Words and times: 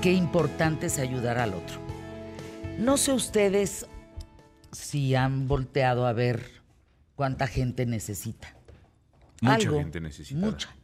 qué 0.00 0.12
importante 0.12 0.86
es 0.86 0.98
ayudar 0.98 1.38
al 1.38 1.54
otro. 1.54 1.80
No 2.78 2.96
sé 2.96 3.12
ustedes 3.12 3.86
si 4.72 5.14
han 5.14 5.48
volteado 5.48 6.06
a 6.06 6.12
ver 6.12 6.62
cuánta 7.16 7.46
gente 7.46 7.86
necesita. 7.86 8.54
Mucha 9.40 9.70
gente 9.70 10.00
necesita. 10.00 10.40
Mucha. 10.40 10.76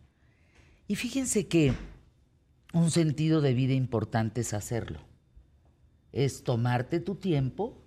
Y 0.88 0.96
fíjense 0.96 1.46
que 1.46 1.74
un 2.72 2.90
sentido 2.90 3.40
de 3.40 3.54
vida 3.54 3.74
importante 3.74 4.40
es 4.40 4.52
hacerlo. 4.52 5.00
Es 6.12 6.42
tomarte 6.42 7.00
tu 7.00 7.14
tiempo 7.14 7.80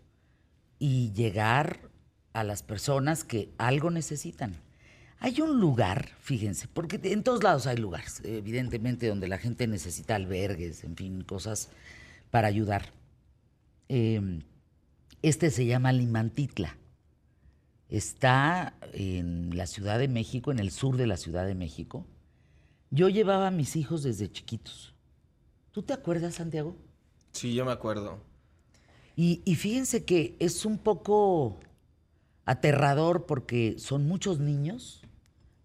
y 0.80 1.12
llegar 1.12 1.89
a 2.34 2.44
las 2.44 2.64
personas 2.64 3.23
que 3.23 3.54
algo 3.57 3.89
necesitan. 3.89 4.55
Hay 5.20 5.42
un 5.42 5.60
lugar, 5.60 6.10
fíjense, 6.21 6.68
porque 6.68 7.00
en 7.04 7.24
todos 7.24 7.44
lados 7.44 7.66
hay 7.66 7.78
lugares, 7.78 8.21
evidentemente, 8.24 9.08
donde 9.08 9.28
la 9.28 9.39
gente 9.39 9.66
necesita 9.66 10.16
albergues, 10.16 10.84
en 10.84 10.96
fin, 10.96 11.24
cosas 11.24 11.70
para 12.30 12.48
ayudar. 12.48 12.94
Em, 13.89 14.44
este 15.24 15.50
se 15.50 15.66
llama 15.66 15.92
Limantitla. 15.92 16.78
Está 17.89 18.75
en 18.94 19.58
la 19.58 19.66
Ciudad 19.66 19.98
de 19.98 20.08
México, 20.08 20.52
en 20.52 20.60
el 20.60 20.72
sur 20.72 20.98
de 20.98 21.08
la 21.08 21.18
Ciudad 21.18 21.47
de 21.47 21.56
México. 21.56 22.06
Yo 22.92 23.10
llevaba 23.10 23.47
a 23.47 23.52
mis 23.52 23.75
hijos 23.75 24.04
desde 24.04 24.32
chiquitos. 24.32 24.94
¿Tú 25.72 25.82
te 25.82 25.94
acuerdas, 25.94 26.36
Santiago? 26.36 26.75
Sí, 27.32 27.54
yo 27.54 27.66
me 27.66 27.72
acuerdo. 27.72 28.20
Y, 29.16 29.42
y 29.46 29.56
fíjense 29.56 30.06
que 30.06 30.36
es 30.39 30.64
un 30.64 30.78
poco 30.78 31.60
aterrador 32.45 33.25
porque 33.25 33.75
son 33.78 34.08
muchos 34.08 34.39
niños, 34.39 35.02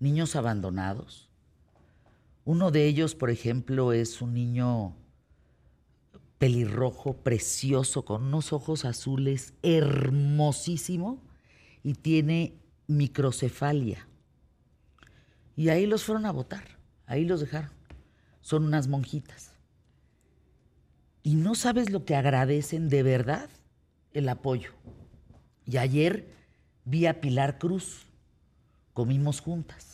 niños 0.02 0.34
abandonados. 0.34 1.28
Uno 2.44 2.72
de 2.72 2.86
ellos, 2.86 3.14
por 3.14 3.30
ejemplo, 3.30 3.92
es 3.92 4.20
un 4.20 4.34
niño 4.34 4.96
pelirrojo, 6.38 7.18
precioso, 7.18 8.04
con 8.04 8.24
unos 8.24 8.52
ojos 8.52 8.84
azules, 8.84 9.54
hermosísimo, 9.62 11.22
y 11.84 11.94
tiene 11.94 12.58
microcefalia. 12.88 14.08
Y 15.54 15.68
ahí 15.68 15.86
los 15.86 16.02
fueron 16.02 16.26
a 16.26 16.32
votar, 16.32 16.64
ahí 17.06 17.24
los 17.24 17.38
dejaron. 17.38 17.70
Son 18.40 18.64
unas 18.64 18.88
monjitas. 18.88 19.52
Y 21.22 21.36
no 21.36 21.54
sabes 21.54 21.90
lo 21.90 22.04
que 22.04 22.16
agradecen 22.16 22.88
de 22.88 23.04
verdad 23.04 23.48
el 24.12 24.28
apoyo. 24.28 24.70
Y 25.64 25.76
ayer 25.76 26.26
vi 26.84 27.06
a 27.06 27.20
Pilar 27.20 27.58
Cruz, 27.58 28.06
comimos 28.94 29.40
juntas. 29.40 29.91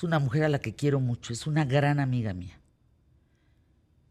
Es 0.00 0.04
una 0.04 0.18
mujer 0.18 0.44
a 0.44 0.48
la 0.48 0.60
que 0.60 0.74
quiero 0.74 0.98
mucho, 0.98 1.34
es 1.34 1.46
una 1.46 1.66
gran 1.66 2.00
amiga 2.00 2.32
mía. 2.32 2.58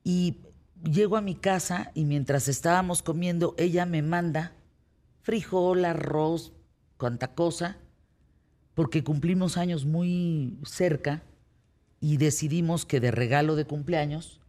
Y 0.03 0.37
llego 0.83 1.17
a 1.17 1.21
mi 1.21 1.33
casa 1.33 1.89
y 1.95 2.05
mientras 2.05 2.47
estábamos 2.47 3.01
comiendo, 3.01 3.55
ella 3.57 3.87
me 3.87 4.03
manda 4.03 4.53
frijol, 5.23 5.85
arroz, 5.85 6.53
cuanta 6.97 7.33
cosa, 7.33 7.77
porque 8.75 9.03
cumplimos 9.03 9.57
años 9.57 9.85
muy 9.85 10.59
cerca 10.63 11.23
y 11.99 12.17
decidimos 12.17 12.85
que 12.85 12.99
de 12.99 13.09
regalo 13.09 13.55
de 13.55 13.65
cumpleaños 13.65 14.41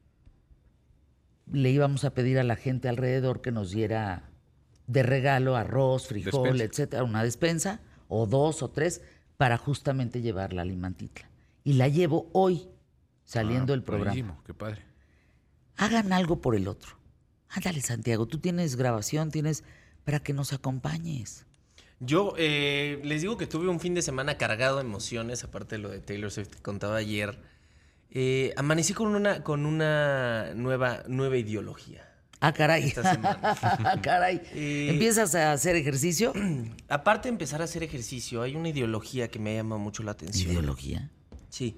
le 1.50 1.70
íbamos 1.70 2.04
a 2.04 2.12
pedir 2.12 2.38
a 2.38 2.44
la 2.44 2.56
gente 2.56 2.86
alrededor 2.86 3.40
que 3.40 3.50
nos 3.50 3.70
diera 3.70 4.28
de 4.88 5.02
regalo 5.02 5.56
arroz, 5.56 6.06
frijol, 6.06 6.58
Despensa. 6.58 6.64
etcétera, 6.64 7.04
una 7.04 7.24
despensa, 7.24 7.80
o 8.08 8.26
dos 8.26 8.62
o 8.62 8.68
tres, 8.68 9.00
para 9.38 9.56
justamente 9.56 10.20
llevarla 10.20 10.60
a 10.60 10.66
Limantitla. 10.66 11.29
Y 11.64 11.74
la 11.74 11.88
llevo 11.88 12.30
hoy, 12.32 12.68
saliendo 13.24 13.72
Ah, 13.72 13.76
del 13.76 13.82
programa. 13.84 14.10
buenísimo, 14.12 14.42
Qué 14.46 14.54
padre. 14.54 14.82
Hagan 15.76 16.12
algo 16.12 16.40
por 16.40 16.54
el 16.54 16.68
otro. 16.68 16.96
Ándale, 17.48 17.80
Santiago, 17.80 18.26
tú 18.26 18.38
tienes 18.38 18.76
grabación, 18.76 19.30
tienes 19.30 19.64
para 20.04 20.20
que 20.20 20.32
nos 20.32 20.52
acompañes. 20.52 21.46
Yo 21.98 22.34
eh, 22.38 23.00
les 23.04 23.20
digo 23.22 23.36
que 23.36 23.46
tuve 23.46 23.68
un 23.68 23.80
fin 23.80 23.94
de 23.94 24.02
semana 24.02 24.38
cargado 24.38 24.76
de 24.76 24.82
emociones, 24.82 25.44
aparte 25.44 25.76
de 25.76 25.82
lo 25.82 25.88
de 25.90 26.00
Taylor 26.00 26.30
Swift 26.30 26.48
que 26.48 26.62
contaba 26.62 26.96
ayer. 26.96 27.38
Eh, 28.10 28.52
amanecí 28.56 28.92
con 28.94 29.14
una, 29.14 29.42
con 29.42 29.66
una 29.66 30.52
nueva, 30.54 31.02
nueva 31.08 31.36
ideología. 31.36 32.06
Ah, 32.40 32.52
caray. 32.54 32.84
Esta 32.84 33.14
semana. 33.14 33.38
Ah, 33.62 34.00
caray. 34.02 34.40
Eh, 34.54 34.88
¿Empiezas 34.90 35.34
a 35.34 35.52
hacer 35.52 35.76
ejercicio? 35.76 36.32
Aparte 36.88 37.28
de 37.28 37.32
empezar 37.32 37.60
a 37.60 37.64
hacer 37.64 37.82
ejercicio, 37.82 38.40
hay 38.42 38.56
una 38.56 38.70
ideología 38.70 39.28
que 39.28 39.38
me 39.38 39.54
llama 39.54 39.76
mucho 39.76 40.02
la 40.02 40.12
atención. 40.12 40.50
Ideología. 40.52 41.10
Sí. 41.50 41.76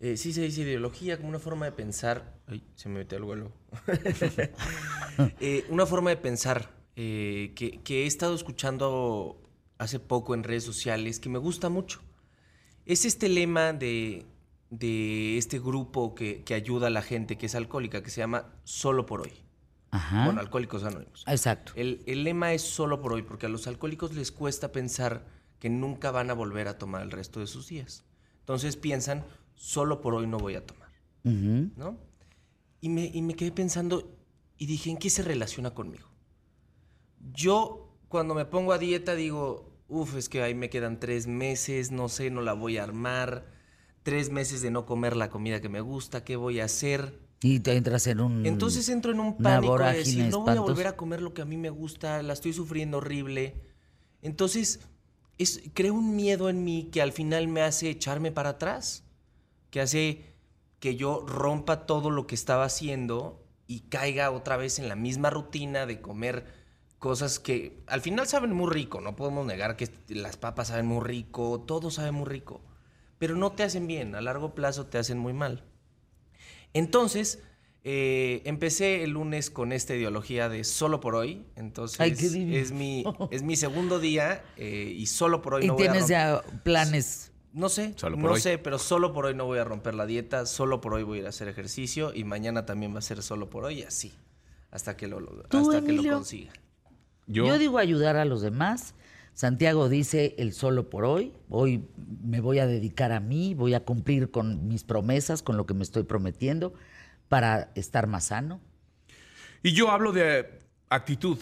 Eh, 0.00 0.16
sí 0.16 0.32
se 0.32 0.42
dice 0.42 0.62
ideología 0.62 1.16
como 1.16 1.28
una 1.28 1.38
forma 1.38 1.66
de 1.66 1.72
pensar. 1.72 2.40
Ay, 2.46 2.64
se 2.74 2.88
me 2.88 3.00
metió 3.00 3.18
algo. 3.18 3.32
algo. 3.32 3.52
Eh, 5.40 5.66
una 5.68 5.84
forma 5.84 6.08
de 6.08 6.16
pensar 6.16 6.70
eh, 6.96 7.52
que, 7.54 7.82
que 7.82 8.04
he 8.04 8.06
estado 8.06 8.34
escuchando 8.34 9.38
hace 9.76 9.98
poco 9.98 10.34
en 10.34 10.42
redes 10.42 10.64
sociales 10.64 11.20
que 11.20 11.28
me 11.28 11.38
gusta 11.38 11.68
mucho. 11.68 12.00
Es 12.86 13.04
este 13.04 13.28
lema 13.28 13.74
de, 13.74 14.24
de 14.70 15.36
este 15.36 15.58
grupo 15.58 16.14
que, 16.14 16.42
que 16.44 16.54
ayuda 16.54 16.86
a 16.86 16.90
la 16.90 17.02
gente 17.02 17.36
que 17.36 17.46
es 17.46 17.54
alcohólica, 17.54 18.02
que 18.02 18.10
se 18.10 18.22
llama 18.22 18.54
Solo 18.64 19.04
por 19.04 19.20
hoy. 19.20 19.32
Ajá. 19.90 20.24
Bueno, 20.24 20.40
Alcohólicos 20.40 20.82
Anónimos. 20.84 21.24
Exacto. 21.26 21.72
El, 21.76 22.02
el 22.06 22.24
lema 22.24 22.54
es 22.54 22.62
solo 22.62 23.02
por 23.02 23.12
hoy, 23.12 23.22
porque 23.22 23.46
a 23.46 23.50
los 23.50 23.66
alcohólicos 23.66 24.14
les 24.14 24.32
cuesta 24.32 24.72
pensar 24.72 25.26
que 25.58 25.68
nunca 25.68 26.10
van 26.10 26.30
a 26.30 26.32
volver 26.32 26.66
a 26.66 26.78
tomar 26.78 27.02
el 27.02 27.10
resto 27.10 27.40
de 27.40 27.46
sus 27.46 27.68
días. 27.68 28.04
Entonces 28.42 28.76
piensan, 28.76 29.24
solo 29.54 30.00
por 30.00 30.14
hoy 30.14 30.26
no 30.26 30.38
voy 30.38 30.56
a 30.56 30.66
tomar, 30.66 30.90
Ujú. 31.24 31.70
¿no? 31.76 31.96
Y 32.80 32.88
me, 32.88 33.04
y 33.06 33.22
me 33.22 33.34
quedé 33.34 33.52
pensando 33.52 34.18
y 34.58 34.66
dije, 34.66 34.90
¿en 34.90 34.96
qué 34.96 35.10
se 35.10 35.22
relaciona 35.22 35.72
conmigo? 35.72 36.08
Yo 37.32 37.96
cuando 38.08 38.34
me 38.34 38.44
pongo 38.44 38.72
a 38.72 38.78
dieta 38.78 39.14
digo, 39.14 39.72
uff, 39.88 40.16
es 40.16 40.28
que 40.28 40.42
ahí 40.42 40.54
me 40.54 40.70
quedan 40.70 40.98
tres 40.98 41.28
meses, 41.28 41.92
no 41.92 42.08
sé, 42.08 42.30
no 42.30 42.42
la 42.42 42.52
voy 42.52 42.78
a 42.78 42.82
armar, 42.82 43.46
tres 44.02 44.30
meses 44.30 44.60
de 44.60 44.72
no 44.72 44.86
comer 44.86 45.16
la 45.16 45.30
comida 45.30 45.60
que 45.60 45.68
me 45.68 45.80
gusta, 45.80 46.24
¿qué 46.24 46.34
voy 46.34 46.58
a 46.58 46.64
hacer? 46.64 47.20
Y 47.42 47.60
te 47.60 47.76
entras 47.76 48.06
en 48.08 48.20
un. 48.20 48.44
Entonces 48.44 48.88
entro 48.88 49.12
en 49.12 49.20
un 49.20 49.36
pánico 49.36 49.78
de 49.78 49.92
decir, 49.98 50.24
no 50.26 50.40
voy 50.40 50.56
a 50.56 50.60
volver 50.60 50.88
a 50.88 50.96
comer 50.96 51.22
lo 51.22 51.32
que 51.32 51.42
a 51.42 51.44
mí 51.44 51.56
me 51.56 51.70
gusta, 51.70 52.22
la 52.22 52.32
estoy 52.32 52.52
sufriendo 52.52 52.98
horrible. 52.98 53.54
Entonces, 54.20 54.80
creo 55.74 55.94
un 55.94 56.16
miedo 56.16 56.48
en 56.48 56.64
mí 56.64 56.88
que 56.92 57.02
al 57.02 57.12
final 57.12 57.48
me 57.48 57.62
hace 57.62 57.90
echarme 57.90 58.32
para 58.32 58.50
atrás, 58.50 59.04
que 59.70 59.80
hace 59.80 60.32
que 60.80 60.96
yo 60.96 61.24
rompa 61.26 61.86
todo 61.86 62.10
lo 62.10 62.26
que 62.26 62.34
estaba 62.34 62.64
haciendo 62.64 63.44
y 63.66 63.80
caiga 63.80 64.30
otra 64.30 64.56
vez 64.56 64.78
en 64.78 64.88
la 64.88 64.96
misma 64.96 65.30
rutina 65.30 65.86
de 65.86 66.00
comer 66.00 66.44
cosas 66.98 67.38
que 67.38 67.82
al 67.86 68.00
final 68.00 68.26
saben 68.26 68.52
muy 68.52 68.70
rico, 68.70 69.00
no 69.00 69.16
podemos 69.16 69.46
negar 69.46 69.76
que 69.76 69.88
las 70.08 70.36
papas 70.36 70.68
saben 70.68 70.86
muy 70.86 71.04
rico, 71.04 71.60
todo 71.66 71.90
sabe 71.90 72.12
muy 72.12 72.26
rico, 72.26 72.60
pero 73.18 73.36
no 73.36 73.52
te 73.52 73.62
hacen 73.62 73.86
bien, 73.86 74.14
a 74.14 74.20
largo 74.20 74.54
plazo 74.54 74.86
te 74.86 74.98
hacen 74.98 75.18
muy 75.18 75.32
mal. 75.32 75.64
Entonces, 76.74 77.42
eh, 77.84 78.42
empecé 78.44 79.02
el 79.02 79.10
lunes 79.10 79.50
con 79.50 79.72
esta 79.72 79.94
ideología 79.94 80.48
de 80.48 80.64
solo 80.64 81.00
por 81.00 81.14
hoy. 81.14 81.44
Entonces, 81.56 82.00
Ay, 82.00 82.14
qué 82.14 82.28
divino. 82.28 82.56
es, 82.56 82.72
mi, 82.72 83.04
es 83.30 83.42
mi 83.42 83.56
segundo 83.56 83.98
día 83.98 84.44
eh, 84.56 84.94
y 84.96 85.06
solo 85.06 85.42
por 85.42 85.54
hoy 85.54 85.64
y 85.64 85.66
no 85.66 85.74
voy 85.74 85.86
a 85.86 85.92
tienes 85.92 86.08
romper. 86.08 86.16
ya 86.16 86.60
planes. 86.62 87.32
No 87.52 87.68
sé, 87.68 87.92
Solo 87.96 88.16
por 88.16 88.24
no 88.30 88.32
hoy. 88.32 88.40
sé, 88.40 88.56
pero 88.56 88.78
solo 88.78 89.12
por 89.12 89.26
hoy 89.26 89.34
no 89.34 89.44
voy 89.44 89.58
a 89.58 89.64
romper 89.64 89.94
la 89.94 90.06
dieta, 90.06 90.46
solo 90.46 90.80
por 90.80 90.94
hoy 90.94 91.02
voy 91.02 91.18
a 91.18 91.20
ir 91.20 91.26
a 91.26 91.28
hacer 91.28 91.48
ejercicio 91.48 92.12
y 92.14 92.24
mañana 92.24 92.64
también 92.64 92.94
va 92.94 93.00
a 93.00 93.02
ser 93.02 93.22
solo 93.22 93.50
por 93.50 93.64
hoy 93.64 93.82
así, 93.82 94.10
hasta 94.70 94.96
que 94.96 95.06
lo, 95.06 95.20
lo- 95.20 95.42
¿Tú, 95.42 95.58
hasta 95.58 95.82
que 95.82 95.92
lo 95.92 95.98
Emilio? 96.00 96.14
consiga. 96.14 96.52
Yo, 97.26 97.44
Yo 97.46 97.58
digo 97.58 97.76
ayudar 97.76 98.16
a 98.16 98.24
los 98.24 98.40
demás. 98.40 98.94
Santiago 99.34 99.88
dice 99.90 100.34
el 100.38 100.52
solo 100.54 100.88
por 100.88 101.04
hoy. 101.04 101.32
Hoy 101.50 101.84
me 102.24 102.40
voy 102.40 102.58
a 102.58 102.66
dedicar 102.66 103.12
a 103.12 103.20
mí, 103.20 103.52
voy 103.54 103.74
a 103.74 103.84
cumplir 103.84 104.30
con 104.30 104.66
mis 104.68 104.82
promesas, 104.84 105.42
con 105.42 105.56
lo 105.58 105.66
que 105.66 105.74
me 105.74 105.82
estoy 105.82 106.04
prometiendo 106.04 106.72
para 107.32 107.70
estar 107.76 108.06
más 108.08 108.24
sano. 108.24 108.60
y 109.62 109.72
yo 109.72 109.90
hablo 109.90 110.12
de 110.12 110.60
actitud. 110.90 111.38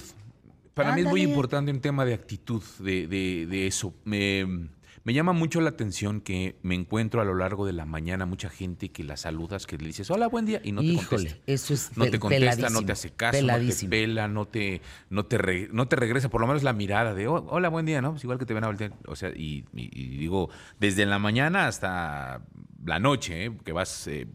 Para 0.73 0.95
mí 0.95 1.01
es 1.01 1.07
muy 1.09 1.23
importante 1.23 1.73
un 1.73 1.81
tema 1.81 2.05
de 2.05 2.15
actitud, 2.15 2.63
de, 2.79 3.09
de- 3.09 3.47
de 3.51 3.67
eso. 3.67 3.93
Me, 4.05 4.69
me 5.03 5.13
llama 5.15 5.33
mucho 5.33 5.61
la 5.61 5.71
atención 5.71 6.21
que 6.21 6.55
me 6.63 6.77
encuentro 6.77 7.21
a 7.21 7.25
lo 7.25 7.35
largo 7.35 7.67
de 7.67 7.73
la 7.73 7.87
mañana 7.87 8.25
mucha 8.25 8.49
gente 8.51 8.91
que 8.93 9.03
la 9.03 9.17
saludas, 9.17 9.67
que 9.67 9.79
le 9.79 9.87
dices, 9.89 10.09
hola, 10.13 10.29
buen 10.29 10.47
día, 10.47 10.61
y 10.63 10.71
no 10.71 10.81
te 10.81 10.87
Híjole, 10.87 11.09
contesta. 11.31 11.53
eso 11.53 11.75
es 11.75 11.97
No 11.97 12.09
te 12.09 12.21
contesta, 12.21 12.71
no 12.71 12.85
te 12.85 12.93
hace 12.93 13.11
caso, 13.11 13.39
peladísimo. 13.41 13.89
no 13.89 13.91
te 13.91 14.01
pela, 14.01 14.29
no 14.29 14.45
te, 14.47 14.81
no 15.11 15.25
te, 15.27 15.39
re- 15.39 15.69
no 15.73 15.89
te 15.89 15.97
regresa, 15.97 16.29
por 16.29 16.41
lo 16.41 16.47
menos 16.47 16.63
la 16.63 16.73
mirada 16.73 17.15
de, 17.15 17.27
"Oh, 17.27 17.45
hola, 17.51 17.69
buen 17.69 17.85
día, 17.85 18.01
¿no? 18.01 18.13
Pues 18.13 18.23
igual 18.23 18.39
que 18.39 18.47
te 18.47 18.55
ven 18.55 18.63
a 18.63 18.69
voltear. 18.69 18.93
O 19.09 19.17
sea, 19.17 19.31
y, 19.31 19.65
y- 19.75 19.91
y 19.93 20.19
digo, 20.19 20.51
desde 20.79 21.05
la 21.05 21.19
mañana 21.19 21.67
hasta 21.67 22.43
la 22.85 23.01
noche, 23.01 23.47
¿eh? 23.47 23.53
que 23.65 23.73
vas 23.73 24.07
eh, 24.07 24.29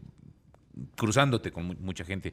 cruzándote 0.96 1.52
con 1.52 1.66
mu- 1.66 1.74
mucha 1.80 2.04
gente. 2.04 2.32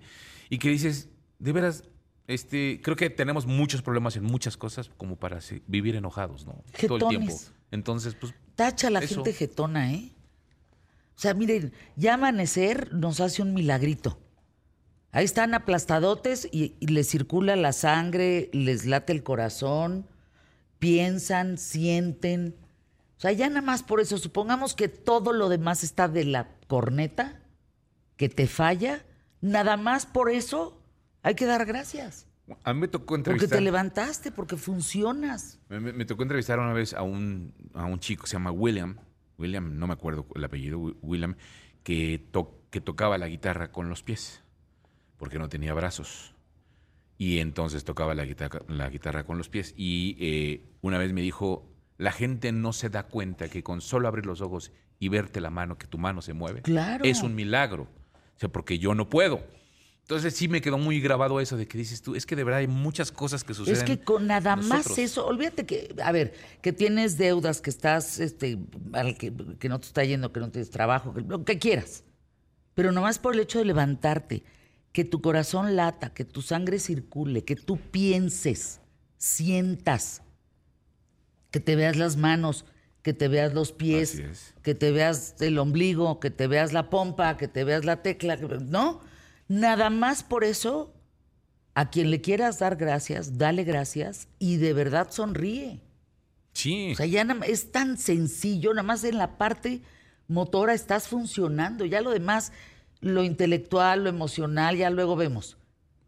Y 0.50 0.58
que 0.58 0.70
dices, 0.70 1.10
de 1.40 1.52
veras, 1.52 1.84
este, 2.28 2.80
creo 2.84 2.96
que 2.96 3.10
tenemos 3.10 3.46
muchos 3.46 3.82
problemas 3.82 4.16
en 4.16 4.24
muchas 4.24 4.58
cosas 4.58 4.90
como 4.98 5.16
para 5.18 5.40
vivir 5.68 5.96
enojados, 5.96 6.46
¿no? 6.46 6.64
Todo 6.88 7.10
el 7.10 7.18
tiempo. 7.18 7.34
Entonces, 7.72 8.16
pues, 8.16 8.34
Tacha 8.56 8.90
la 8.90 9.00
Eso. 9.00 9.16
gente 9.16 9.34
jetona, 9.34 9.92
¿eh? 9.94 10.12
O 11.16 11.20
sea, 11.20 11.34
miren, 11.34 11.74
ya 11.96 12.14
amanecer 12.16 12.94
nos 12.94 13.20
hace 13.20 13.42
un 13.42 13.54
milagrito. 13.54 14.20
Ahí 15.12 15.26
están 15.26 15.54
aplastadotes 15.54 16.48
y, 16.52 16.76
y 16.80 16.88
les 16.88 17.08
circula 17.08 17.56
la 17.56 17.72
sangre, 17.72 18.50
les 18.52 18.86
late 18.86 19.14
el 19.14 19.22
corazón, 19.24 20.08
piensan, 20.80 21.58
sienten. 21.58 22.56
O 23.18 23.22
sea, 23.22 23.32
ya 23.32 23.48
nada 23.48 23.62
más 23.62 23.84
por 23.84 24.00
eso, 24.02 24.18
supongamos 24.18 24.74
que 24.74 24.88
todo 24.88 25.34
lo 25.34 25.50
demás 25.50 25.84
está 25.84 26.08
de 26.08 26.26
la 26.26 26.50
corneta, 26.68 27.40
que 28.18 28.30
te 28.30 28.48
falla, 28.48 29.06
nada 29.42 29.78
más 29.78 30.06
por 30.06 30.30
eso 30.30 30.82
hay 31.22 31.36
que 31.36 31.46
dar 31.46 31.66
gracias. 31.66 32.28
A 32.64 32.74
mí 32.74 32.82
me 32.82 32.88
tocó 32.90 33.06
Porque 33.16 33.20
entrevistar. 33.32 33.58
te 33.58 33.62
levantaste, 33.64 34.32
porque 34.32 34.58
funcionas. 34.58 35.60
Me, 35.70 35.80
me- 35.80 35.94
me 35.94 36.06
tocó 36.06 36.24
entrevistar 36.24 36.60
una 36.60 36.74
vez 36.74 36.94
a 36.94 37.02
un, 37.02 37.54
a 37.74 37.86
un 37.86 38.00
chico, 38.00 38.28
se 38.28 38.34
llama 38.34 38.52
William, 38.52 38.98
William, 39.38 39.78
no 39.80 39.88
me 39.88 39.94
acuerdo 39.94 40.28
el 40.36 40.44
apellido, 40.44 40.78
Wi- 40.80 40.98
William, 41.02 41.36
que, 41.84 42.20
to- 42.32 42.62
que 42.70 42.82
tocaba 42.82 43.18
la 43.18 43.28
guitarra 43.28 43.72
con 43.72 43.88
los 43.90 44.04
pies, 44.04 44.42
porque 45.18 45.40
no 45.40 45.48
tenía 45.50 45.74
brazos. 45.74 46.36
Y 47.18 47.40
entonces 47.40 47.86
tocaba 47.86 48.14
la 48.16 48.26
guitarra, 48.26 48.62
la 48.68 48.90
guitarra 48.90 49.24
con 49.24 49.38
los 49.38 49.48
pies. 49.48 49.74
Y 49.78 50.18
eh, 50.20 50.66
una 50.82 50.98
vez 50.98 51.14
me 51.14 51.22
dijo, 51.22 51.70
la 51.98 52.12
gente 52.12 52.52
no 52.52 52.74
se 52.74 52.90
da 52.90 53.04
cuenta 53.04 53.48
que 53.48 53.64
con 53.64 53.80
solo 53.80 54.08
abrir 54.10 54.26
los 54.26 54.42
ojos 54.42 54.72
y 55.00 55.08
verte 55.10 55.40
la 55.40 55.50
mano, 55.50 55.78
que 55.78 55.88
tu 55.88 55.98
mano 55.98 56.22
se 56.22 56.34
mueve, 56.34 56.62
Claro. 56.62 57.06
es 57.06 57.22
un 57.24 57.36
milagro. 57.36 57.88
O 58.36 58.40
sea, 58.40 58.50
porque 58.50 58.80
yo 58.80 58.96
no 58.96 59.10
puedo. 59.10 59.44
Entonces 60.02 60.36
sí 60.36 60.50
me 60.50 60.60
quedó 60.60 60.78
muy 60.78 61.00
grabado 61.00 61.40
eso 61.40 61.56
de 61.56 61.66
que 61.66 61.78
dices 61.78 62.02
tú, 62.02 62.14
es 62.16 62.26
que 62.26 62.36
de 62.36 62.44
verdad 62.44 62.60
hay 62.60 62.68
muchas 62.68 63.10
cosas 63.12 63.46
que 63.46 63.54
suceden. 63.54 63.78
Es 63.78 63.84
que 63.86 64.04
con 64.04 64.28
nada 64.28 64.58
más 64.58 64.98
eso, 64.98 65.26
olvídate 65.26 65.66
que, 65.66 65.96
a 66.04 66.12
ver, 66.12 66.34
que 66.62 66.74
tienes 66.74 67.18
deudas, 67.18 67.62
que 67.62 67.70
estás, 67.70 68.20
este, 68.20 68.60
que, 69.18 69.34
que 69.58 69.70
no 69.70 69.80
te 69.80 69.88
está 69.88 70.04
yendo, 70.04 70.34
que 70.34 70.42
no 70.42 70.52
tienes 70.52 70.70
trabajo, 70.70 71.14
que, 71.14 71.22
lo 71.22 71.46
que 71.46 71.58
quieras. 71.58 72.04
Pero 72.74 72.92
nomás 72.92 73.18
por 73.18 73.34
el 73.34 73.40
hecho 73.40 73.60
de 73.60 73.66
levantarte, 73.66 74.44
que 74.92 75.06
tu 75.06 75.22
corazón 75.22 75.78
lata, 75.78 76.14
que 76.14 76.26
tu 76.26 76.42
sangre 76.42 76.80
circule, 76.80 77.46
que 77.46 77.56
tú 77.56 77.78
pienses, 77.78 78.82
sientas, 79.18 80.22
que 81.50 81.62
te 81.62 81.78
veas 81.78 81.96
las 81.96 82.18
manos, 82.18 82.66
que 83.04 83.14
te 83.14 83.28
veas 83.28 83.54
los 83.54 83.74
pies, 83.74 84.16
es. 84.16 84.54
que 84.64 84.74
te 84.74 84.92
veas 84.92 85.36
el 85.42 85.60
ombligo, 85.60 86.20
que 86.20 86.32
te 86.32 86.48
veas 86.48 86.74
la 86.74 86.90
pompa, 86.90 87.38
que 87.38 87.50
te 87.50 87.66
veas 87.66 87.86
la 87.86 88.02
tecla, 88.02 88.38
¿no? 88.38 89.02
Nada 89.50 89.90
más 89.90 90.24
por 90.24 90.44
eso 90.46 90.94
a 91.76 91.90
quien 91.90 92.10
le 92.10 92.22
quieras 92.22 92.60
dar 92.60 92.78
gracias, 92.78 93.38
dale 93.38 93.66
gracias 93.66 94.30
y 94.40 94.56
de 94.56 94.74
verdad 94.74 95.12
sonríe. 95.12 95.82
Sí. 96.54 96.94
O 96.94 96.96
sea, 96.96 97.06
ya 97.06 97.28
es 97.46 97.72
tan 97.72 97.98
sencillo, 97.98 98.72
nada 98.74 98.84
más 98.84 99.04
en 99.04 99.18
la 99.18 99.38
parte 99.38 99.82
motora 100.30 100.74
estás 100.74 101.10
funcionando, 101.10 101.84
ya 101.86 102.00
lo 102.02 102.12
demás, 102.12 102.54
lo 103.02 103.24
intelectual, 103.24 104.06
lo 104.06 104.10
emocional, 104.10 104.78
ya 104.78 104.90
luego 104.90 105.18
vemos. 105.18 105.58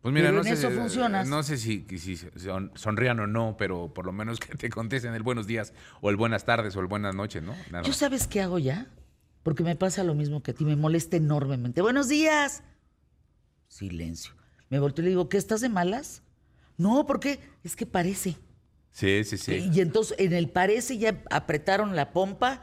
Pues 0.06 0.14
mira, 0.14 0.28
Pero 0.28 0.44
no 0.44 0.48
en 0.48 0.56
sé, 0.56 0.68
eso 0.68 0.70
funcionas. 0.80 1.28
no 1.28 1.42
sé 1.42 1.58
si, 1.58 1.84
si 1.98 2.16
son- 2.16 2.72
sonrían 2.76 3.20
o 3.22 3.26
no, 3.26 3.56
pero 3.58 3.92
por 3.92 4.06
lo 4.06 4.12
menos 4.12 4.40
que 4.40 4.56
te 4.56 4.70
contesten 4.70 5.16
el 5.16 5.24
buenos 5.24 5.48
días 5.48 5.74
o 6.00 6.12
el 6.12 6.16
buenas 6.16 6.46
tardes 6.46 6.76
o 6.76 6.80
el 6.80 6.86
buenas 6.86 7.16
noches, 7.16 7.42
¿no? 7.42 7.56
Nada 7.72 7.82
¿Yo 7.84 7.92
sabes 7.92 8.28
qué 8.28 8.40
hago 8.40 8.60
ya? 8.60 8.86
Porque 9.42 9.64
me 9.64 9.76
pasa 9.76 10.04
lo 10.04 10.14
mismo 10.14 10.44
que 10.44 10.52
a 10.52 10.54
ti, 10.54 10.64
me 10.64 10.76
molesta 10.76 11.18
enormemente. 11.18 11.82
Buenos 11.82 12.08
días. 12.08 12.62
Silencio. 13.68 14.34
Me 14.70 14.78
volteo 14.78 15.02
y 15.02 15.06
le 15.06 15.10
digo, 15.10 15.28
¿qué 15.28 15.38
estás 15.38 15.62
de 15.62 15.70
malas? 15.70 16.22
No, 16.78 17.08
¿por 17.08 17.20
qué? 17.20 17.40
Es 17.64 17.76
que 17.76 17.88
parece. 17.88 18.38
Sí, 18.92 19.24
sí, 19.24 19.40
sí. 19.40 19.72
Y 19.74 19.82
entonces 19.82 20.16
en 20.20 20.34
el 20.34 20.50
parece 20.52 21.00
ya 21.00 21.20
apretaron 21.32 21.96
la 21.96 22.14
pompa 22.14 22.62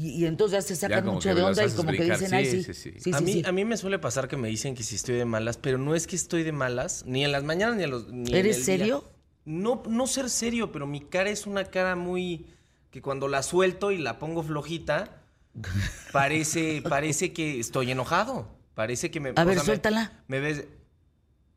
y, 0.00 0.10
y 0.22 0.26
entonces 0.26 0.52
ya 0.58 0.62
se 0.66 0.76
sacan 0.76 1.04
mucho 1.06 1.34
de 1.34 1.42
onda 1.42 1.64
y 1.66 1.70
como 1.72 1.90
que 1.92 2.04
dicen, 2.04 2.32
ay, 2.34 2.46
Sí, 2.46 2.62
sí. 2.64 2.74
sí, 2.74 2.90
sí. 2.92 3.00
sí, 3.00 3.10
a, 3.14 3.20
mí, 3.20 3.32
sí. 3.34 3.42
a 3.44 3.52
mí 3.52 3.64
me 3.64 3.76
suele 3.76 3.98
pasar 3.98 4.28
que 4.28 4.36
me 4.36 4.48
dicen 4.48 4.74
que 4.74 4.82
si 4.82 4.94
estoy 4.96 5.16
de 5.16 5.24
malas, 5.24 5.56
pero 5.58 5.78
no 5.78 5.94
es 5.94 6.06
que 6.06 6.16
estoy 6.16 6.42
de 6.42 6.52
malas, 6.52 7.04
ni 7.06 7.24
en 7.24 7.32
las 7.32 7.44
mañanas 7.44 7.76
ni 7.76 7.84
en 7.84 7.90
los. 7.90 8.08
ni 8.08 8.30
en 8.30 8.36
¿Eres 8.36 8.56
día. 8.56 8.64
serio? 8.64 9.04
No, 9.44 9.82
no 9.88 10.06
ser 10.06 10.30
serio, 10.30 10.70
pero 10.72 10.86
mi 10.86 11.00
cara 11.00 11.30
es 11.30 11.46
una 11.46 11.64
cara 11.64 11.96
muy. 11.96 12.46
que 12.90 13.00
cuando 13.02 13.28
la 13.28 13.42
suelto 13.42 13.90
y 13.92 13.98
la 13.98 14.18
pongo 14.18 14.42
flojita, 14.42 15.20
parece, 16.12 16.82
parece 16.88 17.32
que 17.32 17.60
estoy 17.60 17.90
enojado. 17.90 18.48
Parece 18.74 19.10
que 19.10 19.20
me. 19.20 19.32
A 19.36 19.44
ver, 19.44 19.56
sea, 19.56 19.64
suéltala. 19.64 20.12
Me, 20.28 20.40
ves. 20.40 20.64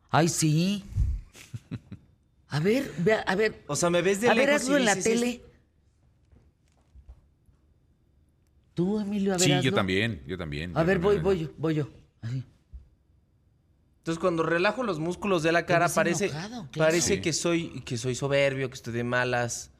Ay, 0.09 0.27
sí. 0.29 0.83
A 2.49 2.59
ver, 2.59 2.91
ve 2.99 3.13
a, 3.13 3.21
a 3.21 3.35
ver. 3.35 3.63
O 3.67 3.75
sea, 3.75 3.89
me 3.89 4.01
ves 4.03 4.21
de 4.21 4.29
a 4.29 4.33
ver, 4.35 4.47
lejos 4.47 4.61
hazlo 4.63 4.77
y 4.77 4.81
en 4.81 4.85
la 4.85 4.95
dices, 4.95 5.13
"Es- 5.13 5.19
tele. 5.21 5.41
Tú, 8.73 8.99
Emilio, 8.99 9.33
a 9.33 9.37
ver, 9.37 9.45
Sí, 9.45 9.61
yo 9.61 9.73
también, 9.73 10.23
yo 10.25 10.37
también. 10.37 10.75
A 10.75 10.81
yo 10.81 10.87
ver, 10.87 10.99
voy, 10.99 11.15
también. 11.17 11.23
voy 11.23 11.39
yo, 11.47 11.53
voy 11.57 11.75
yo. 11.75 11.89
Así. 12.21 12.43
Entonces 13.99 14.19
cuando 14.19 14.43
relajo 14.43 14.83
los 14.83 14.99
músculos 14.99 15.43
de 15.43 15.51
la 15.51 15.65
cara 15.65 15.87
parece, 15.89 16.25
enojado, 16.25 16.67
claro. 16.71 16.89
parece 16.89 17.15
Sí. 17.15 17.21
que 17.21 17.31
soy 17.33 17.81
que 17.81 17.97
soy 17.97 18.15
soberbio, 18.15 18.69
que 18.69 18.73
estoy 18.75 18.93
de 18.93 19.03
malas, 19.03 19.71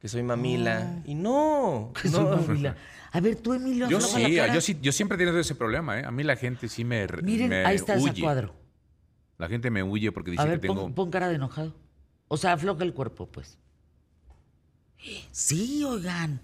que 0.00 0.08
soy 0.08 0.22
mamila. 0.22 0.96
Oh. 1.04 1.10
Y 1.10 1.14
no, 1.14 1.92
Que 2.02 2.08
soy 2.08 2.24
no. 2.24 2.36
mamila. 2.36 2.76
A 3.12 3.20
ver, 3.20 3.36
tú, 3.36 3.52
Emilio, 3.54 3.88
Yo 3.88 4.00
sí, 4.00 4.22
la 4.22 4.42
cara. 4.42 4.54
yo 4.54 4.60
sí, 4.60 4.76
yo 4.82 4.90
siempre 4.90 5.14
he 5.14 5.18
tenido 5.18 5.38
ese 5.38 5.54
problema, 5.54 6.00
¿eh? 6.00 6.04
A 6.04 6.10
mí 6.10 6.24
la 6.24 6.34
gente 6.34 6.66
sí 6.68 6.82
me, 6.84 7.06
Miren, 7.22 7.48
me 7.50 7.64
ahí 7.64 7.76
está 7.76 7.94
ese 7.94 8.12
cuadro. 8.20 8.52
La 9.38 9.46
gente 9.48 9.70
me 9.70 9.82
huye 9.84 10.10
porque 10.10 10.32
dice 10.32 10.42
A 10.42 10.46
ver, 10.46 10.60
que 10.60 10.66
tengo. 10.66 10.80
pon, 10.82 10.94
pon 10.94 11.10
cara 11.10 11.28
de 11.28 11.36
enojado. 11.36 11.74
O 12.26 12.36
sea, 12.36 12.54
afloja 12.54 12.82
el 12.82 12.92
cuerpo, 12.92 13.26
pues. 13.30 13.58
Sí, 15.30 15.84
oigan. 15.84 16.40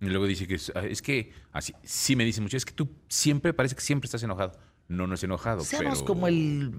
Y 0.00 0.06
luego 0.06 0.26
dice 0.26 0.46
que 0.46 0.56
es, 0.56 0.70
ah, 0.74 0.84
es 0.84 1.00
que, 1.00 1.32
así, 1.52 1.74
sí 1.82 2.16
me 2.16 2.24
dice 2.24 2.40
mucho, 2.40 2.56
es 2.56 2.64
que 2.66 2.72
tú 2.72 2.88
siempre, 3.08 3.54
parece 3.54 3.74
que 3.74 3.80
siempre 3.80 4.06
estás 4.06 4.22
enojado. 4.22 4.52
No, 4.88 5.06
no 5.06 5.14
es 5.14 5.24
enojado. 5.24 5.62
Seamos 5.64 5.98
pero- 5.98 6.06
como 6.06 6.28
el 6.28 6.72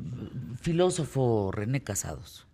filósofo 0.62 1.52
René 1.52 1.84
Casados. 1.84 2.46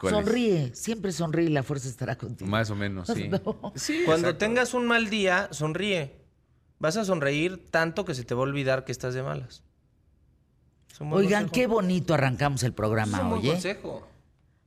Sonríe, 0.00 0.74
siempre 0.74 1.12
sonríe 1.12 1.46
y 1.46 1.50
la 1.52 1.62
fuerza 1.62 1.88
estará 1.88 2.16
contigo. 2.18 2.50
Más 2.50 2.68
o 2.70 2.74
menos, 2.76 3.08
sí. 3.14 3.28
No. 3.28 3.72
Sí, 3.74 4.02
Cuando 4.04 4.28
exacto. 4.28 4.38
tengas 4.38 4.74
un 4.74 4.86
mal 4.86 5.08
día, 5.08 5.48
sonríe. 5.52 6.16
Vas 6.78 6.96
a 6.96 7.04
sonreír 7.04 7.64
tanto 7.70 8.04
que 8.04 8.14
se 8.14 8.24
te 8.24 8.34
va 8.34 8.40
a 8.40 8.44
olvidar 8.44 8.84
que 8.84 8.92
estás 8.92 9.14
de 9.14 9.22
malas. 9.22 9.62
Oigan, 11.00 11.44
consejo. 11.44 11.52
qué 11.52 11.66
bonito 11.66 12.14
arrancamos 12.14 12.62
el 12.62 12.72
programa 12.72 13.32
hoy, 13.32 13.46
consejo. 13.48 14.06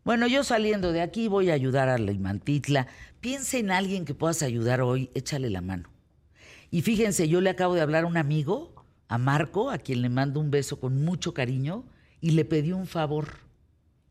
Bueno, 0.03 0.25
yo 0.27 0.43
saliendo 0.43 0.91
de 0.91 1.01
aquí 1.01 1.27
voy 1.27 1.49
a 1.49 1.53
ayudar 1.53 1.89
a 1.89 1.97
la 1.97 2.11
Imantitla. 2.11 2.87
Piensa 3.27 3.57
en 3.57 3.71
alguien 3.71 4.06
que 4.06 4.13
puedas 4.13 4.41
ayudar 4.41 4.79
hoy, 4.79 5.09
échale 5.13 5.50
la 5.50 5.60
mano. 5.60 5.89
Y 6.72 6.81
fíjense, 6.81 7.27
yo 7.27 7.41
le 7.41 7.50
acabo 7.50 7.75
de 7.75 7.81
hablar 7.81 8.05
a 8.05 8.07
un 8.07 8.15
amigo, 8.15 8.74
a 9.10 9.17
Marco, 9.17 9.69
a 9.69 9.79
quien 9.79 10.01
le 10.01 10.07
mando 10.07 10.39
un 10.39 10.50
beso 10.50 10.79
con 10.79 11.03
mucho 11.03 11.34
cariño, 11.34 11.84
y 12.22 12.31
le 12.31 12.46
pedí 12.46 12.72
un 12.72 12.88
favor 12.88 13.27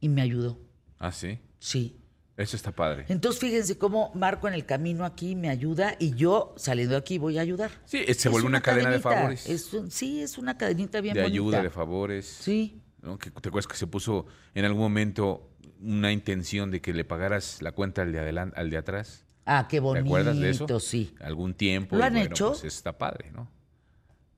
y 0.01 0.11
me 0.11 0.21
ayudó. 0.21 0.61
Ah, 0.99 1.13
sí. 1.13 1.39
Sí. 1.59 1.97
Eso 2.37 2.57
está 2.57 2.73
padre. 2.73 3.07
Entonces 3.09 3.41
fíjense 3.41 3.79
cómo 3.79 4.13
Marco 4.15 4.49
en 4.49 4.53
el 4.53 4.67
camino 4.67 5.07
aquí 5.07 5.35
me 5.35 5.49
ayuda 5.49 5.97
y 5.99 6.11
yo 6.15 6.53
saliendo 6.59 6.93
de 6.93 6.99
aquí 6.99 7.17
voy 7.17 7.39
a 7.39 7.41
ayudar. 7.41 7.71
Sí, 7.87 8.05
se 8.13 8.29
vuelve 8.29 8.47
una 8.49 8.61
cadena 8.61 8.91
de 8.91 9.01
favores. 9.01 9.49
es 9.49 9.73
un- 9.73 9.91
sí, 9.91 10.21
es 10.21 10.37
una 10.37 10.59
cadenita 10.59 11.01
bien 11.01 11.15
de 11.15 11.23
bonita. 11.23 11.33
ayuda, 11.43 11.63
de 11.63 11.71
favores. 11.71 12.27
Sí. 12.27 12.83
¿no? 13.01 13.17
Que 13.19 13.31
te 13.31 13.49
acuerdas 13.49 13.67
que 13.67 13.77
se 13.79 13.87
puso 13.87 14.27
en 14.55 14.65
algún 14.67 14.83
momento 14.83 15.49
una 15.81 16.13
intención 16.13 16.71
de 16.71 16.81
que 16.81 16.93
le 16.93 17.05
pagaras 17.05 17.61
la 17.63 17.73
cuenta 17.73 18.03
al 18.03 18.13
de 18.13 18.21
adelante, 18.21 18.59
al 18.59 18.71
de 18.71 18.77
atrás. 18.77 19.25
Ah, 19.45 19.67
qué 19.69 19.77
¿Te 19.77 19.81
bonito, 19.81 20.07
acuerdas 20.07 20.39
de 20.39 20.51
eso? 20.51 20.81
sí. 20.81 21.15
Algún 21.21 21.55
tiempo. 21.55 21.97
¿Lo 21.97 22.03
y 22.03 22.07
han 22.07 22.13
bueno, 22.15 22.27
hecho? 22.27 22.49
Pues 22.51 22.65
está 22.65 22.99
padre, 22.99 23.31
¿no? 23.33 23.49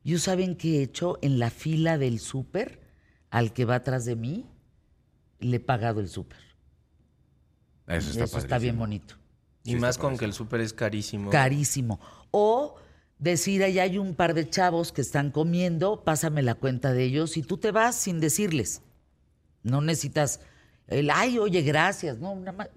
Yo 0.04 0.18
saben 0.18 0.56
que 0.56 0.78
he 0.78 0.82
hecho 0.82 1.18
en 1.22 1.38
la 1.38 1.50
fila 1.50 1.98
del 1.98 2.18
súper 2.18 2.80
al 3.30 3.52
que 3.52 3.64
va 3.64 3.76
atrás 3.76 4.04
de 4.04 4.16
mí, 4.16 4.46
le 5.38 5.56
he 5.56 5.60
pagado 5.60 6.00
el 6.00 6.08
súper. 6.08 6.38
Eso 7.86 8.10
está 8.10 8.24
Eso 8.24 8.38
está 8.38 8.58
bien 8.58 8.78
bonito. 8.78 9.14
Y 9.64 9.70
Sí, 9.72 9.76
más 9.76 9.96
con 9.98 10.10
padrísimo. 10.10 10.18
que 10.18 10.24
el 10.26 10.32
súper 10.32 10.60
es 10.60 10.72
carísimo. 10.72 11.30
Carísimo. 11.30 12.00
O 12.30 12.76
decir, 13.18 13.62
allá 13.64 13.82
hay 13.82 13.98
un 13.98 14.14
par 14.14 14.34
de 14.34 14.48
chavos 14.48 14.92
que 14.92 15.00
están 15.00 15.30
comiendo, 15.30 16.04
pásame 16.04 16.42
la 16.42 16.54
cuenta 16.54 16.92
de 16.92 17.04
ellos 17.04 17.36
y 17.36 17.42
tú 17.42 17.58
te 17.58 17.70
vas 17.70 17.96
sin 17.96 18.20
decirles. 18.20 18.82
No 19.62 19.80
necesitas 19.80 20.40
el, 20.88 21.10
ay, 21.10 21.38
oye, 21.38 21.62
gracias. 21.62 22.18
No, 22.18 22.34
nada 22.36 22.52
más, 22.52 22.68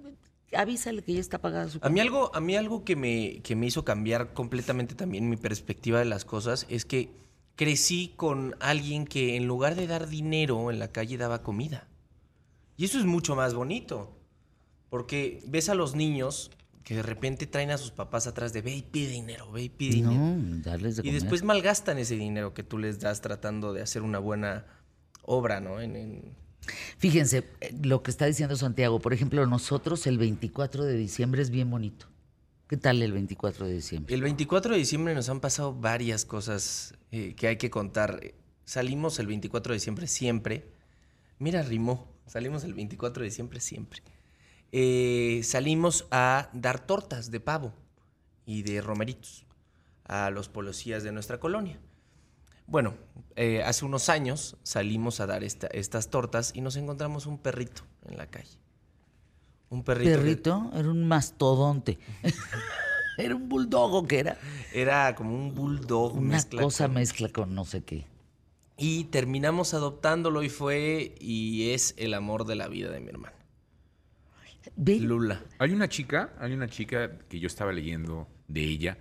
avísale 0.56 1.02
que 1.02 1.14
ya 1.14 1.20
está 1.20 1.40
pagada 1.40 1.70
su 1.70 1.78
A 1.78 1.82
cuenta. 1.82 1.90
mí 1.94 2.00
algo, 2.00 2.36
a 2.36 2.40
mí 2.42 2.56
algo 2.56 2.84
que, 2.84 2.96
me, 2.96 3.40
que 3.42 3.56
me 3.56 3.66
hizo 3.68 3.84
cambiar 3.86 4.34
completamente 4.34 4.96
también 4.96 5.30
mi 5.30 5.38
perspectiva 5.38 6.00
de 6.00 6.06
las 6.06 6.26
cosas 6.26 6.66
es 6.70 6.86
que 6.86 7.10
crecí 7.56 8.14
con 8.16 8.56
alguien 8.60 9.06
que 9.06 9.36
en 9.36 9.48
lugar 9.48 9.76
de 9.76 9.88
dar 9.88 10.08
dinero 10.08 10.72
en 10.72 10.80
la 10.80 10.90
calle 10.90 11.18
daba 11.18 11.42
comida. 11.44 11.88
Y 12.78 12.86
eso 12.86 12.98
es 13.00 13.06
mucho 13.06 13.36
más 13.36 13.54
bonito. 13.54 14.18
Porque 14.90 15.42
ves 15.48 15.70
a 15.70 15.76
los 15.76 15.96
niños 15.96 16.52
que 16.84 16.96
de 16.96 17.04
repente 17.04 17.46
traen 17.48 17.72
a 17.72 17.78
sus 17.78 17.92
papás 17.92 18.28
atrás 18.28 18.52
de 18.52 18.62
ve 18.62 18.76
y 18.76 18.82
pide 18.82 19.10
dinero, 19.12 19.50
ve 19.52 19.64
y 19.64 19.70
pide 19.70 19.94
dinero. 19.96 20.14
No, 20.20 20.62
darles 20.64 20.96
de 20.98 21.04
Y 21.04 21.06
comer. 21.06 21.22
después 21.22 21.44
malgastan 21.44 21.98
ese 22.00 22.16
dinero 22.16 22.54
que 22.54 22.64
tú 22.64 22.78
les 22.78 23.00
das 23.00 23.22
tratando 23.22 23.72
de 23.72 23.84
hacer 23.84 24.02
una 24.02 24.20
buena 24.20 24.66
obra, 25.22 25.62
¿no? 25.62 25.80
En- 25.80 25.96
en, 25.96 26.36
Fíjense, 26.98 27.44
eh, 27.60 27.74
lo 27.84 28.04
que 28.04 28.12
está 28.12 28.26
diciendo 28.26 28.56
Santiago, 28.56 29.00
por 29.00 29.14
ejemplo, 29.14 29.46
nosotros 29.46 30.06
el 30.08 30.18
24 30.18 30.86
de 30.86 30.96
diciembre 30.96 31.42
es 31.42 31.50
bien 31.50 31.70
bonito. 31.70 32.08
¿Qué 32.68 32.78
tal 32.78 33.02
el 33.02 33.12
24 33.12 33.68
de 33.68 33.74
diciembre? 33.74 34.16
El 34.16 34.22
24 34.22 34.74
de 34.74 34.78
diciembre 34.78 35.14
nos 35.14 35.28
han 35.30 35.42
pasado 35.42 35.74
varias 35.74 36.24
cosas 36.24 36.94
eh, 37.12 37.36
que 37.36 37.48
hay 37.48 37.58
que 37.58 37.70
contar. 37.70 38.22
salimos 38.64 39.20
el 39.20 39.28
24 39.28 39.74
de 39.74 39.76
diciembre 39.76 40.08
siempre. 40.08 40.72
Mira, 41.38 41.64
rimó. 41.64 42.08
Salimos 42.28 42.64
el 42.64 42.74
24 42.74 43.24
de 43.24 43.30
diciembre 43.30 43.60
siempre. 43.60 44.02
Eh, 44.72 45.42
salimos 45.44 46.08
a 46.12 46.50
dar 46.54 46.86
tortas 46.86 47.30
de 47.30 47.42
pavo 47.42 47.74
y 48.46 48.62
de 48.62 48.80
romeritos 48.80 49.46
a 50.06 50.30
los 50.30 50.48
policías 50.48 51.04
de 51.04 51.12
nuestra 51.12 51.40
colonia. 51.42 51.80
Bueno, 52.68 52.94
eh, 53.36 53.64
hace 53.64 53.86
unos 53.86 54.10
años 54.10 54.58
salimos 54.64 55.20
a 55.20 55.28
dar 55.28 55.44
esta- 55.44 55.68
estas 55.68 56.10
tortas 56.10 56.52
y 56.56 56.62
nos 56.62 56.76
encontramos 56.78 57.26
un 57.26 57.38
perrito 57.38 57.84
en 58.06 58.18
la 58.18 58.28
calle. 58.28 58.58
Un 59.70 59.84
perrito. 59.84 60.10
que 60.12 60.18
Perrito 60.18 60.72
era 60.74 60.90
un 60.90 61.08
mastodonte. 61.08 61.98
era 63.18 63.36
un 63.36 63.48
bulldog 63.50 64.08
que 64.08 64.20
era. 64.20 64.38
Era 64.74 65.16
como 65.16 65.34
un 65.36 65.54
bulldog. 65.56 66.14
Una 66.18 66.36
mezcla 66.36 66.62
cosa 66.62 66.86
con- 66.86 66.94
mezcla 66.96 67.30
con 67.30 67.56
no 67.56 67.64
sé 67.66 67.84
qué. 67.84 68.06
Y 68.78 69.06
terminamos 69.06 69.74
adoptándolo 69.74 70.44
y 70.44 70.50
fue 70.50 71.16
y 71.20 71.70
es 71.72 71.94
el 71.98 72.14
amor 72.14 72.46
de 72.46 72.56
la 72.56 72.68
vida 72.68 72.90
de 72.90 73.00
mi 73.00 73.10
hermana. 73.10 73.36
Ve, 74.76 75.00
Lula. 75.00 75.42
Hay 75.60 75.72
una 75.72 75.88
chica, 75.90 76.34
hay 76.40 76.54
una 76.54 76.68
chica 76.68 77.18
que 77.30 77.40
yo 77.40 77.48
estaba 77.48 77.72
leyendo 77.74 78.28
de 78.48 78.64
ella, 78.64 78.98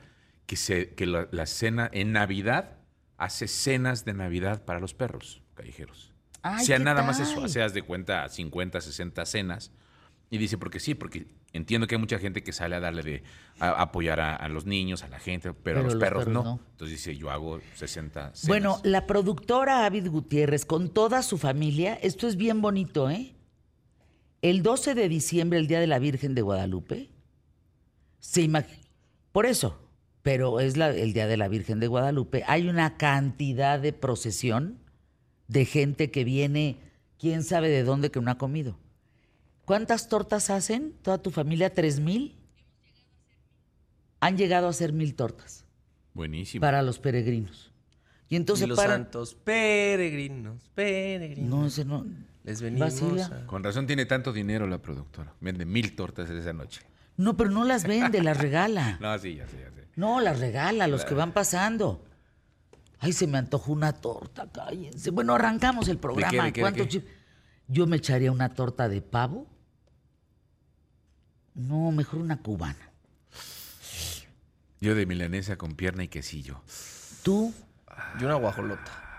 que, 0.47 0.57
se, 0.57 0.91
que 0.95 1.07
la, 1.07 1.29
la 1.33 1.47
cena 1.47 1.89
en 1.93 2.13
Navidad 2.13 2.77
hace 3.21 3.47
cenas 3.49 4.05
de 4.05 4.15
Navidad 4.15 4.65
para 4.65 4.81
los 4.81 4.95
perros 4.95 5.43
callejeros. 5.55 6.13
Ay, 6.43 6.65
sea, 6.65 6.79
¿qué 6.79 6.85
nada 6.85 7.03
más 7.03 7.21
eso, 7.21 7.47
seas 7.49 7.75
de 7.75 7.83
cuenta 7.83 8.29
50, 8.29 8.81
60 8.81 9.27
cenas. 9.27 9.73
Y 10.31 10.39
dice, 10.39 10.57
porque 10.59 10.81
sí, 10.81 10.95
porque 10.95 11.27
entiendo 11.53 11.87
que 11.87 11.97
hay 11.97 12.01
mucha 12.01 12.19
gente 12.19 12.43
que 12.43 12.53
sale 12.53 12.77
a 12.77 12.81
darle 12.81 13.03
de 13.03 13.23
a- 13.59 13.69
a 13.71 13.83
apoyar 13.83 14.21
a, 14.21 14.37
a 14.37 14.49
los 14.49 14.65
niños, 14.65 15.03
a 15.03 15.09
la 15.09 15.19
gente, 15.19 15.53
pero, 15.53 15.61
Pero 15.63 15.81
a 15.81 15.83
los, 15.83 15.95
los 15.95 16.01
perros, 16.01 16.25
perros 16.25 16.33
no. 16.35 16.45
no. 16.45 16.61
Entonces 16.71 16.97
dice, 16.99 17.17
yo 17.17 17.31
hago 17.31 17.61
60 17.75 18.21
cenas. 18.35 18.47
Bueno, 18.47 18.81
la 18.85 19.07
productora 19.07 19.85
Avid 19.85 20.09
Gutiérrez 20.09 20.65
con 20.65 20.89
toda 20.89 21.23
su 21.23 21.37
familia, 21.37 21.95
esto 21.95 22.27
es 22.29 22.37
bien 22.37 22.63
bonito, 22.63 23.11
¿eh? 23.11 23.35
El 24.41 24.63
12 24.63 24.95
de 24.95 25.09
diciembre, 25.09 25.59
el 25.59 25.67
Día 25.67 25.81
de 25.81 25.87
la 25.89 25.99
Virgen 25.99 26.35
de 26.35 26.43
Guadalupe, 26.43 27.11
se 28.21 28.43
imag- 28.43 28.67
Por 29.33 29.45
eso, 29.47 29.79
pero 30.23 30.61
es 30.61 30.77
la- 30.77 30.91
el 30.91 31.13
Día 31.13 31.27
de 31.27 31.37
la 31.37 31.49
Virgen 31.49 31.81
de 31.81 31.87
Guadalupe, 31.87 32.45
hay 32.47 32.69
una 32.69 32.97
cantidad 32.97 33.81
de 33.81 33.93
procesión 33.93 34.79
de 35.49 35.65
gente 35.65 36.11
que 36.11 36.25
viene, 36.25 36.79
quién 37.19 37.43
sabe 37.43 37.69
de 37.69 37.83
dónde 37.85 38.11
que 38.11 38.21
no 38.21 38.31
ha 38.31 38.39
comido. 38.39 38.79
¿Cuántas 39.65 40.09
tortas 40.09 40.51
hacen? 40.51 40.95
¿Toda 41.03 41.19
tu 41.19 41.31
familia? 41.31 41.73
¿Tres 41.73 42.01
mil? 42.01 42.37
Han 44.21 44.37
llegado 44.37 44.67
a 44.67 44.71
hacer 44.71 44.93
mil 44.93 45.15
tortas 45.15 45.65
Buenísimo. 46.13 46.61
para 46.61 46.83
los 46.83 46.99
peregrinos. 46.99 47.73
Y 48.29 48.37
entonces 48.37 48.67
y 48.67 48.69
los 48.69 48.79
santos 48.79 49.35
peregrinos, 49.35 50.71
peregrinos. 50.75 51.51
No, 51.51 51.67
ese 51.67 51.85
no. 51.85 52.07
Les 52.45 52.61
venimos 52.63 53.01
a- 53.03 53.47
Con 53.47 53.65
razón 53.65 53.87
tiene 53.87 54.07
tanto 54.07 54.33
dinero 54.33 54.67
la 54.67 54.79
productora. 54.79 55.35
Vende 55.41 55.65
mil 55.65 55.97
tortas 55.97 56.31
esa 56.31 56.53
noche. 56.53 56.83
No, 57.17 57.37
pero 57.37 57.51
no 57.51 57.65
las 57.65 57.85
vende, 57.85 58.23
las 58.23 58.39
regala. 58.39 58.99
No, 59.01 59.19
sí, 59.19 59.35
ya 59.37 59.47
sé, 59.47 59.59
ya 59.61 59.71
sé. 59.71 59.80
No, 59.97 60.21
las 60.21 60.41
regala 60.41 60.85
a 60.85 60.89
los 60.89 61.05
que 61.05 61.15
van 61.15 61.33
pasando. 61.33 62.05
Ay, 62.99 63.13
se 63.13 63.27
me 63.27 63.39
antojó 63.39 63.73
una 63.73 63.93
torta, 63.95 64.47
cállense. 64.51 65.11
Bueno, 65.11 65.35
arrancamos 65.35 65.89
el 65.89 65.99
programa. 65.99 66.31
qué, 66.31 66.37
de 66.43 66.53
qué, 66.53 66.61
de 66.61 66.63
¿Cuánto 66.63 66.83
qué? 66.85 66.89
chi- 66.89 67.05
Yo 67.69 67.87
me 67.87 67.97
echaría 67.97 68.31
una 68.33 68.51
torta 68.55 68.89
de 68.89 69.01
pavo. 69.03 69.47
No, 71.55 71.91
mejor 71.93 72.21
una 72.21 72.41
cubana. 72.43 72.91
Yo 74.81 74.95
de 74.95 75.05
milanesa 75.07 75.57
con 75.57 75.75
pierna 75.75 76.05
y 76.05 76.09
quesillo. 76.09 76.63
¿Tú? 77.23 77.53
Y 78.19 78.25
una 78.25 78.35
guajolota. 78.35 79.10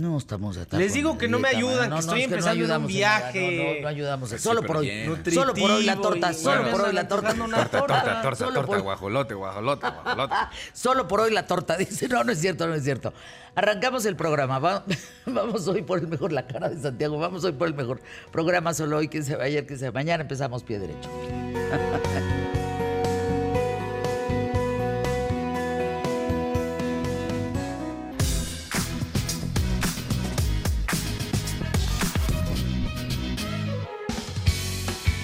No 0.00 0.16
estamos 0.16 0.54
de 0.54 0.78
Les 0.78 0.92
digo 0.94 1.18
que 1.18 1.26
no 1.26 1.40
me 1.40 1.48
ayudan, 1.48 1.90
que 1.90 1.98
estoy 1.98 2.22
es 2.22 2.28
no 2.28 2.34
empezando 2.36 2.64
en 2.64 2.70
un 2.70 2.76
nada, 2.76 2.86
viaje. 2.86 3.56
No, 3.56 3.74
no, 3.74 3.80
no 3.82 3.88
ayudamos. 3.88 4.30
Solo 4.30 4.62
por 4.62 4.76
hoy. 4.76 4.90
Solo 5.32 5.54
por 5.54 5.70
hoy 5.72 5.84
la 5.84 5.96
torta. 5.96 6.32
Solo 6.32 6.62
Bueno, 6.62 6.76
por 6.78 6.86
hoy 6.88 6.94
la 6.94 7.08
torta. 7.08 7.32
una 7.34 7.56
Torta, 7.56 7.78
torta, 7.78 7.94
torta. 8.04 8.22
torta, 8.22 8.36
Solo 8.36 8.52
torta, 8.52 8.66
por- 8.68 8.82
guajolote, 8.82 9.34
guajolote, 9.34 9.86
guajolote. 9.90 10.34
Solo 10.72 11.08
por 11.08 11.20
hoy 11.20 11.32
la 11.32 11.46
torta. 11.48 11.76
Dice, 11.76 12.06
no, 12.08 12.22
no 12.22 12.30
es 12.30 12.38
cierto, 12.40 12.66
no 12.68 12.74
es 12.74 12.84
cierto. 12.84 13.12
Arrancamos 13.56 14.04
el 14.04 14.14
programa. 14.14 14.60
Va- 14.60 14.84
Vamos 15.26 15.66
hoy 15.66 15.82
por 15.82 15.98
el 15.98 16.06
mejor, 16.06 16.30
la 16.30 16.46
cara 16.46 16.68
de 16.68 16.80
Santiago. 16.80 17.18
Vamos 17.18 17.42
hoy 17.44 17.52
por 17.52 17.66
el 17.66 17.74
mejor 17.74 18.00
programa. 18.30 18.74
Solo 18.74 18.98
hoy, 18.98 19.08
que 19.08 19.22
se 19.24 19.34
va 19.34 19.44
ayer, 19.44 19.66
que 19.66 19.76
se 19.76 19.86
va 19.86 19.92
mañana. 19.92 20.22
Empezamos 20.22 20.62
pie 20.62 20.78
derecho. 20.78 21.08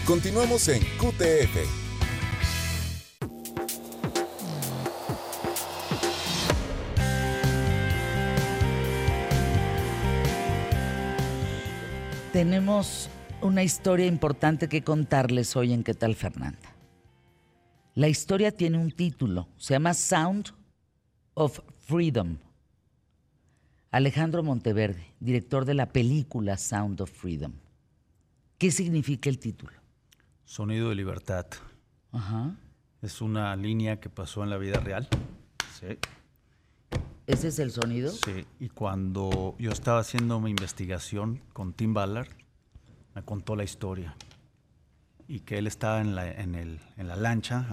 Continuamos 0.06 0.68
en 0.68 0.82
QTF. 0.99 1.56
Tenemos 12.34 13.08
una 13.40 13.62
historia 13.62 14.04
importante 14.04 14.68
que 14.68 14.82
contarles 14.84 15.56
hoy 15.56 15.73
en 15.73 15.82
¿Qué 15.82 15.94
tal 15.94 16.14
Fernanda? 16.14 16.76
La 17.94 18.08
historia 18.08 18.54
tiene 18.54 18.76
un 18.76 18.90
título, 18.90 19.49
se 19.56 19.73
llama 19.73 19.94
Sound 19.94 20.52
of 21.32 21.61
Freedom. 21.78 22.37
Alejandro 23.90 24.42
Monteverde, 24.42 25.14
director 25.18 25.64
de 25.64 25.73
la 25.73 25.94
película 25.94 26.58
Sound 26.58 27.00
of 27.00 27.11
Freedom. 27.11 27.54
¿Qué 28.58 28.70
significa 28.70 29.30
el 29.30 29.38
título? 29.38 29.84
Sonido 30.44 30.88
de 30.90 30.94
libertad. 30.94 31.46
Ajá. 32.12 32.56
Es 33.02 33.20
una 33.20 33.54
línea 33.56 34.00
que 34.00 34.08
pasó 34.10 34.42
en 34.44 34.50
la 34.50 34.56
vida 34.58 34.80
real. 34.80 35.08
Sí. 35.80 35.98
¿Ese 37.26 37.48
es 37.48 37.58
el 37.58 37.70
sonido? 37.70 38.10
Sí. 38.10 38.46
Y 38.60 38.68
cuando 38.68 39.56
yo 39.58 39.70
estaba 39.70 40.00
haciendo 40.00 40.40
mi 40.40 40.50
investigación 40.50 41.40
con 41.52 41.72
Tim 41.72 41.94
Ballard, 41.94 42.28
me 43.14 43.22
contó 43.22 43.56
la 43.56 43.64
historia. 43.64 44.16
Y 45.26 45.40
que 45.40 45.58
él 45.58 45.66
estaba 45.66 46.00
en 46.00 46.14
la, 46.14 46.30
en 46.30 46.54
el- 46.54 46.80
en 46.96 47.08
la 47.08 47.16
lancha, 47.16 47.66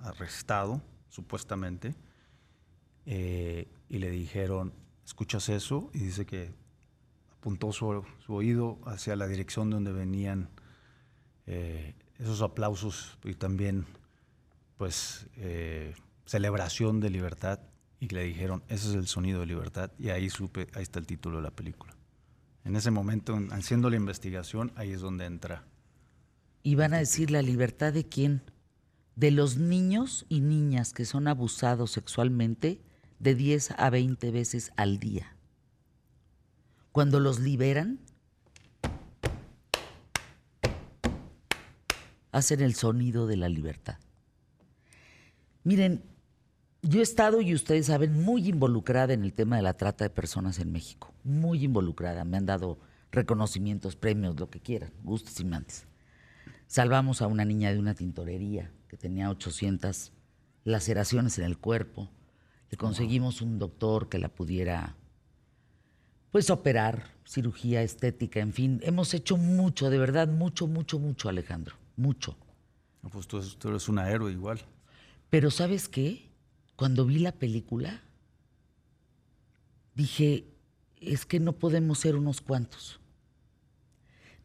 arrestado, 0.00 0.80
supuestamente. 1.08 1.94
eh, 3.08 3.68
y 3.88 3.98
le 3.98 4.10
dijeron, 4.10 4.72
¿escuchas 5.04 5.48
eso? 5.48 5.90
Y 5.94 5.98
dice 6.00 6.26
que 6.26 6.52
apuntó 7.38 7.70
su, 7.70 8.04
su 8.18 8.34
oído 8.34 8.80
hacia 8.84 9.14
la 9.14 9.28
dirección 9.28 9.70
donde 9.70 9.92
venían 9.92 10.48
eh, 11.46 11.94
esos 12.18 12.42
aplausos 12.42 13.18
y 13.24 13.34
también 13.34 13.86
pues 14.76 15.26
eh, 15.36 15.94
celebración 16.26 17.00
de 17.00 17.10
libertad. 17.10 17.60
Y 17.98 18.08
le 18.08 18.24
dijeron 18.24 18.62
ese 18.68 18.90
es 18.90 18.94
el 18.94 19.06
sonido 19.06 19.40
de 19.40 19.46
libertad 19.46 19.90
y 19.98 20.10
ahí 20.10 20.28
supe 20.28 20.68
ahí 20.74 20.82
está 20.82 20.98
el 20.98 21.06
título 21.06 21.38
de 21.38 21.42
la 21.44 21.50
película. 21.50 21.94
En 22.64 22.76
ese 22.76 22.90
momento 22.90 23.34
en- 23.36 23.52
haciendo 23.52 23.88
la 23.88 23.96
investigación 23.96 24.72
ahí 24.76 24.90
es 24.92 25.00
donde 25.00 25.24
entra. 25.24 25.64
Y 26.62 26.74
van 26.74 26.92
a 26.94 26.98
decir 26.98 27.30
la 27.30 27.40
libertad 27.42 27.92
de 27.92 28.06
quién? 28.08 28.42
De 29.14 29.30
los 29.30 29.56
niños 29.56 30.26
y 30.28 30.40
niñas 30.40 30.92
que 30.92 31.06
son 31.06 31.26
abusados 31.28 31.92
sexualmente 31.92 32.82
de 33.18 33.34
10 33.34 33.70
a 33.78 33.88
20 33.88 34.30
veces 34.30 34.72
al 34.76 34.98
día. 34.98 35.36
Cuando 36.92 37.20
los 37.20 37.38
liberan, 37.40 38.00
hacen 42.36 42.60
el 42.60 42.74
sonido 42.74 43.26
de 43.26 43.38
la 43.38 43.48
libertad. 43.48 43.96
Miren, 45.64 46.04
yo 46.82 47.00
he 47.00 47.02
estado, 47.02 47.40
y 47.40 47.54
ustedes 47.54 47.86
saben, 47.86 48.22
muy 48.22 48.46
involucrada 48.48 49.14
en 49.14 49.24
el 49.24 49.32
tema 49.32 49.56
de 49.56 49.62
la 49.62 49.72
trata 49.72 50.04
de 50.04 50.10
personas 50.10 50.58
en 50.58 50.70
México. 50.70 51.14
Muy 51.24 51.64
involucrada. 51.64 52.26
Me 52.26 52.36
han 52.36 52.44
dado 52.44 52.78
reconocimientos, 53.10 53.96
premios, 53.96 54.38
lo 54.38 54.50
que 54.50 54.60
quieran, 54.60 54.92
gustos 55.02 55.40
y 55.40 55.46
mandes. 55.46 55.86
Salvamos 56.66 57.22
a 57.22 57.26
una 57.26 57.46
niña 57.46 57.72
de 57.72 57.78
una 57.78 57.94
tintorería 57.94 58.70
que 58.88 58.98
tenía 58.98 59.30
800 59.30 60.12
laceraciones 60.64 61.38
en 61.38 61.46
el 61.46 61.56
cuerpo. 61.56 62.10
Le 62.70 62.76
conseguimos 62.76 63.40
un 63.40 63.58
doctor 63.58 64.10
que 64.10 64.18
la 64.18 64.28
pudiera, 64.28 64.94
pues, 66.32 66.50
operar, 66.50 67.14
cirugía 67.24 67.80
estética, 67.80 68.40
en 68.40 68.52
fin. 68.52 68.80
Hemos 68.82 69.14
hecho 69.14 69.38
mucho, 69.38 69.88
de 69.88 69.98
verdad, 69.98 70.28
mucho, 70.28 70.66
mucho, 70.66 70.98
mucho, 70.98 71.30
Alejandro. 71.30 71.85
Mucho. 71.96 72.36
Pues 73.10 73.26
tú, 73.26 73.40
tú 73.58 73.68
eres 73.68 73.88
un 73.88 73.98
héroe 73.98 74.32
igual 74.32 74.60
Pero 75.30 75.50
¿sabes 75.50 75.88
qué? 75.88 76.28
Cuando 76.74 77.06
vi 77.06 77.20
la 77.20 77.32
película, 77.32 78.02
dije, 79.94 80.44
es 81.00 81.24
que 81.24 81.40
no 81.40 81.52
podemos 81.54 82.00
ser 82.00 82.16
unos 82.16 82.40
cuantos. 82.40 83.00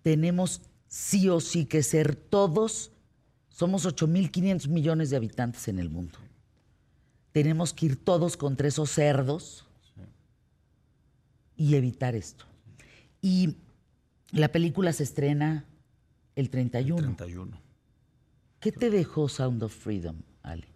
Tenemos 0.02 0.62
sí 0.88 1.30
o 1.30 1.40
sí 1.40 1.66
que 1.66 1.84
ser 1.84 2.16
todos, 2.16 2.92
somos 3.50 3.86
8.500 3.86 4.68
millones 4.68 5.10
de 5.10 5.18
habitantes 5.18 5.68
en 5.68 5.80
el 5.80 5.90
mundo. 5.90 6.18
Tenemos 7.32 7.74
que 7.74 7.88
ir 7.88 7.96
todos 7.96 8.38
contra 8.38 8.68
esos 8.68 8.90
cerdos 8.92 9.66
y 11.56 11.76
evitar 11.76 12.16
esto. 12.16 12.46
Y 13.22 13.56
la 14.32 14.52
película 14.52 14.92
se 14.94 15.04
estrena 15.04 15.66
el 16.42 16.50
31. 16.50 17.02
31. 17.02 17.58
¿Qué 18.60 18.72
te 18.72 18.90
dejó 18.90 19.30
Sound 19.30 19.64
of 19.64 19.74
Freedom, 19.74 20.18
Ale 20.44 20.68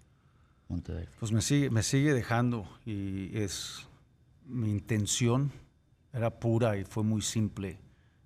Monteverde? 0.69 1.09
Pues 1.19 1.31
me 1.31 1.41
sigue, 1.41 1.69
me 1.69 1.83
sigue 1.83 2.13
dejando 2.13 2.67
y 2.85 3.37
es 3.37 3.87
mi 4.45 4.71
intención 4.71 5.51
era 6.15 6.39
pura 6.39 6.77
y 6.77 6.85
fue 6.85 7.03
muy 7.03 7.21
simple. 7.21 7.77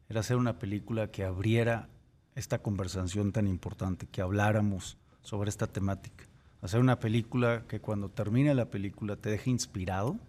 Era 0.09 0.19
hacer 0.19 0.37
una 0.37 0.59
película 0.59 1.09
que 1.09 1.23
abriera 1.23 1.89
esta 2.35 2.59
conversación 2.59 3.31
tan 3.31 3.47
importante, 3.47 4.05
que 4.05 4.21
habláramos 4.21 4.97
sobre 5.23 5.49
esta 5.49 5.65
temática. 5.65 6.25
Hacer 6.61 6.81
una 6.81 6.99
película 6.99 7.65
que 7.67 7.81
cuando 7.81 8.09
termine 8.09 8.53
la 8.53 8.69
película 8.69 9.15
te 9.15 9.31
deje 9.31 9.49
inspirado, 9.49 10.19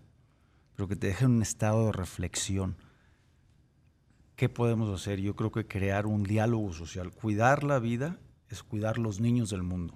pero 0.75 0.88
que 0.88 0.97
te 0.97 1.09
deje 1.09 1.26
en 1.26 1.33
un 1.33 1.43
estado 1.43 1.87
de 1.87 1.93
reflexión. 1.93 2.76
¿Qué 4.40 4.49
podemos 4.49 4.88
hacer? 4.99 5.20
Yo 5.20 5.37
creo 5.37 5.52
que 5.52 5.66
crear 5.66 6.06
un 6.06 6.23
diálogo 6.23 6.73
social. 6.73 7.12
Cuidar 7.12 7.62
la 7.62 7.78
vida 7.78 8.18
es 8.49 8.62
cuidar 8.62 8.97
los 8.97 9.20
niños 9.20 9.50
del 9.50 9.62
mundo. 9.62 9.92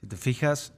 Si 0.00 0.06
te 0.06 0.16
fijas, 0.16 0.72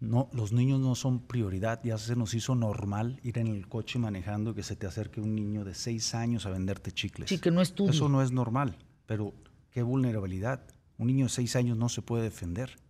no, 0.00 0.28
los 0.32 0.50
niños 0.50 0.80
no 0.80 0.96
son 0.96 1.20
prioridad. 1.20 1.80
Ya 1.84 1.96
se 1.98 2.16
nos 2.16 2.34
hizo 2.34 2.56
normal 2.56 3.20
ir 3.22 3.38
en 3.38 3.46
el 3.46 3.68
coche 3.68 4.00
manejando 4.00 4.50
y 4.50 4.54
que 4.54 4.64
se 4.64 4.74
te 4.74 4.88
acerque 4.88 5.20
un 5.20 5.36
niño 5.36 5.64
de 5.64 5.76
seis 5.76 6.16
años 6.16 6.44
a 6.44 6.50
venderte 6.50 6.90
chicles. 6.90 7.28
Sí, 7.28 7.38
que 7.38 7.52
no 7.52 7.60
estudie. 7.60 7.92
Eso 7.92 8.08
no 8.08 8.20
es 8.20 8.32
normal, 8.32 8.78
pero 9.06 9.32
qué 9.70 9.84
vulnerabilidad. 9.84 10.60
Un 10.98 11.06
niño 11.06 11.26
de 11.26 11.30
seis 11.30 11.54
años 11.54 11.76
no 11.76 11.88
se 11.88 12.02
puede 12.02 12.24
defender. 12.24 12.80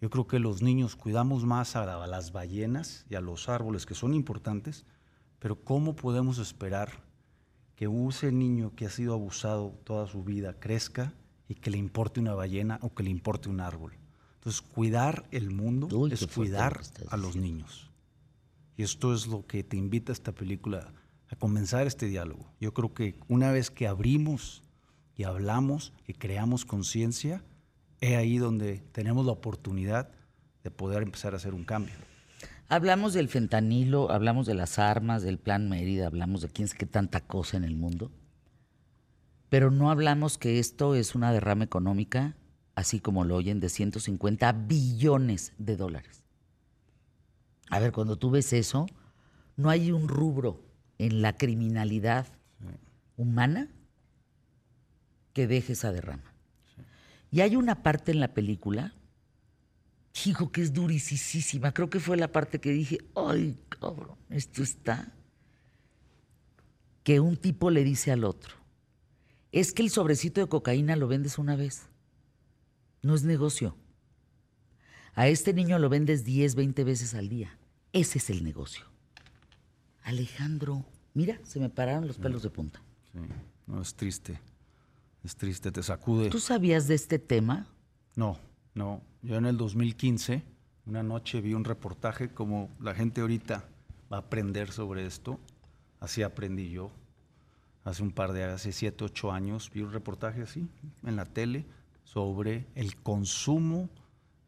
Yo 0.00 0.10
creo 0.10 0.26
que 0.26 0.40
los 0.40 0.62
niños 0.62 0.96
cuidamos 0.96 1.44
más 1.44 1.76
a 1.76 1.86
las 2.08 2.32
ballenas 2.32 3.06
y 3.08 3.14
a 3.14 3.20
los 3.20 3.48
árboles 3.48 3.86
que 3.86 3.94
son 3.94 4.14
importantes, 4.14 4.84
pero 5.38 5.62
¿cómo 5.62 5.94
podemos 5.94 6.38
esperar 6.38 7.05
que 7.76 7.88
ese 8.08 8.32
niño 8.32 8.72
que 8.74 8.86
ha 8.86 8.90
sido 8.90 9.14
abusado 9.14 9.78
toda 9.84 10.06
su 10.06 10.24
vida 10.24 10.54
crezca 10.58 11.14
y 11.48 11.54
que 11.54 11.70
le 11.70 11.78
importe 11.78 12.18
una 12.18 12.34
ballena 12.34 12.78
o 12.82 12.92
que 12.94 13.02
le 13.02 13.10
importe 13.10 13.48
un 13.48 13.60
árbol? 13.60 13.92
Entonces, 14.34 14.62
cuidar 14.62 15.26
el 15.30 15.50
mundo 15.50 15.88
Uy, 15.96 16.12
es 16.12 16.26
cuidar 16.26 16.80
a 17.10 17.16
los 17.16 17.36
niños. 17.36 17.90
Y 18.76 18.82
esto 18.82 19.14
es 19.14 19.26
lo 19.26 19.46
que 19.46 19.62
te 19.62 19.76
invita 19.76 20.12
esta 20.12 20.32
película 20.32 20.92
a 21.28 21.36
comenzar 21.36 21.86
este 21.86 22.06
diálogo. 22.06 22.46
Yo 22.60 22.72
creo 22.72 22.94
que 22.94 23.18
una 23.28 23.50
vez 23.50 23.70
que 23.70 23.86
abrimos 23.86 24.62
y 25.16 25.24
hablamos 25.24 25.92
y 26.06 26.14
creamos 26.14 26.64
conciencia, 26.64 27.42
es 28.00 28.16
ahí 28.16 28.38
donde 28.38 28.82
tenemos 28.92 29.24
la 29.26 29.32
oportunidad 29.32 30.10
de 30.62 30.70
poder 30.70 31.02
empezar 31.02 31.32
a 31.32 31.36
hacer 31.36 31.54
un 31.54 31.64
cambio. 31.64 31.94
Hablamos 32.68 33.14
del 33.14 33.28
fentanilo, 33.28 34.10
hablamos 34.10 34.46
de 34.46 34.54
las 34.54 34.80
armas, 34.80 35.22
del 35.22 35.38
plan 35.38 35.68
Mérida, 35.68 36.08
hablamos 36.08 36.40
de 36.40 36.48
quién 36.48 36.66
es 36.66 36.74
que 36.74 36.86
tanta 36.86 37.20
cosa 37.20 37.56
en 37.56 37.62
el 37.62 37.76
mundo. 37.76 38.10
Pero 39.48 39.70
no 39.70 39.90
hablamos 39.90 40.36
que 40.36 40.58
esto 40.58 40.96
es 40.96 41.14
una 41.14 41.32
derrama 41.32 41.62
económica, 41.62 42.36
así 42.74 42.98
como 42.98 43.24
lo 43.24 43.36
oyen, 43.36 43.60
de 43.60 43.68
150 43.68 44.52
billones 44.52 45.52
de 45.58 45.76
dólares. 45.76 46.24
A 47.70 47.78
ver, 47.78 47.92
cuando 47.92 48.16
tú 48.16 48.30
ves 48.30 48.52
eso, 48.52 48.86
no 49.56 49.70
hay 49.70 49.92
un 49.92 50.08
rubro 50.08 50.64
en 50.98 51.22
la 51.22 51.36
criminalidad 51.36 52.26
humana 53.16 53.68
que 55.32 55.46
deje 55.46 55.74
esa 55.74 55.92
derrama. 55.92 56.34
Y 57.30 57.42
hay 57.42 57.54
una 57.54 57.84
parte 57.84 58.10
en 58.10 58.18
la 58.18 58.34
película, 58.34 58.92
hijo, 60.24 60.50
que 60.50 60.62
es 60.62 60.72
durisísima. 60.72 61.72
Creo 61.72 61.90
que 61.90 62.00
fue 62.00 62.16
la 62.16 62.32
parte 62.32 62.60
que 62.60 62.70
dije, 62.70 62.98
ay, 63.14 63.58
cabrón, 63.68 64.16
esto 64.30 64.62
está. 64.62 65.12
Que 67.02 67.20
un 67.20 67.36
tipo 67.36 67.70
le 67.70 67.84
dice 67.84 68.10
al 68.10 68.24
otro, 68.24 68.54
es 69.52 69.72
que 69.72 69.82
el 69.82 69.90
sobrecito 69.90 70.40
de 70.40 70.48
cocaína 70.48 70.96
lo 70.96 71.08
vendes 71.08 71.38
una 71.38 71.56
vez. 71.56 71.88
No 73.02 73.14
es 73.14 73.22
negocio. 73.22 73.76
A 75.14 75.28
este 75.28 75.52
niño 75.52 75.78
lo 75.78 75.88
vendes 75.88 76.24
10, 76.24 76.54
20 76.54 76.84
veces 76.84 77.14
al 77.14 77.28
día. 77.28 77.58
Ese 77.92 78.18
es 78.18 78.30
el 78.30 78.44
negocio. 78.44 78.84
Alejandro, 80.02 80.84
mira, 81.14 81.40
se 81.42 81.58
me 81.58 81.70
pararon 81.70 82.06
los 82.06 82.18
pelos 82.18 82.42
de 82.42 82.50
punta. 82.50 82.82
Sí, 83.12 83.18
no, 83.66 83.80
es 83.80 83.94
triste. 83.94 84.40
Es 85.24 85.34
triste, 85.34 85.72
te 85.72 85.82
sacude. 85.82 86.30
¿Tú 86.30 86.38
sabías 86.38 86.86
de 86.86 86.94
este 86.94 87.18
tema? 87.18 87.66
No, 88.14 88.38
no. 88.76 89.02
Yo 89.22 89.36
en 89.36 89.46
el 89.46 89.56
2015, 89.56 90.42
una 90.86 91.02
noche 91.02 91.40
vi 91.40 91.54
un 91.54 91.64
reportaje 91.64 92.28
como 92.28 92.70
la 92.78 92.94
gente 92.94 93.22
ahorita 93.22 93.64
va 94.12 94.18
a 94.18 94.20
aprender 94.20 94.70
sobre 94.70 95.06
esto. 95.06 95.40
Así 95.98 96.22
aprendí 96.22 96.70
yo. 96.70 96.90
Hace 97.84 98.02
un 98.02 98.12
par 98.12 98.32
de, 98.32 98.44
hace 98.44 98.72
siete, 98.72 99.04
ocho 99.04 99.32
años, 99.32 99.70
vi 99.72 99.80
un 99.80 99.92
reportaje 99.92 100.42
así 100.42 100.68
en 101.04 101.16
la 101.16 101.24
tele 101.24 101.64
sobre 102.04 102.66
el 102.74 102.96
consumo 102.96 103.88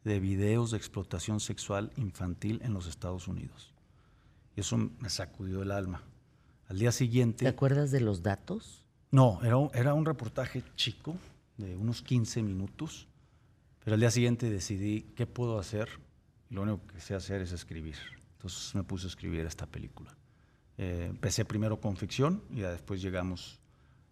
de 0.03 0.19
videos 0.19 0.71
de 0.71 0.77
explotación 0.77 1.39
sexual 1.39 1.91
infantil 1.97 2.61
en 2.63 2.73
los 2.73 2.87
Estados 2.87 3.27
Unidos. 3.27 3.73
Y 4.55 4.61
eso 4.61 4.77
me 4.77 5.09
sacudió 5.09 5.61
el 5.63 5.71
alma. 5.71 6.03
Al 6.67 6.77
día 6.77 6.91
siguiente... 6.91 7.45
¿Te 7.45 7.49
acuerdas 7.49 7.91
de 7.91 8.01
los 8.01 8.21
datos? 8.21 8.83
No, 9.11 9.39
era 9.43 9.57
era 9.73 9.93
un 9.93 10.05
reportaje 10.05 10.63
chico, 10.75 11.15
de 11.57 11.75
unos 11.75 12.01
15 12.01 12.43
minutos, 12.43 13.08
pero 13.83 13.93
al 13.95 13.99
día 13.99 14.11
siguiente 14.11 14.49
decidí 14.49 15.01
qué 15.15 15.25
puedo 15.25 15.59
hacer 15.59 15.89
y 16.49 16.55
lo 16.55 16.63
único 16.63 16.85
que 16.87 16.99
sé 16.99 17.15
hacer 17.15 17.41
es 17.41 17.51
escribir. 17.51 17.95
Entonces 18.33 18.73
me 18.75 18.83
puse 18.83 19.07
a 19.07 19.09
escribir 19.09 19.45
esta 19.45 19.65
película. 19.65 20.15
Eh, 20.77 21.07
empecé 21.09 21.43
primero 21.45 21.79
con 21.81 21.97
ficción 21.97 22.43
y 22.51 22.61
ya 22.61 22.71
después 22.71 23.01
llegamos, 23.01 23.59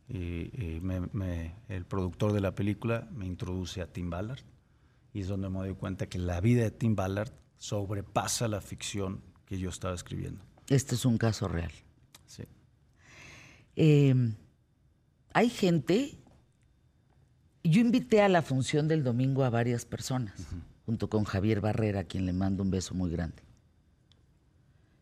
y, 0.10 0.50
y 0.62 0.80
me- 0.82 1.08
me- 1.14 1.56
el 1.70 1.86
productor 1.86 2.34
de 2.34 2.42
la 2.42 2.54
película 2.56 3.08
me 3.14 3.26
introduce 3.26 3.82
a 3.82 3.88
Tim 3.92 4.10
Ballard 4.10 4.42
y 5.14 5.22
es 5.22 5.28
donde 5.28 5.50
me 5.50 5.60
doy 5.60 5.74
cuenta 5.76 6.08
que 6.08 6.18
la 6.20 6.40
vida 6.42 6.64
de 6.64 6.72
Tim 6.72 6.96
Ballard 6.96 7.32
sobrepasa 7.58 8.48
la 8.48 8.62
ficción 8.62 9.22
que 9.46 9.58
yo 9.60 9.70
estaba 9.70 9.96
escribiendo. 9.96 10.44
Este 10.70 10.96
es 10.96 11.06
un 11.06 11.18
caso 11.18 11.48
real. 11.48 11.72
Sí. 12.26 12.44
Eh, 13.76 14.14
hay 15.34 15.50
gente. 15.50 16.18
Yo 17.64 17.82
invité 17.82 18.22
a 18.22 18.30
la 18.30 18.42
función 18.42 18.88
del 18.88 19.04
domingo 19.04 19.44
a 19.44 19.50
varias 19.50 19.86
personas, 19.86 20.34
junto 20.86 21.10
con 21.10 21.26
Javier 21.26 21.60
Barrera, 21.60 22.02
a 22.02 22.04
quien 22.06 22.26
le 22.26 22.34
mando 22.34 22.64
un 22.64 22.72
beso 22.72 22.94
muy 22.94 23.10
grande. 23.10 23.44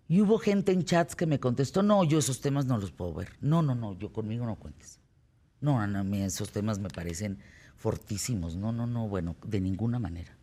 Y 0.07 0.21
hubo 0.21 0.37
gente 0.37 0.71
en 0.71 0.83
chats 0.83 1.15
que 1.15 1.25
me 1.25 1.39
contestó, 1.39 1.81
no, 1.81 2.03
yo 2.03 2.19
esos 2.19 2.41
temas 2.41 2.65
no 2.65 2.77
los 2.77 2.91
puedo 2.91 3.13
ver. 3.13 3.29
No, 3.41 3.61
no, 3.61 3.73
no, 3.73 3.97
yo 3.97 4.13
conmigo 4.13 4.45
no 4.45 4.55
cuentes. 4.55 4.99
No, 5.61 5.79
a 5.79 5.87
mí 5.87 6.21
esos 6.21 6.51
temas 6.51 6.77
me 6.79 6.89
parecen 6.89 7.39
fortísimos. 7.75 8.55
No, 8.55 8.71
no, 8.71 8.85
no, 8.85 9.07
bueno, 9.07 9.35
de 9.45 9.59
ninguna 9.59 9.97
manera. 9.97 10.37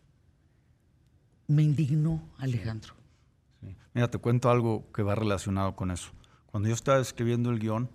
Me 1.47 1.63
indignó 1.63 2.21
Alejandro. 2.37 2.93
Sí. 3.61 3.75
Mira, 3.93 4.09
te 4.09 4.17
cuento 4.17 4.49
algo 4.49 4.91
que 4.91 5.01
va 5.01 5.15
relacionado 5.15 5.75
con 5.75 5.91
eso. 5.91 6.11
Cuando 6.47 6.67
yo 6.67 6.75
estaba 6.75 6.99
escribiendo 6.99 7.49
el 7.49 7.59
guion, 7.59 7.89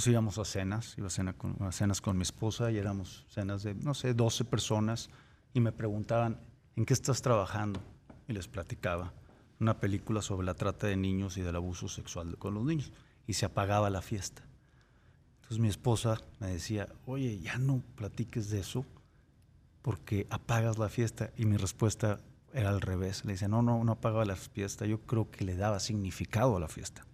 pues 0.00 0.12
íbamos 0.12 0.38
a 0.38 0.46
cenas, 0.46 0.94
iba 0.96 1.08
a, 1.08 1.10
cena 1.10 1.34
con, 1.34 1.58
a 1.60 1.72
cenas 1.72 2.00
con 2.00 2.16
mi 2.16 2.22
esposa 2.22 2.72
y 2.72 2.78
éramos 2.78 3.26
cenas 3.28 3.62
de, 3.64 3.74
no 3.74 3.92
sé, 3.92 4.14
12 4.14 4.46
personas 4.46 5.10
y 5.52 5.60
me 5.60 5.72
preguntaban, 5.72 6.40
¿en 6.74 6.86
qué 6.86 6.94
estás 6.94 7.20
trabajando? 7.20 7.82
Y 8.26 8.32
les 8.32 8.48
platicaba 8.48 9.12
una 9.60 9.78
película 9.78 10.22
sobre 10.22 10.46
la 10.46 10.54
trata 10.54 10.86
de 10.86 10.96
niños 10.96 11.36
y 11.36 11.42
del 11.42 11.54
abuso 11.54 11.86
sexual 11.86 12.38
con 12.38 12.54
los 12.54 12.64
niños. 12.64 12.94
Y 13.26 13.34
se 13.34 13.44
apagaba 13.44 13.90
la 13.90 14.00
fiesta. 14.00 14.42
Entonces 15.34 15.58
mi 15.58 15.68
esposa 15.68 16.18
me 16.38 16.46
decía, 16.46 16.88
oye, 17.04 17.38
ya 17.38 17.58
no 17.58 17.82
platiques 17.94 18.48
de 18.48 18.60
eso 18.60 18.86
porque 19.82 20.26
apagas 20.30 20.78
la 20.78 20.88
fiesta. 20.88 21.30
Y 21.36 21.44
mi 21.44 21.58
respuesta 21.58 22.20
era 22.54 22.70
al 22.70 22.80
revés. 22.80 23.26
Le 23.26 23.32
decía, 23.32 23.48
no, 23.48 23.60
no, 23.60 23.84
no 23.84 23.92
apagaba 23.92 24.24
la 24.24 24.36
fiesta. 24.36 24.86
Yo 24.86 25.02
creo 25.02 25.30
que 25.30 25.44
le 25.44 25.56
daba 25.56 25.78
significado 25.78 26.56
a 26.56 26.60
la 26.60 26.68
fiesta, 26.68 27.04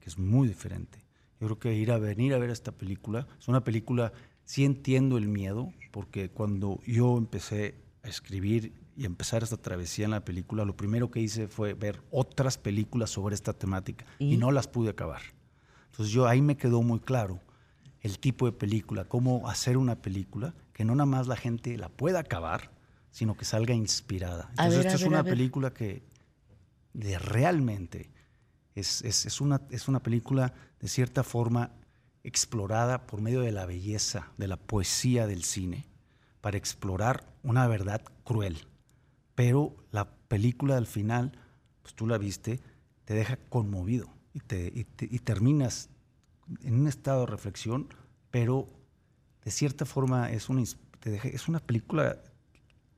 que 0.00 0.08
es 0.08 0.18
muy 0.18 0.48
diferente. 0.48 1.01
Yo 1.42 1.48
creo 1.48 1.58
que 1.58 1.74
ir 1.74 1.90
a 1.90 1.98
venir 1.98 2.34
a 2.34 2.38
ver 2.38 2.50
esta 2.50 2.70
película, 2.70 3.26
es 3.36 3.48
una 3.48 3.64
película, 3.64 4.12
sí 4.44 4.64
entiendo 4.64 5.18
el 5.18 5.26
miedo, 5.26 5.72
porque 5.90 6.30
cuando 6.30 6.78
yo 6.86 7.18
empecé 7.18 7.74
a 8.04 8.08
escribir 8.08 8.72
y 8.96 9.06
empezar 9.06 9.42
esta 9.42 9.56
travesía 9.56 10.04
en 10.04 10.12
la 10.12 10.24
película, 10.24 10.64
lo 10.64 10.76
primero 10.76 11.10
que 11.10 11.18
hice 11.18 11.48
fue 11.48 11.74
ver 11.74 12.00
otras 12.12 12.58
películas 12.58 13.10
sobre 13.10 13.34
esta 13.34 13.54
temática 13.54 14.06
¿Y? 14.20 14.34
y 14.34 14.36
no 14.36 14.52
las 14.52 14.68
pude 14.68 14.90
acabar. 14.90 15.22
Entonces 15.86 16.14
yo 16.14 16.28
ahí 16.28 16.40
me 16.40 16.56
quedó 16.56 16.80
muy 16.80 17.00
claro 17.00 17.40
el 18.02 18.20
tipo 18.20 18.46
de 18.46 18.52
película, 18.52 19.06
cómo 19.06 19.48
hacer 19.48 19.78
una 19.78 19.96
película 19.96 20.54
que 20.72 20.84
no 20.84 20.94
nada 20.94 21.06
más 21.06 21.26
la 21.26 21.34
gente 21.34 21.76
la 21.76 21.88
pueda 21.88 22.20
acabar, 22.20 22.70
sino 23.10 23.36
que 23.36 23.44
salga 23.44 23.74
inspirada. 23.74 24.46
Entonces 24.50 24.76
ver, 24.76 24.86
esta 24.86 24.92
a 24.92 24.94
es 24.94 25.00
ver, 25.00 25.08
una 25.08 25.22
ver. 25.22 25.32
película 25.34 25.74
que 25.74 26.04
de 26.92 27.18
realmente 27.18 28.11
es, 28.74 29.02
es- 29.02 29.40
una, 29.40 29.60
es 29.70 29.88
una 29.88 30.00
película 30.02 30.54
de 30.80 30.88
cierta 30.88 31.22
forma 31.22 31.70
explorada 32.24 33.06
por 33.06 33.20
medio 33.20 33.40
de 33.40 33.52
la 33.52 33.66
belleza, 33.66 34.28
de 34.38 34.48
la 34.48 34.56
poesía 34.56 35.26
del 35.26 35.42
cine, 35.44 35.86
para 36.40 36.56
explorar 36.56 37.24
una 37.42 37.66
verdad 37.66 38.02
cruel. 38.24 38.58
Pero 39.34 39.74
la 39.90 40.08
película 40.28 40.76
al 40.76 40.86
final, 40.86 41.32
pues 41.82 41.94
tú 41.94 42.06
la 42.06 42.18
viste, 42.18 42.60
te 43.04 43.14
deja 43.14 43.36
conmovido. 43.48 44.08
y, 44.34 44.40
te, 44.40 44.72
y 44.74 44.84
te- 44.84 45.08
y 45.10 45.18
terminas 45.18 45.90
en 46.62 46.74
un 46.80 46.88
estado 46.88 47.20
de 47.20 47.26
reflexión, 47.26 47.88
pero 48.30 48.66
de 49.44 49.50
cierta 49.50 49.84
forma 49.84 50.30
es 50.30 50.48
una, 50.48 50.62
te 51.00 51.10
deja- 51.10 51.28
es 51.28 51.48
una 51.48 51.58
película 51.60 52.16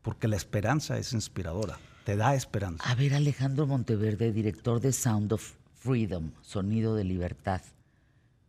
porque 0.02 0.28
la 0.28 0.36
esperanza 0.36 0.96
es 0.96 1.12
inspiradora, 1.12 1.76
te 2.04 2.14
da 2.16 2.36
esperanza. 2.36 2.84
A 2.88 2.94
ver, 2.94 3.14
Alejandro 3.14 3.66
Monteverde, 3.66 4.30
director 4.32 4.80
de 4.80 4.92
Sound 4.92 5.32
of 5.32 5.54
Freedom, 5.88 6.30
Sonido 6.40 6.94
de 6.94 7.04
Libertad, 7.04 7.60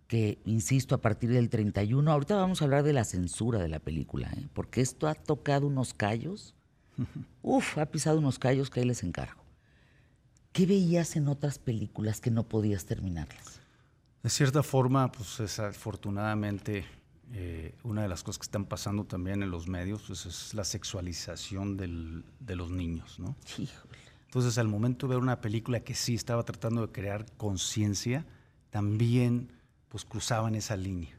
que, 0.08 0.40
insisto, 0.46 0.96
a 0.96 1.02
partir 1.02 1.32
del 1.32 1.50
31, 1.50 2.10
ahorita 2.10 2.36
vamos 2.38 2.62
a 2.62 2.66
hablar 2.66 2.84
de 2.84 2.94
la 2.94 3.04
censura 3.04 3.60
de 3.60 3.68
la 3.68 3.80
película, 3.80 4.30
¿eh? 4.38 4.48
porque 4.54 4.80
esto 4.80 5.08
ha 5.10 5.16
tocado 5.16 5.68
unos 5.68 5.94
callos, 5.94 6.56
uf, 7.42 7.78
ha 7.78 7.88
pisado 7.88 8.20
unos 8.20 8.40
callos 8.40 8.70
que 8.70 8.80
ahí 8.80 8.86
les 8.86 9.04
encargo. 9.04 9.44
¿Qué 10.54 10.66
veías 10.66 11.18
en 11.18 11.28
otras 11.28 11.60
películas 11.60 12.22
que 12.22 12.32
no 12.32 12.48
podías 12.48 12.86
terminarlas? 12.86 13.60
De 14.24 14.30
cierta 14.30 14.64
forma, 14.64 15.12
pues 15.12 15.42
es 15.42 15.60
afortunadamente 15.60 16.86
eh, 17.34 17.76
una 17.84 18.04
de 18.04 18.08
las 18.08 18.24
cosas 18.24 18.38
que 18.40 18.44
están 18.44 18.64
pasando 18.66 19.04
también 19.04 19.44
en 19.44 19.52
los 19.52 19.68
medios, 19.68 20.04
pues 20.08 20.26
es 20.26 20.54
la 20.54 20.64
sexualización 20.64 21.76
del- 21.76 22.24
de 22.40 22.56
los 22.56 22.72
niños, 22.72 23.20
¿no? 23.20 23.36
Híjole. 23.58 23.98
Entonces, 24.36 24.58
al 24.58 24.68
momento 24.68 25.08
de 25.08 25.16
ver 25.16 25.24
una 25.24 25.40
película 25.40 25.80
que 25.80 25.96
sí 25.96 26.14
estaba 26.14 26.44
tratando 26.44 26.86
de 26.86 26.92
crear 26.92 27.26
conciencia, 27.38 28.26
también 28.70 29.54
pues 29.88 30.04
cruzaban 30.04 30.56
esa 30.56 30.76
línea. 30.76 31.18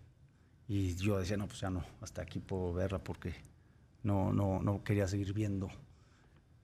Y 0.68 0.96
yo 0.96 1.18
decía, 1.18 1.38
no, 1.38 1.46
pues 1.46 1.60
ya 1.60 1.70
no, 1.70 1.82
hasta 2.02 2.20
aquí 2.20 2.40
puedo 2.40 2.74
verla 2.74 3.02
porque 3.02 3.34
no, 4.02 4.34
no, 4.34 4.60
no 4.60 4.84
quería 4.84 5.08
seguir 5.08 5.32
viendo. 5.32 5.70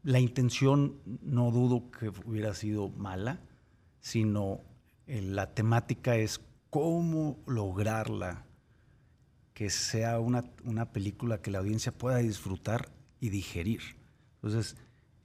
La 0.03 0.21
intención 0.21 0.99
no 1.23 1.51
dudo 1.53 1.91
que 1.91 2.11
hubiera 2.27 2.53
sido 2.53 2.91
mala, 2.91 3.41
sino 4.01 4.61
eh, 5.07 5.23
la 5.23 5.55
temática 5.55 6.17
es 6.17 6.39
cómo 6.69 7.39
lograrla 7.47 8.45
que 9.55 9.71
sea 9.71 10.21
una, 10.21 10.45
una 10.65 10.93
película 10.93 11.41
que 11.41 11.51
la 11.51 11.61
audiencia 11.61 11.93
pueda 11.93 12.19
disfrutar 12.19 12.91
y 13.21 13.31
digerir. 13.31 13.81
Entonces, 14.35 14.77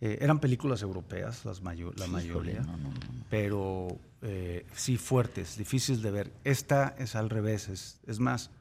eh, 0.02 0.18
eran 0.22 0.40
películas 0.40 0.82
europeas, 0.82 1.44
las 1.46 1.62
mayo- 1.62 1.94
la 1.98 2.08
mayoría, 2.08 2.62
no, 2.62 2.78
no, 2.78 2.90
no. 2.90 3.00
pero 3.30 3.98
eh, 4.22 4.66
sí 4.76 4.98
fuertes, 4.98 5.58
difíciles 5.58 6.02
de 6.02 6.12
ver. 6.12 6.32
Esta 6.44 6.96
es 7.00 7.16
al 7.16 7.30
revés, 7.30 7.68
es, 7.70 8.00
es 8.06 8.20
más, 8.20 8.52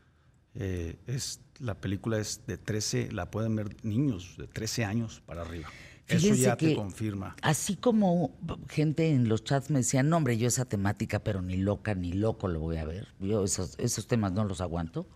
eh, 0.55 0.97
es, 1.07 1.41
la 1.59 1.75
película 1.75 2.19
es 2.19 2.43
de 2.47 2.57
13, 2.59 3.13
la 3.13 3.31
pueden 3.31 3.55
ver 3.57 3.77
niños 3.85 4.35
de 4.39 4.47
13 4.47 4.85
años 4.85 5.23
para 5.27 5.43
arriba. 5.43 5.69
Eso 6.09 6.35
ya 6.35 6.57
que 6.57 6.69
te 6.69 6.75
confirma. 6.77 7.35
Así 7.43 7.75
como 7.75 8.31
gente 8.69 9.11
en 9.11 9.29
los 9.29 9.43
chats 9.43 9.71
me 9.71 9.81
decían, 9.81 10.09
no, 10.09 10.19
hombre, 10.19 10.39
yo 10.39 10.47
esa 10.47 10.65
temática, 10.65 11.19
pero 11.19 11.43
ni 11.43 11.57
loca 11.57 11.97
ni 11.97 12.13
loco 12.13 12.47
lo 12.47 12.61
voy 12.61 12.77
a 12.77 12.85
ver. 12.85 13.09
Yo 13.19 13.43
esos, 13.43 13.77
esos 13.81 14.07
temas 14.07 14.31
no 14.33 14.45
los 14.45 14.61
aguanto. 14.61 15.09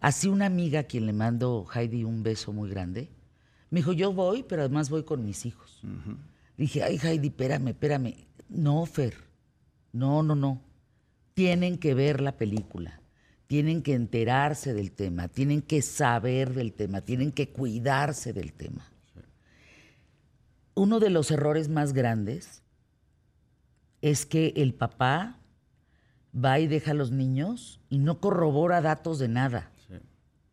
Así 0.00 0.28
una 0.28 0.44
amiga 0.46 0.80
a 0.80 0.82
quien 0.82 1.06
le 1.06 1.12
mando, 1.14 1.66
Heidi, 1.74 2.04
un 2.04 2.22
beso 2.22 2.52
muy 2.52 2.68
grande, 2.68 3.08
me 3.72 3.80
dijo, 3.80 3.92
yo 3.92 4.12
voy, 4.12 4.44
pero 4.44 4.62
además 4.62 4.88
voy 4.88 5.02
con 5.02 5.24
mis 5.24 5.44
hijos. 5.46 5.82
Dije, 6.56 6.84
ay, 6.84 7.00
Heidi, 7.02 7.26
espérame, 7.28 7.68
espérame. 7.68 8.14
No, 8.48 8.86
Fer, 8.86 9.14
no, 9.92 10.22
no, 10.22 10.36
no. 10.36 10.62
Tienen 11.34 11.78
que 11.78 11.94
ver 11.94 12.20
la 12.20 12.36
película, 12.36 13.00
tienen 13.48 13.82
que 13.82 13.94
enterarse 13.94 14.72
del 14.72 14.92
tema, 14.92 15.26
tienen 15.26 15.62
que 15.62 15.82
saber 15.82 16.54
del 16.54 16.72
tema, 16.72 17.00
tienen 17.00 17.32
que 17.32 17.48
cuidarse 17.48 18.32
del 18.32 18.52
tema 18.52 18.92
uno 20.74 21.00
de 21.00 21.10
los 21.10 21.30
errores 21.30 21.68
más 21.68 21.92
grandes 21.92 22.62
es 24.00 24.26
que 24.26 24.52
el 24.56 24.74
papá 24.74 25.38
va 26.34 26.58
y 26.58 26.66
deja 26.66 26.92
a 26.92 26.94
los 26.94 27.10
niños 27.10 27.80
y 27.88 27.98
no 27.98 28.20
corrobora 28.20 28.80
datos 28.80 29.18
de 29.18 29.28
nada. 29.28 29.70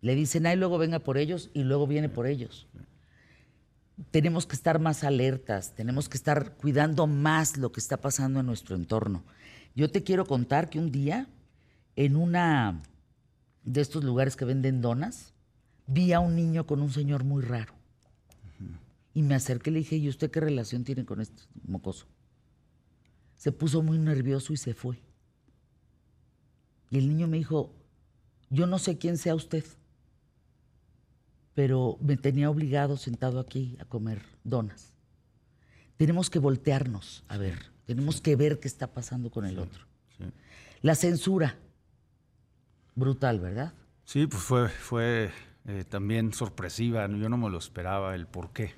Le 0.01 0.15
dicen, 0.15 0.45
ay, 0.45 0.55
luego 0.55 0.77
venga 0.77 0.99
por 0.99 1.17
ellos 1.17 1.49
y 1.53 1.63
luego 1.63 1.87
viene 1.87 2.07
por 2.09 2.25
ellos. 2.27 2.67
Tenemos 4.11 4.45
que 4.45 4.55
estar 4.55 4.79
más 4.79 5.03
alertas, 5.03 5.75
tenemos 5.75 6.07
que 6.07 6.17
estar 6.17 6.55
cuidando 6.55 7.05
más 7.05 7.57
lo 7.57 7.71
que 7.71 7.79
está 7.79 7.97
pasando 7.97 8.39
en 8.39 8.45
nuestro 8.45 8.75
entorno. 8.75 9.23
Yo 9.75 9.91
te 9.91 10.03
quiero 10.03 10.25
contar 10.25 10.69
que 10.69 10.79
un 10.79 10.91
día, 10.91 11.27
en 11.95 12.15
una 12.15 12.81
de 13.63 13.81
estos 13.81 14.03
lugares 14.03 14.35
que 14.35 14.45
venden 14.45 14.81
donas, 14.81 15.33
vi 15.85 16.13
a 16.13 16.19
un 16.19 16.35
niño 16.35 16.65
con 16.65 16.81
un 16.81 16.91
señor 16.91 17.23
muy 17.23 17.43
raro. 17.43 17.73
Y 19.13 19.21
me 19.21 19.35
acerqué 19.35 19.69
y 19.69 19.73
le 19.73 19.79
dije, 19.79 19.97
¿y 19.97 20.07
usted 20.07 20.31
qué 20.31 20.39
relación 20.39 20.83
tiene 20.83 21.03
con 21.03 21.19
este 21.19 21.43
mocoso? 21.65 22.05
Se 23.35 23.51
puso 23.51 23.81
muy 23.81 23.97
nervioso 23.97 24.53
y 24.53 24.57
se 24.57 24.73
fue. 24.73 25.01
Y 26.89 26.97
el 26.97 27.09
niño 27.09 27.27
me 27.27 27.37
dijo, 27.37 27.73
yo 28.49 28.65
no 28.65 28.79
sé 28.79 28.97
quién 28.97 29.17
sea 29.17 29.35
usted, 29.35 29.63
pero 31.59 31.97
me 31.99 32.15
tenía 32.15 32.49
obligado 32.49 32.95
sentado 32.95 33.37
aquí 33.37 33.75
a 33.81 33.83
comer 33.83 34.21
donas. 34.45 34.93
Tenemos 35.97 36.29
que 36.29 36.39
voltearnos 36.39 37.25
a 37.27 37.35
ver, 37.35 37.73
tenemos 37.85 38.21
que 38.21 38.37
ver 38.37 38.61
qué 38.61 38.69
está 38.69 38.87
pasando 38.93 39.29
con 39.29 39.43
el 39.43 39.59
otro. 39.59 39.83
La 40.81 40.95
censura, 40.95 41.57
brutal, 42.95 43.41
¿verdad? 43.41 43.73
Sí, 44.05 44.25
pues 44.25 44.41
fue, 44.41 44.69
fue 44.69 45.31
eh, 45.65 45.83
también 45.83 46.31
sorpresiva. 46.31 47.05
Yo 47.09 47.27
no 47.27 47.35
me 47.35 47.49
lo 47.49 47.57
esperaba 47.57 48.15
el 48.15 48.25
por 48.25 48.53
qué. 48.53 48.73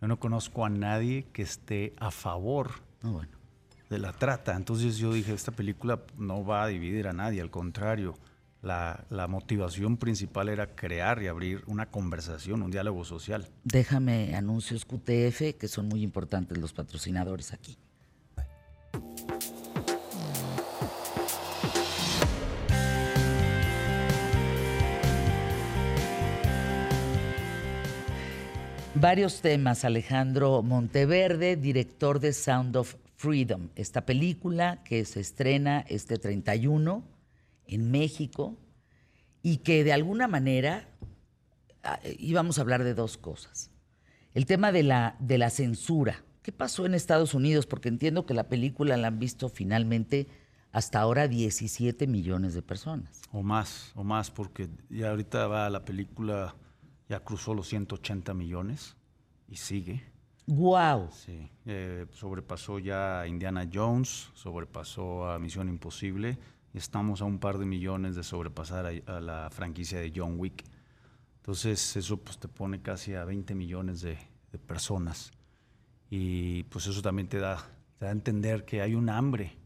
Yo 0.00 0.06
no 0.06 0.20
conozco 0.20 0.64
a 0.64 0.68
nadie 0.68 1.26
que 1.32 1.42
esté 1.42 1.94
a 1.96 2.12
favor 2.12 2.70
No, 3.02 3.14
bueno. 3.14 3.32
de 3.90 3.98
la 3.98 4.12
trata. 4.12 4.54
Entonces 4.54 4.98
yo 4.98 5.12
dije, 5.12 5.34
esta 5.34 5.50
película 5.50 6.00
no 6.16 6.44
va 6.44 6.62
a 6.62 6.68
dividir 6.68 7.08
a 7.08 7.12
nadie, 7.12 7.40
al 7.40 7.50
contrario. 7.50 8.14
La, 8.64 9.26
motivación 9.28 9.98
principal 9.98 10.48
era 10.48 10.74
crear 10.74 11.22
y 11.22 11.26
abrir 11.26 11.62
una 11.66 11.90
conversación, 11.90 12.62
un 12.62 12.70
diálogo 12.70 13.04
social. 13.04 13.46
Déjame 13.62 14.34
anuncios 14.34 14.86
QTF, 14.86 15.58
que 15.58 15.68
son 15.68 15.88
muy 15.88 16.02
importantes 16.02 16.56
los 16.56 16.72
patrocinadores 16.72 17.52
aquí. 17.52 17.76
Varios 28.94 29.42
temas, 29.42 29.84
Alejandro 29.84 30.62
Monteverde, 30.62 31.56
director 31.56 32.18
de 32.18 32.32
Sound 32.32 32.76
of 32.76 32.94
Freedom, 33.16 33.68
esta 33.76 34.06
película 34.06 34.82
que 34.84 35.04
se 35.04 35.20
estrena 35.20 35.84
este 35.88 36.16
31 36.16 37.13
en 37.66 37.90
México 37.90 38.58
y 39.42 39.58
que 39.58 39.84
de 39.84 39.92
alguna 39.92 40.28
manera 40.28 40.88
ah, 41.82 42.00
íbamos 42.18 42.58
a 42.58 42.62
hablar 42.62 42.84
de 42.84 42.94
dos 42.94 43.16
cosas. 43.18 43.70
El 44.32 44.46
tema 44.46 44.72
de 44.72 44.82
la, 44.82 45.16
de 45.20 45.38
la 45.38 45.50
censura. 45.50 46.24
¿Qué 46.42 46.50
pasó 46.52 46.86
en 46.86 46.94
Estados 46.94 47.34
Unidos? 47.34 47.66
Porque 47.66 47.88
entiendo 47.88 48.26
que 48.26 48.34
la 48.34 48.48
película 48.48 48.96
la 48.96 49.08
han 49.08 49.18
visto 49.18 49.48
finalmente 49.48 50.26
hasta 50.72 51.00
ahora 51.00 51.28
17 51.28 52.06
millones 52.06 52.52
de 52.52 52.60
personas. 52.60 53.22
O 53.32 53.42
más, 53.42 53.92
o 53.94 54.02
más, 54.02 54.30
porque 54.30 54.68
ya 54.90 55.10
ahorita 55.10 55.46
va 55.46 55.70
la 55.70 55.84
película, 55.84 56.56
ya 57.08 57.20
cruzó 57.20 57.54
los 57.54 57.68
180 57.68 58.34
millones 58.34 58.96
y 59.48 59.56
sigue. 59.56 60.02
¡Guau! 60.46 61.08
Sí, 61.12 61.48
eh, 61.64 62.06
sobrepasó 62.12 62.78
ya 62.78 63.20
a 63.20 63.28
Indiana 63.28 63.68
Jones, 63.72 64.30
sobrepasó 64.34 65.28
a 65.30 65.38
Misión 65.38 65.68
Imposible 65.68 66.38
estamos 66.78 67.20
a 67.20 67.24
un 67.24 67.38
par 67.38 67.58
de 67.58 67.66
millones 67.66 68.16
de 68.16 68.22
sobrepasar 68.22 68.86
a, 68.86 69.16
a 69.16 69.20
la 69.20 69.50
franquicia 69.50 70.00
de 70.00 70.12
John 70.14 70.34
Wick. 70.38 70.64
Entonces 71.36 71.96
eso 71.96 72.16
pues 72.18 72.38
te 72.38 72.48
pone 72.48 72.80
casi 72.82 73.14
a 73.14 73.24
20 73.24 73.54
millones 73.54 74.00
de, 74.00 74.16
de 74.52 74.58
personas 74.58 75.30
y 76.10 76.62
pues 76.64 76.86
eso 76.86 77.02
también 77.02 77.28
te 77.28 77.38
da, 77.38 77.56
te 77.98 78.04
da 78.06 78.10
a 78.10 78.12
entender 78.14 78.64
que 78.64 78.80
hay 78.80 78.94
un 78.94 79.08
hambre 79.10 79.56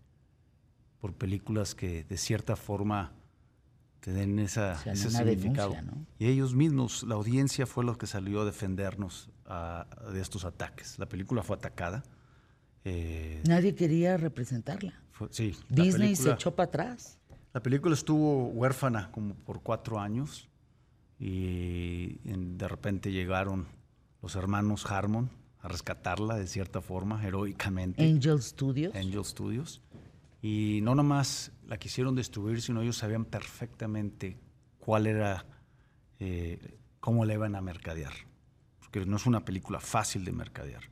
por 1.01 1.14
películas 1.14 1.75
que 1.75 2.03
de 2.05 2.16
cierta 2.16 2.57
forma 2.57 3.12
te 4.01 4.12
den 4.12 4.38
esa, 4.38 4.73
O 4.73 4.83
sea, 4.83 4.92
ese 4.92 5.11
significado. 5.11 5.71
denuncia, 5.71 5.83
¿no? 5.83 6.07
Y 6.18 6.27
ellos 6.27 6.55
mismos, 6.55 7.03
la 7.05 7.14
audiencia 7.16 7.66
fue 7.66 7.85
lo 7.85 7.97
que 7.99 8.07
salió 8.07 8.40
a 8.42 8.44
defendernos 8.44 9.29
ah, 9.47 9.87
de 10.12 10.21
estos 10.21 10.44
ataques. 10.44 10.99
La 10.99 11.07
película 11.07 11.42
fue 11.42 11.57
atacada. 11.57 12.03
eh, 12.85 13.42
Nadie 13.47 13.75
quería 13.75 14.16
representarla. 14.16 14.94
Fue- 15.19 15.29
sí, 15.33 15.57
la 15.69 15.83
Disney 15.83 16.15
se 16.17 16.31
echó 16.31 16.55
para 16.55 16.69
atrás. 16.69 17.19
La 17.53 17.61
película 17.63 17.95
estuvo 17.95 18.49
huérfana 18.49 19.11
como 19.11 19.35
por 19.35 19.63
cuatro 19.63 19.99
años 19.99 20.49
y 21.19 22.19
en- 22.25 22.57
de 22.59 22.69
repente 22.69 23.11
llegaron 23.13 23.67
los 24.23 24.37
hermanos 24.37 24.87
Harmon 24.91 25.31
a 25.61 25.69
rescatarla 25.69 26.37
de 26.37 26.47
cierta 26.47 26.81
forma, 26.81 27.25
heroicamente. 27.27 28.05
Angel 28.09 28.41
Studios. 28.41 28.95
Angel 28.95 29.25
Studios. 29.25 29.83
Y 30.41 30.81
no 30.83 30.95
nomás 30.95 31.51
la 31.67 31.79
quisieron 31.79 32.15
destruir, 32.15 32.63
sino 32.63 32.81
ellos 32.83 32.97
sabían 32.99 33.25
perfectamente 33.25 34.37
cuál 34.79 35.09
era, 35.09 35.45
eh, 36.21 36.79
cómo 37.01 37.25
la 37.25 37.35
iban 37.35 37.57
a 37.57 37.61
mercadear. 37.61 38.13
Porque 38.79 39.05
no 39.05 39.17
es 39.17 39.27
una 39.27 39.45
película 39.45 39.81
fácil 39.81 40.25
de 40.25 40.33
mercadear. 40.33 40.85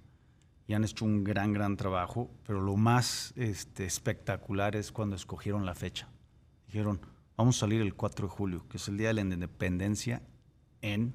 Y 0.66 0.74
han 0.74 0.84
hecho 0.84 1.04
un 1.04 1.22
gran, 1.22 1.52
gran 1.52 1.76
trabajo, 1.76 2.30
pero 2.44 2.60
lo 2.60 2.76
más 2.76 3.32
este, 3.36 3.84
espectacular 3.84 4.74
es 4.74 4.90
cuando 4.90 5.14
escogieron 5.14 5.64
la 5.64 5.74
fecha. 5.74 6.08
Dijeron, 6.66 7.00
vamos 7.36 7.56
a 7.56 7.60
salir 7.60 7.80
el 7.80 7.94
4 7.94 8.26
de 8.26 8.32
julio, 8.32 8.68
que 8.68 8.78
es 8.78 8.88
el 8.88 8.96
Día 8.96 9.08
de 9.08 9.14
la 9.14 9.20
Independencia 9.20 10.22
en 10.82 11.14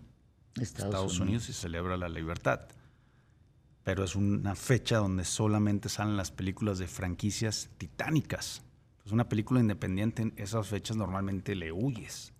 Estados, 0.56 0.86
Estados, 0.86 1.20
Unidos. 1.20 1.22
Unidos 1.22 1.50
y 1.50 1.54
celebra 1.54 1.98
la 1.98 2.08
libertad. 2.08 2.62
Pero 3.84 4.04
es 4.04 4.16
una 4.16 4.56
fecha 4.56 4.98
donde 4.98 5.26
solamente 5.26 5.90
salen 5.90 6.16
las 6.16 6.32
películas 6.32 6.78
de 6.78 6.88
franquicias 6.88 7.70
titánicas. 7.78 8.62
Es 9.06 9.12
una 9.12 9.28
película 9.28 9.60
independiente, 9.60 10.22
en 10.22 10.34
esas 10.38 10.68
fechas 10.68 10.96
normalmente 10.96 11.56
le 11.56 11.72
huyes. 11.72 12.34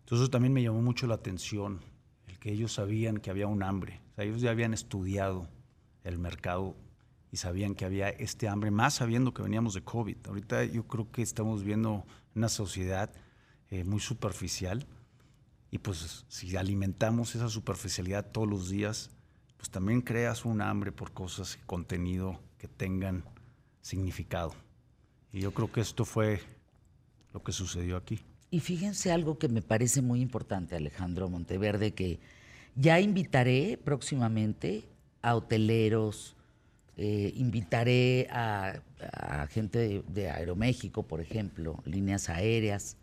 Entonces 0.00 0.28
también 0.28 0.52
me 0.52 0.62
llamó 0.62 0.82
mucho 0.82 1.06
la 1.06 1.14
atención 1.14 1.80
el 2.26 2.38
que 2.38 2.52
ellos 2.52 2.74
sabían 2.74 3.18
que 3.18 3.30
había 3.30 3.46
un 3.46 3.62
hambre. 3.62 4.02
O 4.12 4.14
sea, 4.16 4.24
ellos 4.24 4.40
ya 4.40 4.50
habían 4.50 4.74
estudiado 4.74 5.48
el 6.06 6.18
mercado 6.18 6.76
y 7.32 7.36
sabían 7.36 7.74
que 7.74 7.84
había 7.84 8.08
este 8.08 8.48
hambre, 8.48 8.70
más 8.70 8.94
sabiendo 8.94 9.34
que 9.34 9.42
veníamos 9.42 9.74
de 9.74 9.82
COVID. 9.82 10.16
Ahorita 10.28 10.64
yo 10.64 10.86
creo 10.86 11.10
que 11.10 11.22
estamos 11.22 11.64
viendo 11.64 12.06
una 12.34 12.48
sociedad 12.48 13.12
eh, 13.70 13.84
muy 13.84 14.00
superficial 14.00 14.86
y 15.70 15.78
pues 15.78 16.24
si 16.28 16.56
alimentamos 16.56 17.34
esa 17.34 17.48
superficialidad 17.48 18.30
todos 18.30 18.48
los 18.48 18.70
días, 18.70 19.10
pues 19.56 19.70
también 19.70 20.00
creas 20.00 20.44
un 20.44 20.62
hambre 20.62 20.92
por 20.92 21.12
cosas, 21.12 21.58
contenido 21.66 22.40
que 22.58 22.68
tengan 22.68 23.24
significado. 23.82 24.54
Y 25.32 25.40
yo 25.40 25.52
creo 25.52 25.70
que 25.70 25.80
esto 25.80 26.04
fue 26.04 26.40
lo 27.32 27.42
que 27.42 27.52
sucedió 27.52 27.96
aquí. 27.96 28.20
Y 28.50 28.60
fíjense 28.60 29.10
algo 29.10 29.38
que 29.38 29.48
me 29.48 29.60
parece 29.60 30.00
muy 30.02 30.20
importante, 30.20 30.76
Alejandro 30.76 31.28
Monteverde, 31.28 31.92
que 31.92 32.20
ya 32.76 33.00
invitaré 33.00 33.78
próximamente 33.82 34.88
a 35.26 35.34
hoteleros, 35.34 36.36
eh, 36.96 37.32
invitaré 37.34 38.28
a, 38.30 38.80
gente 39.50 40.04
de, 40.06 40.30
Aeroméxico, 40.30 41.02
por 41.02 41.20
ejemplo, 41.20 41.82
líneas 41.84 42.28
aéreas. 42.28 42.96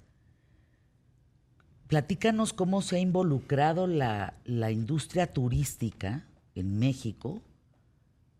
Platícanos 1.88 2.54
cómo 2.54 2.82
se 2.82 2.96
ha 2.96 3.00
involucrado 3.00 3.88
la, 3.88 4.36
la 4.46 4.72
industria 4.72 5.28
turística 5.34 6.24
en 6.56 6.80
México 6.80 7.42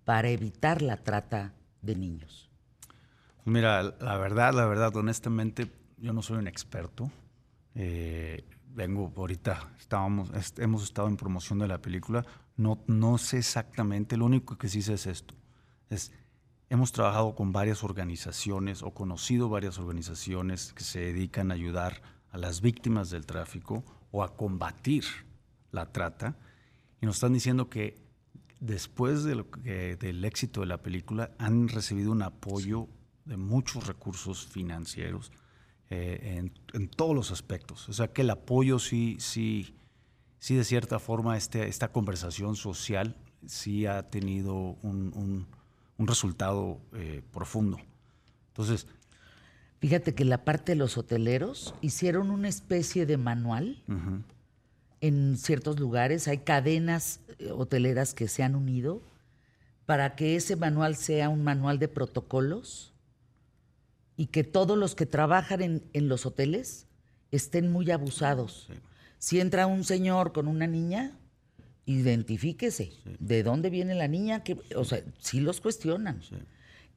para 0.06 0.30
evitar 0.30 0.82
la 0.82 0.96
trata 0.96 1.52
de 1.82 1.96
niños. 1.98 2.50
Mira, 3.44 3.84
la 4.00 4.18
verdad, 4.18 4.54
la 4.54 4.66
verdad, 4.66 4.96
honestamente, 4.96 5.70
yo 5.98 6.14
no 6.14 6.22
soy 6.22 6.38
un 6.38 6.48
experto. 6.48 7.12
Eh, 7.76 8.46
vengo 8.70 9.12
ahorita, 9.18 9.74
estábamos, 9.78 10.30
est- 10.34 10.60
hemos 10.60 10.84
estado 10.84 11.10
en 11.10 11.18
promoción 11.18 11.60
de 11.60 11.68
la 11.68 11.80
película. 11.80 12.26
No, 12.56 12.84
no 12.88 13.18
sé 13.18 13.40
exactamente, 13.40 14.16
lo 14.18 14.26
único 14.26 14.58
que 14.58 14.70
sí 14.70 14.82
sé 14.82 14.94
es 14.94 15.08
esto. 15.08 15.34
Es, 15.90 16.12
hemos 16.70 16.92
trabajado 16.92 17.36
con 17.36 17.52
varias 17.52 17.84
organizaciones 17.84 18.84
o 18.84 18.94
conocido 18.94 19.50
varias 19.50 19.80
organizaciones 19.80 20.74
que 20.74 20.84
se 20.84 21.00
dedican 21.00 21.52
a 21.52 21.56
ayudar 21.56 22.02
a 22.32 22.38
las 22.38 22.62
víctimas 22.62 23.10
del 23.10 23.26
tráfico 23.26 23.84
o 24.12 24.24
a 24.24 24.36
combatir 24.36 25.04
la 25.72 25.92
trata. 25.92 26.38
Y 27.02 27.06
nos 27.06 27.16
están 27.16 27.34
diciendo 27.34 27.70
que 27.70 27.96
después 28.60 29.24
de 29.24 29.36
lo 29.36 29.50
que- 29.50 29.96
del 29.98 30.24
éxito 30.24 30.62
de 30.62 30.68
la 30.68 30.82
película 30.82 31.32
han 31.40 31.68
recibido 31.68 32.12
un 32.12 32.22
apoyo 32.22 32.88
de 33.26 33.38
muchos 33.38 33.88
recursos 33.88 34.46
financieros 34.48 35.32
eh, 35.90 36.38
en, 36.38 36.54
en 36.74 36.88
todos 36.88 37.16
los 37.16 37.32
aspectos. 37.32 37.90
O 37.90 37.94
sea 37.94 38.08
que 38.14 38.22
el 38.22 38.30
apoyo 38.30 38.80
sí, 38.80 39.18
sí, 39.20 39.76
sí 40.44 40.56
de 40.56 40.66
cierta 40.66 41.00
forma 41.00 41.38
este, 41.38 41.70
esta 41.70 41.94
conversación 41.94 42.58
social 42.58 43.16
sí 43.48 43.86
ha 43.86 44.10
tenido 44.10 44.54
un, 44.82 45.14
un- 45.16 45.48
un 45.98 46.08
resultado 46.08 46.82
eh, 46.94 47.22
profundo. 47.32 47.78
Entonces, 48.50 48.86
Fíjate 49.80 50.14
que 50.16 50.26
la 50.26 50.44
parte 50.44 50.74
de 50.74 50.76
los 50.78 50.98
hoteleros 50.98 51.76
hicieron 51.82 52.30
una 52.30 52.48
especie 52.50 53.06
de 53.06 53.16
manual 53.18 53.82
en 55.02 55.38
ciertos 55.38 55.80
lugares. 55.80 56.28
Hay 56.28 56.40
cadenas 56.40 57.20
eh, 57.40 57.52
hoteleras 57.52 58.14
que 58.14 58.28
se 58.28 58.44
han 58.44 58.56
unido 58.56 59.02
para 59.86 60.16
que 60.16 60.36
ese 60.36 60.56
manual 60.58 60.96
sea 60.98 61.30
un 61.30 61.44
manual 61.44 61.80
de 61.80 61.88
protocolos 61.90 62.94
y 64.18 64.28
que 64.28 64.44
todos 64.44 64.78
los 64.78 64.94
que 64.96 65.06
trabajan 65.06 65.62
en, 65.62 65.84
en 65.94 66.08
los 66.10 66.26
hoteles 66.26 66.88
estén 67.32 67.72
muy 67.72 67.92
abusados. 67.92 68.68
Si 69.24 69.40
entra 69.40 69.68
un 69.68 69.86
señor 69.86 70.34
con 70.34 70.50
una 70.50 70.68
niña, 70.68 71.18
identifíquese. 71.86 72.92
¿De 73.20 73.42
dónde 73.42 73.70
viene 73.70 73.96
la 73.96 74.10
niña? 74.10 74.44
Que, 74.44 74.60
o 74.76 74.84
sea, 74.84 75.02
sí 75.18 75.40
los 75.40 75.62
cuestionan. 75.62 76.20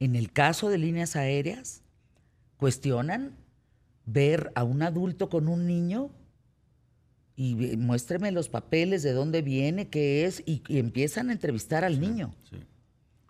En 0.01 0.13
el 0.17 0.33
caso 0.33 0.67
de 0.67 0.77
líneas 0.77 1.15
aéreas, 1.15 1.83
cuestionan 2.57 3.37
ver 4.05 4.51
a 4.55 4.65
un 4.65 4.81
adulto 4.81 5.29
con 5.29 5.47
un 5.47 5.67
niño 5.67 6.09
y 7.37 7.55
muéstreme 7.77 8.33
los 8.33 8.49
papeles, 8.49 9.03
de 9.03 9.13
dónde 9.13 9.41
viene, 9.41 9.87
qué 9.87 10.25
es, 10.25 10.43
y, 10.45 10.61
y 10.67 10.79
empiezan 10.79 11.29
a 11.29 11.31
entrevistar 11.31 11.85
al 11.85 12.01
niño 12.01 12.35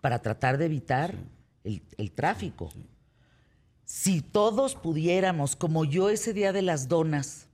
para 0.00 0.22
tratar 0.22 0.58
de 0.58 0.64
evitar 0.64 1.14
el, 1.62 1.82
el 1.98 2.10
tráfico. 2.10 2.72
Si 3.84 4.22
todos 4.22 4.74
pudiéramos, 4.74 5.54
como 5.54 5.84
yo 5.84 6.10
ese 6.10 6.32
día 6.32 6.52
de 6.52 6.62
las 6.62 6.88
donas, 6.88 7.47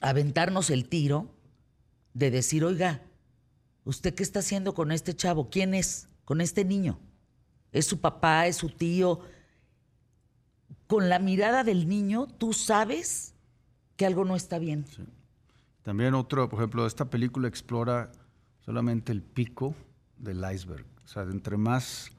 aventarnos 0.00 0.70
el 0.70 0.88
tiro 0.88 1.34
de 2.14 2.30
decir, 2.30 2.64
oiga, 2.64 3.02
¿usted 3.84 4.14
qué 4.14 4.22
está 4.22 4.40
haciendo 4.40 4.74
con 4.74 4.92
este 4.92 5.14
chavo? 5.14 5.50
¿Quién 5.50 5.74
es? 5.74 6.08
Con 6.24 6.40
este 6.40 6.64
niño. 6.64 6.98
¿Es 7.72 7.86
su 7.86 8.00
papá? 8.00 8.46
¿Es 8.46 8.56
su 8.56 8.70
tío? 8.70 9.20
Con 10.86 11.08
la 11.08 11.18
mirada 11.18 11.64
del 11.64 11.88
niño, 11.88 12.26
tú 12.26 12.52
sabes 12.52 13.34
que 13.96 14.06
algo 14.06 14.24
no 14.24 14.36
está 14.36 14.58
bien. 14.58 14.86
También 15.82 16.14
otro, 16.14 16.48
por 16.48 16.60
ejemplo, 16.60 16.86
esta 16.86 17.10
película 17.10 17.48
explora 17.48 18.12
solamente 18.60 19.12
el 19.12 19.22
pico 19.22 19.74
del 20.16 20.44
iceberg. 20.52 20.86
O 21.04 21.08
sea, 21.08 21.22
entre 21.22 21.56
más 21.56 22.10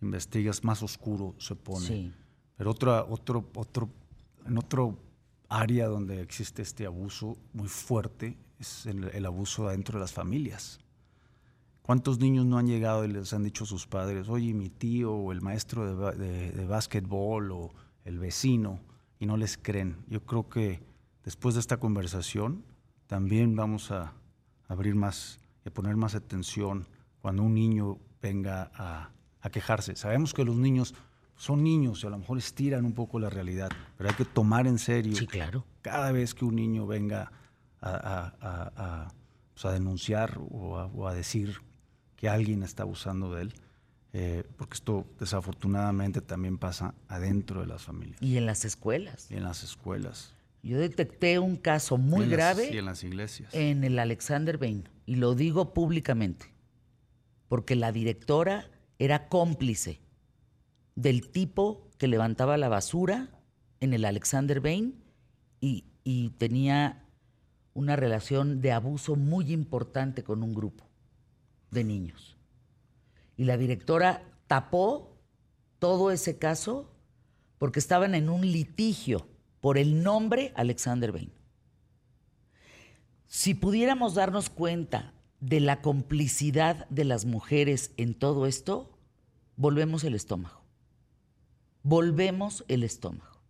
investigas, 0.00 0.64
más 0.64 0.82
oscuro 0.82 1.34
se 1.38 1.54
pone. 1.54 1.86
Sí. 1.86 2.12
Pero 2.56 2.70
otra, 2.70 3.04
otro, 3.04 3.48
otro, 3.54 3.88
en 4.46 4.58
otro 4.58 4.98
área 5.48 5.86
donde 5.86 6.20
existe 6.20 6.62
este 6.62 6.86
abuso 6.86 7.38
muy 7.52 7.68
fuerte 7.68 8.36
es 8.58 8.86
el, 8.86 9.04
el 9.04 9.26
abuso 9.26 9.68
dentro 9.68 9.98
de 9.98 10.00
las 10.00 10.12
familias. 10.12 10.80
¿Cuántos 11.82 12.18
niños 12.18 12.44
no 12.44 12.58
han 12.58 12.66
llegado 12.66 13.04
y 13.04 13.08
les 13.08 13.32
han 13.32 13.44
dicho 13.44 13.64
a 13.64 13.66
sus 13.66 13.86
padres, 13.86 14.28
oye, 14.28 14.52
mi 14.52 14.68
tío 14.68 15.12
o 15.12 15.32
el 15.32 15.40
maestro 15.40 16.10
de, 16.10 16.16
de, 16.18 16.52
de 16.52 16.66
básquetbol 16.66 17.50
o 17.52 17.70
el 18.04 18.18
vecino, 18.18 18.80
y 19.18 19.26
no 19.26 19.36
les 19.36 19.56
creen? 19.56 19.96
Yo 20.08 20.22
creo 20.24 20.48
que 20.48 20.82
después 21.24 21.54
de 21.54 21.60
esta 21.60 21.78
conversación 21.78 22.62
también 23.06 23.56
vamos 23.56 23.90
a 23.90 24.12
abrir 24.68 24.94
más 24.94 25.40
a 25.64 25.70
poner 25.70 25.96
más 25.96 26.14
atención 26.14 26.88
cuando 27.20 27.42
un 27.42 27.54
niño 27.54 27.98
venga 28.22 28.70
a, 28.74 29.10
a 29.40 29.50
quejarse. 29.50 29.96
Sabemos 29.96 30.34
que 30.34 30.44
los 30.44 30.56
niños 30.56 30.94
son 31.38 31.62
niños 31.64 32.02
y 32.04 32.06
a 32.06 32.10
lo 32.10 32.18
mejor 32.18 32.36
estiran 32.36 32.84
un 32.84 32.92
poco 32.92 33.18
la 33.18 33.30
realidad, 33.30 33.70
pero 33.96 34.10
hay 34.10 34.16
que 34.16 34.26
tomar 34.26 34.66
en 34.66 34.78
serio 34.78 35.16
Sí, 35.16 35.26
claro. 35.26 35.64
cada 35.80 36.12
vez 36.12 36.34
que 36.34 36.44
un 36.44 36.56
niño 36.56 36.86
venga 36.86 37.32
a, 37.80 37.90
a- 37.90 38.34
a- 38.40 38.72
a, 38.76 39.14
pues, 39.54 39.72
denunciar 39.72 40.38
o 40.50 40.76
a, 40.78 40.86
o 40.86 41.08
a 41.08 41.14
decir 41.14 41.56
que 42.16 42.28
alguien 42.28 42.62
está 42.62 42.82
abusando 42.82 43.32
de 43.34 43.42
él, 43.42 43.54
eh, 44.12 44.42
porque 44.56 44.74
esto 44.74 45.06
desafortunadamente 45.20 46.20
también 46.20 46.58
pasa 46.58 46.94
adentro 47.08 47.60
de 47.60 47.66
las 47.68 47.82
familias 47.82 48.20
Y 48.20 48.36
en 48.36 48.44
las 48.46 48.64
escuelas. 48.64 49.30
y 49.30 49.36
en 49.36 49.44
las 49.44 49.62
escuelas. 49.62 50.34
Yo 50.64 50.76
detecté 50.78 51.38
un 51.38 51.56
caso 51.56 51.98
muy 51.98 52.26
las- 52.26 52.30
grave 52.30 52.70
y 52.74 52.78
en 52.78 52.84
las 52.86 53.04
iglesias. 53.04 53.54
en 53.54 53.84
el 53.84 53.98
Alexander 54.00 54.58
Bain. 54.58 54.88
Y 55.06 55.14
lo 55.16 55.34
digo 55.36 55.72
públicamente. 55.72 56.46
Porque 57.48 57.76
la 57.76 57.92
directora 57.92 58.68
era 58.98 59.28
cómplice 59.28 60.00
del 60.98 61.30
tipo 61.30 61.88
que 61.96 62.08
levantaba 62.08 62.56
la 62.56 62.68
basura 62.68 63.28
en 63.78 63.94
el 63.94 64.04
Alexander 64.04 64.60
Bain 64.60 65.00
y, 65.60 65.84
tenía 66.38 67.04
una 67.74 67.94
relación 67.94 68.62
de 68.62 68.72
abuso 68.72 69.14
muy 69.14 69.52
importante 69.52 70.24
con 70.24 70.42
un 70.42 70.54
grupo 70.54 70.88
de 71.70 71.84
niños. 71.84 72.36
Y 73.36 73.44
la 73.44 73.58
directora 73.58 74.22
tapó 74.46 75.20
todo 75.78 76.10
ese 76.10 76.38
caso 76.38 76.90
porque 77.58 77.78
estaban 77.78 78.14
en 78.14 78.30
un 78.30 78.40
litigio 78.40 79.28
por 79.60 79.76
el 79.76 80.02
nombre 80.02 80.52
Alexander 80.56 81.12
Bain. 81.12 81.30
Si 83.26 83.54
pudiéramos 83.54 84.14
darnos 84.14 84.48
cuenta 84.48 85.12
de 85.40 85.60
la 85.60 85.82
complicidad 85.82 86.88
de 86.88 87.04
las 87.04 87.26
mujeres 87.26 87.92
en 87.98 88.14
todo 88.14 88.46
esto, 88.46 88.98
volvemos 89.56 90.04
el 90.04 90.14
estómago. 90.14 90.57
Volvemos 91.88 92.66
el 92.68 92.82
estómago. 92.82 93.40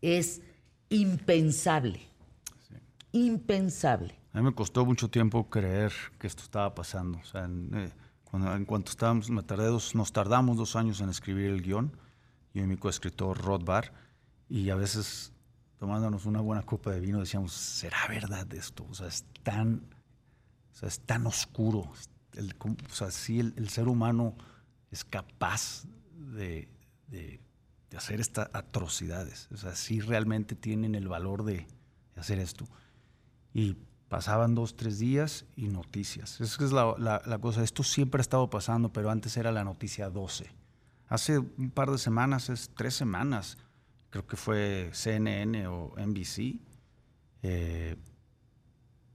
Es 0.00 0.40
impensable, 0.88 2.00
impensable 3.12 4.14
A 4.32 4.38
mí 4.38 4.44
me 4.44 4.54
costó 4.54 4.86
mucho 4.86 5.10
tiempo 5.10 5.50
creer 5.50 5.92
que 6.18 6.26
esto 6.26 6.42
estaba 6.42 6.74
pasando. 6.74 7.18
O 7.18 7.24
sea, 7.24 7.44
en, 7.44 7.70
eh, 7.74 7.92
cuando, 8.24 8.56
en 8.56 8.64
cuanto 8.64 8.92
estábamos, 8.92 9.28
me 9.28 9.42
tardé 9.42 9.66
dos, 9.66 9.94
nos 9.94 10.10
tardamos 10.10 10.56
dos 10.56 10.74
años 10.74 11.02
en 11.02 11.10
escribir 11.10 11.50
el 11.50 11.60
guion, 11.60 11.92
yo 12.54 12.62
y 12.62 12.66
mi 12.66 12.78
coescritor 12.78 13.36
Rod 13.36 13.64
Barr, 13.64 13.92
y 14.48 14.70
a 14.70 14.74
veces 14.74 15.34
tomándonos 15.78 16.24
una 16.24 16.40
buena 16.40 16.62
copa 16.62 16.92
de 16.92 17.00
vino 17.00 17.20
decíamos, 17.20 17.52
¿será 17.52 18.06
verdad 18.08 18.50
esto? 18.54 18.86
O 18.88 18.94
sea, 18.94 19.06
es 19.06 19.26
tan, 19.42 19.82
o 20.72 20.76
sea, 20.76 20.88
es 20.88 20.98
tan 21.00 21.26
oscuro. 21.26 21.92
El, 22.32 22.54
o 22.58 22.94
sea, 22.94 23.10
sí, 23.10 23.38
el, 23.38 23.52
el 23.58 23.68
ser 23.68 23.86
humano 23.86 24.34
es 24.90 25.04
capaz 25.04 25.84
de, 26.32 26.68
hacer 27.96 28.20
estas 28.20 28.48
atrocidades. 28.52 29.48
O 29.52 29.56
sea, 29.56 29.74
sí 29.76 30.00
realmente 30.00 30.54
tienen 30.54 30.94
el 30.94 31.08
valor 31.08 31.44
de, 31.44 31.66
hacer 32.16 32.38
esto. 32.38 32.66
Y 33.54 33.76
pasaban 34.08 34.54
dos, 34.54 34.76
tres 34.76 34.98
días 34.98 35.44
y 35.56 35.68
noticias. 35.68 36.40
Esa 36.40 36.64
es 36.64 36.72
la, 36.72 36.94
la- 36.98 37.22
la 37.24 37.38
cosa. 37.38 37.62
Esto 37.62 37.82
siempre 37.82 38.20
ha 38.20 38.22
estado 38.22 38.48
pasando, 38.50 38.92
pero 38.92 39.10
antes 39.10 39.36
era 39.36 39.52
la 39.52 39.64
noticia 39.64 40.10
12. 40.10 40.50
Hace 41.08 41.38
un 41.38 41.70
par 41.70 41.90
de 41.90 41.98
semanas, 41.98 42.48
es 42.48 42.70
tres 42.74 42.94
semanas, 42.94 43.58
creo 44.08 44.26
que 44.26 44.36
fue 44.36 44.88
CNN 44.92 45.66
o 45.66 45.94
NBC, 45.98 46.58
eh, 47.42 47.96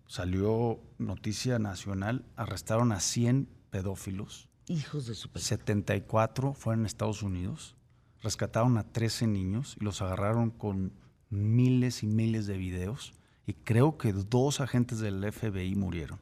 salió 0.05 0.79
noticia 0.97 1.59
nacional, 1.59 2.25
arrestaron 2.35 2.91
a 2.91 2.99
100 2.99 3.49
pedófilos, 3.69 4.49
Hijos 4.67 5.07
de 5.07 5.15
su 5.15 5.29
pe- 5.29 5.39
74 5.39 6.53
fueron 6.53 6.81
en 6.81 6.85
Estados 6.85 7.23
Unidos, 7.23 7.75
rescataron 8.21 8.77
a 8.77 8.83
13 8.83 9.27
niños 9.27 9.77
y 9.79 9.83
los 9.83 10.01
agarraron 10.01 10.49
con 10.51 10.91
miles 11.29 12.03
y 12.03 12.07
miles 12.07 12.47
de 12.47 12.57
videos 12.57 13.13
y 13.45 13.53
creo 13.53 13.97
que 13.97 14.11
dos 14.13 14.59
agentes 14.59 14.99
del 14.99 15.23
FBI 15.23 15.75
murieron. 15.75 16.19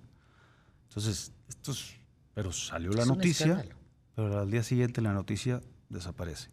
Entonces, 0.89 1.31
esto 1.49 1.71
es- 1.71 1.95
pero 2.34 2.51
salió 2.51 2.91
la 2.91 3.01
Es 3.03 3.08
noticia, 3.08 3.65
pero 4.15 4.39
al 4.39 4.51
día 4.51 4.62
siguiente 4.63 5.01
la 5.01 5.13
noticia 5.13 5.62
desaparece. 5.89 6.49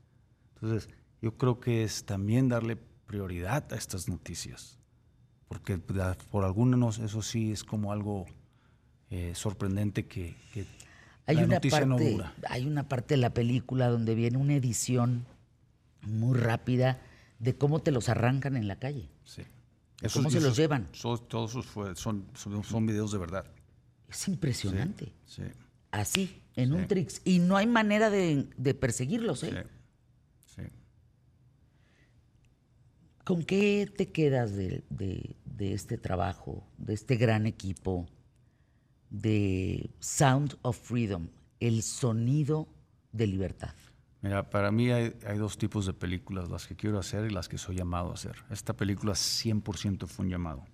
Entonces, 0.55 0.89
yo 1.21 1.37
creo 1.37 1.61
que 1.61 1.83
es 1.85 2.05
también 2.05 2.49
darle 2.49 2.77
prioridad 2.77 3.71
a 3.73 3.77
estas 3.77 4.09
noticias, 4.09 4.79
porque 5.49 5.77
por 5.79 6.45
algunos 6.45 6.99
eso 6.99 7.21
sí 7.21 7.53
es 7.53 7.65
como 7.65 7.93
algo 7.93 8.25
eh, 9.11 9.35
sorprendente 9.35 10.07
que, 10.07 10.35
que 10.55 10.65
Hay 11.27 11.37
la 11.37 11.45
una, 11.45 11.55
no 11.61 11.71
parte, 11.71 12.11
dura. 12.13 12.35
hay 12.49 12.67
una 12.67 12.89
parte 12.89 13.15
de 13.15 13.21
la 13.21 13.33
película 13.33 13.89
donde 13.89 14.15
viene 14.15 14.39
una 14.39 14.55
edición 14.55 15.25
muy 16.03 16.37
rápida 16.39 17.01
de 17.39 17.57
cómo 17.57 17.81
te 17.81 17.93
los 17.93 18.09
arrancan 18.09 18.57
en 18.57 18.67
la 18.69 18.77
calle. 18.77 19.09
Sí. 19.25 19.43
¿De 20.01 20.09
cómo 20.11 20.31
se 20.31 20.41
los 20.41 20.57
llevan? 20.57 20.89
so- 20.93 21.19
todos 21.19 21.51
esos 21.53 21.67
fue- 21.67 21.95
son, 21.95 22.27
son, 22.35 22.65
son 22.65 22.87
videos 22.87 23.13
de 23.13 23.19
verdad. 23.19 23.47
Es 24.09 24.27
impresionante. 24.29 25.13
Sí, 25.27 25.43
Así, 25.93 26.43
en 26.57 26.71
Sí. 26.71 26.75
un 26.75 26.89
trix. 26.89 27.21
Y 27.25 27.39
no 27.39 27.57
hay 27.57 27.67
manera 27.67 28.09
de, 28.11 28.49
de 28.57 28.75
perseguirlos, 28.75 29.43
¿eh? 29.45 29.65
sí. 30.47 30.63
¿Con 33.25 33.45
qué 33.45 33.89
te 33.97 34.11
quedas 34.11 34.55
de, 34.57 34.83
de- 34.91 35.37
de 35.45 35.75
este 35.75 35.99
trabajo, 35.99 36.67
de 36.79 36.95
este 36.95 37.17
gran 37.17 37.47
equipo, 37.47 38.09
de 39.13 39.91
Sound 40.01 40.57
of 40.63 40.79
Freedom, 40.79 41.29
el 41.61 41.83
sonido 41.83 42.67
de 43.13 43.27
libertad? 43.27 43.75
Mira, 44.23 44.49
para 44.49 44.71
mí 44.71 44.91
hay, 44.91 45.15
hay 45.27 45.37
dos 45.37 45.59
tipos 45.59 45.85
de 45.85 45.93
películas, 45.93 46.49
las 46.49 46.67
que 46.67 46.77
quiero 46.77 46.99
hacer 46.99 47.31
y 47.31 47.35
las 47.35 47.49
que 47.49 47.59
soy 47.59 47.77
llamado 47.77 48.11
a 48.11 48.15
hacer. 48.15 48.37
Esta 48.51 48.73
película 48.75 49.13
100% 49.13 50.07
fue 50.07 50.25
un 50.25 50.31
llamado. 50.31 50.65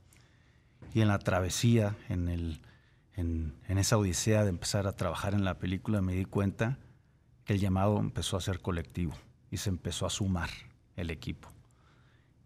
Y 0.94 1.00
en 1.00 1.08
la 1.08 1.18
travesía, 1.18 1.96
en, 2.08 2.28
el, 2.28 2.60
en, 3.14 3.54
en 3.68 3.78
esa 3.78 3.98
odisea 3.98 4.44
de 4.44 4.50
empezar 4.50 4.86
a 4.86 4.92
trabajar 4.96 5.34
en 5.34 5.44
la 5.44 5.58
película, 5.58 6.00
me 6.00 6.14
di 6.14 6.24
cuenta 6.24 6.78
que 7.44 7.54
el 7.54 7.60
llamado 7.60 7.98
empezó 7.98 8.36
a 8.36 8.40
ser 8.40 8.60
colectivo 8.60 9.14
y 9.50 9.56
se 9.56 9.70
empezó 9.70 10.06
a 10.06 10.10
sumar 10.10 10.50
el 10.96 11.10
equipo. 11.10 11.48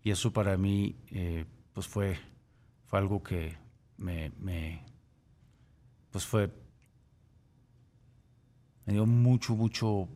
Y 0.04 0.10
eso 0.10 0.32
para 0.32 0.56
mí 0.56 0.96
eh, 1.10 1.44
pues 1.74 1.86
fue, 1.86 2.16
fue 2.86 2.98
algo 2.98 3.22
que 3.22 3.56
me, 3.96 4.30
me- 4.38 4.84
pues 6.12 6.24
fue, 6.26 6.50
me 8.86 8.92
dio 8.92 9.06
mucho, 9.06 9.54
mucho, 9.56 10.08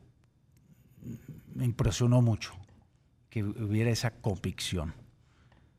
me 1.54 1.64
impresionó 1.64 2.20
mucho 2.22 2.52
que 3.30 3.42
hubiera 3.44 3.90
esa 3.90 4.10
convicción. 4.20 4.94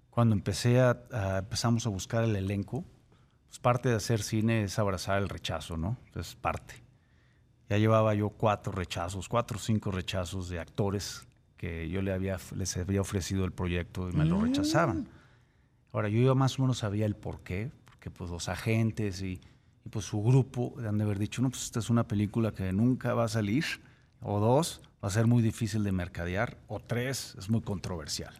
Cuando 0.10 0.36
empecé 0.36 0.80
a, 0.80 0.97
a- 1.12 1.38
empezamos 1.39 1.86
a 1.86 1.89
buscar 1.89 2.23
el 2.23 2.36
elenco, 2.36 2.84
pues 3.47 3.60
parte 3.60 3.89
de 3.89 3.95
hacer 3.95 4.21
cine 4.21 4.63
es 4.63 4.80
abrazar 4.80 5.21
el 5.21 5.30
rechazo, 5.30 5.77
¿no? 5.77 5.97
Es 6.15 6.36
parte. 6.36 6.75
Ya 7.69 7.77
llevaba 7.77 8.13
yo 8.15 8.30
cuatro 8.30 8.71
rechazos, 8.71 9.27
cuatro 9.30 9.58
o 9.58 9.60
cinco 9.62 9.91
rechazos 9.91 10.49
de 10.49 10.60
actores 10.60 11.27
que 11.58 11.89
yo 11.89 12.01
le 12.01 12.13
había, 12.13 12.38
les 12.56 12.77
había 12.77 13.01
ofrecido 13.01 13.43
el 13.45 13.51
proyecto 13.51 14.10
y 14.10 14.13
me 14.13 14.25
lo 14.25 14.39
rechazaban. 14.41 15.08
Ahora, 15.91 16.08
yo 16.10 16.34
más 16.36 16.58
o 16.60 16.62
menos 16.62 16.80
sabía 16.80 17.06
el 17.06 17.15
por 17.15 17.41
qué, 17.41 17.71
porque 17.86 18.10
pues 18.12 18.30
los 18.30 18.47
agentes 18.49 19.21
y, 19.21 19.41
y, 19.88 19.89
pues 19.89 20.06
su 20.06 20.21
grupo 20.21 20.76
han 20.86 20.97
de 20.97 21.06
haber 21.06 21.17
dicho, 21.17 21.41
no, 21.41 21.50
pues 21.50 21.63
esta 21.63 21.80
es 21.80 21.89
una 21.89 22.06
película 22.06 22.52
que 22.54 22.73
nunca 22.73 23.13
va 23.13 23.23
a 23.23 23.30
salir, 23.30 23.63
o 24.21 24.39
dos, 24.39 24.82
va 25.02 25.08
a 25.08 25.12
ser 25.12 25.28
muy 25.28 25.41
difícil 25.41 25.84
de 25.86 25.93
mercadear, 25.93 26.58
o 26.67 26.82
tres, 26.82 27.36
es 27.39 27.50
muy 27.50 27.62
controversial. 27.62 28.34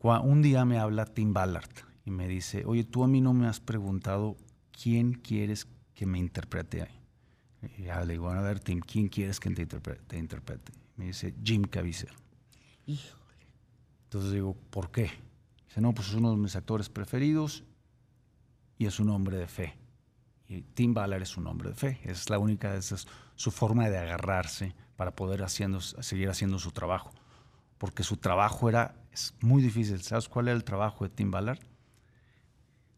Un 0.00 0.40
día 0.40 0.64
me 0.64 0.78
habla 0.78 1.04
Tim 1.04 1.32
Ballard 1.32 1.68
y 2.04 2.10
me 2.10 2.28
dice, 2.28 2.64
oye, 2.64 2.84
tú 2.84 3.04
a 3.04 3.08
mí 3.08 3.20
no 3.20 3.34
me 3.34 3.46
has 3.46 3.60
preguntado 3.60 4.36
quién 4.70 5.12
quieres 5.12 5.66
que 5.94 6.06
me 6.06 6.18
interprete 6.18 6.82
ahí. 6.82 7.00
Y 7.76 7.82
ya 7.84 8.04
le 8.04 8.12
digo, 8.12 8.26
bueno, 8.26 8.40
a 8.40 8.44
ver, 8.44 8.60
Tim, 8.60 8.80
¿quién 8.80 9.08
quieres 9.08 9.40
que 9.40 9.50
te 9.50 9.62
interprete? 9.62 10.00
te 10.06 10.16
interprete? 10.16 10.72
Me 10.96 11.06
dice, 11.06 11.34
Jim 11.42 11.62
Caviezel. 11.64 12.12
Híjole. 12.86 13.34
Entonces 14.04 14.32
digo, 14.32 14.56
¿por 14.70 14.90
qué? 14.92 15.10
Dice, 15.66 15.80
no, 15.80 15.92
pues 15.92 16.08
es 16.08 16.14
uno 16.14 16.30
de 16.30 16.36
mis 16.36 16.54
actores 16.54 16.88
preferidos 16.88 17.64
y 18.78 18.86
es 18.86 19.00
un 19.00 19.10
hombre 19.10 19.36
de 19.38 19.48
fe. 19.48 19.76
Tim 20.74 20.94
Ballard 20.94 21.22
es 21.22 21.36
un 21.36 21.46
hombre 21.46 21.70
de 21.70 21.74
fe. 21.74 22.00
Es 22.04 22.30
la 22.30 22.38
única, 22.38 22.74
esa 22.76 22.94
es 22.94 23.06
su 23.34 23.50
forma 23.50 23.88
de 23.88 23.98
agarrarse 23.98 24.74
para 24.96 25.14
poder 25.14 25.42
haciendo, 25.42 25.80
seguir 25.80 26.28
haciendo 26.28 26.58
su 26.58 26.70
trabajo. 26.70 27.10
Porque 27.78 28.02
su 28.02 28.16
trabajo 28.16 28.68
era 28.68 28.94
es 29.16 29.34
muy 29.40 29.62
difícil. 29.62 30.02
¿Sabes 30.02 30.28
cuál 30.28 30.48
era 30.48 30.56
el 30.56 30.64
trabajo 30.64 31.04
de 31.04 31.10
Tim 31.10 31.30
Ballard? 31.30 31.58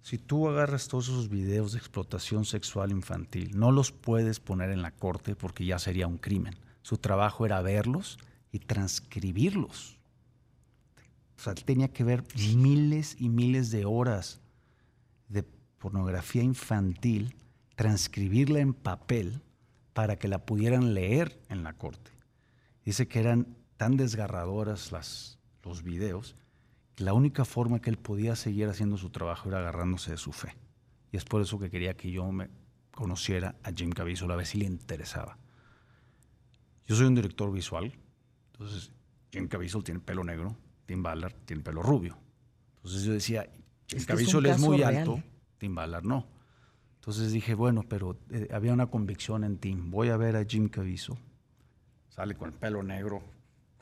Si 0.00 0.18
tú 0.18 0.48
agarras 0.48 0.88
todos 0.88 1.08
esos 1.08 1.28
videos 1.28 1.72
de 1.72 1.78
explotación 1.78 2.44
sexual 2.44 2.90
infantil, 2.90 3.56
no 3.56 3.70
los 3.70 3.92
puedes 3.92 4.40
poner 4.40 4.70
en 4.70 4.82
la 4.82 4.90
corte 4.90 5.36
porque 5.36 5.64
ya 5.64 5.78
sería 5.78 6.08
un 6.08 6.18
crimen. 6.18 6.56
Su 6.82 6.98
trabajo 6.98 7.46
era 7.46 7.62
verlos 7.62 8.18
y 8.50 8.58
transcribirlos. 8.58 9.96
O 11.36 11.40
sea, 11.40 11.54
tenía 11.54 11.92
que 11.92 12.02
ver 12.02 12.24
miles 12.36 13.16
y 13.20 13.28
miles 13.28 13.70
de 13.70 13.84
horas 13.84 14.40
de 15.28 15.44
pornografía 15.78 16.42
infantil, 16.42 17.34
transcribirla 17.74 18.60
en 18.60 18.74
papel 18.74 19.40
para 19.92 20.16
que 20.16 20.28
la 20.28 20.44
pudieran 20.44 20.94
leer 20.94 21.40
en 21.48 21.64
la 21.64 21.72
corte. 21.72 22.10
Dice 22.84 23.08
que 23.08 23.20
eran 23.20 23.56
tan 23.76 23.96
desgarradoras 23.96 24.92
las, 24.92 25.38
los 25.62 25.82
videos 25.82 26.36
que 26.94 27.04
la 27.04 27.14
única 27.14 27.44
forma 27.44 27.80
que 27.80 27.90
él 27.90 27.96
podía 27.96 28.34
seguir 28.34 28.68
haciendo 28.68 28.96
su 28.96 29.10
trabajo 29.10 29.48
era 29.48 29.58
agarrándose 29.58 30.10
de 30.10 30.16
su 30.16 30.32
fe. 30.32 30.56
Y 31.12 31.16
es 31.16 31.24
por 31.24 31.40
eso 31.40 31.58
que 31.58 31.70
quería 31.70 31.96
que 31.96 32.10
yo 32.10 32.30
me 32.32 32.50
conociera 32.90 33.54
a 33.62 33.70
Jim 33.72 33.90
Caviezel 33.90 34.30
a 34.30 34.36
ver 34.36 34.46
si 34.46 34.58
le 34.58 34.64
interesaba. 34.64 35.38
Yo 36.86 36.96
soy 36.96 37.06
un 37.06 37.14
director 37.14 37.52
visual, 37.52 37.92
entonces 38.52 38.90
Jim 39.30 39.46
Caviezel 39.46 39.84
tiene 39.84 40.00
pelo 40.00 40.24
negro, 40.24 40.56
Tim 40.86 41.02
Ballard 41.02 41.34
tiene 41.44 41.62
pelo 41.62 41.82
rubio. 41.82 42.18
Entonces 42.76 43.02
yo 43.02 43.12
decía, 43.12 43.48
Jim 43.86 43.98
Es 43.98 44.06
que 44.06 44.12
Caviezel 44.14 44.46
es, 44.46 44.58
muy 44.58 44.78
real. 44.78 44.96
alto, 44.96 45.22
Tim 45.58 45.74
Ballard 45.74 46.04
no. 46.04 46.26
Entonces 46.96 47.32
dije, 47.32 47.54
bueno, 47.54 47.84
pero 47.88 48.18
eh, 48.30 48.48
había 48.52 48.72
una 48.72 48.86
convicción 48.86 49.44
en 49.44 49.58
Tim. 49.58 49.90
Voy 49.90 50.08
a 50.08 50.16
ver 50.16 50.36
a 50.36 50.44
Jim 50.44 50.68
Caviezel. 50.68 51.16
Sale 52.08 52.34
con 52.34 52.48
el 52.50 52.54
pelo 52.54 52.82
negro, 52.82 53.22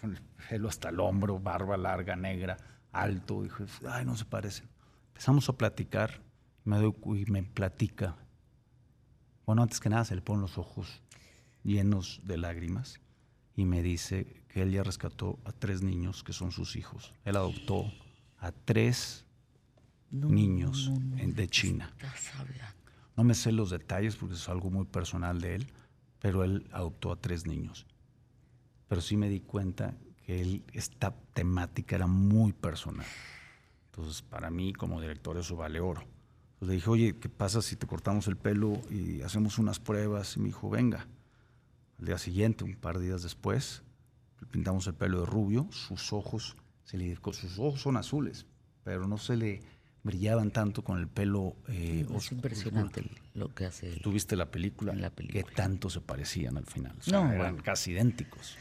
con 0.00 0.14
el 0.14 0.20
pelo 0.48 0.68
hasta 0.68 0.90
el 0.90 1.00
hombro, 1.00 1.38
barba 1.38 1.76
larga, 1.76 2.16
negra, 2.16 2.56
alto. 2.92 3.42
Dije, 3.42 3.64
ay, 3.88 4.04
no 4.04 4.16
se 4.16 4.24
parecen. 4.24 4.68
Empezamos 5.08 5.48
a 5.48 5.54
platicar 5.54 6.20
me, 6.66 6.78
doy 6.78 6.94
y 7.22 7.30
me 7.30 7.42
platica. 7.44 8.16
Bueno, 9.46 9.62
antes 9.62 9.80
que 9.80 9.88
nada 9.88 10.04
se 10.04 10.16
le 10.16 10.22
ponen 10.22 10.42
los 10.42 10.58
ojos 10.58 11.02
llenos 11.62 12.20
de 12.24 12.36
lágrimas 12.36 13.00
y 13.54 13.64
me 13.64 13.82
dice 13.82 14.42
que 14.48 14.62
él 14.62 14.72
ya 14.72 14.82
rescató 14.82 15.38
a 15.44 15.52
tres 15.52 15.82
niños 15.82 16.24
que 16.24 16.32
son 16.32 16.50
sus 16.50 16.76
hijos. 16.76 17.12
Él 17.24 17.36
adoptó 17.36 17.90
a 18.38 18.50
tres 18.50 19.25
niños 20.20 20.90
de 21.14 21.48
China. 21.48 21.94
No 23.16 23.24
me 23.24 23.34
sé 23.34 23.52
los 23.52 23.70
detalles 23.70 24.16
porque 24.16 24.34
es 24.34 24.48
algo 24.48 24.70
muy 24.70 24.84
personal 24.84 25.40
de 25.40 25.56
él, 25.56 25.72
pero 26.20 26.44
él 26.44 26.68
adoptó 26.72 27.12
a 27.12 27.16
tres 27.16 27.46
niños. 27.46 27.86
Pero 28.88 29.00
sí 29.00 29.16
me 29.16 29.28
di 29.28 29.40
cuenta 29.40 29.96
que 30.24 30.40
él, 30.40 30.64
esta 30.72 31.14
temática 31.32 31.96
era 31.96 32.06
muy 32.06 32.52
personal. 32.52 33.06
Entonces, 33.86 34.22
para 34.22 34.50
mí 34.50 34.72
como 34.72 35.00
director 35.00 35.38
eso 35.38 35.56
vale 35.56 35.80
oro. 35.80 36.02
Le 36.60 36.74
dije, 36.74 36.90
oye, 36.90 37.16
¿qué 37.18 37.28
pasa 37.28 37.62
si 37.62 37.76
te 37.76 37.86
cortamos 37.86 38.28
el 38.28 38.36
pelo 38.36 38.80
y 38.90 39.22
hacemos 39.22 39.58
unas 39.58 39.78
pruebas? 39.78 40.36
Y 40.36 40.40
me 40.40 40.46
dijo, 40.46 40.68
venga. 40.68 41.06
Al 41.98 42.06
día 42.06 42.18
siguiente, 42.18 42.64
un 42.64 42.74
par 42.74 42.98
de 42.98 43.06
días 43.06 43.22
después, 43.22 43.82
le 44.40 44.46
pintamos 44.46 44.86
el 44.86 44.94
pelo 44.94 45.20
de 45.20 45.26
rubio, 45.26 45.66
sus 45.70 46.12
ojos, 46.12 46.56
se 46.84 46.98
le, 46.98 47.16
sus 47.16 47.58
ojos 47.58 47.80
son 47.80 47.96
azules, 47.96 48.46
pero 48.84 49.06
no 49.06 49.16
se 49.16 49.36
le 49.36 49.62
brillaban 50.06 50.50
tanto 50.50 50.82
con 50.82 50.98
el 50.98 51.08
pelo 51.08 51.56
eh, 51.68 52.00
Es 52.08 52.10
oscuro. 52.10 52.36
impresionante 52.36 53.04
lo 53.34 53.54
que 53.54 53.66
hace 53.66 53.92
él. 53.92 54.00
¿Tuviste 54.02 54.36
la 54.36 54.50
película? 54.50 54.92
En 54.92 55.02
la 55.02 55.10
película. 55.10 55.42
Que 55.44 55.52
tanto 55.52 55.90
se 55.90 56.00
parecían 56.00 56.56
al 56.56 56.64
final. 56.66 56.96
O 56.98 57.02
sea, 57.02 57.12
No, 57.20 57.26
eran 57.32 57.38
bueno. 57.54 57.62
casi 57.62 57.90
idénticos. 57.92 58.56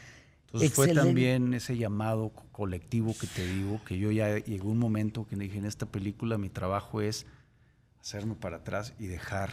Entonces 0.46 0.72
fue 0.72 0.94
también 0.94 1.54
ese 1.54 1.76
llamado 1.76 2.30
co- 2.30 2.46
colectivo 2.52 3.14
que 3.18 3.26
te 3.26 3.46
digo, 3.46 3.80
que 3.84 3.98
yo 3.98 4.10
ya 4.12 4.38
llegó 4.38 4.70
un 4.70 4.78
momento 4.78 5.26
que 5.26 5.36
dije, 5.36 5.58
en 5.58 5.64
esta 5.66 5.86
película 5.86 6.38
mi 6.38 6.48
trabajo 6.50 7.00
es 7.00 7.26
hacerme 8.00 8.34
para 8.36 8.58
atrás 8.58 8.94
y 8.98 9.06
dejar 9.06 9.52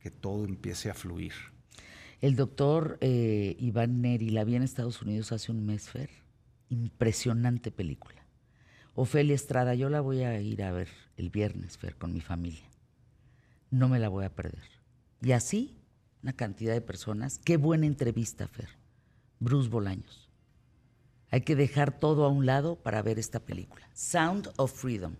que 0.00 0.10
todo 0.10 0.44
empiece 0.44 0.90
a 0.90 0.94
fluir. 0.94 1.32
El 2.20 2.36
doctor 2.36 2.98
eh, 3.00 3.56
Iván 3.58 4.00
Neri 4.02 4.30
la 4.30 4.44
vi 4.44 4.56
en 4.56 4.62
Estados 4.62 5.02
Unidos 5.02 5.32
hace 5.32 5.52
un 5.52 5.64
mes, 5.64 5.88
Fer. 5.88 6.10
Impresionante 6.68 7.70
película. 7.70 8.17
Ofelia 9.00 9.36
Estrada, 9.36 9.76
yo 9.76 9.90
la 9.90 10.00
voy 10.00 10.24
a 10.24 10.40
ir 10.40 10.60
a 10.64 10.72
ver 10.72 10.88
el 11.16 11.30
viernes, 11.30 11.78
Fer, 11.78 11.94
con 11.94 12.12
mi 12.12 12.20
familia. 12.20 12.68
No 13.70 13.88
me 13.88 14.00
la 14.00 14.08
voy 14.08 14.24
a 14.24 14.34
perder. 14.34 14.64
Y 15.22 15.30
así, 15.30 15.78
una 16.20 16.32
cantidad 16.32 16.74
de 16.74 16.80
personas. 16.80 17.38
Qué 17.44 17.58
buena 17.58 17.86
entrevista, 17.86 18.48
Fer. 18.48 18.70
Bruce 19.38 19.68
Bolaños. 19.68 20.28
Hay 21.30 21.42
que 21.42 21.54
dejar 21.54 22.00
todo 22.00 22.24
a 22.24 22.28
un 22.28 22.44
lado 22.44 22.74
para 22.74 23.00
ver 23.02 23.20
esta 23.20 23.38
película. 23.38 23.88
Sound 23.94 24.50
of 24.56 24.72
Freedom. 24.72 25.14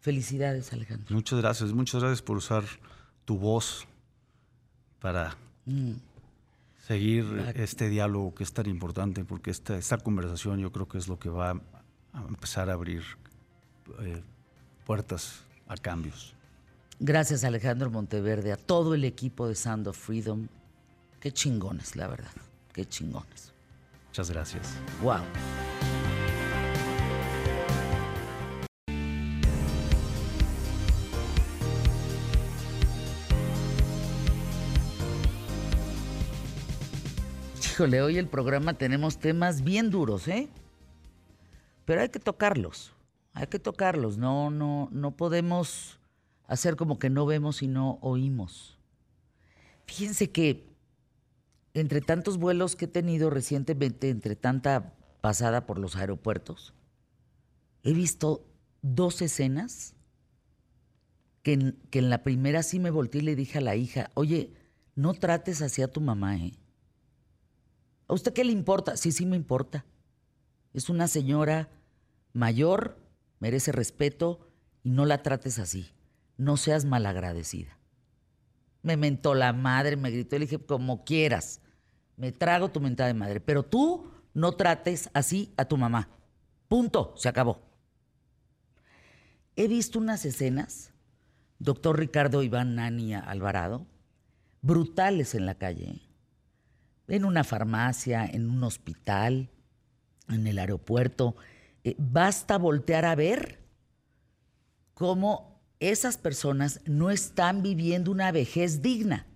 Felicidades, 0.00 0.70
Alejandro. 0.74 1.14
Muchas 1.14 1.40
gracias, 1.40 1.72
muchas 1.72 2.02
gracias 2.02 2.20
por 2.20 2.36
usar 2.36 2.64
tu 3.24 3.38
voz 3.38 3.86
para 4.98 5.38
seguir 6.86 7.50
este 7.54 7.88
diálogo 7.88 8.34
que 8.34 8.44
es 8.44 8.52
tan 8.52 8.66
importante, 8.66 9.24
porque 9.24 9.50
esta, 9.50 9.78
esta 9.78 9.96
conversación 9.96 10.58
yo 10.58 10.70
creo 10.70 10.86
que 10.86 10.98
es 10.98 11.08
lo 11.08 11.18
que 11.18 11.30
va 11.30 11.62
a 12.12 12.20
empezar 12.20 12.70
a 12.70 12.74
abrir 12.74 13.02
eh, 14.00 14.22
puertas 14.86 15.42
a 15.68 15.76
cambios. 15.76 16.34
Gracias 16.98 17.44
Alejandro 17.44 17.90
Monteverde, 17.90 18.52
a 18.52 18.56
todo 18.56 18.94
el 18.94 19.04
equipo 19.04 19.48
de 19.48 19.54
Sound 19.54 19.88
of 19.88 19.96
Freedom. 19.96 20.48
Qué 21.20 21.32
chingones, 21.32 21.96
la 21.96 22.08
verdad. 22.08 22.30
Qué 22.72 22.84
chingones. 22.84 23.52
Muchas 24.08 24.30
gracias. 24.30 24.74
Wow. 25.02 25.20
Híjole, 37.80 38.02
hoy 38.02 38.18
el 38.18 38.26
programa 38.26 38.74
tenemos 38.74 39.18
temas 39.18 39.62
bien 39.62 39.90
duros, 39.90 40.28
¿eh? 40.28 40.48
Pero 41.84 42.00
hay 42.00 42.08
que 42.08 42.20
tocarlos. 42.20 42.92
Hay 43.32 43.46
que 43.46 43.58
tocarlos. 43.58 44.18
No, 44.18 44.50
no, 44.50 44.88
no 44.92 45.16
podemos 45.16 45.98
hacer 46.46 46.76
como 46.76 46.98
que 46.98 47.10
no 47.10 47.26
vemos 47.26 47.62
y 47.62 47.68
no 47.68 47.98
oímos. 48.02 48.78
Fíjense 49.86 50.30
que 50.30 50.68
entre 51.74 52.00
tantos 52.00 52.38
vuelos 52.38 52.76
que 52.76 52.86
he 52.86 52.88
tenido 52.88 53.30
recientemente, 53.30 54.10
entre 54.10 54.36
tanta 54.36 54.94
pasada 55.20 55.66
por 55.66 55.78
los 55.78 55.96
aeropuertos, 55.96 56.74
he 57.84 57.92
visto 57.92 58.44
dos 58.82 59.22
escenas 59.22 59.94
que 61.42 61.52
en, 61.52 61.78
que 61.90 62.00
en 62.00 62.10
la 62.10 62.22
primera 62.22 62.62
sí 62.62 62.78
me 62.80 62.90
volteé 62.90 63.20
y 63.20 63.24
le 63.24 63.36
dije 63.36 63.58
a 63.58 63.62
la 63.62 63.76
hija, 63.76 64.10
oye, 64.14 64.52
no 64.94 65.14
trates 65.14 65.62
así 65.62 65.82
a 65.82 65.88
tu 65.88 66.00
mamá, 66.00 66.36
¿eh? 66.36 66.52
¿A 68.08 68.14
usted 68.14 68.32
qué 68.32 68.44
le 68.44 68.52
importa? 68.52 68.96
Sí, 68.96 69.12
sí 69.12 69.24
me 69.24 69.36
importa. 69.36 69.84
Es 70.72 70.88
una 70.88 71.08
señora 71.08 71.68
mayor, 72.32 72.96
merece 73.38 73.72
respeto 73.72 74.48
y 74.82 74.90
no 74.90 75.06
la 75.06 75.22
trates 75.22 75.58
así. 75.58 75.90
No 76.36 76.56
seas 76.56 76.84
malagradecida. 76.84 77.76
Me 78.82 78.96
mentó 78.96 79.34
la 79.34 79.52
madre, 79.52 79.96
me 79.96 80.10
gritó 80.10 80.38
le 80.38 80.46
dije, 80.46 80.58
como 80.58 81.04
quieras, 81.04 81.60
me 82.16 82.32
trago 82.32 82.70
tu 82.70 82.80
mentada 82.80 83.08
de 83.08 83.14
madre, 83.14 83.40
pero 83.40 83.62
tú 83.62 84.10
no 84.32 84.52
trates 84.52 85.10
así 85.12 85.52
a 85.56 85.64
tu 85.64 85.76
mamá. 85.76 86.08
Punto, 86.68 87.14
se 87.16 87.28
acabó. 87.28 87.60
He 89.56 89.68
visto 89.68 89.98
unas 89.98 90.24
escenas, 90.24 90.92
doctor 91.58 91.98
Ricardo 91.98 92.42
Iván 92.42 92.76
Nani 92.76 93.14
Alvarado, 93.14 93.86
brutales 94.62 95.34
en 95.34 95.46
la 95.46 95.56
calle, 95.56 96.00
en 97.08 97.24
una 97.24 97.44
farmacia, 97.44 98.24
en 98.24 98.48
un 98.48 98.62
hospital, 98.64 99.50
en 100.30 100.46
el 100.46 100.58
aeropuerto. 100.58 101.36
Eh, 101.84 101.94
basta 101.98 102.58
voltear 102.58 103.04
a 103.04 103.14
ver 103.14 103.60
cómo 104.94 105.60
esas 105.80 106.18
personas 106.18 106.80
no 106.84 107.10
están 107.10 107.62
viviendo 107.62 108.10
una 108.10 108.32
vejez 108.32 108.82
digna, 108.82 109.26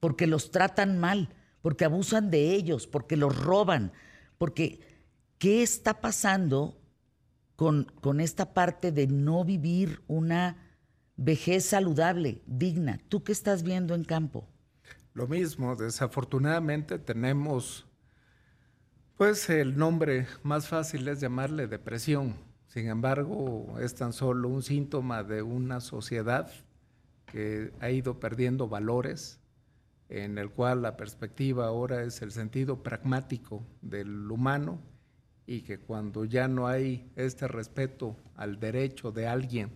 porque 0.00 0.26
los 0.26 0.50
tratan 0.50 0.98
mal, 0.98 1.30
porque 1.62 1.84
abusan 1.84 2.30
de 2.30 2.52
ellos, 2.52 2.86
porque 2.86 3.16
los 3.16 3.36
roban, 3.36 3.92
porque 4.38 4.80
¿qué 5.38 5.62
está 5.62 6.00
pasando 6.00 6.78
con, 7.56 7.84
con 8.00 8.20
esta 8.20 8.52
parte 8.52 8.92
de 8.92 9.06
no 9.06 9.44
vivir 9.44 10.02
una 10.06 10.58
vejez 11.16 11.64
saludable, 11.64 12.42
digna? 12.46 13.00
¿Tú 13.08 13.24
qué 13.24 13.32
estás 13.32 13.62
viendo 13.62 13.94
en 13.94 14.04
campo? 14.04 14.46
Lo 15.14 15.26
mismo, 15.26 15.74
desafortunadamente 15.74 16.98
tenemos, 16.98 17.85
pues 19.16 19.48
el 19.48 19.78
nombre 19.78 20.26
más 20.42 20.68
fácil 20.68 21.08
es 21.08 21.20
llamarle 21.20 21.66
depresión. 21.66 22.34
Sin 22.68 22.88
embargo, 22.88 23.78
es 23.80 23.94
tan 23.94 24.12
solo 24.12 24.48
un 24.48 24.62
síntoma 24.62 25.22
de 25.22 25.40
una 25.40 25.80
sociedad 25.80 26.50
que 27.24 27.72
ha 27.80 27.90
ido 27.90 28.20
perdiendo 28.20 28.68
valores, 28.68 29.40
en 30.10 30.36
el 30.36 30.50
cual 30.50 30.82
la 30.82 30.96
perspectiva 30.96 31.66
ahora 31.66 32.02
es 32.02 32.20
el 32.20 32.30
sentido 32.30 32.82
pragmático 32.82 33.64
del 33.80 34.30
humano 34.30 34.78
y 35.46 35.62
que 35.62 35.78
cuando 35.78 36.24
ya 36.24 36.48
no 36.48 36.66
hay 36.66 37.10
este 37.16 37.48
respeto 37.48 38.16
al 38.34 38.60
derecho 38.60 39.12
de 39.12 39.26
alguien 39.26 39.70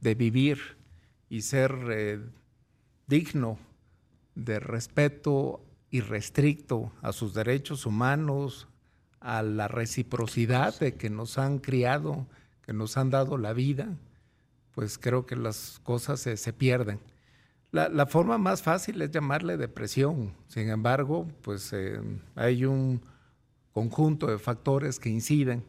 de 0.00 0.14
vivir 0.14 0.58
y 1.28 1.40
ser 1.40 1.74
eh, 1.90 2.20
digno 3.08 3.58
de 4.34 4.60
respeto 4.60 5.64
irrestricto 5.90 6.92
a 7.02 7.12
sus 7.12 7.34
derechos 7.34 7.86
humanos, 7.86 8.68
a 9.24 9.42
la 9.42 9.68
reciprocidad 9.68 10.78
de 10.78 10.94
que 10.94 11.08
nos 11.08 11.38
han 11.38 11.58
criado, 11.58 12.26
que 12.62 12.74
nos 12.74 12.98
han 12.98 13.08
dado 13.08 13.38
la 13.38 13.54
vida, 13.54 13.88
pues 14.74 14.98
creo 14.98 15.24
que 15.24 15.34
las 15.34 15.80
cosas 15.82 16.20
se, 16.20 16.52
pierden. 16.52 17.00
La, 17.72 17.88
la, 17.88 18.06
forma 18.06 18.36
más 18.36 18.62
fácil 18.62 19.00
es 19.00 19.10
llamarle 19.10 19.56
depresión, 19.56 20.34
sin 20.48 20.68
embargo, 20.68 21.26
pues 21.40 21.72
eh, 21.72 21.98
hay 22.34 22.66
un 22.66 23.00
conjunto 23.72 24.26
de 24.26 24.38
factores 24.38 25.00
que 25.00 25.08
inciden. 25.08 25.64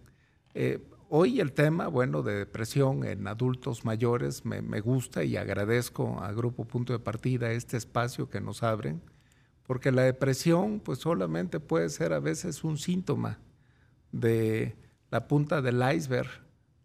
Eh, 0.54 0.86
hoy 1.08 1.40
el 1.40 1.54
tema, 1.54 1.88
bueno, 1.88 2.24
de 2.24 2.36
depresión 2.36 3.06
en 3.06 3.26
adultos 3.26 3.86
mayores 3.86 4.44
me, 4.44 4.62
me, 4.62 4.82
gusta 4.82 5.24
y 5.24 5.38
agradezco 5.38 6.22
a 6.22 6.34
Grupo 6.34 6.66
Punto 6.66 6.92
de 6.92 7.00
Partida 7.00 7.52
este 7.52 7.78
espacio 7.78 8.30
que 8.30 8.42
nos 8.42 8.64
abren, 8.64 9.02
porque 9.68 9.92
la 9.92 10.04
depresión 10.04 10.80
pues 10.80 11.00
solamente 11.00 11.60
puede 11.60 11.90
ser 11.90 12.14
a 12.14 12.20
veces 12.20 12.64
un 12.64 12.78
síntoma 12.78 13.40
de 14.12 14.76
la 15.12 15.28
punta 15.28 15.62
del 15.62 15.82
iceberg 15.96 16.30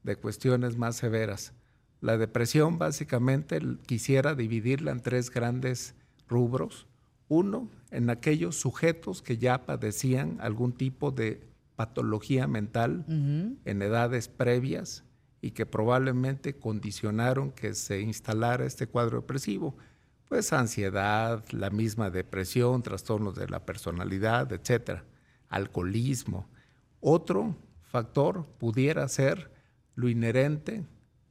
de 0.03 0.17
cuestiones 0.17 0.77
más 0.77 0.97
severas. 0.97 1.53
La 2.01 2.17
depresión 2.17 2.79
básicamente 2.79 3.61
quisiera 3.87 4.35
dividirla 4.35 4.93
en 4.93 5.01
tres 5.01 5.31
grandes 5.31 5.95
rubros. 6.29 6.87
Uno, 7.29 7.69
en 7.91 8.09
aquellos 8.09 8.57
sujetos 8.57 9.21
que 9.21 9.37
ya 9.37 9.67
padecían 9.67 10.39
algún 10.41 10.73
tipo 10.73 11.11
de 11.11 11.47
patología 11.77 12.47
mental 12.47 13.05
uh 13.07 13.13
-huh. 13.13 13.57
en 13.65 13.83
edades 13.83 14.29
previas 14.29 15.05
y 15.43 15.53
que 15.53 15.67
probablemente 15.67 16.55
condicionaron 16.55 17.53
que 17.53 17.75
se 17.75 18.01
instalara 18.01 18.67
este 18.67 18.87
cuadro 18.87 19.21
depresivo. 19.21 19.77
Pues 20.31 20.53
ansiedad, 20.53 21.45
la 21.51 21.71
misma 21.71 22.09
depresión, 22.09 22.85
trastornos 22.85 23.35
de 23.35 23.49
la 23.49 23.67
personalidad, 23.67 24.53
etcétera, 24.53 25.05
alcoholismo. 25.49 26.49
Otro 27.01 27.57
factor 27.83 28.47
pudiera 28.59 29.09
ser 29.09 29.51
lo 29.97 30.09
inherente 30.09 30.87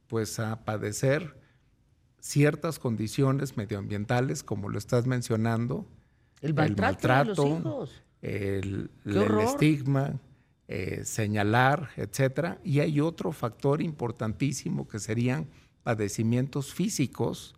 pues 0.06 0.38
a 0.38 0.66
padecer 0.66 1.40
ciertas 2.18 2.78
condiciones 2.78 3.56
medioambientales, 3.56 4.42
como 4.42 4.68
lo 4.68 4.76
estás 4.76 5.06
mencionando, 5.06 5.88
el 6.42 6.52
maltrato, 6.52 7.00
el, 7.00 7.08
maltrato, 7.08 7.88
el, 8.20 8.90
el 9.06 9.40
estigma, 9.40 10.20
eh, 10.68 11.06
señalar, 11.06 11.88
etcétera. 11.96 12.60
Y 12.62 12.80
hay 12.80 13.00
otro 13.00 13.32
factor 13.32 13.80
importantísimo 13.80 14.86
que 14.86 14.98
serían 14.98 15.48
padecimientos 15.84 16.74
físicos 16.74 17.54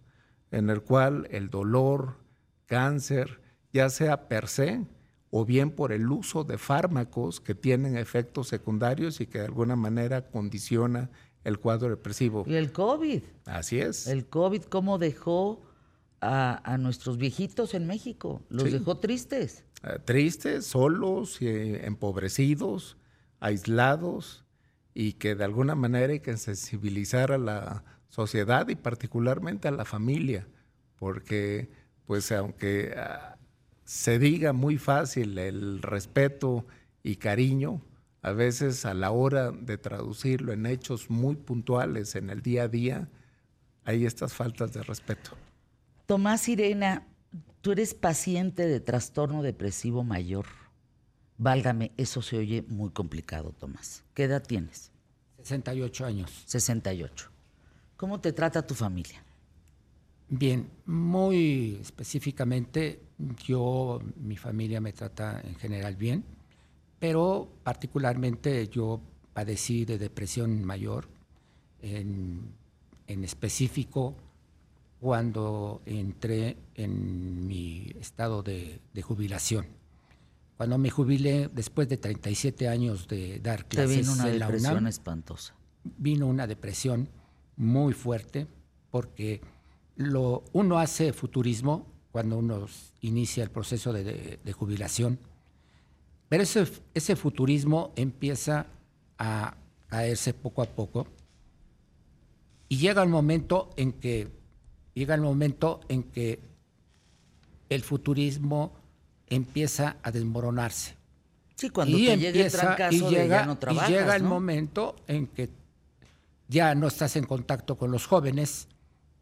en 0.53 0.71
el 0.71 0.83
cual 0.83 1.27
el 1.33 1.51
dolor, 1.51 2.19
cáncer, 2.67 3.41
ya 3.73 3.91
sea 3.91 4.29
per 4.29 4.47
se 4.49 4.87
o 5.31 5.45
bien 5.45 5.71
por 5.71 5.93
el 5.93 6.09
uso 6.11 6.45
de 6.45 6.59
fármacos 6.59 7.41
que 7.41 7.55
tienen 7.55 7.97
efectos 7.97 8.49
secundarios 8.49 9.21
y 9.21 9.27
que 9.27 9.39
de 9.41 9.47
alguna 9.47 9.75
manera 9.77 10.29
condiciona 10.29 11.11
el 11.43 11.59
cuadro 11.59 11.89
depresivo. 11.89 12.45
Y 12.47 12.55
el 12.55 12.71
COVID. 12.71 13.23
Así 13.47 13.81
es. 13.81 14.07
El 14.07 14.27
COVID, 14.27 14.63
¿cómo 14.65 14.99
dejó 14.99 15.61
a, 16.21 16.61
a 16.71 16.79
nuestros 16.79 17.17
viejitos 17.17 17.75
en 17.75 17.87
México? 17.87 18.43
Los 18.49 18.65
Sí. 18.65 18.71
dejó 18.71 18.99
tristes. 18.99 19.65
Eh, 19.83 19.99
tristes, 20.05 20.67
solos, 20.67 21.43
y 21.43 21.49
empobrecidos, 21.49 22.97
aislados 23.41 24.45
y 24.95 25.15
que 25.15 25.35
de 25.35 25.45
alguna 25.45 25.75
manera 25.75 26.13
hay 26.13 26.21
que 26.21 26.37
sensibilizar 26.37 27.33
a 27.33 27.39
la 27.39 27.85
sociedad 28.13 28.69
y 28.69 28.75
particularmente 28.75 29.69
a 29.69 29.71
la 29.71 29.87
familia, 29.87 30.47
porque 30.97 31.71
pues 32.05 32.31
aunque 32.31 32.95
ah, 32.95 33.39
se 33.85 34.19
diga 34.19 34.53
muy 34.53 34.77
fácil 34.77 35.39
el 35.39 35.81
respeto 35.81 36.67
y 37.03 37.17
cariño, 37.17 37.81
a 38.21 38.33
veces 38.33 38.85
a 38.85 38.93
la 38.93 39.13
hora 39.13 39.51
de 39.51 39.79
traducirlo 39.79 40.53
en 40.53 40.67
hechos 40.67 41.09
muy 41.09 41.37
puntuales 41.37 42.15
en 42.15 42.29
el 42.29 42.43
día 42.43 42.65
a 42.65 42.69
día, 42.69 43.09
hay 43.85 44.05
estas 44.05 44.35
faltas 44.35 44.75
de 44.75 44.83
respeto. 44.83 45.31
Tomás 46.05 46.47
Irena, 46.51 47.07
tú 47.63 47.73
eres 47.73 47.95
paciente 47.95 48.67
de 48.67 48.81
trastorno 48.81 49.43
depresivo 49.43 50.05
mayor. 50.05 50.45
Válgame, 51.39 51.93
eso 51.97 52.21
se 52.21 52.37
oye 52.37 52.63
muy 52.69 52.91
complicado, 52.91 53.53
Tomás. 53.53 54.05
¿Qué 54.13 54.25
edad 54.25 54.43
tienes? 54.47 54.93
68 55.39 56.05
años. 56.05 56.43
68. 56.45 57.32
¿Cómo 58.03 58.19
te 58.19 58.33
trata 58.33 58.67
tu 58.67 58.75
familia? 58.75 59.23
Bien, 60.29 60.69
muy 60.87 61.79
específicamente, 61.81 63.01
yo, 63.47 64.01
mi 64.17 64.37
familia 64.37 64.81
me 64.81 64.93
trata 64.93 65.41
en 65.45 65.55
general 65.55 65.95
bien, 65.95 66.25
pero 66.99 67.49
particularmente 67.63 68.67
yo 68.67 69.01
padecí 69.33 69.85
de 69.85 69.99
depresión 69.99 70.65
mayor, 70.65 71.07
en, 71.81 72.41
en 73.07 73.23
específico 73.23 74.17
cuando 74.99 75.81
entré 75.87 76.57
en 76.75 77.47
mi 77.47 77.87
estado 78.01 78.43
de, 78.43 78.81
de 78.93 79.03
jubilación. 79.03 79.67
Cuando 80.57 80.77
me 80.77 80.91
jubilé, 80.91 81.51
después 81.55 81.89
de 81.89 81.99
37 81.99 82.67
años 82.67 83.07
de 83.07 83.39
dar 83.39 83.63
Te 83.63 83.77
clases 83.77 83.99
vino 83.99 84.13
una 84.13 84.27
la 84.27 84.47
depresión 84.47 84.73
UNAM, 84.73 84.87
espantosa. 84.89 85.55
vino 85.85 86.27
una 86.27 86.49
depresión 86.49 87.09
muy 87.57 87.93
fuerte 87.93 88.47
porque 88.91 89.41
lo, 89.97 90.43
uno 90.53 90.79
hace 90.79 91.13
futurismo 91.13 91.87
cuando 92.13 92.39
uno 92.39 92.67
inicia 93.01 93.43
el 93.43 93.51
proceso 93.51 93.93
de, 93.93 94.05
de- 94.05 94.39
de 94.43 94.53
jubilación, 94.53 95.19
pero 96.29 96.43
ese, 96.43 96.67
ese 96.95 97.17
futurismo 97.17 97.93
empieza 97.97 98.67
a 99.19 99.55
caerse 99.89 100.35
poco 100.35 100.63
a 100.63 100.67
poco 100.67 101.07
y 102.69 102.79
llega 102.79 103.03
el 103.03 103.09
momento 103.09 103.71
en 103.77 103.93
que 103.93 104.29
llega 104.95 105.15
el 105.15 105.21
momento 105.21 105.81
en 105.89 106.03
que 106.05 106.41
el 107.69 107.83
futurismo 107.83 108.73
empieza 109.29 109.97
a 110.03 110.11
desmoronarse 110.11 110.95
Sí, 111.57 111.71
cuando 111.71 111.97
y 111.97 112.07
te 112.07 112.13
el 112.15 112.25
empieza- 112.27 112.59
trancazo 112.61 112.97
y 112.97 113.01
de 113.01 113.11
llega, 113.23 113.41
ya 113.41 113.47
no 113.47 113.59
trabajas, 113.59 113.89
y 113.89 113.93
llega 113.93 114.17
el 114.17 114.23
¿no? 114.25 114.29
momento 114.31 114.97
en 115.07 115.27
que 115.29 115.49
ya 116.53 116.75
no 116.75 116.87
estás 116.87 117.17
en 117.17 117.25
contacto 117.25 117.79
con 117.79 117.91
los 117.91 118.07
jóvenes 118.07 118.69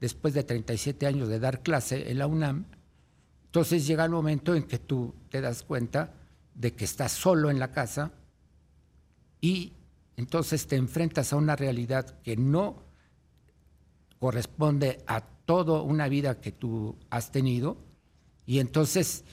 después 0.01 0.35
de 0.35 0.43
37 0.43 1.07
años 1.07 1.29
de 1.29 1.39
dar 1.39 1.63
clase 1.63 2.11
en 2.11 2.19
la 2.19 2.27
UNAM. 2.27 2.65
Entonces 3.45 3.87
llega 3.87 4.05
el 4.05 4.11
momento 4.11 4.57
en 4.57 4.65
que 4.65 4.81
tú 4.81 5.15
te 5.29 5.41
das 5.41 5.63
cuenta 5.63 6.13
de 6.55 6.75
que 6.75 6.85
estás 6.85 7.13
solo 7.13 7.49
en 7.49 7.61
la 7.61 7.71
casa 7.71 8.11
y 9.41 9.75
entonces 10.17 10.67
te 10.67 10.75
enfrentas 10.75 11.33
a 11.33 11.37
una 11.37 11.55
realidad 11.55 12.21
que 12.23 12.37
no 12.37 12.83
corresponde 14.19 15.05
a 15.07 15.21
toda 15.21 15.83
una 15.83 16.09
vida 16.09 16.41
que 16.41 16.51
tú 16.51 16.97
has 17.11 17.31
tenido 17.31 17.77
y 18.45 18.59
entonces 18.59 19.25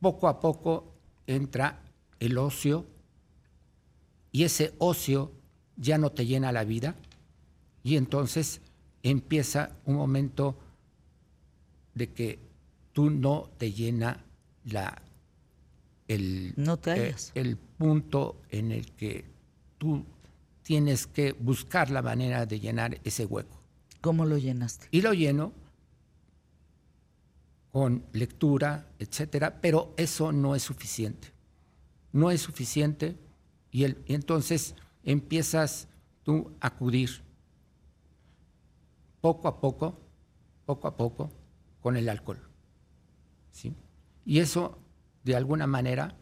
poco 0.00 0.28
a 0.28 0.38
poco 0.38 0.94
entra 1.26 1.82
el 2.20 2.38
ocio 2.38 2.86
y 4.30 4.44
ese 4.44 4.74
ocio 4.78 5.32
ya 5.76 5.98
no 5.98 6.10
te 6.10 6.26
llena 6.26 6.52
la 6.52 6.64
vida 6.64 6.94
y 7.82 7.96
entonces 7.96 8.60
empieza 9.02 9.76
un 9.84 9.96
momento 9.96 10.58
de 11.94 12.08
que 12.12 12.38
tú 12.92 13.10
no 13.10 13.50
te 13.58 13.72
llena 13.72 14.24
la 14.64 15.02
el, 16.08 16.54
No 16.56 16.76
te 16.76 17.08
eh, 17.10 17.14
el 17.34 17.56
punto 17.56 18.40
en 18.50 18.70
el 18.72 18.92
que 18.92 19.24
tú 19.78 20.04
tienes 20.62 21.06
que 21.06 21.32
buscar 21.32 21.90
la 21.90 22.02
manera 22.02 22.46
de 22.46 22.60
llenar 22.60 23.00
ese 23.04 23.24
hueco. 23.26 23.60
¿Cómo 24.00 24.24
lo 24.24 24.38
llenaste? 24.38 24.86
Y 24.90 25.00
lo 25.00 25.12
lleno 25.14 25.52
con 27.72 28.04
lectura, 28.12 28.86
etcétera, 28.98 29.60
pero 29.60 29.92
eso 29.96 30.32
no 30.32 30.54
es 30.54 30.62
suficiente. 30.62 31.32
No 32.12 32.30
es 32.30 32.40
suficiente 32.40 33.16
y, 33.70 33.84
el- 33.84 34.02
y 34.06 34.14
entonces 34.14 34.74
empiezas 35.06 35.88
tú 36.24 36.52
a 36.60 36.66
acudir 36.66 37.22
poco 39.22 39.48
a 39.48 39.60
poco, 39.60 39.98
poco 40.66 40.88
a 40.88 40.96
poco, 40.96 41.30
con 41.80 41.96
el 41.96 42.08
alcohol. 42.08 42.40
¿sí? 43.52 43.74
Y 44.24 44.40
eso, 44.40 44.78
de 45.24 45.36
alguna 45.36 45.66
manera, 45.66 46.16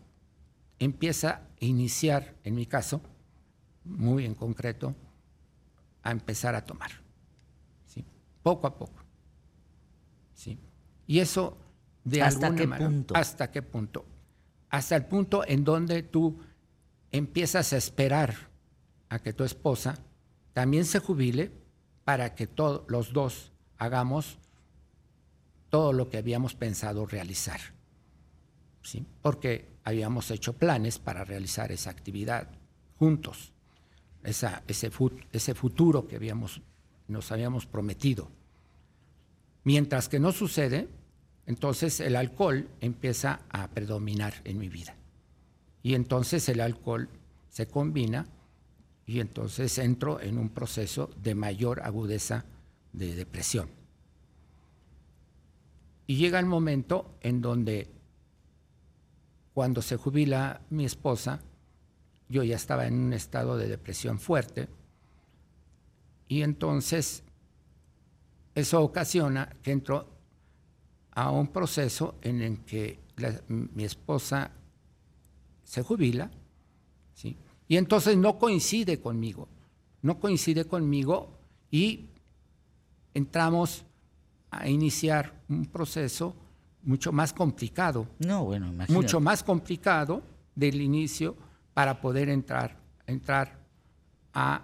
empieza 0.79 1.31
a 1.61 1.65
iniciar, 1.65 2.35
en 2.45 2.55
mi 2.55 2.67
caso, 2.67 3.01
muy 3.85 4.27
en 4.27 4.35
concreto, 4.35 4.95
a 6.03 6.11
empezar 6.11 6.55
a 6.55 6.65
tomar. 6.65 6.91
¿sí? 7.87 8.05
Poco 8.43 8.67
a 8.67 8.77
poco. 8.77 9.03
¿sí? 10.35 10.59
Y 11.07 11.21
eso, 11.21 11.57
de 12.05 12.23
¿Hasta 12.23 12.47
alguna 12.49 12.61
qué 12.61 12.67
manera, 12.67 12.91
punto? 12.91 13.17
¿Hasta 13.17 13.51
qué 13.51 13.63
punto? 13.63 14.05
Hasta 14.69 14.97
el 14.97 15.07
punto 15.07 15.47
en 15.47 15.65
donde 15.65 16.03
tú 16.03 16.39
empiezas 17.11 17.73
a 17.73 17.79
esperar 17.79 18.54
que 19.21 19.33
tu 19.33 19.45
esposa 19.45 19.99
también 20.53 20.85
se 20.85 20.99
jubile 21.01 21.51
para 22.05 22.35
que 22.35 22.47
todos 22.47 22.83
los 22.89 23.13
dos 23.13 23.53
hagamos 23.79 24.39
todo 25.71 25.93
lo 25.93 26.09
que 26.09 26.19
habíamos 26.19 26.55
pensado 26.55 27.07
realizar. 27.07 27.61
¿sí? 28.83 29.05
Porque 29.23 29.69
habíamos 29.85 30.31
hecho 30.31 30.53
planes 30.53 30.99
para 30.99 31.25
realizar 31.25 31.73
esa 31.73 31.91
actividad 31.91 32.49
juntos, 32.99 33.53
esa- 34.23 34.63
ese, 34.69 34.91
fut- 34.93 35.27
ese 35.33 35.55
futuro 35.55 36.07
que 36.07 36.17
habíamos, 36.17 36.61
nos 37.09 37.33
habíamos 37.33 37.67
prometido. 37.67 38.31
Mientras 39.65 40.09
que 40.09 40.21
no 40.21 40.31
sucede, 40.33 40.89
entonces 41.47 42.01
el 42.01 42.17
alcohol 42.17 42.69
empieza 42.81 43.41
a 43.51 43.69
predominar 43.69 44.35
en 44.45 44.59
mi 44.59 44.69
vida. 44.69 44.95
Y 45.83 45.95
entonces 45.95 46.49
el 46.49 46.61
alcohol 46.61 47.09
se 47.51 47.67
combina 47.67 48.27
y 49.07 49.21
entonces 49.21 49.77
entro 49.79 50.21
en 50.21 50.39
un 50.39 50.49
proceso 50.49 51.11
de 51.17 51.35
mayor 51.35 51.81
agudeza 51.83 52.45
de 52.93 53.15
depresión. 53.15 53.69
Y 56.07 56.17
llega 56.17 56.39
el 56.39 56.47
momento 56.47 57.17
en 57.21 57.41
donde 57.41 57.91
cuando 59.53 59.83
se 59.83 59.97
jubila 59.97 60.61
mi 60.71 60.85
esposa, 60.85 61.41
yo 62.29 62.43
ya 62.43 62.57
estaba 62.57 62.87
en 62.87 62.95
un 62.95 63.13
estado 63.13 63.57
de 63.57 63.69
depresión 63.69 64.19
fuerte 64.19 64.69
y 66.29 66.43
entonces 66.43 67.23
eso 68.55 68.83
ocasiona 68.83 69.57
que 69.63 69.73
entro 69.73 70.09
a 71.13 71.31
un 71.31 71.49
proceso 71.49 72.17
en 72.23 72.41
el 72.41 72.65
que 72.65 72.99
mi 73.49 73.85
esposa 73.85 74.51
se 75.63 75.83
jubila, 75.83 76.31
¿sí? 77.15 77.37
Y 77.69 77.77
entonces 77.77 78.17
no 78.17 78.39
coincide 78.39 79.01
conmigo, 79.01 79.49
no 80.03 80.19
coincide 80.19 80.67
conmigo 80.67 81.39
y 81.71 82.07
entramos 83.15 83.85
a 84.51 84.69
iniciar 84.69 85.43
un 85.49 85.67
proceso 85.67 86.35
mucho 86.83 87.13
más 87.13 87.33
complicado, 87.33 88.07
No, 88.19 88.45
bueno, 88.45 88.67
imagínate. 88.67 88.93
mucho 88.93 89.19
más 89.21 89.43
complicado 89.43 90.23
del 90.55 90.81
inicio 90.81 91.35
para 91.73 92.01
poder 92.01 92.29
entrar, 92.29 92.77
entrar 93.07 93.59
a 94.35 94.63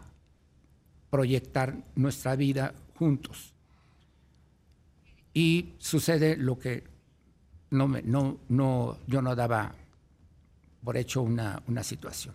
proyectar 1.11 1.77
nuestra 1.97 2.37
vida 2.37 2.75
juntos. 2.97 3.53
Y 5.33 5.73
sucede 5.79 6.37
lo 6.37 6.59
que 6.59 6.85
no 7.71 7.89
me, 7.89 8.03
no, 8.03 8.39
no, 8.49 8.99
yo 9.07 9.23
no 9.23 9.35
daba 9.35 9.75
por 10.85 10.97
hecho 10.97 11.23
una, 11.23 11.63
una 11.69 11.83
situación, 11.83 12.35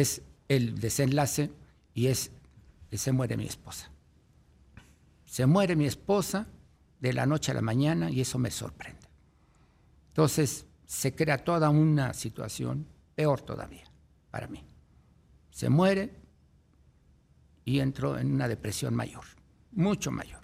es 0.00 0.22
el 0.48 0.78
desenlace 0.78 1.50
y 1.94 2.06
es 2.06 2.30
que 2.90 2.98
se 2.98 3.12
muere 3.12 3.36
mi 3.36 3.46
esposa. 3.46 3.90
Se 5.24 5.46
muere 5.46 5.76
mi 5.76 5.86
esposa 5.86 6.46
de 7.00 7.12
la 7.12 7.26
noche 7.26 7.50
a 7.50 7.54
la 7.54 7.62
mañana 7.62 8.10
y 8.10 8.20
eso 8.20 8.38
me 8.38 8.50
sorprende. 8.50 9.06
Entonces 10.08 10.66
se 10.86 11.14
crea 11.14 11.44
toda 11.44 11.68
una 11.70 12.14
situación 12.14 12.86
peor 13.14 13.40
todavía 13.40 13.84
para 14.30 14.46
mí. 14.46 14.62
Se 15.50 15.68
muere 15.68 16.14
y 17.64 17.80
entro 17.80 18.18
en 18.18 18.32
una 18.32 18.48
depresión 18.48 18.94
mayor, 18.94 19.24
mucho 19.72 20.10
mayor. 20.10 20.40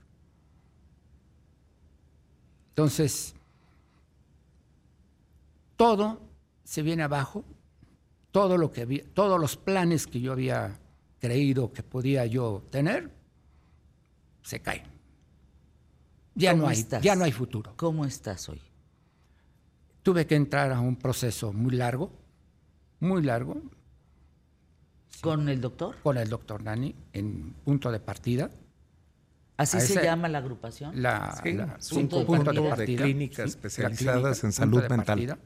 Entonces, 2.70 3.34
todo 5.76 6.20
se 6.64 6.82
viene 6.82 7.02
abajo, 7.02 7.44
todo 8.32 8.58
lo 8.58 8.72
que 8.72 8.82
había, 8.82 9.04
todos 9.14 9.38
los 9.40 9.56
planes 9.56 10.06
que 10.06 10.20
yo 10.20 10.32
había 10.32 10.78
creído 11.20 11.72
que 11.72 11.82
podía 11.84 12.26
yo 12.26 12.64
tener, 12.70 13.10
se 14.42 14.60
caen. 14.60 14.82
Ya 16.34 16.54
no, 16.54 16.66
hay, 16.66 16.78
estás? 16.78 17.02
ya 17.02 17.14
no 17.14 17.24
hay 17.24 17.32
futuro. 17.32 17.74
¿Cómo 17.76 18.04
estás 18.06 18.48
hoy? 18.48 18.60
Tuve 20.02 20.26
que 20.26 20.34
entrar 20.34 20.72
a 20.72 20.80
un 20.80 20.96
proceso 20.96 21.52
muy 21.52 21.72
largo, 21.76 22.10
muy 23.00 23.22
largo, 23.22 23.62
¿Con 25.20 25.48
el 25.48 25.60
doctor? 25.60 25.94
con 26.02 26.16
el 26.16 26.28
doctor 26.28 26.62
Nani 26.64 26.94
en 27.12 27.52
punto 27.64 27.92
de 27.92 28.00
partida. 28.00 28.50
¿Así 29.56 29.76
A 29.76 29.80
se 29.80 29.92
ese- 29.92 30.02
llama 30.02 30.28
la 30.28 30.38
agrupación? 30.38 31.00
La, 31.00 31.38
Sí, 31.44 31.52
la- 31.52 31.78
punto 31.90 32.26
conjunto 32.26 32.52
de 32.52 32.68
partida, 32.68 33.04
clínicas 33.04 33.36
sí, 33.44 33.56
especializadas 33.56 34.42
en 34.42 34.52
salud 34.52 34.80
mental. 34.80 35.04
partida, 35.04 35.38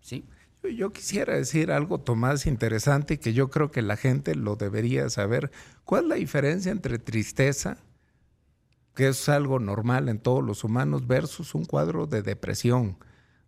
Sí. 0.00 0.26
Yo- 0.62 0.92
quisiera 0.92 1.34
decir 1.34 1.72
algo, 1.72 1.98
Tomás, 1.98 2.46
interesante 2.46 3.18
que 3.18 3.32
yo 3.32 3.50
creo 3.50 3.70
que 3.70 3.82
la 3.82 3.96
gente 3.96 4.34
lo 4.34 4.56
debería 4.56 5.08
saber. 5.10 5.50
¿Cuál 5.84 6.04
es 6.04 6.08
la 6.08 6.14
diferencia 6.16 6.70
entre 6.70 6.98
tristeza, 6.98 7.78
que 8.94 9.08
es 9.08 9.28
algo 9.28 9.58
normal 9.58 10.08
en 10.08 10.18
todos 10.18 10.44
los 10.44 10.62
humanos, 10.64 11.06
versus 11.06 11.54
un 11.54 11.64
cuadro 11.64 12.06
de 12.06 12.22
depresión? 12.22 12.96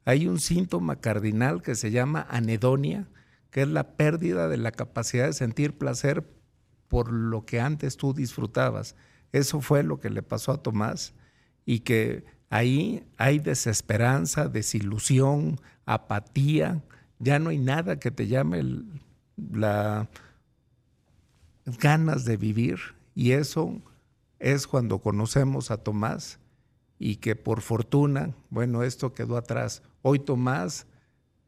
Hay 0.04 0.26
un 0.26 0.40
síntoma 0.40 0.96
cardinal 0.96 1.62
que 1.62 1.76
se 1.76 1.90
llama 1.90 2.26
anedonia, 2.28 3.08
que 3.50 3.62
es 3.62 3.68
la 3.68 3.96
pérdida 3.96 4.48
de 4.48 4.56
la 4.56 4.72
capacidad 4.72 5.26
de 5.26 5.32
sentir 5.32 5.78
placer 5.78 6.28
por 6.88 7.12
lo 7.12 7.46
que 7.46 7.60
antes 7.60 7.96
tú 7.96 8.12
disfrutabas. 8.12 8.96
Eso 9.32 9.60
fue 9.60 9.82
lo 9.84 10.00
que 10.00 10.10
le 10.10 10.22
pasó 10.22 10.52
a 10.52 10.62
Tomás 10.62 11.14
y 11.64 11.80
que 11.80 12.24
ahí 12.50 13.06
hay 13.16 13.38
desesperanza, 13.38 14.48
desilusión, 14.48 15.60
apatía, 15.86 16.82
ya 17.18 17.38
no 17.38 17.50
hay 17.50 17.58
nada 17.58 17.98
que 17.98 18.10
te 18.10 18.26
llame 18.26 18.58
el- 18.60 19.00
la 19.52 20.08
ganas 21.80 22.24
de 22.24 22.36
vivir 22.36 22.78
y 23.14 23.32
eso 23.32 23.80
es 24.38 24.66
cuando 24.66 24.98
conocemos 24.98 25.70
a 25.70 25.78
Tomás 25.78 26.38
y 26.98 27.16
que 27.16 27.36
por 27.36 27.60
fortuna, 27.62 28.34
bueno, 28.50 28.82
esto 28.82 29.12
quedó 29.14 29.36
atrás. 29.36 29.82
Hoy 30.02 30.18
Tomás 30.18 30.86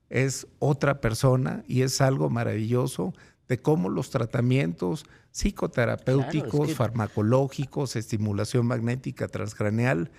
es 0.08 0.46
otra 0.58 1.00
persona 1.00 1.64
y 1.68 1.82
es 1.82 2.00
algo 2.00 2.30
maravilloso 2.30 3.12
de 3.48 3.58
cómo 3.60 3.88
los 3.88 4.10
tratamientos 4.10 5.04
psicoterapéuticos, 5.30 6.50
Claro, 6.50 6.64
es 6.64 6.70
que- 6.70 6.74
farmacológicos, 6.74 7.96
estimulación 7.96 8.66
magnética 8.66 9.28
transcraneal, 9.28 10.10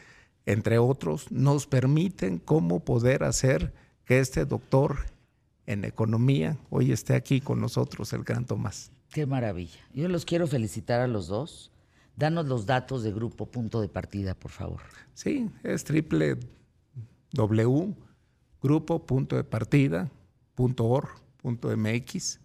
entre 0.45 0.77
otros, 0.77 1.31
nos 1.31 1.67
permiten 1.67 2.37
cómo 2.37 2.79
poder 2.85 3.23
hacer 3.23 3.73
que 4.05 4.19
este 4.19 4.45
doctor 4.45 4.97
en 5.67 5.85
economía 5.85 6.57
hoy 6.69 6.91
esté 6.91 7.13
aquí 7.13 7.41
con 7.41 7.61
nosotros, 7.61 8.11
el 8.13 8.23
gran 8.23 8.45
Tomás. 8.45 8.89
Qué 9.11 9.25
maravilla. 9.25 9.79
Yo 9.93 10.07
los 10.07 10.25
quiero 10.25 10.47
felicitar 10.47 11.01
a 11.01 11.07
los 11.07 11.27
dos. 11.27 11.71
Danos 12.15 12.47
los 12.47 12.65
datos 12.65 13.03
de 13.03 13.11
grupo 13.11 13.45
punto 13.45 13.79
de 13.79 13.89
partida, 13.89 14.33
por 14.33 14.49
favor. 14.49 14.81
Sí, 15.13 15.49
es 15.63 15.83
triple 15.83 16.39
W, 17.33 17.93
grupo 18.61 19.05
punto 19.05 19.35
de 19.35 19.43
partida, 19.43 20.09
punto 20.55 20.85
or, 20.85 21.09
punto 21.37 21.75
MX. 21.75 22.39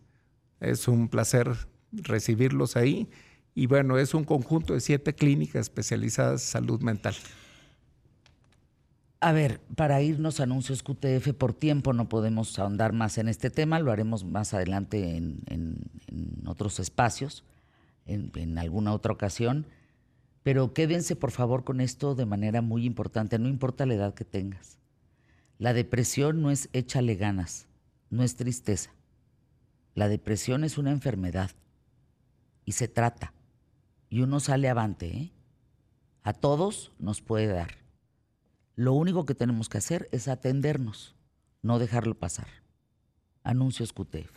Es 0.60 0.88
un 0.88 1.08
placer 1.08 1.48
recibirlos 1.92 2.76
ahí. 2.76 3.08
Y 3.54 3.66
bueno, 3.66 3.98
es 3.98 4.14
un 4.14 4.24
conjunto 4.24 4.74
de 4.74 4.80
siete 4.80 5.14
clínicas 5.14 5.62
especializadas 5.62 6.42
en 6.42 6.48
salud 6.48 6.80
mental. 6.82 7.14
A 9.22 9.30
ver, 9.30 9.60
para 9.76 10.02
irnos 10.02 10.40
a 10.40 10.42
anuncios 10.42 10.82
QTF, 10.82 11.32
por 11.38 11.54
tiempo 11.54 11.92
no 11.92 12.08
podemos 12.08 12.58
ahondar 12.58 12.92
más 12.92 13.18
en 13.18 13.28
este 13.28 13.50
tema, 13.50 13.78
lo 13.78 13.92
haremos 13.92 14.24
más 14.24 14.52
adelante 14.52 15.16
en, 15.16 15.78
otros 16.44 16.80
espacios, 16.80 17.44
en, 18.04 18.32
en 18.34 18.58
alguna 18.58 18.92
otra 18.92 19.12
ocasión, 19.12 19.68
pero 20.42 20.74
quédense 20.74 21.14
por 21.14 21.30
favor 21.30 21.62
con 21.62 21.80
esto 21.80 22.16
de 22.16 22.26
manera 22.26 22.62
muy 22.62 22.84
importante, 22.84 23.38
no 23.38 23.48
importa 23.48 23.86
la 23.86 23.94
edad 23.94 24.12
que 24.12 24.24
tengas. 24.24 24.78
La 25.56 25.72
depresión 25.72 26.42
no 26.42 26.50
es 26.50 26.68
échale 26.72 27.14
ganas, 27.14 27.68
no 28.10 28.24
es 28.24 28.34
tristeza. 28.34 28.90
La 29.94 30.08
depresión 30.08 30.64
es 30.64 30.78
una 30.78 30.90
enfermedad 30.90 31.52
y 32.64 32.72
se 32.72 32.88
trata 32.88 33.32
y 34.10 34.22
uno 34.22 34.40
sale 34.40 34.68
avante, 34.68 35.16
¿eh? 35.16 35.32
A 36.24 36.32
todos 36.32 36.90
nos 36.98 37.22
puede 37.22 37.46
dar. 37.46 37.81
Lo 38.74 38.94
único 38.94 39.26
que 39.26 39.34
tenemos 39.34 39.68
que 39.68 39.78
hacer 39.78 40.08
es 40.12 40.28
atendernos, 40.28 41.14
no 41.60 41.78
dejarlo 41.78 42.14
pasar. 42.14 42.48
Anuncios 43.44 43.92
QTF. 43.92 44.30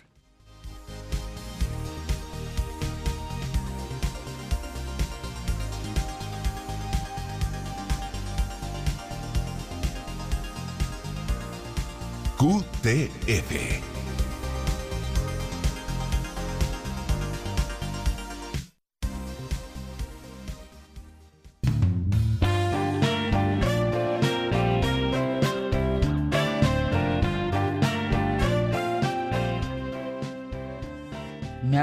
QTF. 12.38 13.95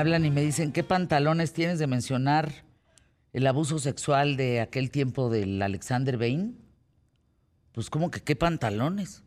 Hablan 0.03 0.25
y 0.25 0.33
me 0.33 0.43
dicen, 0.43 0.73
¿qué 0.73 0.83
pantalones 0.83 1.53
tienes 1.53 1.79
de 1.79 1.87
mencionar 1.87 2.65
el 3.33 3.47
abuso 3.47 3.79
sexual 3.79 4.37
de 4.37 4.61
aquel 4.61 4.91
tiempo 4.91 5.31
del 5.31 5.63
Alexander 5.63 6.19
Bain? 6.19 6.59
Pues 7.71 7.89
como 7.89 8.11
que 8.11 8.21
qué 8.21 8.35
pantalones. 8.35 9.23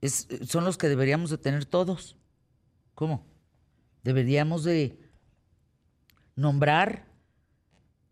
Es, 0.00 0.26
son 0.46 0.64
los 0.64 0.78
que 0.78 0.88
deberíamos 0.88 1.28
de 1.28 1.36
tener 1.36 1.66
todos. 1.66 2.16
¿Cómo? 2.94 3.26
Deberíamos 4.02 4.64
de 4.64 4.98
nombrar 6.36 7.04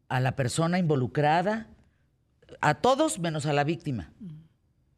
a 0.09 0.21
la 0.21 0.37
persona 0.37 0.79
involucrada, 0.79 1.67
a 2.61 2.75
todos 2.75 3.19
menos 3.19 3.47
a 3.47 3.55
la 3.55 3.65
víctima. 3.65 4.13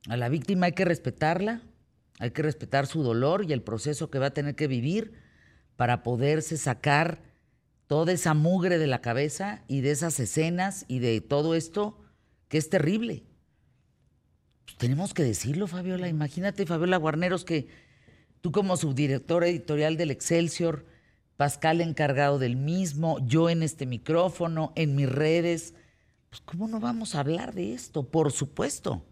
A 0.08 0.16
la 0.16 0.28
víctima 0.28 0.66
hay 0.66 0.72
que 0.72 0.84
respetarla, 0.84 1.62
hay 2.18 2.32
que 2.32 2.42
respetar 2.42 2.88
su 2.88 3.04
dolor 3.04 3.44
y 3.48 3.52
el 3.52 3.62
proceso 3.62 4.10
que 4.10 4.18
va 4.18 4.26
a 4.26 4.34
tener 4.34 4.56
que 4.56 4.66
vivir 4.66 5.23
para 5.76 6.02
poderse 6.02 6.56
sacar 6.56 7.20
toda 7.86 8.12
esa 8.12 8.34
mugre 8.34 8.78
de 8.78 8.86
la 8.86 9.00
cabeza 9.00 9.62
y 9.68 9.80
de 9.80 9.90
esas 9.90 10.18
escenas 10.20 10.84
y 10.88 10.98
de 11.00 11.20
todo 11.20 11.54
esto 11.54 11.98
que 12.48 12.58
es 12.58 12.70
terrible. 12.70 13.24
Pues 14.64 14.76
tenemos 14.78 15.14
que 15.14 15.22
decirlo, 15.22 15.66
Fabiola. 15.66 16.08
Imagínate, 16.08 16.66
Fabiola 16.66 16.96
Guarneros, 16.96 17.44
que 17.44 17.68
tú 18.40 18.52
como 18.52 18.76
subdirectora 18.76 19.48
editorial 19.48 19.96
del 19.96 20.10
Excelsior, 20.10 20.86
Pascal 21.36 21.80
encargado 21.80 22.38
del 22.38 22.54
mismo, 22.54 23.18
yo 23.26 23.50
en 23.50 23.64
este 23.64 23.86
micrófono, 23.86 24.72
en 24.76 24.94
mis 24.94 25.08
redes, 25.08 25.74
pues 26.30 26.40
¿cómo 26.42 26.68
no 26.68 26.78
vamos 26.78 27.14
a 27.14 27.20
hablar 27.20 27.54
de 27.54 27.74
esto? 27.74 28.08
Por 28.08 28.30
supuesto. 28.30 29.04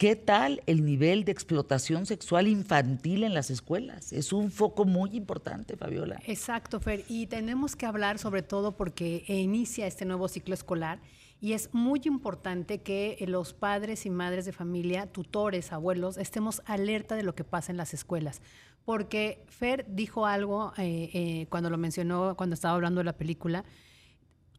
¿Qué 0.00 0.16
tal 0.16 0.62
el 0.64 0.86
nivel 0.86 1.26
de 1.26 1.32
explotación 1.32 2.06
sexual 2.06 2.48
infantil 2.48 3.22
en 3.22 3.34
las 3.34 3.50
escuelas? 3.50 4.14
Es 4.14 4.32
un 4.32 4.50
foco 4.50 4.86
muy 4.86 5.14
importante, 5.14 5.76
Fabiola. 5.76 6.18
Exacto, 6.24 6.80
Fer. 6.80 7.04
Y 7.06 7.26
tenemos 7.26 7.76
que 7.76 7.84
hablar 7.84 8.18
sobre 8.18 8.40
todo 8.40 8.78
porque 8.78 9.24
inicia 9.28 9.86
este 9.86 10.06
nuevo 10.06 10.26
ciclo 10.28 10.54
escolar 10.54 11.02
y 11.38 11.52
es 11.52 11.68
muy 11.74 12.00
importante 12.06 12.80
que 12.80 13.22
los 13.28 13.52
padres 13.52 14.06
y 14.06 14.08
madres 14.08 14.46
de 14.46 14.52
familia, 14.52 15.04
tutores, 15.04 15.70
abuelos, 15.70 16.16
estemos 16.16 16.62
alerta 16.64 17.14
de 17.14 17.22
lo 17.22 17.34
que 17.34 17.44
pasa 17.44 17.70
en 17.70 17.76
las 17.76 17.92
escuelas. 17.92 18.40
Porque 18.86 19.44
Fer 19.48 19.84
dijo 19.86 20.24
algo 20.24 20.72
eh, 20.78 21.10
eh, 21.12 21.46
cuando 21.50 21.68
lo 21.68 21.76
mencionó, 21.76 22.38
cuando 22.38 22.54
estaba 22.54 22.72
hablando 22.72 23.00
de 23.00 23.04
la 23.04 23.18
película, 23.18 23.66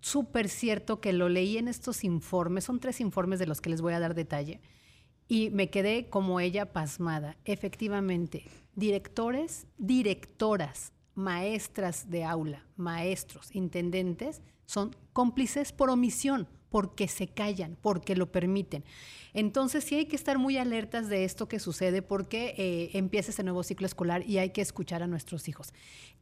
súper 0.02 0.50
cierto 0.50 1.02
que 1.02 1.14
lo 1.14 1.30
leí 1.30 1.58
en 1.58 1.68
estos 1.68 2.04
informes, 2.04 2.66
son 2.66 2.80
tres 2.80 3.02
informes 3.02 3.40
de 3.40 3.48
los 3.48 3.60
que 3.60 3.72
les 3.72 3.82
voy 3.82 3.94
a 3.94 4.00
dar 4.00 4.14
detalle, 4.14 4.62
y 5.32 5.50
me 5.50 5.70
quedé 5.70 6.10
como 6.10 6.42
ella 6.42 6.74
pasmada. 6.74 7.38
Efectivamente, 7.46 8.44
directores, 8.76 9.66
directoras, 9.78 10.92
maestras 11.16 12.10
de 12.10 12.26
aula, 12.26 12.66
maestros, 12.76 13.56
intendentes, 13.56 14.42
son 14.66 14.94
cómplices 15.14 15.72
por 15.72 15.90
omisión, 15.90 16.50
porque 16.68 17.08
se 17.08 17.30
callan, 17.30 17.78
porque 17.80 18.18
lo 18.18 18.30
permiten. 18.30 18.84
Entonces 19.34 19.86
sí 19.86 19.96
hay 19.96 20.06
que 20.06 20.18
estar 20.18 20.38
muy 20.38 20.58
alertas 20.58 21.08
de 21.08 21.24
esto 21.24 21.48
que 21.48 21.60
sucede 21.60 22.02
porque 22.02 22.54
eh, 22.58 22.90
empieza 22.98 23.32
ese 23.32 23.44
nuevo 23.44 23.64
ciclo 23.64 23.88
escolar 23.88 24.28
y 24.28 24.38
hay 24.38 24.50
que 24.50 24.60
escuchar 24.60 25.02
a 25.02 25.08
nuestros 25.08 25.48
hijos. 25.48 25.74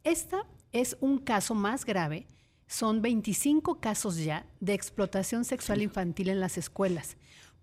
Esta 0.04 0.46
es 0.72 0.98
un 1.00 1.18
caso 1.18 1.56
más 1.56 1.84
grave. 1.84 2.28
Son 2.68 3.02
25 3.02 3.80
casos 3.80 4.18
ya 4.18 4.46
de 4.60 4.76
explotación 4.76 5.46
sexual 5.46 5.82
infantil 5.82 6.30
en 6.30 6.40
las 6.40 6.60
escuelas. 6.60 7.18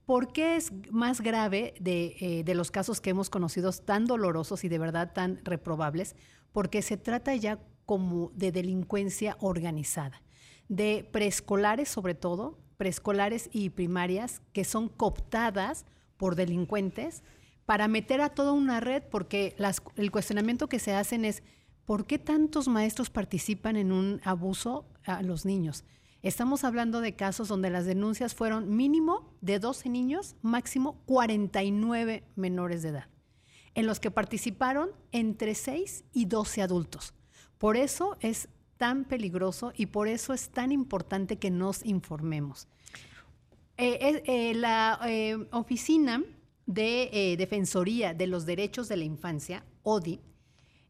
¿Por 0.06 0.32
qué 0.32 0.54
es 0.54 0.72
más 0.92 1.20
grave 1.20 1.74
de, 1.80 2.16
eh, 2.20 2.44
de, 2.44 2.54
los 2.54 2.70
casos 2.70 3.00
que 3.00 3.10
hemos 3.10 3.28
conocido 3.28 3.72
tan 3.72 4.06
dolorosos 4.06 4.62
y 4.62 4.68
de 4.68 4.78
verdad 4.78 5.12
tan 5.12 5.44
reprobables? 5.44 6.14
Porque 6.52 6.80
se 6.80 6.96
trata 6.96 7.34
ya 7.34 7.58
como 7.86 8.30
de 8.36 8.52
delincuencia 8.52 9.36
organizada, 9.40 10.22
de 10.68 11.08
preescolares 11.10 11.88
sobre 11.88 12.14
todo, 12.14 12.56
preescolares 12.76 13.50
y 13.52 13.70
primarias 13.70 14.42
que 14.52 14.62
son 14.62 14.88
cooptadas 14.88 15.86
por 16.16 16.36
delincuentes 16.36 17.24
para 17.64 17.88
meter 17.88 18.20
a 18.20 18.28
toda 18.28 18.52
una 18.52 18.78
red, 18.78 19.02
porque 19.10 19.56
el 19.96 20.12
cuestionamiento 20.12 20.68
que 20.68 20.78
se 20.78 20.94
hacen 20.94 21.24
es, 21.24 21.42
¿por 21.84 22.06
qué 22.06 22.20
tantos 22.20 22.68
maestros 22.68 23.10
participan 23.10 23.74
en 23.74 23.90
un 23.90 24.20
abuso 24.22 24.86
a 25.04 25.22
los 25.22 25.44
niños? 25.44 25.84
Estamos 26.26 26.64
hablando 26.64 27.00
de 27.00 27.14
casos 27.14 27.46
donde 27.46 27.70
las 27.70 27.86
denuncias 27.86 28.34
fueron 28.34 28.74
mínimo 28.74 29.32
de 29.42 29.60
12 29.60 29.88
niños, 29.88 30.34
máximo 30.42 31.00
49 31.06 32.24
menores 32.34 32.82
de 32.82 32.88
edad, 32.88 33.08
en 33.76 33.86
los 33.86 34.00
que 34.00 34.10
participaron 34.10 34.90
entre 35.12 35.54
6 35.54 36.02
y 36.12 36.24
12 36.24 36.62
adultos. 36.62 37.14
Por 37.58 37.76
eso 37.76 38.16
es 38.18 38.48
tan 38.76 39.04
peligroso 39.04 39.72
y 39.76 39.86
por 39.86 40.08
eso 40.08 40.34
es 40.34 40.50
tan 40.50 40.72
importante 40.72 41.36
que 41.36 41.52
nos 41.52 41.86
informemos. 41.86 42.66
Eh, 43.76 44.20
eh, 44.26 44.54
la 44.56 44.98
eh, 45.06 45.46
Oficina 45.52 46.24
de 46.66 47.36
Defensoría 47.38 48.14
de 48.14 48.26
los 48.26 48.46
Derechos 48.46 48.88
de 48.88 48.96
la 48.96 49.04
Infancia, 49.04 49.64
ODI, 49.84 50.18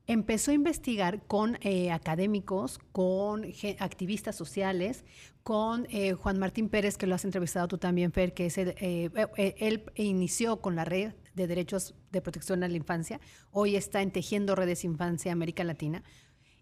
empezó 0.06 0.50
a 0.50 0.54
investigar 0.54 1.22
con 1.26 1.58
académicos, 1.92 2.78
con 2.92 3.44
activistas 3.78 4.36
sociales, 4.36 5.04
con 5.42 5.86
Juan 6.16 6.38
Martín 6.38 6.68
Pérez, 6.68 6.96
que 6.96 7.06
lo 7.06 7.14
has 7.14 7.24
entrevistado 7.24 7.68
tú 7.68 7.78
también, 7.78 8.12
Fer, 8.12 8.34
que 8.34 8.46
es 8.46 8.58
él 8.58 9.84
inició 9.94 10.60
con 10.60 10.76
la 10.76 10.84
red 10.84 11.12
de 11.34 11.46
derechos 11.46 11.94
de 12.10 12.22
protección 12.22 12.62
a 12.64 12.68
la 12.68 12.76
infancia, 12.76 13.20
hoy 13.52 13.76
está 13.76 14.02
en 14.02 14.10
Tejiendo 14.10 14.54
Redes 14.54 14.84
Infancia 14.84 15.32
América 15.32 15.64
Latina, 15.64 16.02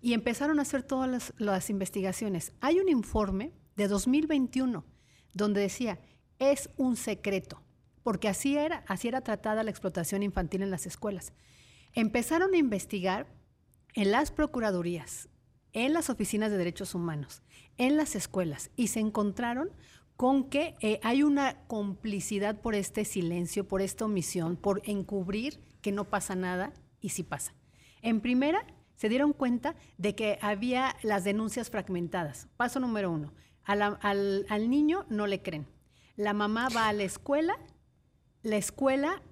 y 0.05 0.13
empezaron 0.13 0.59
a 0.59 0.63
hacer 0.63 0.83
todas 0.83 1.33
las, 1.39 1.71
investigaciones. 1.71 2.53
Hay 2.61 2.79
un 2.79 2.91
informe 2.91 3.53
de 3.75 3.89
2021 3.89 4.85
donde 5.33 5.63
decía, 5.63 5.99
es 6.39 6.69
un 6.77 6.97
secreto, 6.97 7.63
porque 8.03 8.29
así 8.29 8.59
era, 8.59 8.85
así 8.87 9.09
era 9.09 9.23
tratada 9.23 9.63
la 9.63 9.71
explotación 9.71 10.23
infantil 10.23 10.61
en 10.61 10.71
las 10.71 10.85
escuelas. 10.85 11.33
Empezaron 11.95 12.55
a 12.55 12.59
investigar 12.59 13.27
en 13.95 14.11
las 14.11 14.33
procuradurías, 14.33 15.29
en 15.73 15.93
las 15.93 16.11
oficinas 16.11 16.51
de 16.51 16.59
derechos 16.59 16.95
humanos, 16.95 17.43
en 17.77 17.97
las 17.97 18.17
escuelas, 18.17 18.71
y 18.75 18.89
se 18.89 19.01
encontraron 19.01 19.71
con 20.17 20.45
que 20.45 20.75
eh, 20.81 21.01
hay 21.03 21.23
una 21.23 21.67
complicidad 21.67 22.61
por 22.61 22.75
este 22.75 23.05
silencio, 23.05 23.67
por 23.67 23.81
esta 23.81 24.05
omisión, 24.05 24.57
por 24.57 24.83
encubrir 24.85 25.61
que 25.83 25.93
no 25.93 26.05
pasa 26.05 26.35
nada 26.35 26.73
y 27.01 27.11
sí 27.11 27.23
pasa. 27.23 27.55
En 28.03 28.21
primera, 28.21 28.67
se 28.97 29.09
dieron 29.09 29.33
cuenta 29.33 29.75
de 29.99 30.15
que 30.15 30.39
había 30.41 30.97
las 31.03 31.25
denuncias 31.25 31.71
fragmentadas. 31.71 32.49
Paso 32.57 32.79
número 32.81 33.11
uno, 33.11 33.33
al, 33.65 34.47
al 34.49 34.71
niño 34.71 35.07
no 35.09 35.27
le 35.27 35.43
creen. 35.43 35.67
La 36.17 36.33
mamá 36.33 36.69
va 36.69 36.89
a 36.89 36.93
la 36.93 37.03
escuela, 37.03 37.57
la 38.43 38.57
escuela, 38.57 39.23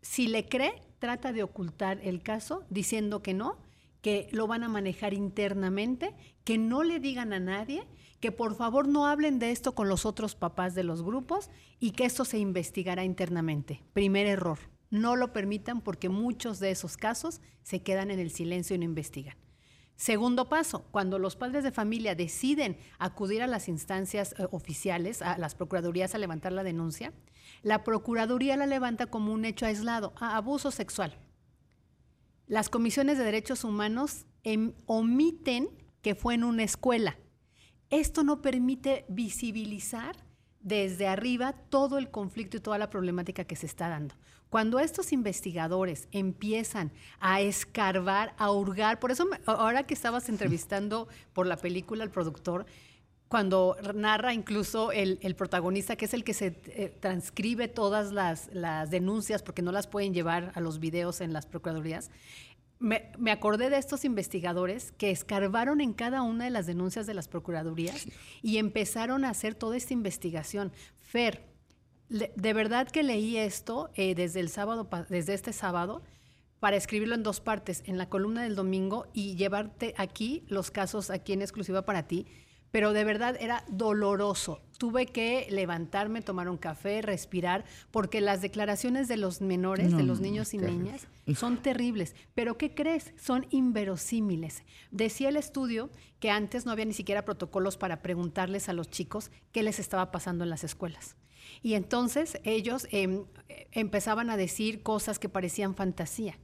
si 0.00 0.26
le 0.26 0.48
cree, 0.48 0.74
trata 1.02 1.32
de 1.32 1.42
ocultar 1.42 1.98
el 2.04 2.22
caso 2.22 2.62
diciendo 2.70 3.24
que 3.24 3.34
no, 3.34 3.58
que 4.02 4.28
lo 4.30 4.46
van 4.46 4.62
a 4.62 4.68
manejar 4.68 5.14
internamente, 5.14 6.14
que 6.44 6.58
no 6.58 6.84
le 6.84 7.00
digan 7.00 7.32
a 7.32 7.40
nadie, 7.40 7.88
que 8.20 8.30
por 8.30 8.54
favor 8.54 8.86
no 8.86 9.08
hablen 9.08 9.40
de 9.40 9.50
esto 9.50 9.74
con 9.74 9.88
los 9.88 10.06
otros 10.06 10.36
papás 10.36 10.76
de 10.76 10.84
los 10.84 11.02
grupos 11.02 11.50
y 11.80 11.90
que 11.90 12.04
esto 12.04 12.24
se 12.24 12.38
investigará 12.38 13.02
internamente. 13.02 13.82
Primer 13.94 14.28
error 14.28 14.60
no 14.90 15.16
lo 15.16 15.32
permitan 15.32 15.80
porque 15.80 16.08
muchos 16.08 16.60
de 16.60 16.70
esos 16.70 16.96
casos 16.96 17.40
se 17.64 17.82
quedan 17.82 18.12
en 18.12 18.20
el 18.20 18.30
silencio 18.30 18.76
y 18.76 18.78
no 18.78 18.84
investigan. 18.84 19.41
Segundo 20.02 20.48
paso, 20.48 20.84
cuando 20.90 21.20
los 21.20 21.36
padres 21.36 21.62
de 21.62 21.70
familia 21.70 22.16
deciden 22.16 22.76
acudir 22.98 23.40
a 23.40 23.46
las 23.46 23.68
instancias 23.68 24.34
eh, 24.36 24.48
oficiales, 24.50 25.22
a 25.22 25.38
las 25.38 25.54
procuradurías 25.54 26.12
a 26.12 26.18
levantar 26.18 26.50
la 26.50 26.64
denuncia, 26.64 27.12
la 27.62 27.84
procuraduría 27.84 28.56
la 28.56 28.66
levanta 28.66 29.06
como 29.06 29.32
un 29.32 29.44
hecho 29.44 29.64
aislado, 29.64 30.12
a 30.16 30.36
abuso 30.36 30.72
sexual. 30.72 31.16
Las 32.48 32.68
comisiones 32.68 33.16
de 33.16 33.22
derechos 33.22 33.62
humanos 33.62 34.26
em, 34.42 34.72
omiten 34.86 35.68
que 36.00 36.16
fue 36.16 36.34
en 36.34 36.42
una 36.42 36.64
escuela. 36.64 37.16
Esto 37.88 38.24
no 38.24 38.42
permite 38.42 39.04
visibilizar 39.08 40.16
desde 40.58 41.06
arriba 41.06 41.52
todo 41.52 41.98
el 41.98 42.10
conflicto 42.10 42.56
y 42.56 42.60
toda 42.60 42.76
la 42.76 42.90
problemática 42.90 43.44
que 43.44 43.54
se 43.54 43.66
está 43.66 43.88
dando. 43.88 44.16
Cuando 44.52 44.80
estos 44.80 45.14
investigadores 45.14 46.08
empiezan 46.12 46.92
a 47.20 47.40
escarbar, 47.40 48.34
a 48.36 48.50
hurgar, 48.50 49.00
por 49.00 49.10
eso 49.10 49.26
ahora 49.46 49.86
que 49.86 49.94
estabas 49.94 50.28
entrevistando 50.28 51.08
por 51.32 51.46
la 51.46 51.56
película 51.56 52.04
al 52.04 52.10
productor, 52.10 52.66
cuando 53.28 53.78
narra 53.94 54.34
incluso 54.34 54.92
el, 54.92 55.16
protagonista, 55.36 55.96
que 55.96 56.04
es 56.04 56.12
el 56.12 56.22
que 56.22 56.34
se 56.34 56.60
eh, 56.66 56.94
transcribe 57.00 57.68
todas 57.68 58.12
las, 58.12 58.50
las, 58.52 58.90
denuncias 58.90 59.42
porque 59.42 59.62
no 59.62 59.72
las 59.72 59.86
pueden 59.86 60.12
llevar 60.12 60.52
a 60.54 60.60
los 60.60 60.80
videos 60.80 61.22
en 61.22 61.32
las 61.32 61.46
procuradurías, 61.46 62.10
me, 62.78 63.10
me, 63.16 63.30
acordé 63.30 63.70
de 63.70 63.78
estos 63.78 64.04
investigadores 64.04 64.92
que 64.98 65.10
escarbaron 65.10 65.80
en 65.80 65.94
cada 65.94 66.20
una 66.20 66.44
de 66.44 66.50
las 66.50 66.66
denuncias 66.66 67.06
de 67.06 67.14
las 67.14 67.26
procuradurías 67.26 68.06
y 68.42 68.58
empezaron 68.58 69.24
a 69.24 69.30
hacer 69.30 69.54
toda 69.54 69.78
esta 69.78 69.94
investigación. 69.94 70.72
Fer, 71.00 71.51
de 72.12 72.52
verdad 72.52 72.88
que 72.88 73.02
leí 73.02 73.38
esto 73.38 73.90
eh, 73.94 74.14
desde 74.14 74.40
el 74.40 74.48
sábado, 74.48 74.88
desde 75.08 75.34
este 75.34 75.52
sábado, 75.52 76.02
para 76.60 76.76
escribirlo 76.76 77.14
en 77.14 77.22
dos 77.22 77.40
partes, 77.40 77.82
en 77.86 77.98
la 77.98 78.08
columna 78.08 78.42
del 78.42 78.54
domingo 78.54 79.06
y 79.12 79.34
llevarte 79.34 79.94
aquí 79.96 80.44
los 80.46 80.70
casos 80.70 81.10
aquí 81.10 81.32
en 81.32 81.42
exclusiva 81.42 81.82
para 81.82 82.06
ti. 82.06 82.26
Pero 82.70 82.92
de 82.92 83.04
verdad 83.04 83.36
era 83.40 83.64
doloroso. 83.68 84.62
Tuve 84.78 85.06
que 85.06 85.46
levantarme, 85.50 86.22
tomar 86.22 86.48
un 86.48 86.56
café, 86.56 87.02
respirar, 87.02 87.64
porque 87.90 88.20
las 88.20 88.40
declaraciones 88.40 89.08
de 89.08 89.16
los 89.16 89.40
menores, 89.40 89.94
de 89.94 90.04
los 90.04 90.20
niños 90.20 90.54
y 90.54 90.58
niñas, 90.58 91.06
son 91.34 91.60
terribles. 91.62 92.14
Pero 92.34 92.56
¿qué 92.56 92.74
crees? 92.74 93.12
Son 93.16 93.46
inverosímiles. 93.50 94.62
Decía 94.90 95.28
el 95.28 95.36
estudio 95.36 95.90
que 96.18 96.30
antes 96.30 96.64
no 96.64 96.72
había 96.72 96.86
ni 96.86 96.94
siquiera 96.94 97.24
protocolos 97.24 97.76
para 97.76 98.00
preguntarles 98.00 98.68
a 98.68 98.72
los 98.72 98.88
chicos 98.88 99.30
qué 99.52 99.62
les 99.62 99.78
estaba 99.78 100.10
pasando 100.10 100.44
en 100.44 100.50
las 100.50 100.64
escuelas. 100.64 101.16
Y 101.62 101.74
entonces 101.74 102.38
ellos 102.44 102.86
em, 102.90 103.24
empezaban 103.70 104.30
a 104.30 104.36
decir 104.36 104.82
cosas 104.82 105.18
que 105.18 105.28
parecían 105.28 105.74
fantasía. 105.74 106.38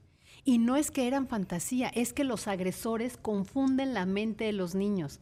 Y 0.45 0.59
no 0.59 0.77
es 0.77 0.91
que 0.91 1.07
eran 1.07 1.29
fantasía, 1.29 1.89
es 1.89 2.12
que 2.12 2.25
los 2.25 2.49
agresores 2.49 3.16
confunden 3.16 3.95
la 3.95 4.07
mente 4.07 4.45
de 4.45 4.53
los 4.53 4.75
niños. 4.75 5.21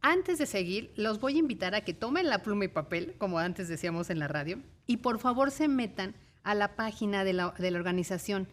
Antes 0.00 0.38
de 0.38 0.46
seguir, 0.46 0.92
los 0.96 1.20
voy 1.20 1.36
a 1.36 1.38
invitar 1.38 1.74
a 1.74 1.82
que 1.82 1.92
tomen 1.92 2.28
la 2.28 2.42
pluma 2.42 2.64
y 2.64 2.68
papel, 2.68 3.14
como 3.18 3.38
antes 3.38 3.68
decíamos 3.68 4.08
en 4.10 4.18
la 4.18 4.26
radio, 4.28 4.62
y 4.86 4.96
por 4.98 5.18
favor 5.18 5.50
se 5.50 5.68
metan 5.68 6.14
a 6.42 6.54
la 6.54 6.76
página 6.76 7.24
de 7.24 7.34
la, 7.34 7.52
de 7.58 7.70
la 7.70 7.78
organización. 7.78 8.48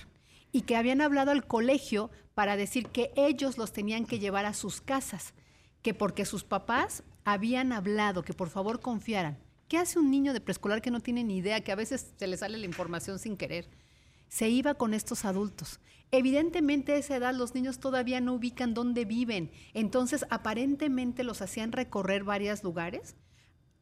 y 0.51 0.61
que 0.61 0.76
habían 0.76 0.99
hablado 1.01 1.32
al 1.32 1.47
colegio 1.47 2.11
para 2.36 2.57
decir 2.57 2.88
que 2.88 3.11
ellos 3.15 3.57
los 3.57 3.72
tenían 3.72 4.05
que 4.05 4.20
llevar 4.20 4.45
a 4.45 4.53
sus 4.53 4.82
casas, 4.82 5.34
que 5.82 5.94
porque 5.94 6.26
sus 6.26 6.44
papás 6.44 7.04
habían 7.24 7.72
hablado, 7.72 8.24
que 8.24 8.34
por 8.34 8.50
favor 8.50 8.80
confiaran. 8.80 9.38
¿Qué 9.68 9.78
hace 9.78 10.00
un 10.00 10.10
niño 10.10 10.34
de 10.34 10.42
preescolar 10.42 10.82
que 10.82 10.92
no 10.92 11.00
tiene 11.00 11.24
ni 11.24 11.38
idea, 11.38 11.62
que 11.62 11.72
a 11.72 11.76
veces 11.76 12.14
se 12.18 12.28
le 12.28 12.38
sale 12.38 12.58
la 12.58 12.66
información 12.66 13.20
sin 13.20 13.38
querer? 13.38 13.70
Se 14.28 14.50
iba 14.50 14.74
con 14.74 14.94
estos 14.94 15.26
adultos. 15.26 15.80
Evidentemente 16.12 16.94
a 16.94 16.98
esa 16.98 17.16
edad 17.16 17.36
los 17.36 17.54
niños 17.54 17.80
todavía 17.80 18.20
no 18.20 18.34
ubican 18.34 18.74
dónde 18.74 19.06
viven, 19.06 19.52
entonces 19.76 20.26
aparentemente 20.32 21.24
los 21.24 21.42
hacían 21.44 21.72
recorrer 21.72 22.24
varios 22.24 22.64
lugares, 22.64 23.16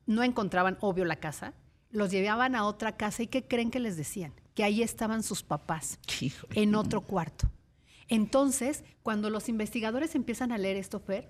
no 0.06 0.24
encontraban 0.24 0.78
obvio 0.82 1.06
la 1.06 1.16
casa, 1.18 1.54
los 1.89 2.12
llevaban 2.12 2.56
a 2.56 2.66
otra 2.66 2.98
casa 2.98 3.24
y 3.24 3.28
¿qué 3.28 3.48
creen 3.48 3.72
que 3.72 3.80
les 3.80 3.95
decían? 3.95 4.34
Que 4.56 4.66
ahí 4.66 4.82
estaban 4.82 5.24
sus 5.24 5.41
papás 5.41 6.00
Híjole. 6.20 6.62
en 6.62 6.76
otro 6.76 7.00
cuarto. 7.00 7.50
Entonces, 8.10 8.84
cuando 9.04 9.30
los 9.30 9.48
investigadores 9.48 10.16
empiezan 10.16 10.52
a 10.52 10.58
leer 10.58 10.76
esto, 10.76 11.00
Fer, 11.00 11.30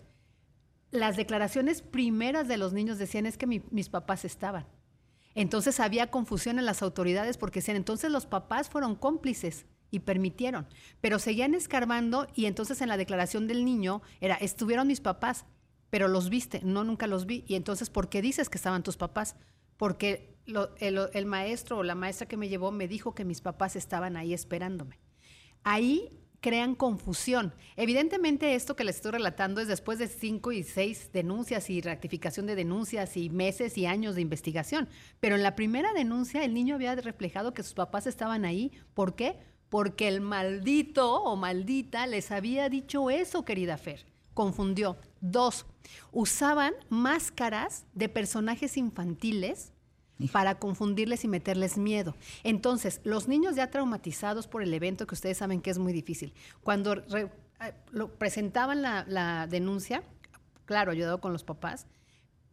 las 0.91 1.17
declaraciones 1.17 1.81
primeras 1.81 2.47
de 2.47 2.57
los 2.57 2.73
niños 2.73 2.97
decían 2.97 3.25
es 3.25 3.38
que 3.38 3.47
mi- 3.47 3.63
mis 3.71 3.89
papás 3.89 4.25
estaban. 4.25 4.65
Entonces 5.35 5.79
había 5.79 6.09
confusión 6.09 6.57
en 6.59 6.65
las 6.65 6.81
autoridades 6.81 7.38
porque 7.38 7.59
decían, 7.59 7.77
entonces 7.77 8.09
los 8.09 8.25
papás 8.25 8.69
fueron 8.69 8.95
cómplices 8.95 9.65
y 9.91 9.99
permitieron, 9.99 10.67
pero 10.99 11.19
seguían 11.19 11.53
escarbando 11.53 12.27
y 12.33 12.45
entonces 12.45 12.81
en 12.81 12.89
la 12.89 12.97
declaración 12.97 13.47
del 13.47 13.63
niño 13.63 14.01
era, 14.19 14.35
estuvieron 14.35 14.88
mis 14.88 14.99
papás, 14.99 15.45
pero 15.89 16.07
los 16.07 16.29
viste, 16.29 16.61
no, 16.63 16.83
nunca 16.83 17.07
los 17.07 17.25
vi. 17.25 17.45
Y 17.47 17.55
entonces, 17.55 17.89
¿por 17.89 18.09
qué 18.09 18.21
dices 18.21 18.49
que 18.49 18.57
estaban 18.57 18.83
tus 18.83 18.97
papás? 18.97 19.35
Porque 19.77 20.35
el, 20.79 20.99
el 21.13 21.25
maestro 21.25 21.77
o 21.77 21.83
la 21.83 21.95
maestra 21.95 22.27
que 22.27 22.35
me 22.35 22.49
llevó 22.49 22.71
me 22.71 22.88
dijo 22.88 23.13
que 23.13 23.23
mis 23.23 23.41
papás 23.41 23.75
estaban 23.75 24.17
ahí 24.17 24.33
esperándome. 24.33 24.99
Ahí 25.63 26.19
crean 26.41 26.75
confusión. 26.75 27.53
Evidentemente 27.75 28.55
esto 28.55 28.75
que 28.75 28.83
les 28.83 28.97
estoy 28.97 29.11
relatando 29.11 29.61
es 29.61 29.67
después 29.67 29.99
de 29.99 30.07
cinco 30.07 30.51
y 30.51 30.63
seis 30.63 31.09
denuncias 31.11 31.69
y 31.69 31.81
rectificación 31.81 32.45
de 32.45 32.55
denuncias 32.55 33.17
y 33.17 33.29
meses 33.29 33.77
y 33.77 33.85
años 33.85 34.15
de 34.15 34.21
investigación. 34.21 34.88
Pero 35.19 35.35
en 35.35 35.43
la 35.43 35.55
primera 35.55 35.93
denuncia 35.93 36.43
el 36.43 36.53
niño 36.53 36.75
había 36.75 36.95
reflejado 36.95 37.53
que 37.53 37.63
sus 37.63 37.73
papás 37.73 38.07
estaban 38.07 38.45
ahí. 38.45 38.71
¿Por 38.93 39.15
qué? 39.15 39.39
Porque 39.69 40.07
el 40.07 40.21
maldito 40.21 41.21
o 41.23 41.35
maldita 41.35 42.07
les 42.07 42.31
había 42.31 42.69
dicho 42.69 43.09
eso, 43.09 43.43
querida 43.43 43.77
Fer. 43.77 44.05
Confundió. 44.33 44.97
Dos, 45.19 45.65
usaban 46.11 46.73
máscaras 46.89 47.85
de 47.93 48.07
personajes 48.07 48.77
infantiles 48.77 49.73
para 50.32 50.55
confundirles 50.59 51.24
y 51.24 51.28
meterles 51.28 51.78
miedo. 51.78 52.15
Entonces, 52.43 53.01
los 53.03 53.28
niños 53.28 53.55
ya 53.55 53.70
traumatizados 53.70 54.47
por 54.47 54.63
el 54.63 54.74
evento, 54.74 55.05
que 55.07 55.15
ustedes 55.15 55.38
saben 55.38 55.61
que 55.61 55.70
es 55.70 55.78
muy 55.78 55.93
difícil, 55.93 56.34
cuando 56.63 56.95
re- 56.95 57.32
eh, 57.61 57.74
lo- 57.91 58.09
presentaban 58.09 58.82
la, 58.82 59.05
la 59.07 59.47
denuncia, 59.47 60.03
claro, 60.65 60.91
ayudado 60.91 61.20
con 61.22 61.34
los 61.34 61.43
papás, 61.43 61.86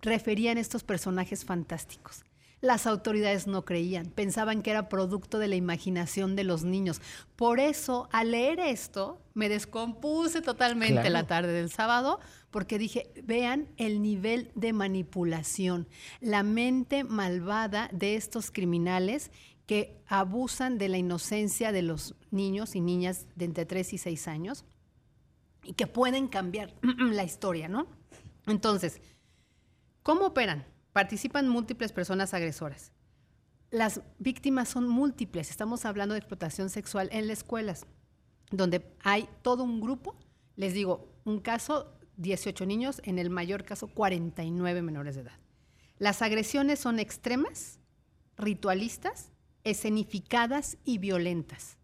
referían 0.02 0.58
estos 0.58 0.84
personajes 0.84 1.44
fantásticos. 1.44 2.24
Las 2.60 2.86
autoridades 2.86 3.46
no 3.46 3.64
creían, 3.66 4.06
pensaban 4.06 4.62
que 4.62 4.70
era 4.70 4.88
producto 4.88 5.38
de 5.38 5.48
la 5.48 5.54
imaginación 5.54 6.34
de 6.34 6.44
los 6.44 6.64
niños. 6.64 7.02
Por 7.36 7.60
eso, 7.60 8.08
al 8.10 8.30
leer 8.30 8.58
esto, 8.58 9.20
me 9.34 9.50
descompuse 9.50 10.40
totalmente 10.40 10.94
Claro. 10.94 11.10
la 11.10 11.26
tarde 11.26 11.52
del 11.52 11.70
sábado, 11.70 12.20
porque 12.54 12.78
dije, 12.78 13.10
vean 13.24 13.66
el 13.78 14.00
nivel 14.00 14.52
de 14.54 14.72
manipulación, 14.72 15.88
la 16.20 16.44
mente 16.44 17.02
malvada 17.02 17.90
de 17.90 18.14
estos 18.14 18.52
criminales 18.52 19.32
que 19.66 20.00
abusan 20.06 20.78
de 20.78 20.88
la 20.88 20.96
inocencia 20.96 21.72
de 21.72 21.82
los 21.82 22.14
niños 22.30 22.76
y 22.76 22.80
niñas 22.80 23.26
de 23.34 23.46
entre 23.46 23.66
3 23.66 23.94
y 23.94 23.98
6 23.98 24.28
años 24.28 24.64
y 25.64 25.72
que 25.72 25.88
pueden 25.88 26.28
cambiar 26.28 26.72
la 27.00 27.24
historia, 27.24 27.66
¿no? 27.66 27.88
Entonces, 28.46 29.00
¿cómo 30.04 30.26
operan? 30.26 30.64
Participan 30.92 31.48
múltiples 31.48 31.90
personas 31.90 32.34
agresoras. 32.34 32.92
Las 33.72 34.00
víctimas 34.20 34.68
son 34.68 34.86
múltiples. 34.86 35.50
Estamos 35.50 35.84
hablando 35.84 36.14
de 36.14 36.20
explotación 36.20 36.70
sexual 36.70 37.08
en 37.10 37.26
las 37.26 37.38
escuelas, 37.38 37.84
donde 38.52 38.94
hay 39.02 39.28
todo 39.42 39.64
un 39.64 39.80
grupo. 39.80 40.14
Les 40.54 40.72
digo, 40.72 41.08
un 41.24 41.40
caso, 41.40 41.90
18 42.16 42.66
niños, 42.66 43.00
en 43.04 43.18
el 43.18 43.30
mayor 43.30 43.64
caso, 43.64 43.88
49 43.88 44.82
menores 44.82 45.14
de 45.14 45.22
edad. 45.22 45.38
Las 45.98 46.22
agresiones 46.22 46.78
son 46.78 46.98
extremas, 46.98 47.78
ritualistas, 48.36 49.30
escenificadas 49.64 50.76
y 50.84 50.98
violentas. 50.98 51.78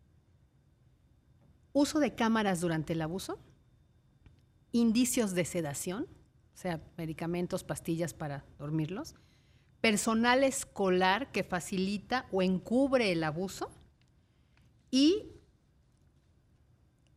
Uso 1.73 2.01
de 2.01 2.15
cámaras 2.15 2.61
durante 2.61 2.93
el 2.93 3.03
abuso, 3.03 3.39
indicios 4.73 5.35
de 5.35 5.45
sedación, 5.45 6.07
o 6.55 6.57
sea, 6.57 6.83
medicamentos, 6.97 7.65
pastillas 7.65 8.13
para 8.13 8.45
dormirlos, 8.59 9.15
personal 9.81 10.45
escolar 10.45 11.33
que 11.33 11.45
facilita 11.45 12.27
o 12.33 12.43
encubre 12.43 13.13
el 13.13 13.25
abuso 13.25 13.71
y 14.91 15.31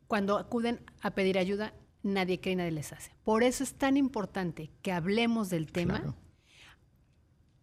cuando 0.08 0.38
acuden 0.38 0.80
a 1.02 1.12
pedir 1.12 1.38
ayuda, 1.38 1.74
nadie 2.04 2.40
cree 2.40 2.56
nadie 2.56 2.72
les 2.72 2.94
hace. 2.94 3.12
Por 3.24 3.44
eso 3.44 3.64
es 3.64 3.74
tan 3.74 3.98
importante 3.98 4.70
que 4.82 4.92
hablemos 4.92 5.50
del 5.50 5.72
tema. 5.72 6.00
Claro. 6.00 6.16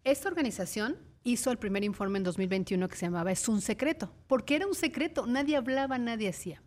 Esta 0.03 0.27
organización 0.27 0.97
hizo 1.23 1.51
el 1.51 1.57
primer 1.57 1.83
informe 1.83 2.17
en 2.17 2.23
2021 2.23 2.87
que 2.89 2.95
se 2.97 3.05
llamaba 3.05 3.31
Es 3.31 3.47
un 3.47 3.61
secreto, 3.61 4.11
porque 4.27 4.55
era 4.55 4.67
un 4.67 4.75
secreto, 4.75 5.27
nadie 5.27 5.55
hablaba, 5.55 5.97
nadie 5.97 6.29
hacía. 6.29 6.61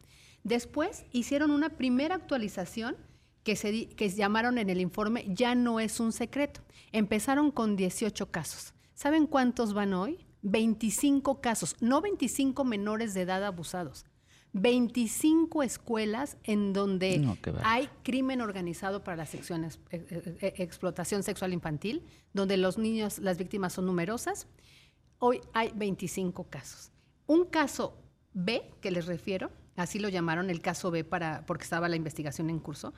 Después 0.44 1.04
hicieron 1.12 1.50
una 1.50 1.70
primera 1.70 2.14
actualización 2.14 2.96
que 3.42 3.56
se 3.56 3.88
que 3.88 4.08
llamaron 4.08 4.56
en 4.58 4.70
el 4.70 4.80
informe 4.80 5.26
Ya 5.28 5.54
no 5.54 5.80
es 5.80 6.00
un 6.00 6.12
secreto. 6.12 6.62
Empezaron 6.92 7.50
con 7.50 7.76
18 7.76 8.30
casos. 8.30 8.72
¿Saben 8.94 9.26
cuántos 9.26 9.74
van 9.74 9.92
hoy? 9.92 10.26
25 10.42 11.40
casos, 11.40 11.74
no 11.80 12.02
25 12.02 12.64
menores 12.64 13.14
de 13.14 13.22
edad 13.22 13.44
abusados. 13.44 14.04
25 14.54 15.62
escuelas 15.64 16.36
en 16.44 16.72
donde 16.72 17.18
No, 17.18 17.36
hay 17.64 17.88
crimen 18.04 18.40
organizado 18.40 19.02
para 19.02 19.16
la 19.16 19.26
secciones- 19.26 19.78
eh, 19.90 20.06
eh, 20.08 20.36
eh, 20.40 20.54
explotación 20.58 21.24
sexual 21.24 21.52
infantil, 21.52 22.02
donde 22.32 22.56
los 22.56 22.78
niños, 22.78 23.18
las 23.18 23.36
víctimas 23.36 23.72
son 23.72 23.86
numerosas. 23.86 24.46
Hoy 25.18 25.40
hay 25.52 25.72
25 25.74 26.44
casos. 26.44 26.92
Un 27.26 27.46
caso 27.46 27.98
B, 28.32 28.62
que 28.80 28.92
les 28.92 29.06
refiero, 29.06 29.50
así 29.76 29.98
lo 29.98 30.08
llamaron 30.08 30.50
el 30.50 30.60
caso 30.60 30.90
B 30.92 31.02
para, 31.02 31.44
porque 31.46 31.64
estaba 31.64 31.88
la 31.88 31.96
investigación 31.96 32.48
en 32.48 32.60
curso, 32.60 32.94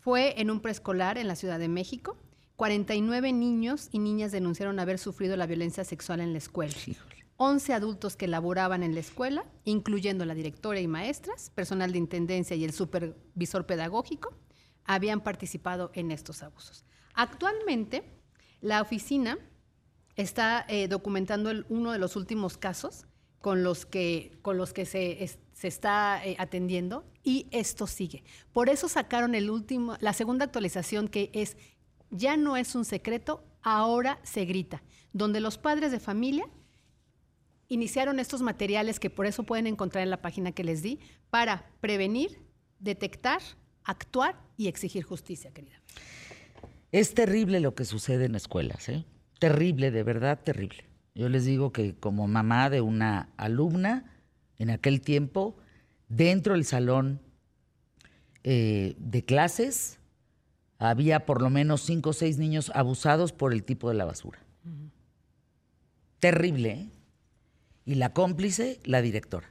fue 0.00 0.40
en 0.40 0.50
un 0.50 0.60
preescolar 0.60 1.18
en 1.18 1.28
la 1.28 1.36
Ciudad 1.36 1.58
de 1.60 1.68
México. 1.68 2.16
49 2.56 3.32
niños 3.32 3.88
y 3.92 3.98
niñas 4.00 4.32
denunciaron 4.32 4.80
haber 4.80 4.98
sufrido 4.98 5.36
la 5.36 5.46
violencia 5.46 5.84
sexual 5.84 6.20
en 6.20 6.32
la 6.32 6.38
escuela. 6.38 6.74
Híjole. 6.86 7.25
11 7.38 7.74
adultos 7.74 8.16
que 8.16 8.26
laboraban 8.28 8.82
en 8.82 8.94
la 8.94 9.00
escuela, 9.00 9.44
incluyendo 9.64 10.24
la 10.24 10.34
directora 10.34 10.80
y 10.80 10.88
maestras, 10.88 11.50
personal 11.50 11.92
de 11.92 11.98
intendencia 11.98 12.56
y 12.56 12.64
el 12.64 12.72
supervisor 12.72 13.66
pedagógico, 13.66 14.34
habían 14.84 15.20
participado 15.20 15.90
en 15.94 16.10
estos 16.12 16.42
abusos. 16.42 16.84
Actualmente, 17.14 18.04
la 18.60 18.80
oficina 18.80 19.38
está 20.14 20.64
eh, 20.68 20.88
documentando 20.88 21.50
uno 21.68 21.92
de 21.92 21.98
los 21.98 22.16
últimos 22.16 22.56
casos 22.56 23.06
con 23.40 23.62
los 23.62 23.84
que, 23.86 24.32
se, 24.86 25.22
es- 25.22 25.38
se 25.52 25.68
está 25.68 26.24
eh, 26.24 26.36
atendiendo 26.38 27.04
y 27.22 27.46
esto 27.50 27.86
sigue. 27.86 28.24
Por 28.52 28.68
eso 28.70 28.88
sacaron 28.88 29.32
la 30.00 30.12
segunda 30.14 30.44
actualización 30.46 31.08
que 31.08 31.30
es, 31.34 31.56
ya 32.10 32.36
no 32.36 32.56
es 32.56 32.74
un 32.74 32.84
secreto, 32.84 33.44
ahora 33.62 34.18
se 34.22 34.44
grita, 34.46 34.82
donde 35.12 35.40
los 35.40 35.58
padres 35.58 35.92
de 35.92 36.00
familia 36.00 36.48
iniciaron 37.68 38.18
estos 38.20 38.42
materiales 38.42 39.00
que 39.00 39.10
por 39.10 39.26
eso 39.26 39.42
pueden 39.42 39.66
encontrar 39.66 40.04
en 40.04 40.10
la 40.10 40.22
página 40.22 40.52
que 40.52 40.64
les 40.64 40.82
di 40.82 40.98
para 41.30 41.66
prevenir, 41.80 42.38
detectar, 42.78 43.40
actuar 43.84 44.40
y 44.56 44.68
exigir 44.68 45.04
justicia, 45.04 45.50
querida. 45.52 45.80
Es 46.92 47.14
terrible 47.14 47.60
lo 47.60 47.74
que 47.74 47.84
sucede 47.84 48.26
en 48.26 48.34
escuelas, 48.34 48.88
¿eh? 48.88 49.04
Terrible, 49.38 49.90
de 49.90 50.02
verdad 50.02 50.40
terrible. 50.42 50.84
Yo 51.14 51.28
les 51.28 51.44
digo 51.44 51.72
que 51.72 51.94
como 51.94 52.26
mamá 52.26 52.70
de 52.70 52.80
una 52.80 53.28
alumna, 53.36 54.12
en 54.58 54.70
aquel 54.70 55.00
tiempo 55.02 55.56
Dentro 56.08 56.54
del 56.54 56.64
salón 56.64 57.20
eh, 58.44 58.94
de 58.98 59.24
clases 59.24 59.98
había 60.78 61.26
por 61.26 61.42
lo 61.42 61.50
menos 61.50 61.80
cinco 61.80 62.10
o 62.10 62.12
seis 62.12 62.38
niños 62.38 62.70
abusados 62.74 63.32
por 63.32 63.52
el 63.52 63.64
tipo 63.64 63.88
de 63.88 63.94
la 63.96 64.04
basura. 64.04 64.38
Terrible, 66.20 66.70
¿eh? 66.70 66.90
Y 67.86 67.94
la 67.94 68.12
cómplice, 68.12 68.80
la 68.84 69.00
directora. 69.00 69.48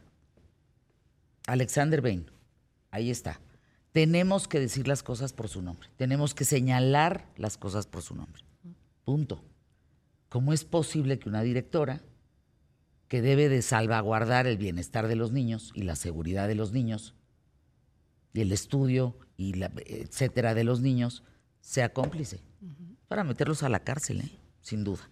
Alexander 1.47 2.01
Bain. 2.01 2.29
Ahí 2.91 3.09
está. 3.09 3.39
Tenemos 3.93 4.47
que 4.47 4.59
decir 4.59 4.87
las 4.87 5.03
cosas 5.03 5.31
por 5.31 5.47
su 5.47 5.61
nombre. 5.61 5.89
Tenemos 5.95 6.35
que 6.35 6.43
señalar 6.43 7.29
las 7.37 7.57
cosas 7.57 7.87
por 7.87 8.01
su 8.01 8.13
nombre. 8.13 8.43
Punto. 9.05 9.41
¿Cómo 10.29 10.51
es 10.51 10.65
posible 10.65 11.17
que 11.17 11.29
una 11.29 11.43
directora 11.43 12.01
que 13.07 13.21
debe 13.21 13.47
de 13.47 13.61
salvaguardar 13.61 14.47
el 14.47 14.57
bienestar 14.57 15.07
de 15.07 15.15
los 15.15 15.31
niños 15.31 15.71
y 15.73 15.83
la 15.83 15.95
seguridad 15.95 16.47
de 16.47 16.55
los 16.55 16.73
niños 16.73 17.15
y 18.33 18.41
el 18.41 18.51
estudio 18.51 19.17
y 19.37 19.53
la, 19.53 19.71
etcétera 19.85 20.53
de 20.53 20.65
los 20.65 20.81
niños 20.81 21.23
sea 21.61 21.93
cómplice 21.93 22.41
para 23.07 23.23
meterlos 23.23 23.63
a 23.63 23.69
la 23.69 23.79
cárcel, 23.79 24.21
¿eh? 24.21 24.31
sin 24.61 24.83
duda. 24.83 25.09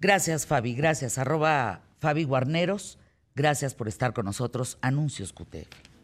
Gracias, 0.00 0.46
Fabi. 0.46 0.74
Gracias. 0.74 1.18
Arroba 1.18 1.85
Fabi 1.98 2.24
Guarneros. 2.24 2.98
Gracias 3.34 3.74
por 3.74 3.88
estar 3.88 4.12
con 4.12 4.24
nosotros. 4.24 4.78
Anuncios 4.80 5.32
QTF. 5.32 5.95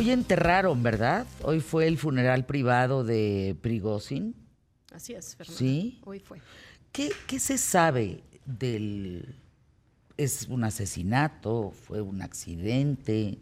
Hoy 0.00 0.12
enterraron, 0.12 0.82
¿verdad? 0.82 1.26
Hoy 1.42 1.60
fue 1.60 1.86
el 1.86 1.98
funeral 1.98 2.46
privado 2.46 3.04
de 3.04 3.54
Prigozhin. 3.60 4.34
Así 4.94 5.12
es, 5.12 5.36
Fernanda. 5.36 5.58
Sí. 5.58 6.00
Hoy 6.06 6.20
fue. 6.20 6.40
¿Qué, 6.90 7.12
qué 7.26 7.38
se 7.38 7.58
sabe 7.58 8.24
del... 8.46 9.36
¿Es 10.16 10.46
un 10.48 10.64
asesinato? 10.64 11.74
¿Fue 11.86 12.00
un 12.00 12.22
accidente? 12.22 13.40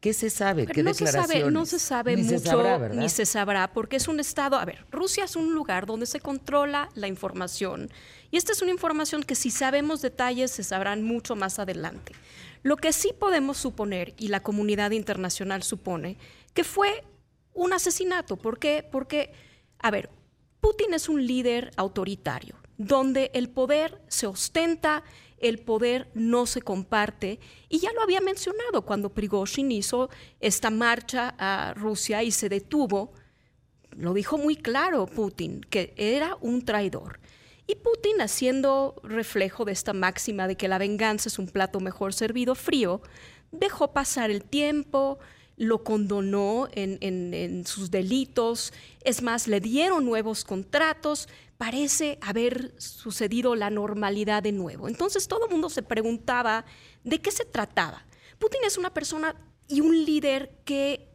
¿Qué 0.00 0.12
se 0.12 0.30
sabe? 0.30 0.64
Pero 0.64 0.74
¿Qué 0.74 0.82
no 0.82 0.94
se 0.94 1.06
sabe, 1.06 1.48
no 1.48 1.64
se 1.64 1.78
sabe 1.78 2.16
Ni 2.16 2.24
mucho, 2.24 2.38
se 2.40 2.44
sabrá, 2.44 2.76
¿verdad? 2.76 3.00
ni 3.00 3.08
se 3.08 3.24
sabrá, 3.24 3.72
porque 3.72 3.94
es 3.94 4.08
un 4.08 4.18
estado. 4.18 4.56
A 4.56 4.64
ver, 4.64 4.84
Rusia 4.90 5.22
es 5.22 5.36
un 5.36 5.54
lugar 5.54 5.86
donde 5.86 6.06
se 6.06 6.18
controla 6.18 6.88
la 6.96 7.06
información. 7.06 7.88
Y 8.32 8.36
esta 8.36 8.50
es 8.50 8.62
una 8.62 8.72
información 8.72 9.22
que 9.22 9.36
si 9.36 9.52
sabemos 9.52 10.02
detalles 10.02 10.50
se 10.50 10.64
sabrán 10.64 11.04
mucho 11.04 11.36
más 11.36 11.60
adelante. 11.60 12.14
Lo 12.64 12.78
que 12.78 12.94
sí 12.94 13.12
podemos 13.16 13.58
suponer, 13.58 14.14
y 14.16 14.28
la 14.28 14.42
comunidad 14.42 14.92
internacional 14.92 15.62
supone, 15.62 16.16
que 16.54 16.64
fue 16.64 17.04
un 17.52 17.74
asesinato. 17.74 18.38
¿Por 18.38 18.58
qué? 18.58 18.88
Porque, 18.90 19.32
a 19.78 19.90
ver, 19.90 20.08
Putin 20.60 20.94
es 20.94 21.10
un 21.10 21.26
líder 21.26 21.72
autoritario, 21.76 22.56
donde 22.78 23.30
el 23.34 23.50
poder 23.50 24.00
se 24.08 24.26
ostenta, 24.26 25.04
el 25.36 25.58
poder 25.58 26.10
no 26.14 26.46
se 26.46 26.62
comparte. 26.62 27.38
Y 27.68 27.80
ya 27.80 27.92
lo 27.92 28.00
había 28.00 28.22
mencionado 28.22 28.80
cuando 28.86 29.12
Prigozhin 29.12 29.70
hizo 29.70 30.08
esta 30.40 30.70
marcha 30.70 31.34
a 31.36 31.74
Rusia 31.74 32.22
y 32.22 32.30
se 32.30 32.48
detuvo. 32.48 33.12
Lo 33.90 34.14
dijo 34.14 34.38
muy 34.38 34.56
claro 34.56 35.04
Putin, 35.04 35.60
que 35.60 35.92
era 35.98 36.38
un 36.40 36.64
traidor. 36.64 37.20
Y 37.66 37.76
Putin, 37.76 38.20
haciendo 38.20 38.96
reflejo 39.02 39.64
de 39.64 39.72
esta 39.72 39.94
máxima 39.94 40.46
de 40.46 40.56
que 40.56 40.68
la 40.68 40.78
venganza 40.78 41.28
es 41.28 41.38
un 41.38 41.48
plato 41.48 41.80
mejor 41.80 42.12
servido 42.12 42.54
frío, 42.54 43.00
dejó 43.52 43.92
pasar 43.92 44.30
el 44.30 44.44
tiempo, 44.44 45.18
lo 45.56 45.82
condonó 45.82 46.68
en, 46.72 47.64
sus 47.64 47.90
delitos, 47.90 48.72
es 49.02 49.22
más, 49.22 49.46
le 49.46 49.60
dieron 49.60 50.04
nuevos 50.04 50.44
contratos, 50.44 51.28
parece 51.56 52.18
haber 52.20 52.74
sucedido 52.78 53.54
la 53.54 53.70
normalidad 53.70 54.42
de 54.42 54.52
nuevo. 54.52 54.88
Entonces 54.88 55.26
todo 55.26 55.46
el 55.46 55.52
mundo 55.52 55.70
se 55.70 55.82
preguntaba 55.82 56.66
de 57.02 57.20
qué 57.20 57.30
se 57.30 57.46
trataba. 57.46 58.04
Putin 58.38 58.60
es 58.66 58.76
una 58.76 58.92
persona 58.92 59.36
y 59.68 59.80
un 59.80 60.04
líder 60.04 60.50
que 60.66 61.08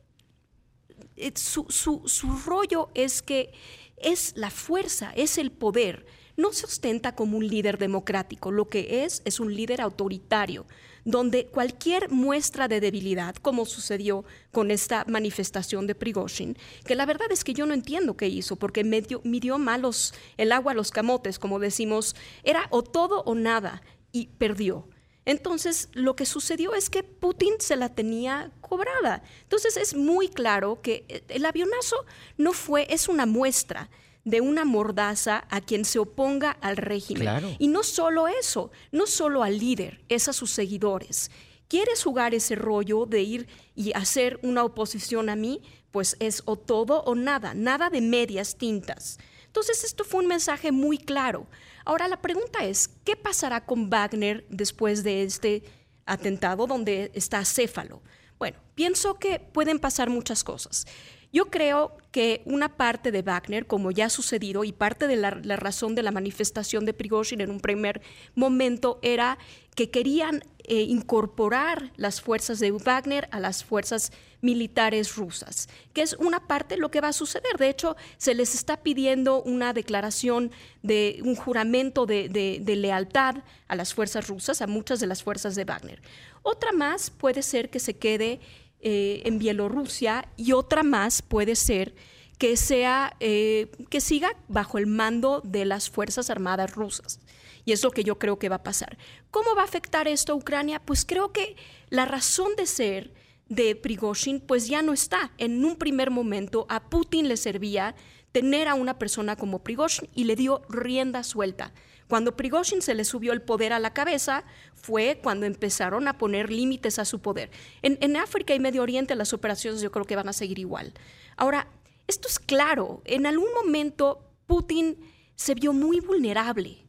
eh, 1.15 1.33
su 1.35 2.41
rollo 2.45 2.89
es 2.95 3.21
que 3.21 3.51
es 3.97 4.33
la 4.35 4.49
fuerza, 4.49 5.11
es 5.15 5.37
el 5.37 5.51
poder. 5.51 6.05
No 6.39 6.53
se 6.53 6.65
ostenta 6.65 7.15
como 7.15 7.35
un 7.37 7.45
líder 7.45 7.77
democrático, 7.77 8.49
lo 8.49 8.69
que 8.69 9.03
es 9.03 9.21
es 9.25 9.41
un 9.41 9.53
líder 9.53 9.81
autoritario, 9.81 10.65
donde 11.03 11.47
cualquier 11.47 12.09
muestra 12.11 12.69
de 12.69 12.79
debilidad, 12.79 13.35
como 13.35 13.65
sucedió 13.65 14.23
con 14.53 14.71
esta 14.71 15.03
manifestación 15.05 15.85
de 15.85 15.95
Prigozhin, 15.95 16.57
que 16.85 16.95
la 16.95 17.05
verdad 17.05 17.29
es 17.29 17.43
que 17.43 17.53
yo 17.53 17.65
no 17.65 17.73
entiendo 17.73 18.15
qué 18.15 18.29
hizo, 18.29 18.55
porque 18.55 18.85
medio- 18.85 19.19
midió 19.25 19.57
malos 19.57 20.13
el 20.37 20.53
agua 20.53 20.71
a 20.71 20.75
los 20.75 20.91
camotes, 20.91 21.39
como 21.39 21.59
decimos, 21.59 22.15
era 22.45 22.67
o 22.69 22.83
todo 22.83 23.21
o 23.23 23.35
nada, 23.35 23.81
y 24.13 24.27
perdió. 24.37 24.87
Entonces, 25.25 25.89
lo 25.91 26.15
que 26.15 26.25
sucedió 26.25 26.73
es 26.73 26.89
que 26.89 27.03
Putin 27.03 27.55
se 27.59 27.75
la 27.75 27.89
tenía 27.93 28.49
cobrada. 28.61 29.23
Entonces, 29.43 29.75
es 29.75 29.93
muy 29.93 30.29
claro 30.29 30.79
que 30.81 31.03
eh, 31.09 31.21
el 31.27 31.45
avionazo 31.45 31.97
no 32.37 32.53
fue, 32.53 32.87
es 32.89 33.09
una 33.09 33.25
muestra 33.25 33.89
de 34.25 34.41
una 34.41 34.65
mordaza 34.65 35.45
a 35.49 35.61
quien 35.61 35.85
se 35.85 35.99
oponga 35.99 36.51
al 36.51 36.77
régimen. 36.77 37.23
Claro. 37.23 37.55
Y 37.57 37.67
no 37.67 37.83
solo 37.83 38.27
eso, 38.27 38.71
no 38.91 39.07
solo 39.07 39.43
al 39.43 39.57
líder, 39.57 40.03
es 40.09 40.27
a 40.27 40.33
sus 40.33 40.51
seguidores. 40.51 41.31
¿Quieres 41.67 42.03
jugar 42.03 42.33
ese 42.33 42.55
rollo 42.55 43.05
de 43.05 43.21
ir 43.21 43.47
y 43.75 43.93
hacer 43.93 44.39
una 44.41 44.63
oposición 44.63 45.29
a 45.29 45.35
mí? 45.35 45.61
Pues 45.91 46.17
es 46.19 46.41
o 46.45 46.55
todo 46.55 47.03
o 47.03 47.15
nada, 47.15 47.53
nada 47.53 47.89
de 47.89 48.01
medias 48.01 48.57
tintas. 48.57 49.19
Entonces 49.45 49.83
esto 49.83 50.03
fue 50.03 50.21
un 50.21 50.27
mensaje 50.27 50.71
muy 50.71 50.97
claro. 50.97 51.47
Ahora 51.85 52.07
la 52.07 52.21
pregunta 52.21 52.65
es, 52.65 52.89
¿qué 53.03 53.15
pasará 53.15 53.65
con 53.65 53.89
Wagner 53.89 54.45
después 54.49 55.03
de 55.03 55.23
este 55.23 55.63
atentado 56.05 56.67
donde 56.67 57.11
está 57.13 57.43
Céfalo? 57.45 58.01
Bueno, 58.37 58.57
pienso 58.75 59.15
que 59.19 59.39
pueden 59.39 59.79
pasar 59.79 60.09
muchas 60.09 60.43
cosas. 60.43 60.85
Yo 61.31 61.45
creo 61.45 61.95
que 62.11 62.41
una 62.45 62.75
parte 62.75 63.11
de 63.11 63.21
Wagner, 63.21 63.67
como 63.67 63.91
ya 63.91 64.05
ha 64.05 64.09
sucedido, 64.09 64.63
y 64.63 64.71
parte 64.71 65.07
de 65.07 65.15
la, 65.15 65.29
razón 65.29 65.93
de 65.93 66.01
la 66.01 66.11
manifestación 66.11 66.85
de 66.85 66.93
Prigozhin 66.93 67.41
en 67.41 67.51
un 67.51 67.59
primer 67.59 68.01
momento 68.33 68.99
era 69.03 69.37
que 69.75 69.91
querían 69.91 70.43
eh, 70.63 70.81
incorporar 70.81 71.91
las 71.97 72.19
fuerzas 72.19 72.59
de 72.59 72.71
Wagner 72.71 73.29
a 73.31 73.39
las 73.39 73.63
fuerzas 73.63 74.11
militares 74.41 75.15
rusas, 75.15 75.69
que 75.93 76.01
es 76.01 76.13
una 76.13 76.47
parte 76.47 76.77
lo 76.77 76.89
que 76.89 77.01
va 77.01 77.09
a 77.09 77.13
suceder. 77.13 77.57
De 77.57 77.69
hecho, 77.69 77.95
se 78.17 78.33
les 78.33 78.55
está 78.55 78.77
pidiendo 78.77 79.43
una 79.43 79.73
declaración 79.73 80.51
de 80.81 81.21
un 81.23 81.35
juramento 81.35 82.07
de 82.07 82.75
lealtad 82.75 83.43
a 83.67 83.75
las 83.75 83.93
fuerzas 83.93 84.27
rusas, 84.27 84.61
a 84.61 84.67
muchas 84.67 84.99
de 84.99 85.07
las 85.07 85.21
fuerzas 85.21 85.55
de 85.55 85.65
Wagner. 85.65 86.01
Otra 86.41 86.71
más 86.71 87.11
puede 87.11 87.43
ser 87.43 87.69
que 87.69 87.79
se 87.79 87.97
quede 87.97 88.39
eh, 88.81 89.21
en 89.25 89.39
Bielorrusia 89.39 90.27
y 90.37 90.53
otra 90.53 90.83
más 90.83 91.21
puede 91.21 91.55
ser 91.55 91.95
que 92.37 92.55
sea 92.55 93.15
eh, 93.19 93.69
que 93.89 93.99
siga 93.99 94.29
bajo 94.47 94.77
el 94.77 94.87
mando 94.87 95.41
de 95.43 95.65
las 95.65 95.89
fuerzas 95.89 96.29
armadas 96.29 96.73
rusas 96.73 97.19
y 97.65 97.73
es 97.73 97.83
lo 97.83 97.91
que 97.91 98.03
yo 98.03 98.17
creo 98.17 98.39
que 98.39 98.49
va 98.49 98.57
a 98.57 98.63
pasar. 98.63 98.97
¿Cómo 99.31 99.53
va 99.55 99.61
a 99.61 99.65
afectar 99.65 100.07
esto 100.07 100.33
a 100.33 100.35
Ucrania? 100.35 100.81
Pues 100.83 101.05
creo 101.05 101.31
que 101.31 101.55
la 101.89 102.05
razón 102.05 102.55
de 102.55 102.65
ser 102.65 103.13
de 103.47 103.75
Prigozhin 103.75 104.39
pues 104.39 104.67
ya 104.67 104.81
no 104.81 104.93
está. 104.93 105.31
En 105.37 105.63
un 105.65 105.75
primer 105.75 106.09
momento 106.11 106.65
a 106.69 106.89
Putin 106.89 107.27
le 107.27 107.37
servía 107.37 107.95
tener 108.31 108.67
a 108.67 108.75
una 108.75 108.97
persona 108.97 109.35
como 109.35 109.63
Prigozhin 109.63 110.09
y 110.15 110.23
le 110.23 110.35
dio 110.35 110.61
rienda 110.69 111.23
suelta. 111.23 111.73
Cuando 112.09 112.35
Prigozhin 112.35 112.81
se 112.81 112.95
le 112.95 113.05
subió 113.05 113.31
el 113.31 113.41
poder 113.41 113.71
a 113.71 113.79
la 113.79 113.93
cabeza 113.93 114.43
fue 114.73 115.19
cuando 115.23 115.45
empezaron 115.45 116.07
a 116.07 116.17
poner 116.17 116.51
límites 116.51 116.99
a 116.99 117.05
su 117.05 117.21
poder. 117.21 117.51
En, 117.83 117.97
en 118.01 118.17
África 118.17 118.55
y 118.55 118.59
Medio 118.59 118.81
Oriente 118.81 119.15
las 119.15 119.31
operaciones 119.31 119.79
yo 119.79 119.91
creo 119.91 120.05
que 120.05 120.15
van 120.15 120.27
a 120.27 120.33
seguir 120.33 120.59
igual. 120.59 120.93
Ahora, 121.37 121.67
esto 122.07 122.27
es 122.27 122.39
claro, 122.39 123.03
en 123.05 123.27
algún 123.27 123.53
momento 123.53 124.33
Putin 124.47 124.97
se 125.35 125.53
vio 125.53 125.71
muy 125.71 125.99
vulnerable. 125.99 126.87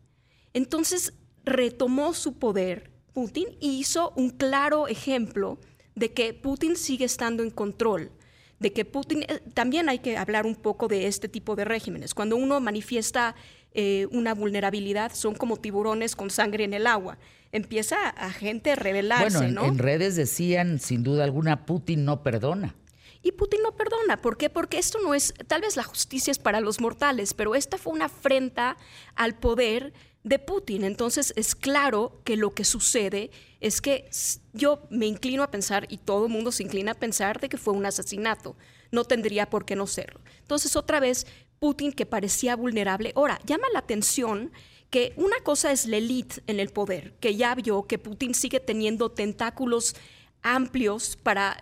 Entonces 0.55 1.13
retomó 1.45 2.15
su 2.15 2.39
poder 2.39 2.91
Putin 3.13 3.49
y 3.61 3.79
hizo 3.79 4.15
un 4.17 4.31
claro 4.31 4.89
ejemplo 4.89 5.59
de 5.95 6.15
que 6.15 6.33
Putin 6.33 6.77
sigue 6.77 7.05
estando 7.05 7.43
en 7.43 7.51
control, 7.51 8.11
de 8.59 8.73
que 8.73 8.85
Putin, 8.87 9.25
eh, 9.25 9.41
también 9.53 9.91
hay 9.91 9.99
que 9.99 10.17
hablar 10.17 10.47
un 10.47 10.55
poco 10.55 10.89
de 10.89 11.07
este 11.07 11.29
tipo 11.29 11.57
de 11.57 11.65
regímenes. 11.65 12.15
Cuando 12.15 12.37
uno 12.37 12.61
manifiesta 12.61 13.35
eh, 13.73 14.09
una 14.11 14.35
vulnerabilidad, 14.35 15.13
son 15.15 15.35
como 15.35 15.57
tiburones 15.57 16.17
con 16.17 16.31
sangre 16.31 16.65
en 16.65 16.75
el 16.75 16.87
agua. 16.87 17.19
Empieza 17.53 18.09
a 18.09 18.31
gente 18.31 18.73
a 18.73 18.77
rebelarse, 18.77 19.39
Bueno, 19.39 19.49
en, 19.49 19.55
¿no? 19.55 19.65
en 19.65 19.79
redes 19.79 20.17
decían, 20.17 20.79
sin 20.79 21.03
duda 21.03 21.25
alguna, 21.25 21.67
Putin 21.67 22.05
no 22.05 22.23
perdona. 22.23 22.75
Y 23.23 23.33
Putin 23.33 23.61
no 23.63 23.77
perdona. 23.77 24.21
¿Por 24.21 24.37
qué? 24.37 24.49
Porque 24.49 24.79
esto 24.79 24.99
no 25.03 25.15
es, 25.15 25.35
tal 25.47 25.61
vez 25.61 25.77
la 25.77 25.83
justicia 25.83 26.31
es 26.31 26.39
para 26.39 26.61
los 26.61 26.81
mortales, 26.81 27.35
pero 27.35 27.55
esta 27.55 27.77
fue 27.77 27.93
una 27.93 28.07
afrenta 28.07 28.77
al 29.15 29.39
poder 29.39 29.93
de 30.23 30.39
Putin. 30.39 30.85
Entonces 30.85 31.33
es 31.37 31.55
claro 31.55 32.21
que 32.25 32.37
lo 32.37 32.51
que 32.55 32.65
sucede 32.65 33.31
es 33.61 33.81
que 33.81 34.09
yo 34.53 34.87
me 34.91 35.07
inclino 35.07 35.43
a 35.43 35.51
pensar, 35.51 35.87
y 35.91 35.99
todo 35.99 36.27
el 36.27 36.33
mundo 36.33 36.51
se 36.51 36.63
inclina 36.63 36.93
a 36.93 36.95
pensar, 36.95 37.41
de 37.41 37.49
que 37.49 37.59
fue 37.59 37.75
un 37.75 37.85
asesinato. 37.85 38.57
No 38.91 39.05
tendría 39.05 39.49
por 39.51 39.65
qué 39.65 39.77
no 39.77 39.87
serlo. 39.87 40.21
Entonces 40.41 40.75
otra 40.75 40.99
vez, 40.99 41.27
Putin 41.61 41.93
que 41.93 42.07
parecía 42.07 42.57
vulnerable. 42.57 43.13
Ahora, 43.15 43.39
llama 43.45 43.67
la 43.73 43.81
atención 43.81 44.51
que 44.89 45.13
una 45.17 45.37
cosa 45.45 45.71
es 45.71 45.87
la 45.87 45.99
élite 45.99 46.43
en 46.47 46.59
el 46.59 46.71
poder, 46.71 47.13
que 47.21 47.37
ya 47.37 47.55
vio 47.55 47.85
que 47.85 47.99
Putin 47.99 48.35
sigue 48.35 48.61
teniendo 48.61 49.11
tentáculos 49.11 49.95
amplios 50.43 51.17
para, 51.23 51.61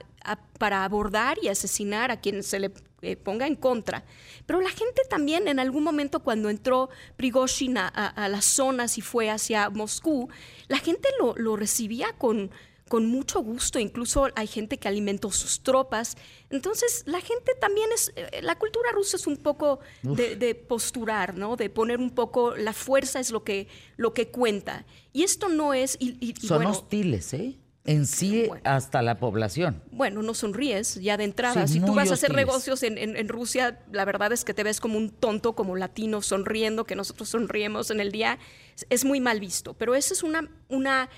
para 0.57 0.85
abordar 0.85 1.37
y 1.43 1.49
asesinar 1.49 2.13
a 2.13 2.21
quien 2.21 2.45
se 2.45 2.61
le 2.61 2.73
eh, 3.03 3.17
ponga 3.17 3.49
en 3.49 3.57
contra. 3.57 4.05
Pero 4.47 4.61
la 4.61 4.71
gente 4.71 5.03
también 5.11 5.49
en 5.49 5.59
algún 5.59 5.83
momento 5.83 6.21
cuando 6.21 6.49
entró 6.49 6.91
Prigozhin 7.17 7.77
a, 7.77 8.29
las 8.31 8.45
zonas 8.45 8.99
y 8.99 9.01
fue 9.01 9.31
hacia 9.31 9.69
Moscú, 9.69 10.29
la 10.69 10.79
gente 10.79 11.09
lo, 11.19 11.35
lo 11.37 11.57
recibía 11.57 12.13
con, 12.17 12.53
con 12.89 13.07
mucho 13.07 13.41
gusto, 13.41 13.79
incluso 13.79 14.29
hay 14.35 14.47
gente 14.47 14.79
que 14.79 14.89
alimentó 14.89 15.31
sus 15.31 15.63
tropas. 15.63 16.17
Entonces, 16.51 17.05
la 17.07 17.21
gente 17.21 17.53
también 17.61 17.89
es, 17.95 18.13
eh, 18.17 18.41
la 18.43 18.57
cultura 18.59 18.91
rusa 18.93 19.17
es 19.17 19.27
un 19.27 19.37
poco 19.37 19.81
de, 20.03 20.55
posturar, 20.55 21.37
¿no? 21.37 21.57
De 21.57 21.71
poner 21.71 21.99
un 21.99 22.11
poco, 22.11 22.57
la 22.57 22.73
fuerza 22.73 23.21
es 23.21 23.31
lo 23.31 23.45
que, 23.45 23.69
lo 23.97 24.15
que 24.15 24.29
cuenta. 24.29 24.87
Y 25.13 25.23
esto 25.23 25.49
no 25.49 25.75
es... 25.75 25.97
Y, 26.01 26.35
Son 26.41 26.67
hostiles, 26.67 27.33
¿eh? 27.35 27.59
En 27.85 28.07
sí, 28.07 28.51
hasta 28.65 29.01
la 29.01 29.19
población. 29.19 29.83
Bueno, 29.91 30.21
no 30.21 30.35
sonríes 30.35 30.97
ya 30.97 31.17
de 31.17 31.25
entrada. 31.25 31.67
si 31.67 31.81
tú 31.81 31.95
vas 31.95 32.11
a 32.11 32.15
hacer 32.15 32.35
negocios 32.35 32.83
en, 32.83 32.99
en, 32.99 33.29
Rusia, 33.29 33.81
la 33.93 34.05
verdad 34.05 34.31
es 34.31 34.45
que 34.45 34.53
te 34.53 34.63
ves 34.63 34.79
como 34.79 34.99
un 34.99 35.09
tonto, 35.09 35.55
como 35.55 35.75
latino, 35.75 36.21
sonriendo, 36.21 36.85
que 36.85 36.95
nosotros 36.95 37.31
sonriemos 37.31 37.91
en 37.91 38.01
el 38.01 38.13
día. 38.13 38.39
Es 38.91 39.07
muy 39.07 39.21
mal 39.21 39.41
visto. 39.41 39.73
Pero 39.73 39.95
esa 39.95 40.13
es 40.13 40.23
una, 40.23 40.51
una 40.69 41.09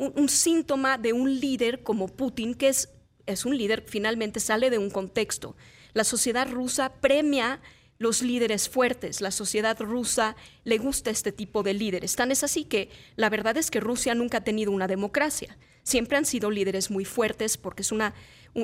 un, 0.00 0.28
síntoma 0.28 0.96
de 0.96 1.12
un 1.12 1.40
líder 1.40 1.82
como 1.82 2.08
Putin, 2.08 2.54
que 2.54 2.68
es, 2.68 2.88
es 3.26 3.44
un 3.44 3.56
líder, 3.56 3.84
finalmente 3.86 4.40
sale 4.40 4.70
de 4.70 4.78
un 4.78 4.90
contexto. 4.90 5.56
La 5.92 6.04
sociedad 6.04 6.50
rusa 6.50 6.94
premia 7.00 7.60
los 7.98 8.22
líderes 8.22 8.68
fuertes. 8.68 9.20
La 9.20 9.30
sociedad 9.30 9.78
rusa 9.78 10.36
le 10.64 10.78
gusta 10.78 11.10
este 11.10 11.32
tipo 11.32 11.62
de 11.62 11.74
líderes. 11.74 12.16
Tan 12.16 12.30
es 12.30 12.42
así 12.42 12.64
que 12.64 12.88
la 13.16 13.28
verdad 13.28 13.58
es 13.58 13.70
que 13.70 13.78
Rusia 13.78 14.14
nunca 14.14 14.38
ha 14.38 14.44
tenido 14.44 14.72
una 14.72 14.86
democracia. 14.88 15.58
Siempre 15.82 16.16
han 16.16 16.24
sido 16.24 16.50
líderes 16.50 16.90
muy 16.90 17.04
fuertes 17.04 17.58
porque 17.58 17.82
es 17.82 17.92
una, 17.92 18.14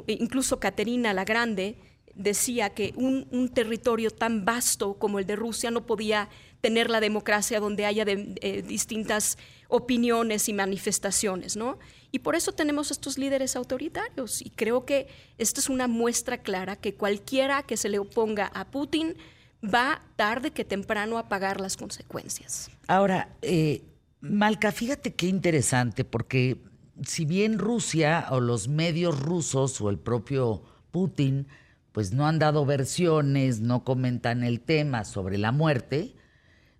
incluso 0.07 0.59
Caterina 0.59 1.13
la 1.13 1.25
Grande 1.25 1.77
decía 2.17 2.71
que 2.71 2.95
un, 2.97 3.51
territorio 3.51 4.11
tan 4.11 4.45
vasto 4.45 4.95
como 4.95 5.19
el 5.19 5.27
de 5.27 5.37
Rusia 5.37 5.71
no 5.71 5.87
podía 5.87 6.31
tener 6.61 6.91
la 6.91 7.01
democracia 7.01 7.61
donde 7.61 7.87
haya 7.87 8.05
eh, 8.07 8.63
distintas 8.67 9.39
opiniones 9.69 10.49
y 10.49 10.53
manifestaciones, 10.53 11.57
¿no? 11.57 11.79
Y 12.13 12.21
por 12.21 12.35
eso 12.35 12.53
tenemos 12.53 12.91
estos 12.91 13.19
líderes 13.19 13.57
autoritarios. 13.57 14.41
Y 14.41 14.51
creo 14.51 14.85
que 14.85 15.09
esta 15.39 15.61
es 15.61 15.69
una 15.69 15.87
muestra 15.87 16.39
clara 16.39 16.77
que 16.77 16.95
cualquiera 16.95 17.63
que 17.63 17.77
se 17.77 17.89
le 17.89 17.99
oponga 17.99 18.47
a 18.55 18.67
Putin 18.67 19.17
va 19.63 20.03
tarde 20.17 20.51
que 20.51 20.65
temprano 20.65 21.19
a 21.19 21.29
pagar 21.29 21.61
las 21.61 21.77
consecuencias. 21.77 22.71
Ahora, 22.87 23.37
eh, 23.43 23.83
Malca, 24.21 24.73
fíjate 24.73 25.15
qué 25.15 25.27
interesante, 25.27 26.05
porque 26.05 26.63
si 27.05 27.25
bien 27.25 27.59
Rusia 27.59 28.27
o 28.31 28.41
los 28.41 28.69
medios 28.69 29.21
rusos 29.21 29.81
o 29.81 29.91
el 29.91 29.99
propio 29.99 30.63
Putin, 30.91 31.47
pues 31.93 32.13
no 32.13 32.27
han 32.27 32.39
dado 32.39 32.65
versiones, 32.65 33.61
no 33.61 33.85
comentan 33.85 34.43
el 34.43 34.61
tema 34.61 35.05
sobre 35.05 35.39
la 35.39 35.53
muerte 35.53 36.16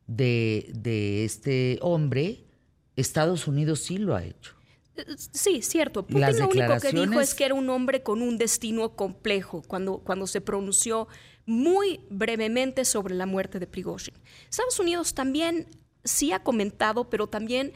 de, 0.07 0.71
de 0.75 1.25
este 1.25 1.79
hombre, 1.83 2.45
Estados 2.97 3.47
Unidos 3.47 3.81
sí 3.81 3.99
lo 3.99 4.15
ha 4.15 4.25
hecho. 4.25 4.57
Sí, 5.33 5.61
cierto. 5.63 6.07
Putin 6.07 6.39
lo 6.39 6.49
único 6.49 6.81
que 6.81 6.93
dijo 6.93 7.21
es 7.21 7.35
que 7.35 7.45
era 7.45 7.55
un 7.55 7.69
hombre 7.69 8.03
con 8.03 8.23
un 8.23 8.39
destino 8.39 8.97
complejo 8.97 9.63
cuando, 9.67 9.99
cuando 9.99 10.27
se 10.27 10.41
pronunció 10.41 11.09
muy 11.45 12.01
brevemente 12.11 12.85
sobre 12.85 13.15
la 13.15 13.27
muerte 13.27 13.59
de 13.59 13.67
Prigozhin. 13.67 14.15
Estados 14.49 14.79
Unidos 14.81 15.15
también 15.15 15.69
sí 16.03 16.33
ha 16.33 16.43
comentado, 16.43 17.11
pero 17.11 17.27
también 17.29 17.73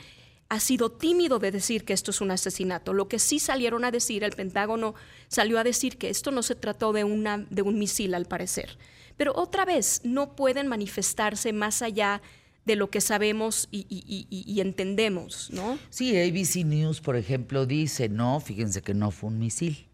ha 0.48 0.58
sido 0.58 0.90
tímido 0.90 1.38
de 1.38 1.52
decir 1.52 1.84
que 1.84 1.92
esto 1.92 2.10
es 2.10 2.20
un 2.20 2.30
asesinato. 2.30 2.92
Lo 2.92 3.06
que 3.06 3.18
sí 3.18 3.38
salieron 3.38 3.84
a 3.84 3.90
decir, 3.90 4.24
el 4.24 4.32
Pentágono 4.32 4.94
salió 5.28 5.58
a 5.58 5.64
decir 5.64 5.96
que 5.96 6.10
esto 6.10 6.32
no 6.32 6.42
se 6.42 6.56
trató 6.56 6.92
de, 6.92 7.04
una, 7.04 7.46
de 7.50 7.62
un 7.62 7.78
misil, 7.78 8.14
al 8.14 8.26
parecer. 8.26 8.76
Pero 9.20 9.34
otra 9.36 9.66
vez, 9.66 10.00
no 10.02 10.34
pueden 10.34 10.66
manifestarse 10.66 11.52
más 11.52 11.82
allá 11.82 12.22
de 12.64 12.74
lo 12.74 12.88
que 12.88 13.02
sabemos 13.02 13.68
y, 13.70 14.58
entendemos, 14.62 15.50
¿no? 15.52 15.78
Sí, 15.90 16.18
ABC 16.18 16.64
News, 16.64 17.02
por 17.02 17.16
ejemplo, 17.16 17.66
dice, 17.66 18.08
no, 18.08 18.40
fíjense 18.40 18.80
que 18.80 18.94
no 18.94 19.10
fue 19.10 19.28
un 19.28 19.38
misil. 19.38 19.88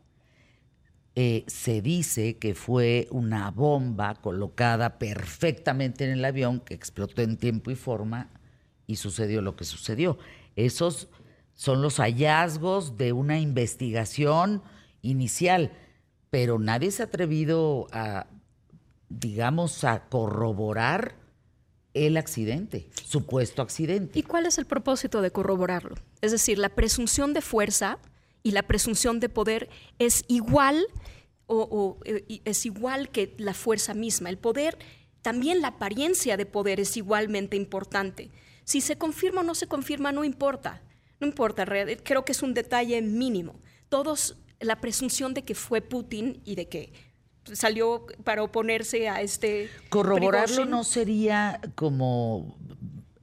Eh, 1.17 1.43
se 1.49 1.83
dice 1.83 2.37
que 2.37 2.55
fue 2.55 3.09
una 3.11 3.51
bomba 3.51 4.15
colocada 4.15 5.01
perfectamente 5.01 6.05
en 6.05 6.13
el 6.13 6.25
avión 6.25 6.61
que 6.61 6.75
explotó 6.75 7.23
en 7.23 7.37
tiempo 7.37 7.73
y 7.73 7.75
forma 7.75 8.31
y 8.87 8.95
sucedió 8.95 9.43
lo 9.43 9.57
que 9.57 9.65
sucedió. 9.65 10.19
Esos 10.55 11.09
son 11.53 11.83
los 11.83 11.97
hallazgos 11.97 12.97
de 12.97 13.13
una 13.13 13.41
investigación 13.41 14.63
inicial, 15.03 15.73
pero 16.31 16.61
nadie 16.61 16.93
se 16.93 17.03
ha 17.03 17.07
atrevido 17.07 17.89
a, 17.91 18.29
digamos, 19.09 19.85
a 19.85 20.09
corroborar 20.09 21.15
el 21.95 22.17
accidente, 22.17 22.91
supuesto 23.05 23.63
accidente. 23.63 24.19
¿Y 24.19 24.23
cuál 24.23 24.47
es 24.47 24.59
el 24.59 24.67
propósito 24.67 25.23
de 25.23 25.31
corroborarlo? 25.31 25.97
Es 26.21 26.33
decir, 26.33 26.59
la 26.59 26.69
presunción 26.69 27.33
de 27.33 27.41
fuerza 27.41 27.99
y 28.43 28.51
la 28.51 28.63
presunción 28.63 29.19
de 29.19 29.29
poder 29.29 29.71
es 29.99 30.25
igual 30.29 30.87
o, 31.47 31.99
eh, 32.05 32.41
es 32.45 32.67
igual 32.67 33.11
que 33.11 33.35
la 33.39 33.55
fuerza 33.55 33.95
misma. 33.95 34.29
El 34.29 34.39
poder, 34.39 34.79
también 35.23 35.61
la 35.61 35.69
apariencia 35.69 36.37
de 36.37 36.45
poder 36.45 36.81
es 36.81 36.97
igualmente 36.97 37.57
importante. 37.57 38.31
Si 38.65 38.81
se 38.81 38.99
confirma 38.99 39.41
o 39.41 39.45
no 39.45 39.55
se 39.55 39.69
confirma, 39.69 40.13
no 40.13 40.25
importa. 40.25 40.83
No 41.19 41.27
importa, 41.27 41.65
creo 42.03 42.25
que 42.25 42.33
es 42.33 42.43
un 42.43 42.53
detalle 42.53 43.01
mínimo. 43.01 43.59
Todos, 43.89 44.37
la 44.61 44.81
presunción 44.81 45.33
de 45.33 45.45
que 45.45 45.55
fue 45.55 45.81
Putin 45.81 46.43
y 46.45 46.57
de 46.57 46.69
que 46.69 46.93
salió 47.53 48.07
para 48.25 48.43
oponerse 48.43 49.09
a 49.09 49.21
este... 49.21 49.71
Corroborarlo 49.89 50.65
no 50.65 50.85
sería 50.85 51.61
como 51.75 52.57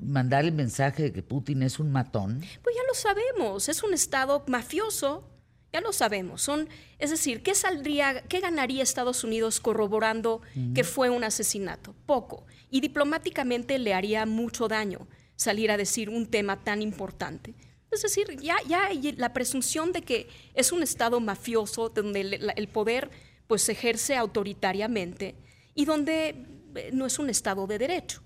mandar 0.02 0.45
el 0.45 0.52
mensaje 0.52 1.04
de 1.04 1.14
que 1.14 1.24
Putin 1.24 1.64
es 1.64 1.80
un 1.80 1.91
matón. 1.91 2.41
Pues 2.62 2.76
ya 2.76 2.82
lo 2.88 2.94
sabemos, 2.94 3.70
es 3.70 3.84
un 3.84 3.94
Estado 3.94 4.44
mafioso, 4.48 5.24
ya 5.72 5.82
lo 5.82 5.94
sabemos. 5.94 6.41
Son, 6.41 6.70
es 7.00 7.10
decir, 7.10 7.41
¿qué 7.41 7.56
saldría, 7.56 8.22
qué 8.24 8.40
ganaría 8.40 8.84
Estados 8.84 9.24
Unidos 9.24 9.60
corroborando 9.60 10.41
que 10.76 10.84
fue 10.84 11.10
un 11.10 11.24
asesinato? 11.24 11.95
Poco. 12.06 12.45
Y 12.70 12.82
diplomáticamente 12.82 13.80
le 13.80 13.94
haría 13.94 14.26
mucho 14.26 14.68
daño 14.68 15.08
salir 15.36 15.72
a 15.72 15.78
decir 15.78 16.10
un 16.10 16.28
tema 16.28 16.64
tan 16.64 16.82
importante. 16.82 17.56
Es 17.91 18.02
decir, 18.02 18.40
ya, 18.41 18.56
ya 18.68 18.86
hay 18.86 19.14
la 19.14 19.34
presunción 19.34 19.91
de 19.91 20.02
que 20.02 20.28
es 20.54 20.72
un 20.72 20.84
Estado 20.84 21.20
mafioso 21.20 21.90
donde 21.90 22.22
el 22.56 22.68
poder 22.68 23.12
pues 23.54 23.62
se 23.62 23.74
ejerce 23.74 24.16
autoritariamente 24.16 25.36
y 25.76 25.86
donde 25.86 26.30
eh, 26.74 26.90
no 26.92 27.06
es 27.06 27.20
un 27.20 27.30
Estado 27.30 27.68
de 27.68 27.78
derecho. 27.78 28.24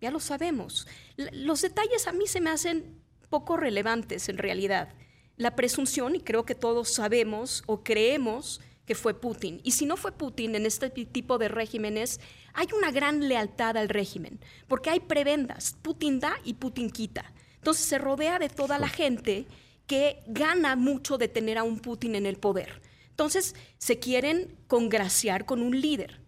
Ya 0.00 0.12
lo 0.12 0.20
sabemos. 0.20 0.86
Los 1.16 1.62
detalles 1.62 2.06
a 2.06 2.12
mí 2.12 2.28
se 2.28 2.40
me 2.40 2.50
hacen 2.50 3.02
poco 3.28 3.56
relevantes 3.56 4.28
en 4.28 4.38
realidad. 4.38 4.94
La 5.36 5.56
presunción, 5.56 6.14
y 6.14 6.20
creo 6.20 6.44
que 6.44 6.54
todos 6.54 6.94
sabemos 6.94 7.64
o 7.66 7.82
creemos 7.82 8.60
que 8.86 8.94
fue 8.94 9.14
Putin. 9.14 9.60
Y 9.64 9.72
si 9.72 9.84
no 9.84 9.96
fue 9.96 10.12
Putin 10.12 10.54
en 10.54 10.64
este 10.64 10.90
tipo 10.90 11.38
de 11.38 11.48
regímenes, 11.48 12.20
hay 12.54 12.68
una 12.72 12.92
gran 12.92 13.26
lealtad 13.26 13.76
al 13.76 13.88
régimen, 13.88 14.38
porque 14.68 14.90
hay 14.90 15.00
prebendas. 15.00 15.74
Putin 15.82 16.20
da 16.20 16.36
y 16.44 16.54
Putin 16.54 16.90
quita. 16.90 17.32
Entonces 17.56 17.84
se 17.84 17.98
rodea 17.98 18.38
de 18.38 18.48
toda 18.48 18.78
la 18.78 18.88
gente 18.88 19.44
que 19.88 20.22
gana 20.28 20.76
mucho 20.76 21.18
de 21.18 21.26
tener 21.26 21.58
a 21.58 21.64
un 21.64 21.80
Putin 21.80 22.14
en 22.14 22.26
el 22.26 22.36
poder. 22.36 22.80
Entonces, 23.18 23.56
se 23.78 23.98
quieren 23.98 24.56
congraciar 24.68 25.44
con 25.44 25.60
un 25.60 25.80
líder. 25.80 26.20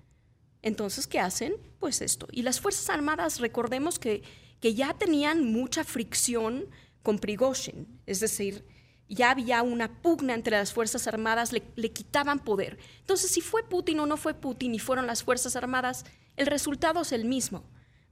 Entonces, 0.60 1.06
¿qué 1.06 1.20
hacen? 1.20 1.54
Pues 1.78 2.00
esto. 2.00 2.26
Y 2.32 2.42
las 2.42 2.60
Fuerzas 2.60 2.90
Armadas, 2.90 3.38
recordemos 3.38 4.00
que, 4.00 4.24
que 4.58 4.74
ya 4.74 4.94
tenían 4.94 5.52
mucha 5.52 5.84
fricción 5.84 6.66
con 7.04 7.20
Prigozhin, 7.20 7.86
es 8.06 8.18
decir, 8.18 8.66
ya 9.08 9.30
había 9.30 9.62
una 9.62 10.02
pugna 10.02 10.34
entre 10.34 10.56
las 10.56 10.72
Fuerzas 10.72 11.06
Armadas, 11.06 11.52
le, 11.52 11.62
le, 11.76 11.92
quitaban 11.92 12.40
poder. 12.40 12.76
Entonces, 12.98 13.30
si 13.30 13.40
fue 13.40 13.62
Putin 13.62 14.00
o 14.00 14.06
no 14.06 14.16
fue 14.16 14.34
Putin 14.34 14.74
y 14.74 14.80
fueron 14.80 15.06
las 15.06 15.22
Fuerzas 15.22 15.54
Armadas, 15.54 16.04
el 16.34 16.48
resultado 16.48 17.02
es 17.02 17.12
el 17.12 17.24
mismo. 17.24 17.62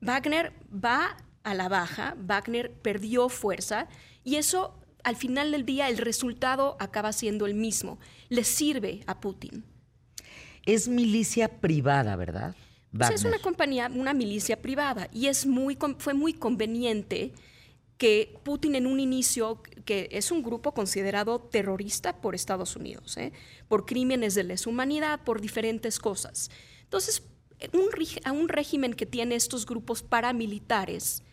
Wagner 0.00 0.52
va 0.72 1.16
a 1.42 1.52
la 1.52 1.68
baja, 1.68 2.14
Wagner 2.16 2.70
perdió 2.70 3.28
fuerza 3.28 3.88
y 4.22 4.36
eso 4.36 4.78
al 5.04 5.16
final 5.16 5.52
del 5.52 5.64
día 5.64 5.88
el 5.88 5.98
resultado 5.98 6.76
acaba 6.80 7.12
siendo 7.12 7.46
el 7.46 7.54
mismo. 7.54 7.98
Le 8.28 8.44
sirve 8.44 9.02
a 9.06 9.20
Putin. 9.20 9.64
Es 10.64 10.88
milicia 10.88 11.60
privada, 11.60 12.16
¿verdad? 12.16 12.54
Pues 12.96 13.10
es 13.10 13.24
una 13.24 13.38
compañía, 13.38 13.90
una 13.94 14.14
milicia 14.14 14.60
privada 14.60 15.08
y 15.12 15.26
es 15.26 15.46
muy, 15.46 15.76
fue 15.98 16.14
muy 16.14 16.32
conveniente 16.32 17.32
que 17.98 18.38
Putin 18.44 18.76
en 18.76 18.86
un 18.86 19.00
inicio, 19.00 19.60
que 19.84 20.08
es 20.12 20.30
un 20.30 20.42
grupo 20.42 20.72
considerado 20.72 21.40
terrorista 21.40 22.20
por 22.20 22.34
Estados 22.34 22.76
Unidos, 22.76 23.16
¿eh? 23.16 23.32
por 23.66 23.84
crímenes 23.84 24.34
de 24.34 24.44
lesa 24.44 24.70
humanidad, 24.70 25.20
por 25.24 25.40
diferentes 25.40 25.98
cosas. 25.98 26.50
Entonces, 26.84 27.24
un, 27.72 27.88
a 28.24 28.32
un 28.32 28.48
régimen 28.48 28.94
que 28.94 29.04
tiene 29.04 29.34
estos 29.34 29.66
grupos 29.66 30.02
paramilitares, 30.02 31.24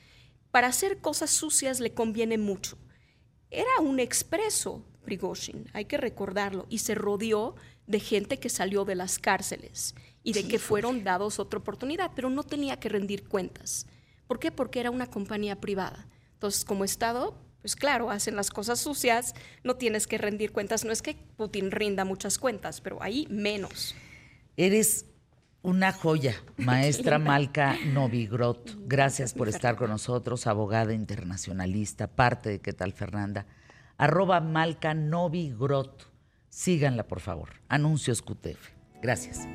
para 0.50 0.68
hacer 0.68 1.00
cosas 1.00 1.30
sucias 1.30 1.80
le 1.80 1.94
conviene 1.94 2.38
mucho. 2.38 2.78
Era 3.50 3.80
un 3.82 4.00
expreso, 4.00 4.86
Prigozhin, 5.04 5.70
hay 5.74 5.86
que 5.86 5.98
recordarlo, 5.98 6.66
y 6.70 6.80
se 6.80 6.96
rodeó 6.96 7.56
de 7.88 8.00
gente 8.00 8.40
que 8.40 8.50
salió 8.50 8.86
de 8.86 8.96
las 8.96 9.20
cárceles 9.20 9.96
y 10.24 10.34
de 10.34 10.48
que 10.48 10.60
fueron 10.60 11.04
dados 11.04 11.40
otra 11.40 11.60
oportunidad, 11.60 12.12
pero 12.16 12.30
no 12.30 12.44
tenía 12.44 12.80
que 12.80 12.90
rendir 12.90 13.28
cuentas. 13.28 13.86
¿Por 14.28 14.40
qué? 14.40 14.52
Porque 14.52 14.80
era 14.80 14.90
una 14.90 15.08
compañía 15.08 15.62
privada. 15.62 16.08
Entonces, 16.34 16.66
como 16.66 16.84
Estado, 16.84 17.38
pues 17.62 17.76
claro, 17.76 18.12
hacen 18.12 18.36
las 18.36 18.50
cosas 18.50 18.80
sucias, 18.80 19.34
no 19.64 19.76
tienes 19.76 20.08
que 20.08 20.18
rendir 20.18 20.52
cuentas. 20.52 20.84
No 20.86 20.92
es 20.92 21.02
que 21.02 21.16
Putin 21.38 21.72
rinda 21.72 22.06
muchas 22.06 22.38
cuentas, 22.38 22.82
pero 22.82 23.02
ahí 23.02 23.28
menos. 23.30 23.96
Eres 24.58 25.06
una 25.66 25.92
joya, 25.92 26.36
maestra 26.58 27.20
Malca 27.20 27.76
Novigrot. 27.88 28.78
Gracias 28.86 29.34
por 29.34 29.50
estar 29.50 29.76
con 29.76 29.90
nosotros, 29.90 30.48
abogada 30.48 30.94
internacionalista, 30.94 32.08
parte 32.08 32.50
de 32.50 32.60
¿Qué 32.62 32.74
tal 32.74 32.94
Fernanda? 32.94 33.46
Arroba 33.98 34.40
Malca 34.42 34.94
Novigrot. 34.94 36.12
Síganla, 36.50 37.08
por 37.08 37.20
favor. 37.20 37.50
Anuncios 37.68 38.22
QTF. 38.22 38.70
Gracias. 39.02 39.48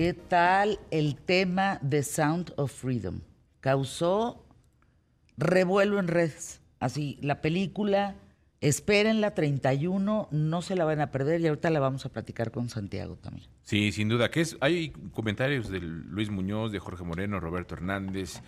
¿Qué 0.00 0.14
tal 0.14 0.78
el 0.90 1.14
tema 1.14 1.78
de 1.82 2.02
Sound 2.02 2.54
of 2.56 2.72
Freedom? 2.72 3.20
Causó 3.60 4.46
revuelo 5.36 5.98
en 5.98 6.08
redes. 6.08 6.62
Así, 6.78 7.18
la 7.20 7.42
película, 7.42 8.16
espérenla 8.62 9.34
31, 9.34 10.28
no 10.30 10.62
se 10.62 10.74
la 10.74 10.86
van 10.86 11.02
a 11.02 11.10
perder 11.10 11.42
y 11.42 11.48
ahorita 11.48 11.68
la 11.68 11.80
vamos 11.80 12.06
a 12.06 12.08
platicar 12.08 12.50
con 12.50 12.70
Santiago 12.70 13.16
también. 13.16 13.46
Sí, 13.62 13.92
sin 13.92 14.08
duda. 14.08 14.30
Que 14.30 14.46
hay 14.62 14.88
comentarios 15.12 15.68
de 15.68 15.80
Luis 15.80 16.30
Muñoz, 16.30 16.72
de 16.72 16.78
Jorge 16.78 17.04
Moreno, 17.04 17.38
Roberto 17.38 17.74
Hernández, 17.74 18.40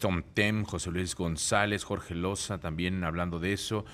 Tom 0.00 0.24
Tem, 0.34 0.64
José 0.64 0.90
Luis 0.90 1.14
González, 1.14 1.84
Jorge 1.84 2.16
Loza 2.16 2.58
también 2.58 3.04
hablando 3.04 3.38
de 3.38 3.52
eso. 3.52 3.84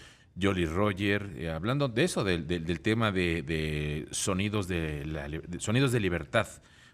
Jolly 0.40 0.64
Roger, 0.64 1.30
eh, 1.36 1.50
hablando 1.50 1.88
de 1.88 2.04
eso, 2.04 2.24
del, 2.24 2.46
tema 2.80 3.12
de, 3.12 4.08
sonidos 4.12 4.66
de, 4.66 5.04
la 5.04 5.28
de 5.28 5.60
sonidos 5.60 5.92
de 5.92 6.00
libertad. 6.00 6.48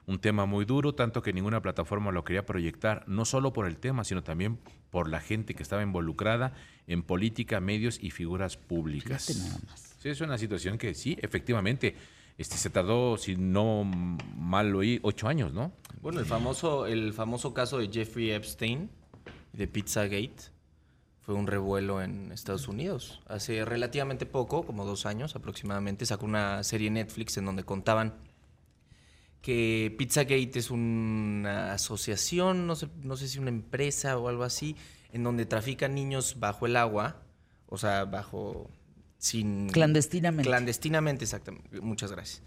Un 0.07 0.21
tema 0.21 0.47
muy 0.47 0.65
duro, 0.65 0.95
tanto 0.95 1.21
que 1.21 1.33
ninguna 1.33 1.61
plataforma 1.61 2.13
lo 2.13 2.25
quería 2.25 2.47
proyectar, 2.47 3.03
no 3.09 3.25
solo 3.25 3.53
por 3.53 3.67
el 3.67 3.77
tema, 3.77 4.05
sino 4.05 4.23
también 4.23 4.59
por 4.91 5.09
la 5.09 5.21
gente 5.21 5.55
que 5.55 5.63
estaba 5.63 5.83
involucrada 5.83 6.55
en 6.87 7.03
política, 7.03 7.61
medios 7.61 7.99
y 8.01 8.11
figuras 8.13 8.57
públicas. 8.57 9.27
Fíjate 9.27 9.49
nada 9.49 9.61
más. 9.69 9.97
Sí, 9.99 10.09
es 10.09 10.21
una 10.21 10.39
situación 10.39 10.79
que 10.79 10.95
sí, 10.95 11.17
efectivamente, 11.21 11.97
este, 12.39 12.57
se 12.57 12.71
tardó, 12.71 13.17
si 13.17 13.37
no 13.37 13.83
mal 13.83 14.71
lo 14.71 14.79
oí, 14.79 15.01
ocho 15.03 15.27
años, 15.27 15.53
¿no? 15.53 15.73
Bueno, 16.01 16.21
el 16.21 16.27
famoso, 16.27 16.87
el 16.87 17.13
famoso 17.13 17.53
caso 17.53 17.79
de 17.79 17.89
Jeffrey 17.89 18.31
Epstein 18.31 18.89
de 19.53 19.67
Pizzagate 19.67 20.53
fue 21.23 21.35
un 21.35 21.49
revuelo 21.49 22.01
en 22.01 22.31
Estados 22.31 22.69
Unidos. 22.69 23.21
Hace 23.27 23.65
relativamente 23.65 24.27
poco, 24.27 24.65
como 24.65 24.85
dos 24.85 25.07
años 25.07 25.35
aproximadamente, 25.35 26.07
sacó 26.07 26.27
una 26.27 26.63
serie 26.63 26.91
Netflix 26.91 27.37
en 27.39 27.47
donde 27.47 27.65
contaban 27.65 28.15
que 29.47 29.95
Pizzagate 29.97 30.59
es 30.59 30.73
una 30.73 31.73
asociación, 31.73 32.67
no 32.67 32.75
sé, 32.75 32.89
no 33.05 33.17
sé 33.17 33.29
si 33.29 33.39
una 33.39 33.51
empresa 33.51 34.19
o 34.19 34.29
algo 34.29 34.43
así, 34.43 34.75
en 35.13 35.23
donde 35.23 35.47
trafican 35.47 35.95
niños 35.95 36.41
bajo 36.41 36.67
el 36.67 36.75
agua, 36.75 37.23
o 37.69 37.79
sea, 37.79 38.07
bajo 38.07 38.69
sin 39.19 39.69
Clandestinamente. 39.69 40.49
Clandestinamente, 40.49 41.23
exactamente. 41.23 41.81
Muchas 41.81 42.11
gracias. 42.11 42.43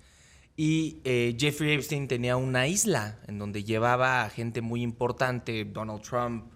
Y 0.57 0.99
eh, 1.05 1.38
Jeffrey 1.39 1.71
Epstein 1.71 2.09
tenía 2.09 2.35
una 2.35 2.67
isla 2.67 3.17
en 3.27 3.39
donde 3.39 3.63
llevaba 3.63 4.26
a 4.26 4.30
gente 4.30 4.59
muy 4.59 4.81
importante, 4.81 5.63
Donald 5.63 6.01
Trump, 6.01 6.51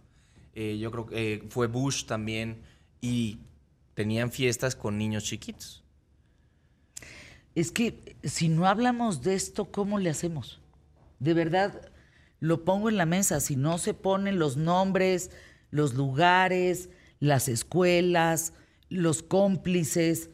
eh, 0.56 0.78
yo 0.78 0.92
creo 0.92 1.06
que 1.06 1.36
eh, 1.36 1.44
fue 1.48 1.68
Bush 1.68 2.04
también, 2.04 2.64
y 3.00 3.40
tenían 3.94 4.30
fiestas 4.30 4.76
con 4.76 4.98
niños 4.98 5.24
chiquitos. 5.24 5.83
Es 7.56 7.72
que 7.72 8.16
si 8.24 8.50
no 8.50 8.68
hablamos 8.68 9.22
de 9.22 9.36
esto, 9.36 9.66
¿cómo 9.66 10.00
le 10.00 10.10
hacemos? 10.10 10.60
De 11.20 11.34
verdad, 11.34 11.92
lo 12.40 12.66
pongo 12.66 12.90
en 12.90 12.98
la 12.98 13.06
mesa. 13.06 13.40
Si 13.40 13.56
no 13.56 13.78
se 13.78 13.94
ponen 13.94 14.40
los 14.40 14.58
nombres, 14.58 15.32
los 15.70 15.94
lugares, 15.94 16.90
las 17.20 17.48
escuelas, 17.48 18.54
los 18.90 19.24
cómplices, 19.24 20.30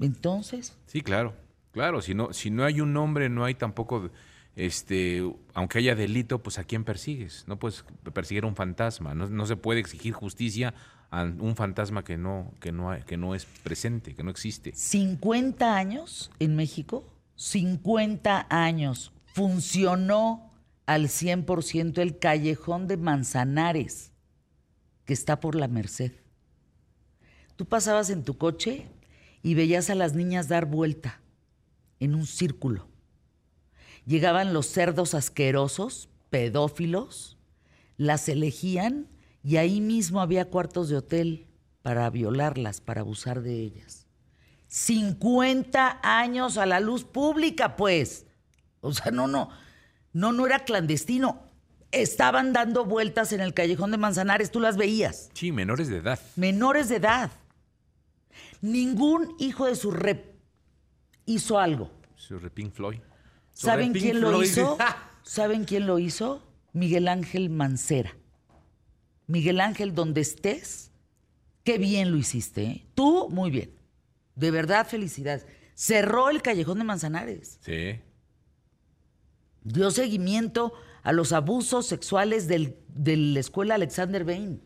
entonces, 0.00 0.76
Sí, 0.86 1.00
claro, 1.00 1.34
claro. 1.70 2.02
Si 2.02 2.14
no, 2.14 2.32
si 2.32 2.50
no 2.50 2.64
hay 2.64 2.80
un 2.80 2.92
nombre, 2.92 3.28
no 3.28 3.44
hay 3.44 3.54
tampoco, 3.54 4.10
este, 4.56 5.22
aunque 5.54 5.78
haya 5.78 5.94
delito, 5.94 6.42
pues 6.42 6.58
a 6.58 6.64
quién 6.64 6.84
persigues. 6.84 7.44
No 7.46 7.58
puedes 7.58 7.84
perseguir 8.12 8.44
a 8.44 8.48
un 8.48 8.56
fantasma. 8.56 9.14
No, 9.14 9.28
no 9.28 9.46
se 9.46 9.56
puede 9.56 9.80
exigir 9.80 10.12
justicia 10.12 10.74
un 11.12 11.56
fantasma 11.56 12.04
que 12.04 12.16
no, 12.16 12.52
que 12.60 12.72
no, 12.72 12.90
que 13.06 13.16
no 13.16 13.34
es 13.34 13.44
presente, 13.44 14.14
que 14.14 14.22
no 14.22 14.30
existe. 14.30 14.72
50 14.74 15.76
años 15.76 16.30
en 16.38 16.56
México, 16.56 17.04
50 17.36 18.46
años, 18.48 19.12
funcionó 19.26 20.50
al 20.86 21.08
100% 21.08 21.98
el 21.98 22.18
callejón 22.18 22.88
de 22.88 22.96
Manzanares, 22.96 24.12
que 25.04 25.12
está 25.12 25.38
por 25.40 25.54
la 25.54 25.68
Merced. 25.68 26.12
Tú 27.56 27.66
pasabas 27.66 28.08
en 28.08 28.24
tu 28.24 28.38
coche 28.38 28.88
y 29.42 29.54
veías 29.54 29.90
a 29.90 29.94
las 29.94 30.14
niñas 30.14 30.48
dar 30.48 30.66
vuelta 30.66 31.20
en 32.00 32.14
un 32.14 32.26
círculo. 32.26 32.88
Llegaban 34.06 34.52
los 34.52 34.66
cerdos 34.66 35.14
asquerosos, 35.14 36.08
pedófilos, 36.30 37.38
las 37.96 38.28
elegían 38.28 39.08
y 39.42 39.56
ahí 39.56 39.80
mismo 39.80 40.20
había 40.20 40.46
cuartos 40.50 40.88
de 40.88 40.96
hotel 40.96 41.46
para 41.82 42.08
violarlas, 42.10 42.80
para 42.80 43.00
abusar 43.00 43.42
de 43.42 43.54
ellas. 43.60 44.06
50 44.68 46.00
años 46.02 46.56
a 46.56 46.66
la 46.66 46.80
luz 46.80 47.04
pública, 47.04 47.76
pues. 47.76 48.26
O 48.80 48.92
sea, 48.92 49.10
no, 49.12 49.26
no, 49.26 49.50
no, 50.12 50.32
no 50.32 50.46
era 50.46 50.60
clandestino. 50.60 51.42
Estaban 51.90 52.52
dando 52.52 52.86
vueltas 52.86 53.32
en 53.32 53.40
el 53.40 53.52
callejón 53.52 53.90
de 53.90 53.98
Manzanares, 53.98 54.50
tú 54.50 54.60
las 54.60 54.76
veías. 54.76 55.28
Sí, 55.34 55.52
menores 55.52 55.88
de 55.88 55.98
edad. 55.98 56.18
Menores 56.36 56.88
de 56.88 56.96
edad. 56.96 57.30
Ningún 58.62 59.34
hijo 59.38 59.66
de 59.66 59.76
su 59.76 59.90
rep 59.90 60.36
hizo 61.26 61.58
algo. 61.58 61.90
Sobre 62.16 62.48
Pink 62.48 62.72
Floyd. 62.72 63.00
¿Saben 63.52 63.92
quién 63.92 64.12
Pink 64.12 64.22
lo 64.22 64.28
Floyd. 64.30 64.44
hizo? 64.46 64.78
¿Saben 65.22 65.64
quién 65.64 65.86
lo 65.86 65.98
hizo? 65.98 66.42
Miguel 66.72 67.08
Ángel 67.08 67.50
Mancera. 67.50 68.16
Miguel 69.26 69.60
Ángel, 69.60 69.94
donde 69.94 70.20
estés, 70.20 70.90
qué 71.64 71.78
bien 71.78 72.10
lo 72.10 72.16
hiciste. 72.18 72.62
¿eh? 72.64 72.86
Tú, 72.94 73.28
muy 73.30 73.50
bien. 73.50 73.70
De 74.34 74.50
verdad, 74.50 74.86
felicidades. 74.86 75.46
Cerró 75.74 76.30
el 76.30 76.42
callejón 76.42 76.78
de 76.78 76.84
Manzanares. 76.84 77.58
Sí. 77.62 78.00
Dio 79.64 79.90
seguimiento 79.90 80.72
a 81.02 81.12
los 81.12 81.32
abusos 81.32 81.86
sexuales 81.86 82.48
del- 82.48 82.76
de 82.88 83.16
la 83.16 83.40
escuela 83.40 83.74
Alexander 83.76 84.24
Bain. 84.24 84.60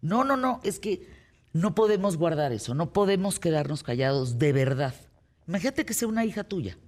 No, 0.00 0.24
no, 0.24 0.36
no, 0.36 0.60
es 0.64 0.78
que 0.80 1.06
no 1.52 1.74
podemos 1.74 2.16
guardar 2.16 2.52
eso, 2.52 2.74
no 2.74 2.92
podemos 2.92 3.38
quedarnos 3.38 3.82
callados, 3.82 4.38
de 4.38 4.52
verdad. 4.52 4.94
Imagínate 5.46 5.84
que 5.84 5.94
sea 5.94 6.08
una 6.08 6.24
hija 6.24 6.44
tuya. 6.44 6.78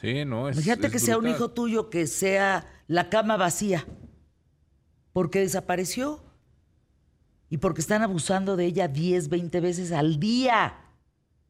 Sí, 0.00 0.24
no, 0.24 0.48
es. 0.48 0.56
Imagínate 0.56 0.86
es 0.86 0.92
que 0.92 0.98
sea 0.98 1.18
un 1.18 1.28
hijo 1.28 1.50
tuyo 1.50 1.90
que 1.90 2.06
sea 2.06 2.66
la 2.86 3.10
cama 3.10 3.36
vacía, 3.36 3.86
porque 5.12 5.40
desapareció 5.40 6.22
y 7.48 7.58
porque 7.58 7.80
están 7.80 8.02
abusando 8.02 8.56
de 8.56 8.66
ella 8.66 8.88
10, 8.88 9.28
20 9.28 9.60
veces 9.60 9.92
al 9.92 10.20
día. 10.20 10.74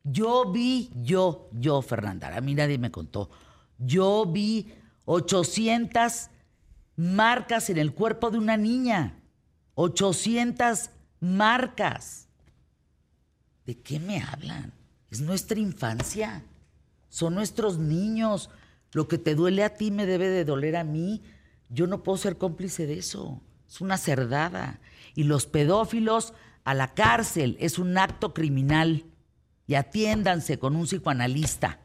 Yo 0.03 0.51
vi, 0.51 0.91
yo, 0.97 1.51
yo, 1.53 1.83
Fernanda, 1.83 2.35
a 2.35 2.41
mí 2.41 2.55
nadie 2.55 2.79
me 2.79 2.91
contó. 2.91 3.31
Yo 3.79 4.25
vi 4.27 4.73
800 5.05 6.31
marcas 6.97 7.69
en 7.71 7.79
el 7.79 7.93
cuerpo 7.93 8.31
de 8.31 8.39
una 8.39 8.57
niña. 8.57 9.23
800 9.75 10.91
marcas. 11.21 12.29
¿De 13.67 13.79
qué 13.79 14.01
me 14.01 14.23
hablan? 14.23 14.73
Es 15.11 15.21
nuestra 15.21 15.59
infancia. 15.59 16.45
Son 17.11 17.35
nuestros 17.35 17.79
niños. 17.79 18.49
Lo 18.93 19.07
que 19.07 19.19
te 19.19 19.35
duele 19.35 19.65
a 19.65 19.75
ti 19.77 19.91
me 19.91 20.07
debe 20.07 20.29
de 20.29 20.45
doler 20.45 20.77
a 20.77 20.85
mí. 20.85 21.23
Yo 21.69 21.87
no 21.87 22.03
puedo 22.03 22.17
ser 22.17 22.39
cómplice 22.39 22.87
de 22.87 22.99
eso. 22.99 23.43
Es 23.71 23.81
una 23.81 23.97
cerdada. 23.97 24.81
Y 25.15 25.25
los 25.25 25.47
pedófilos 25.47 26.35
a 26.65 26.75
la 26.75 26.93
cárcel 26.93 27.57
es 27.61 27.79
un 27.79 27.97
acto 27.97 28.35
criminal. 28.35 29.05
Y 29.67 29.77
atiéndanse 29.77 30.59
con 30.59 30.75
un 30.75 30.87
psicoanalista. 30.87 31.79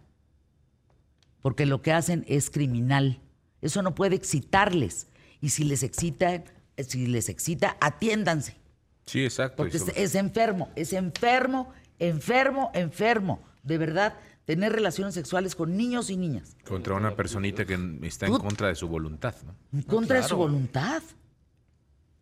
Porque 1.41 1.67
lo 1.67 1.83
que 1.83 1.93
hacen 1.93 2.25
es 2.27 2.49
criminal. 2.49 3.21
Eso 3.61 3.83
no 3.83 3.93
puede 3.93 4.15
excitarles. 4.15 5.07
Y 5.41 5.49
si 5.49 5.63
les 5.63 5.83
excita, 5.83 6.43
si 6.77 7.05
les 7.05 7.29
excita, 7.29 7.77
atiéndanse. 7.79 8.57
Sí, 9.05 9.23
exacto. 9.23 9.57
Porque 9.57 9.77
es, 9.77 10.15
enfermo, 10.15 10.71
es 10.75 10.91
enfermo, 10.93 11.71
enfermo, 11.99 12.71
enfermo. 12.73 13.43
De 13.61 13.77
verdad, 13.77 14.15
tener 14.45 14.71
relaciones 14.73 15.13
sexuales 15.13 15.55
con 15.55 15.77
niños 15.77 16.09
y 16.09 16.17
niñas. 16.17 16.57
contra 16.63 16.95
una 16.95 17.15
personita 17.15 17.65
que 17.65 17.77
está 18.01 18.25
en 18.25 18.37
contra 18.37 18.69
de 18.69 18.75
su 18.75 18.87
voluntad, 18.87 19.35
¿no? 19.45 19.55
En 19.71 19.83
contra 19.83 20.17
de 20.21 20.27
su 20.27 20.35
voluntad. 20.35 21.03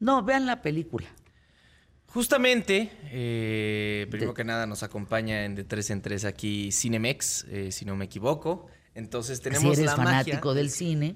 No, 0.04 0.22
vean 0.22 0.46
la 0.46 0.62
película. 0.62 1.08
Justamente, 2.08 2.92
eh, 3.06 4.06
primero 4.12 4.34
que 4.34 4.44
nada 4.44 4.68
nos 4.68 4.84
acompaña 4.84 5.46
en 5.46 5.56
de 5.56 5.64
tres 5.64 5.90
en 5.92 6.02
tres 6.02 6.26
aquí 6.26 6.74
Cinemex, 6.74 7.46
eh, 7.46 7.72
si 7.72 7.86
no 7.86 7.96
me 7.96 8.04
equivoco. 8.04 8.68
Entonces 8.96 9.40
tenemos 9.40 9.64
si 9.78 9.82
eres 9.82 9.86
la 9.86 9.96
fanático 9.96 10.50
magia 10.50 10.54
del 10.56 10.72
cine, 10.72 11.16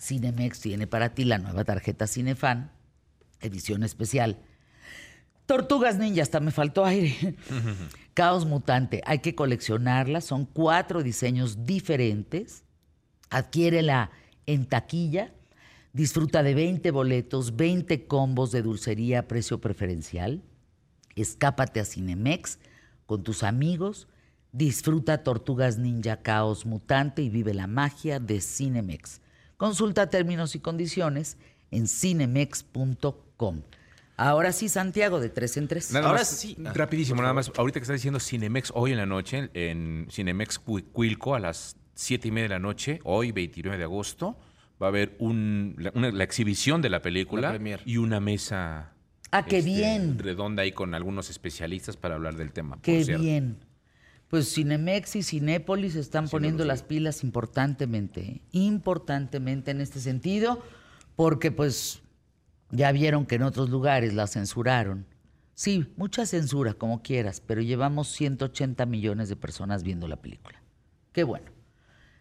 Cinemex 0.00 0.58
tiene 0.58 0.86
para 0.86 1.12
ti 1.12 1.24
la 1.24 1.36
nueva 1.36 1.64
tarjeta 1.64 2.06
Cinefan, 2.06 2.72
edición 3.42 3.82
especial. 3.82 4.38
Tortugas 5.44 5.98
Ninja, 5.98 6.22
hasta 6.22 6.40
me 6.40 6.50
faltó 6.50 6.86
aire. 6.86 7.36
Caos 8.14 8.46
Mutante, 8.46 9.02
hay 9.04 9.18
que 9.18 9.34
coleccionarla, 9.34 10.22
son 10.22 10.46
cuatro 10.46 11.02
diseños 11.02 11.66
diferentes. 11.66 12.64
Adquiérela 13.28 14.10
en 14.46 14.64
taquilla, 14.64 15.34
disfruta 16.02 16.44
de 16.44 16.54
20 16.54 16.92
boletos, 16.92 17.56
20 17.56 18.06
combos 18.06 18.52
de 18.52 18.62
dulcería 18.62 19.18
a 19.18 19.22
precio 19.22 19.60
preferencial. 19.60 20.42
Escápate 21.16 21.80
a 21.80 21.84
Cinemex 21.84 22.60
con 23.04 23.24
tus 23.24 23.42
amigos, 23.42 24.06
disfruta 24.52 25.24
Tortugas 25.24 25.76
Ninja 25.76 26.18
Caos 26.22 26.66
Mutante 26.66 27.22
y 27.22 27.30
vive 27.30 27.52
la 27.52 27.66
magia 27.66 28.20
de 28.20 28.40
Cinemex. 28.40 29.20
Consulta 29.56 30.08
términos 30.08 30.54
y 30.54 30.60
condiciones 30.60 31.36
en 31.72 31.88
cinemex.com. 31.88 33.62
Ahora 34.16 34.52
sí, 34.52 34.68
Santiago, 34.68 35.18
de 35.18 35.30
tres 35.30 35.56
en 35.56 35.66
tres. 35.66 35.92
Nada 35.92 36.06
Ahora 36.06 36.20
más, 36.20 36.28
sí. 36.28 36.56
Ah, 36.64 36.72
rapidísimo, 36.74 37.22
nada 37.22 37.34
más. 37.34 37.50
Ahorita 37.56 37.80
que 37.80 37.82
está 37.82 37.92
diciendo 37.92 38.20
Cinemex 38.20 38.70
hoy 38.74 38.92
en 38.92 38.98
la 38.98 39.06
noche, 39.06 39.50
en 39.54 40.06
Cinemex 40.10 40.60
Cu- 40.60 40.82
Cuilco 40.92 41.34
a 41.34 41.40
las 41.40 41.76
siete 41.94 42.28
y 42.28 42.30
media 42.30 42.44
de 42.44 42.54
la 42.54 42.58
noche, 42.60 43.00
hoy 43.02 43.32
29 43.32 43.76
de 43.78 43.84
agosto, 43.84 44.36
va 44.80 44.86
a 44.86 44.90
haber 44.90 45.16
un, 45.18 45.74
la, 45.78 45.92
una- 45.94 46.10
la 46.10 46.24
exhibición 46.24 46.82
de 46.82 46.88
la 46.90 47.02
película 47.02 47.58
La 47.58 47.80
y 47.84 47.96
una 47.96 48.20
mesa 48.20 48.92
Ah, 49.30 49.44
qué 49.44 49.58
este, 49.58 49.70
bien. 49.70 50.18
redonda 50.18 50.62
ahí 50.62 50.72
con 50.72 50.94
algunos 50.94 51.28
especialistas 51.28 51.96
para 51.98 52.14
hablar 52.14 52.36
del 52.36 52.50
tema. 52.52 52.78
Qué 52.80 53.04
bien. 53.04 53.58
Pues 54.28 54.54
Cinemex 54.54 55.16
y 55.16 55.22
Cinépolis 55.22 55.96
están 55.96 56.28
Sí, 56.28 56.32
poniendo 56.32 56.64
las 56.64 56.82
pilas 56.82 57.22
importantemente, 57.24 58.40
importantemente 58.52 59.70
en 59.70 59.80
este 59.80 60.00
sentido, 60.00 60.62
porque 61.16 61.50
pues 61.50 62.00
ya 62.70 62.92
vieron 62.92 63.26
que 63.26 63.34
en 63.36 63.42
otros 63.42 63.68
lugares 63.70 64.14
la 64.14 64.26
censuraron. 64.26 65.06
Sí, 65.54 65.92
mucha 65.96 66.24
censura, 66.24 66.74
como 66.74 67.02
quieras, 67.02 67.40
pero 67.44 67.60
llevamos 67.62 68.08
180 68.08 68.86
millones 68.86 69.28
de 69.28 69.36
personas 69.36 69.82
viendo 69.82 70.06
la 70.08 70.16
película. 70.16 70.62
Qué 71.12 71.24
bueno. 71.24 71.50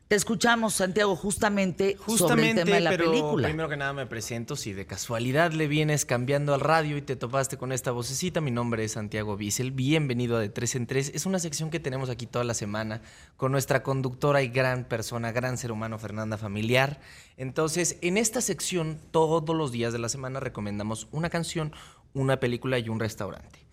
Te 0.08 0.16
escuchamos, 0.16 0.74
Santiago, 0.76 1.18
justamente, 1.18 1.98
sobre 1.98 2.14
el 2.14 2.20
Justamente, 2.20 2.64
tema 2.64 2.76
de 2.78 2.82
la 2.82 2.90
pero 2.92 3.12
película. 3.12 3.50
primero 3.50 3.68
que 3.68 3.76
nada 3.76 3.92
me 3.92 4.06
presento. 4.06 4.56
Si 4.56 4.72
de 4.72 4.86
casualidad 4.86 5.52
le 5.52 5.68
vienes 5.68 6.06
cambiando 6.06 6.54
al 6.54 6.62
radio 6.62 6.96
y 6.96 7.02
te 7.02 7.18
topaste 7.18 7.58
con 7.58 7.74
esta 7.74 7.92
vocecita, 7.92 8.40
mi 8.40 8.50
nombre 8.50 8.86
es 8.86 8.94
Santiago 8.94 9.36
Bissell. 9.36 9.72
Bienvenido 9.72 10.38
a 10.38 10.40
De 10.40 10.48
Tres 10.48 10.76
en 10.76 10.88
Tres. 10.88 11.12
Es 11.14 11.26
una 11.26 11.40
sección 11.40 11.70
que 11.70 11.82
tenemos 11.82 12.10
aquí 12.10 12.26
toda 12.26 12.46
la 12.46 12.54
semana 12.54 13.02
con 13.36 13.52
nuestra 13.52 13.84
conductora 13.84 14.42
y 14.42 14.48
gran 14.48 14.86
persona, 14.86 15.34
gran 15.34 15.58
ser 15.58 15.74
humano, 15.74 16.00
Fernanda 16.00 16.38
Familiar. 16.38 17.02
Entonces, 17.36 17.98
en 18.02 18.16
esta 18.16 18.40
sección, 18.40 19.00
todos 19.12 19.54
los 19.54 19.74
días 19.74 19.92
de 19.92 20.00
la 20.00 20.08
semana 20.08 20.40
recomendamos 20.40 21.10
una 21.12 21.30
canción, 21.30 21.74
una 22.14 22.40
película 22.40 22.80
y 22.80 22.88
un 22.88 23.02
restaurante. 23.02 23.66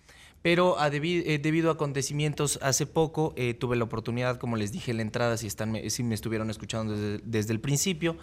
Pero 0.45 0.77
eh, 0.79 1.39
debido 1.39 1.71
a 1.71 1.73
acontecimientos 1.73 2.59
hace 2.61 2.85
poco, 2.85 3.33
eh, 3.35 3.55
tuve 3.55 3.77
la 3.77 3.85
oportunidad, 3.85 4.37
como 4.37 4.57
les 4.57 4.73
dije 4.73 4.91
en 4.91 4.99
la 4.99 5.03
entrada, 5.03 5.39
si, 5.39 5.47
están, 5.47 5.73
me- 5.73 5.89
si 5.89 6.03
me 6.03 6.15
estuvieron 6.15 6.51
escuchando 6.51 6.95
desde, 6.95 7.23
desde 7.25 7.55
el 7.55 7.61
principio, 7.61 8.19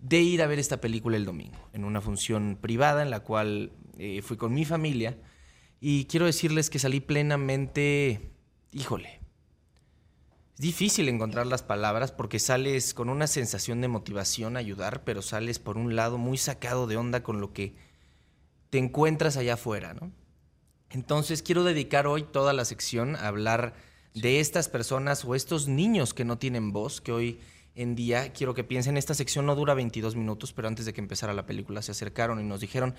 de 0.00 0.20
ir 0.20 0.42
a 0.42 0.48
ver 0.48 0.58
esta 0.58 0.80
película 0.80 1.16
el 1.16 1.24
domingo, 1.24 1.56
en 1.72 1.84
una 1.84 2.00
función 2.00 2.58
privada 2.60 3.02
en 3.02 3.10
la 3.10 3.20
cual 3.20 3.70
eh, 3.98 4.20
fui 4.20 4.36
con 4.36 4.52
mi 4.52 4.64
familia. 4.64 5.16
Y 5.80 6.06
quiero 6.06 6.26
decirles 6.26 6.70
que 6.70 6.80
salí 6.80 6.98
plenamente, 6.98 8.32
híjole, 8.72 9.20
es 10.56 10.60
difícil 10.60 11.08
encontrar 11.08 11.46
las 11.46 11.62
palabras 11.62 12.10
porque 12.10 12.40
sales 12.40 12.94
con 12.94 13.08
una 13.08 13.28
sensación 13.28 13.80
de 13.80 13.86
motivación 13.86 14.56
a 14.56 14.58
ayudar, 14.58 15.04
pero 15.04 15.22
sales 15.22 15.60
por 15.60 15.78
un 15.78 15.94
lado 15.94 16.18
muy 16.18 16.36
sacado 16.36 16.88
de 16.88 16.96
onda 16.96 17.22
con 17.22 17.40
lo 17.40 17.52
que 17.52 17.76
te 18.70 18.78
encuentras 18.78 19.36
allá 19.36 19.54
afuera, 19.54 19.94
¿no? 19.94 20.10
Entonces 20.90 21.42
quiero 21.42 21.64
dedicar 21.64 22.06
hoy 22.06 22.22
toda 22.24 22.52
la 22.52 22.64
sección 22.64 23.16
a 23.16 23.28
hablar 23.28 23.74
de 24.14 24.40
estas 24.40 24.68
personas 24.68 25.24
o 25.24 25.34
estos 25.34 25.68
niños 25.68 26.14
que 26.14 26.24
no 26.24 26.36
tienen 26.38 26.72
voz, 26.72 27.00
que 27.00 27.12
hoy 27.12 27.40
en 27.76 27.94
día 27.94 28.32
quiero 28.32 28.54
que 28.54 28.64
piensen, 28.64 28.96
esta 28.96 29.14
sección 29.14 29.46
no 29.46 29.54
dura 29.54 29.74
22 29.74 30.16
minutos, 30.16 30.52
pero 30.52 30.66
antes 30.66 30.84
de 30.86 30.92
que 30.92 31.00
empezara 31.00 31.32
la 31.32 31.46
película 31.46 31.80
se 31.82 31.92
acercaron 31.92 32.40
y 32.40 32.44
nos 32.44 32.60
dijeron, 32.60 32.94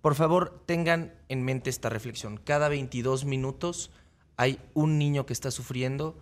por 0.00 0.14
favor 0.14 0.62
tengan 0.64 1.12
en 1.28 1.44
mente 1.44 1.68
esta 1.68 1.90
reflexión, 1.90 2.38
cada 2.42 2.68
22 2.70 3.26
minutos 3.26 3.90
hay 4.36 4.58
un 4.72 4.98
niño 4.98 5.26
que 5.26 5.34
está 5.34 5.50
sufriendo 5.50 6.18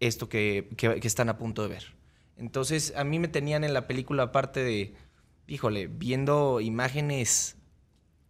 esto 0.00 0.28
que, 0.28 0.68
que- 0.76 1.00
que 1.00 1.08
están 1.08 1.28
a 1.28 1.38
punto 1.38 1.62
de 1.62 1.68
ver. 1.68 1.94
Entonces 2.36 2.92
a 2.96 3.04
mí 3.04 3.18
me 3.18 3.28
tenían 3.28 3.64
en 3.64 3.72
la 3.72 3.86
película 3.86 4.24
aparte 4.24 4.62
de, 4.62 4.94
híjole, 5.46 5.86
viendo 5.86 6.60
imágenes 6.60 7.55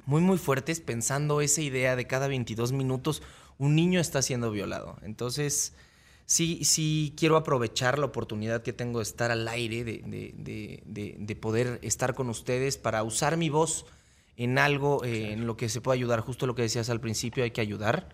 muy 0.07 0.23
muy 0.23 0.39
fuertes 0.39 0.81
pensando 0.81 1.41
esa 1.41 1.61
idea 1.61 1.97
de 1.97 2.07
cada 2.07 2.29
22 2.29 2.73
minutos 2.73 3.23
un 3.59 3.75
niño 3.75 4.01
está 4.01 4.23
siendo 4.23 4.51
violado. 4.51 4.99
Entonces, 5.03 5.75
sí, 6.27 6.65
sí 6.65 7.15
quiero 7.17 7.37
aprovechar 7.37 7.99
la 7.99 8.07
oportunidad 8.07 8.63
que 8.63 8.73
tengo 8.73 8.99
de 9.01 9.05
estar 9.05 9.31
al 9.31 9.47
aire, 9.49 9.85
de, 9.85 9.99
de- 10.07 10.35
de- 10.37 10.83
de- 10.87 11.17
de 11.19 11.37
poder 11.37 11.79
estar 11.83 12.15
con 12.15 12.29
ustedes 12.31 12.77
para 12.79 13.03
usar 13.03 13.37
mi 13.37 13.49
voz 13.49 13.87
en 14.37 14.59
algo 14.59 15.05
eh, 15.05 15.33
en 15.33 15.47
lo 15.47 15.57
que 15.57 15.69
se 15.69 15.81
pueda 15.81 15.95
ayudar. 15.95 16.21
Justo 16.21 16.47
lo 16.47 16.55
que 16.55 16.63
decías 16.63 16.91
al 16.91 17.01
principio, 17.01 17.45
hay 17.45 17.51
que 17.51 17.61
ayudar. 17.63 18.09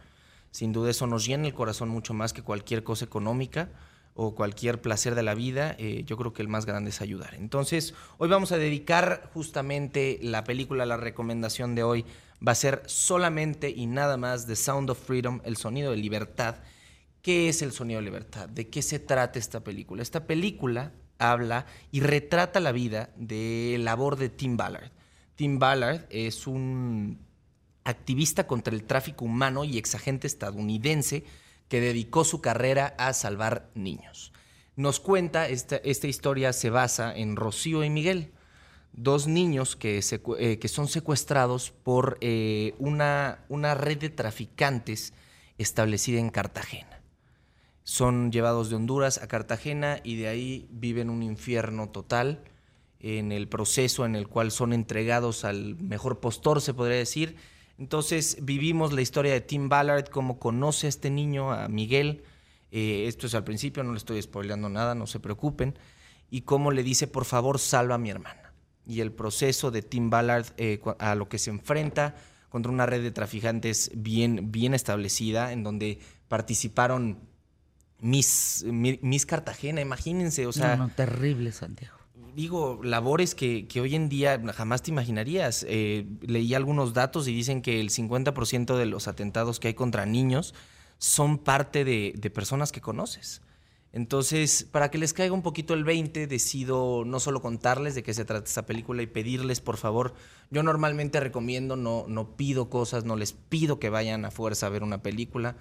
Sin 0.52 0.72
duda 0.72 0.90
eso 0.90 1.06
nos 1.06 1.24
llena 1.26 1.46
el 1.48 1.54
corazón 1.54 1.88
mucho 1.88 2.14
más 2.14 2.32
que 2.32 2.42
cualquier 2.42 2.84
cosa 2.84 3.04
económica 3.04 3.70
o 4.14 4.34
cualquier 4.34 4.80
placer 4.80 5.14
de 5.14 5.22
la 5.22 5.34
vida. 5.34 5.74
Eh, 5.78 6.04
yo 6.06 6.16
creo 6.16 6.32
que 6.32 6.42
el 6.42 6.48
más 6.48 6.66
grande 6.66 6.90
es 6.90 7.00
ayudar. 7.00 7.34
Entonces, 7.34 7.94
hoy 8.18 8.28
vamos 8.28 8.52
a 8.52 8.58
dedicar 8.58 9.30
justamente 9.32 10.18
la 10.22 10.44
película, 10.44 10.86
la 10.86 10.96
recomendación 10.96 11.74
de 11.74 11.82
hoy 11.82 12.04
va 12.46 12.52
a 12.52 12.56
ser 12.56 12.82
solamente 12.86 13.70
y 13.70 13.86
nada 13.86 14.16
más 14.16 14.46
The 14.46 14.56
Sound 14.56 14.90
of 14.90 14.98
Freedom, 14.98 15.40
el 15.44 15.56
sonido 15.56 15.92
de 15.92 15.96
libertad. 15.96 16.56
¿Qué 17.22 17.48
es 17.48 17.62
el 17.62 17.72
sonido 17.72 18.00
de 18.00 18.04
libertad? 18.04 18.48
¿De 18.48 18.68
qué 18.68 18.82
se 18.82 18.98
trata 18.98 19.38
esta 19.38 19.60
película? 19.60 20.02
Esta 20.02 20.26
película 20.26 20.92
habla 21.18 21.66
y 21.92 22.00
retrata 22.00 22.58
la 22.58 22.72
vida 22.72 23.10
de 23.16 23.76
labor 23.78 24.16
de 24.16 24.28
Tim 24.28 24.56
Ballard. 24.56 24.90
Tim 25.36 25.58
Ballard 25.58 26.06
es 26.10 26.46
un 26.46 27.20
activista 27.84 28.46
contra 28.46 28.74
el 28.74 28.84
tráfico 28.84 29.24
humano 29.24 29.64
y 29.64 29.78
exagente 29.78 30.26
estadounidense 30.26 31.24
que 31.72 31.80
dedicó 31.80 32.22
su 32.24 32.42
carrera 32.42 32.94
a 32.98 33.14
salvar 33.14 33.70
niños. 33.74 34.34
Nos 34.76 35.00
cuenta, 35.00 35.48
esta, 35.48 35.76
esta 35.76 36.06
historia 36.06 36.52
se 36.52 36.68
basa 36.68 37.16
en 37.16 37.34
Rocío 37.34 37.82
y 37.82 37.88
Miguel, 37.88 38.30
dos 38.92 39.26
niños 39.26 39.74
que, 39.74 39.98
eh, 40.38 40.58
que 40.58 40.68
son 40.68 40.86
secuestrados 40.86 41.70
por 41.70 42.18
eh, 42.20 42.74
una, 42.78 43.46
una 43.48 43.74
red 43.74 43.96
de 43.96 44.10
traficantes 44.10 45.14
establecida 45.56 46.20
en 46.20 46.28
Cartagena. 46.28 47.00
Son 47.84 48.30
llevados 48.30 48.68
de 48.68 48.76
Honduras 48.76 49.22
a 49.22 49.26
Cartagena 49.26 49.98
y 50.04 50.16
de 50.16 50.28
ahí 50.28 50.68
viven 50.68 51.08
un 51.08 51.22
infierno 51.22 51.88
total 51.88 52.44
en 53.00 53.32
el 53.32 53.48
proceso 53.48 54.04
en 54.04 54.14
el 54.14 54.28
cual 54.28 54.50
son 54.50 54.74
entregados 54.74 55.46
al 55.46 55.76
mejor 55.76 56.20
postor, 56.20 56.60
se 56.60 56.74
podría 56.74 56.98
decir. 56.98 57.36
Entonces 57.82 58.36
vivimos 58.40 58.92
la 58.92 59.00
historia 59.00 59.32
de 59.32 59.40
Tim 59.40 59.68
Ballard, 59.68 60.04
cómo 60.06 60.38
conoce 60.38 60.86
a 60.86 60.88
este 60.88 61.10
niño, 61.10 61.50
a 61.52 61.66
Miguel. 61.66 62.22
Eh, 62.70 63.06
esto 63.08 63.26
es 63.26 63.34
al 63.34 63.42
principio, 63.42 63.82
no 63.82 63.90
le 63.90 63.98
estoy 63.98 64.22
spoileando 64.22 64.68
nada, 64.68 64.94
no 64.94 65.08
se 65.08 65.18
preocupen. 65.18 65.76
Y 66.30 66.42
cómo 66.42 66.70
le 66.70 66.84
dice, 66.84 67.08
por 67.08 67.24
favor, 67.24 67.58
salva 67.58 67.96
a 67.96 67.98
mi 67.98 68.08
hermana. 68.10 68.52
Y 68.86 69.00
el 69.00 69.10
proceso 69.10 69.72
de 69.72 69.82
Tim 69.82 70.10
Ballard 70.10 70.46
eh, 70.58 70.80
a 71.00 71.16
lo 71.16 71.28
que 71.28 71.38
se 71.38 71.50
enfrenta 71.50 72.14
contra 72.50 72.70
una 72.70 72.86
red 72.86 73.02
de 73.02 73.10
traficantes 73.10 73.90
bien, 73.96 74.52
bien 74.52 74.74
establecida, 74.74 75.50
en 75.52 75.64
donde 75.64 75.98
participaron 76.28 77.18
Miss, 77.98 78.64
Mi- 78.64 79.00
Miss 79.02 79.26
Cartagena, 79.26 79.80
imagínense, 79.80 80.46
o 80.46 80.52
sea, 80.52 80.76
no, 80.76 80.86
no, 80.86 80.92
terrible, 80.94 81.50
Santiago. 81.50 81.96
Digo, 82.34 82.80
labores 82.82 83.34
que, 83.34 83.66
que 83.66 83.80
hoy 83.80 83.94
en 83.94 84.08
día 84.08 84.40
jamás 84.54 84.82
te 84.82 84.90
imaginarías. 84.90 85.64
Eh, 85.68 86.06
leí 86.22 86.54
algunos 86.54 86.92
datos 86.94 87.28
y 87.28 87.34
dicen 87.34 87.62
que 87.62 87.80
el 87.80 87.90
50% 87.90 88.76
de 88.76 88.86
los 88.86 89.08
atentados 89.08 89.60
que 89.60 89.68
hay 89.68 89.74
contra 89.74 90.06
niños 90.06 90.54
son 90.98 91.38
parte 91.38 91.84
de, 91.84 92.14
de 92.16 92.30
personas 92.30 92.72
que 92.72 92.80
conoces. 92.80 93.42
Entonces, 93.92 94.66
para 94.70 94.90
que 94.90 94.96
les 94.96 95.12
caiga 95.12 95.34
un 95.34 95.42
poquito 95.42 95.74
el 95.74 95.84
20, 95.84 96.26
decido 96.26 97.04
no 97.04 97.20
solo 97.20 97.42
contarles 97.42 97.94
de 97.94 98.02
qué 98.02 98.14
se 98.14 98.24
trata 98.24 98.48
esta 98.48 98.64
película 98.64 99.02
y 99.02 99.06
pedirles, 99.06 99.60
por 99.60 99.76
favor, 99.76 100.14
yo 100.50 100.62
normalmente 100.62 101.20
recomiendo, 101.20 101.76
no, 101.76 102.06
no 102.08 102.34
pido 102.34 102.70
cosas, 102.70 103.04
no 103.04 103.16
les 103.16 103.34
pido 103.34 103.78
que 103.78 103.90
vayan 103.90 104.24
a 104.24 104.30
fuerza 104.30 104.66
a 104.66 104.70
ver 104.70 104.82
una 104.82 105.02
película, 105.02 105.56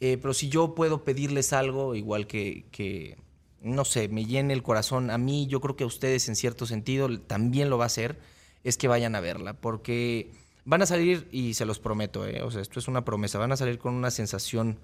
eh, 0.00 0.18
pero 0.20 0.34
si 0.34 0.48
yo 0.48 0.74
puedo 0.74 1.04
pedirles 1.04 1.52
algo, 1.52 1.94
igual 1.94 2.26
que, 2.26 2.66
que, 2.72 3.16
no 3.60 3.84
sé, 3.84 4.08
me 4.08 4.24
llene 4.24 4.52
el 4.52 4.62
corazón, 4.62 5.10
a 5.10 5.18
mí, 5.18 5.46
yo 5.46 5.60
creo 5.60 5.76
que 5.76 5.84
a 5.84 5.86
ustedes 5.86 6.28
en 6.28 6.36
cierto 6.36 6.66
sentido 6.66 7.20
también 7.20 7.70
lo 7.70 7.78
va 7.78 7.84
a 7.84 7.86
hacer, 7.86 8.18
es 8.64 8.76
que 8.76 8.88
vayan 8.88 9.14
a 9.14 9.20
verla, 9.20 9.54
porque 9.54 10.32
van 10.64 10.82
a 10.82 10.86
salir, 10.86 11.28
y 11.32 11.54
se 11.54 11.64
los 11.64 11.78
prometo, 11.78 12.26
eh, 12.26 12.42
o 12.42 12.50
sea, 12.50 12.60
esto 12.60 12.78
es 12.78 12.88
una 12.88 13.04
promesa, 13.04 13.38
van 13.38 13.52
a 13.52 13.56
salir 13.56 13.78
con 13.78 13.94
una 13.94 14.10
sensación 14.10 14.78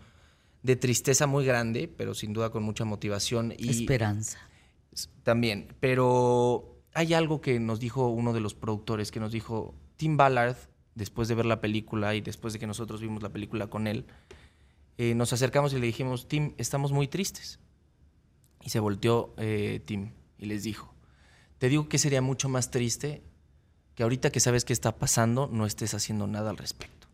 de 0.62 0.76
tristeza 0.76 1.26
muy 1.26 1.44
grande, 1.44 1.92
pero 1.94 2.14
sin 2.14 2.32
duda 2.32 2.50
con 2.50 2.62
mucha 2.62 2.84
motivación. 2.84 3.52
Y 3.56 3.68
Esperanza. 3.68 4.38
También, 5.22 5.68
pero 5.80 6.80
hay 6.94 7.12
algo 7.12 7.40
que 7.40 7.60
nos 7.60 7.80
dijo 7.80 8.08
uno 8.08 8.32
de 8.32 8.40
los 8.40 8.54
productores, 8.54 9.10
que 9.10 9.20
nos 9.20 9.32
dijo 9.32 9.74
Tim 9.96 10.16
Ballard, 10.16 10.56
después 10.94 11.28
de 11.28 11.34
ver 11.34 11.46
la 11.46 11.60
película 11.60 12.14
y 12.14 12.20
después 12.20 12.52
de 12.52 12.60
que 12.60 12.66
nosotros 12.66 13.00
vimos 13.00 13.22
la 13.22 13.28
película 13.28 13.66
con 13.66 13.86
él, 13.86 14.06
eh, 14.96 15.14
nos 15.14 15.32
acercamos 15.32 15.72
y 15.72 15.80
le 15.80 15.86
dijimos, 15.86 16.28
Tim, 16.28 16.54
estamos 16.56 16.92
muy 16.92 17.08
tristes. 17.08 17.58
Y 18.64 18.70
se 18.70 18.80
volteó 18.80 19.34
eh, 19.36 19.80
Tim 19.84 20.12
y 20.38 20.46
les 20.46 20.64
dijo, 20.64 20.92
te 21.58 21.68
digo 21.68 21.88
que 21.88 21.98
sería 21.98 22.22
mucho 22.22 22.48
más 22.48 22.70
triste 22.70 23.22
que 23.94 24.02
ahorita 24.02 24.30
que 24.30 24.40
sabes 24.40 24.64
qué 24.64 24.72
está 24.72 24.96
pasando 24.96 25.48
no 25.52 25.66
estés 25.66 25.94
haciendo 25.94 26.26
nada 26.26 26.50
al 26.50 26.56
respecto. 26.56 27.06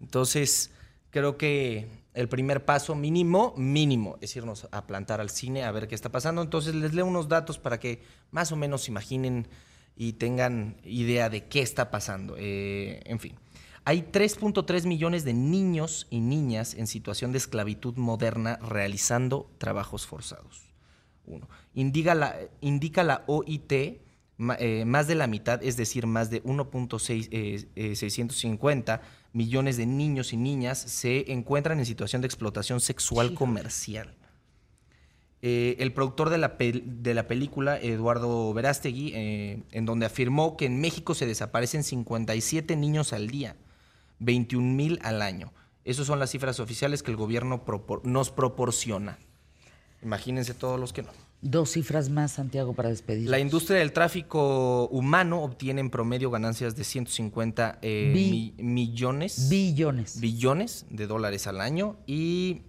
Entonces, 0.00 0.70
creo 1.10 1.36
que 1.36 1.88
el 2.12 2.28
primer 2.28 2.64
paso 2.64 2.94
mínimo, 2.94 3.54
mínimo, 3.56 4.18
es 4.20 4.36
irnos 4.36 4.68
a 4.70 4.86
plantar 4.86 5.20
al 5.20 5.30
cine 5.30 5.64
a 5.64 5.72
ver 5.72 5.88
qué 5.88 5.94
está 5.94 6.10
pasando. 6.10 6.42
Entonces 6.42 6.74
les 6.74 6.94
leo 6.94 7.06
unos 7.06 7.28
datos 7.28 7.58
para 7.58 7.80
que 7.80 8.02
más 8.30 8.52
o 8.52 8.56
menos 8.56 8.88
imaginen 8.88 9.48
y 9.96 10.14
tengan 10.14 10.76
idea 10.84 11.28
de 11.28 11.46
qué 11.46 11.60
está 11.60 11.90
pasando. 11.90 12.36
Eh, 12.38 13.00
en 13.04 13.18
fin, 13.18 13.34
hay 13.84 14.02
3.3 14.02 14.86
millones 14.86 15.24
de 15.24 15.34
niños 15.34 16.06
y 16.10 16.20
niñas 16.20 16.74
en 16.74 16.86
situación 16.86 17.32
de 17.32 17.38
esclavitud 17.38 17.96
moderna 17.96 18.58
realizando 18.62 19.50
trabajos 19.58 20.06
forzados. 20.06 20.73
Indica 21.74 22.14
la, 22.14 22.36
indica 22.60 23.02
la 23.02 23.24
OIT, 23.26 23.72
eh, 23.72 24.84
más 24.86 25.06
de 25.06 25.14
la 25.14 25.26
mitad, 25.26 25.62
es 25.62 25.76
decir, 25.76 26.06
más 26.06 26.28
de 26.30 26.42
1.650 27.74 29.00
millones 29.32 29.76
de 29.76 29.86
niños 29.86 30.32
y 30.32 30.36
niñas 30.36 30.78
se 30.78 31.32
encuentran 31.32 31.78
en 31.78 31.86
situación 31.86 32.22
de 32.22 32.26
explotación 32.26 32.80
sexual 32.80 33.34
comercial. 33.34 34.14
Eh, 35.42 35.76
el 35.78 35.92
productor 35.92 36.30
de 36.30 36.38
la, 36.38 36.56
pel- 36.56 36.82
de 36.84 37.12
la 37.14 37.26
película, 37.28 37.78
Eduardo 37.78 38.52
Verástegui, 38.54 39.12
eh, 39.14 39.62
en 39.72 39.84
donde 39.84 40.06
afirmó 40.06 40.56
que 40.56 40.64
en 40.66 40.80
México 40.80 41.14
se 41.14 41.26
desaparecen 41.26 41.82
57 41.84 42.76
niños 42.76 43.12
al 43.12 43.28
día, 43.28 43.56
21 44.20 44.72
mil 44.74 44.98
al 45.02 45.20
año. 45.20 45.52
Esas 45.84 46.06
son 46.06 46.18
las 46.18 46.30
cifras 46.30 46.60
oficiales 46.60 47.02
que 47.02 47.10
el 47.10 47.18
gobierno 47.18 47.64
propor- 47.66 48.02
nos 48.04 48.30
proporciona. 48.30 49.18
Imagínense 50.04 50.54
todos 50.54 50.78
los 50.78 50.92
que 50.92 51.02
no. 51.02 51.10
Dos 51.40 51.72
cifras 51.72 52.08
más, 52.08 52.32
Santiago, 52.32 52.72
para 52.74 52.88
despedir. 52.88 53.28
La 53.28 53.38
industria 53.38 53.78
del 53.78 53.92
tráfico 53.92 54.86
humano 54.88 55.42
obtiene 55.42 55.80
en 55.80 55.90
promedio 55.90 56.30
ganancias 56.30 56.74
de 56.76 56.84
150 56.84 57.78
eh, 57.82 58.12
Bi- 58.14 58.54
mi- 58.56 58.62
millones, 58.64 59.48
Billones. 59.50 60.20
billones 60.20 60.86
de 60.88 61.06
dólares 61.06 61.46
al 61.46 61.60
año 61.60 61.96
y 62.06 62.62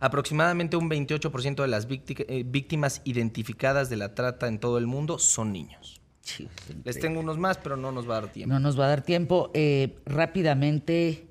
aproximadamente 0.00 0.76
un 0.76 0.90
28% 0.90 1.62
de 1.62 1.68
las 1.68 1.86
eh, 1.90 2.42
víctimas 2.46 3.00
identificadas 3.04 3.88
de 3.88 3.96
la 3.96 4.14
trata 4.14 4.48
en 4.48 4.58
todo 4.58 4.76
el 4.78 4.86
mundo 4.86 5.18
son 5.18 5.52
niños. 5.52 6.00
Sí, 6.20 6.48
es 6.68 6.76
Les 6.84 6.98
tengo 7.00 7.20
unos 7.20 7.38
más, 7.38 7.56
pero 7.58 7.76
no 7.76 7.92
nos 7.92 8.08
va 8.08 8.18
a 8.18 8.20
dar 8.22 8.32
tiempo. 8.32 8.52
No 8.52 8.60
nos 8.60 8.78
va 8.78 8.86
a 8.86 8.88
dar 8.88 9.02
tiempo. 9.02 9.50
Eh, 9.54 9.96
rápidamente, 10.04 11.28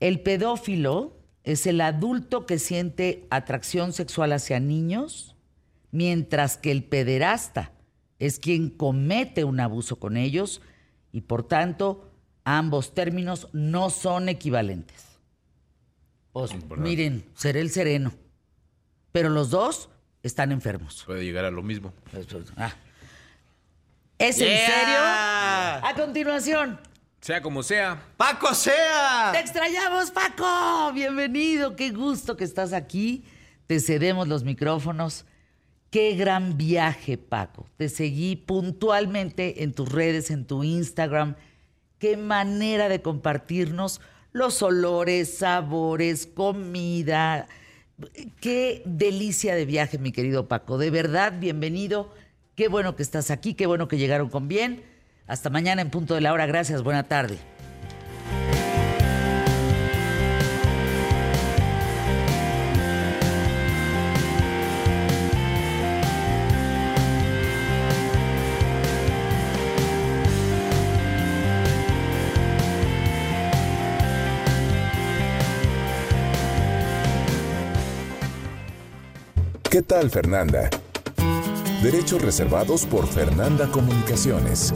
el 0.00 0.20
pedófilo 0.20 1.17
es 1.44 1.66
el 1.66 1.80
adulto 1.80 2.46
que 2.46 2.58
siente 2.58 3.26
atracción 3.30 3.92
sexual 3.92 4.32
hacia 4.32 4.60
niños, 4.60 5.36
mientras 5.90 6.56
que 6.56 6.70
el 6.70 6.84
pederasta 6.84 7.72
es 8.18 8.38
quien 8.38 8.70
comete 8.70 9.44
un 9.44 9.60
abuso 9.60 9.96
con 9.96 10.16
ellos 10.16 10.60
y 11.12 11.22
por 11.22 11.46
tanto 11.46 12.10
ambos 12.44 12.94
términos 12.94 13.48
no 13.52 13.90
son 13.90 14.28
equivalentes. 14.28 15.18
Pues 16.32 16.52
miren, 16.76 17.24
seré 17.34 17.60
el 17.60 17.70
sereno, 17.70 18.12
pero 19.12 19.28
los 19.28 19.50
dos 19.50 19.88
están 20.22 20.52
enfermos. 20.52 21.04
Puede 21.06 21.24
llegar 21.24 21.44
a 21.44 21.50
lo 21.50 21.62
mismo. 21.62 21.92
Ah. 22.56 22.72
¿Es 24.18 24.40
en 24.40 24.48
serio? 24.48 24.98
A 25.00 25.92
continuación. 25.96 26.80
Sea 27.20 27.42
como 27.42 27.62
sea. 27.62 28.00
¡Paco 28.16 28.54
sea! 28.54 29.30
Te 29.32 29.40
extrañamos, 29.40 30.10
Paco. 30.12 30.92
Bienvenido. 30.92 31.74
Qué 31.74 31.90
gusto 31.90 32.36
que 32.36 32.44
estás 32.44 32.72
aquí. 32.72 33.24
Te 33.66 33.80
cedemos 33.80 34.28
los 34.28 34.44
micrófonos. 34.44 35.26
Qué 35.90 36.14
gran 36.14 36.56
viaje, 36.56 37.18
Paco. 37.18 37.66
Te 37.76 37.88
seguí 37.88 38.36
puntualmente 38.36 39.64
en 39.64 39.72
tus 39.72 39.90
redes, 39.90 40.30
en 40.30 40.46
tu 40.46 40.62
Instagram. 40.62 41.34
Qué 41.98 42.16
manera 42.16 42.88
de 42.88 43.02
compartirnos 43.02 44.00
los 44.32 44.62
olores, 44.62 45.38
sabores, 45.38 46.26
comida. 46.26 47.48
Qué 48.40 48.82
delicia 48.86 49.56
de 49.56 49.64
viaje, 49.64 49.98
mi 49.98 50.12
querido 50.12 50.46
Paco. 50.46 50.78
De 50.78 50.90
verdad, 50.90 51.34
bienvenido. 51.40 52.14
Qué 52.54 52.68
bueno 52.68 52.94
que 52.94 53.02
estás 53.02 53.32
aquí, 53.32 53.54
qué 53.54 53.66
bueno 53.66 53.88
que 53.88 53.98
llegaron 53.98 54.28
con 54.28 54.46
bien. 54.46 54.84
Hasta 55.28 55.50
mañana 55.50 55.82
en 55.82 55.90
punto 55.90 56.14
de 56.14 56.22
la 56.22 56.32
hora. 56.32 56.46
Gracias, 56.46 56.82
buena 56.82 57.02
tarde. 57.02 57.38
¿Qué 79.70 79.82
tal, 79.82 80.10
Fernanda? 80.10 80.70
Derechos 81.82 82.20
reservados 82.20 82.84
por 82.84 83.06
Fernanda 83.06 83.68
Comunicaciones. 83.68 84.74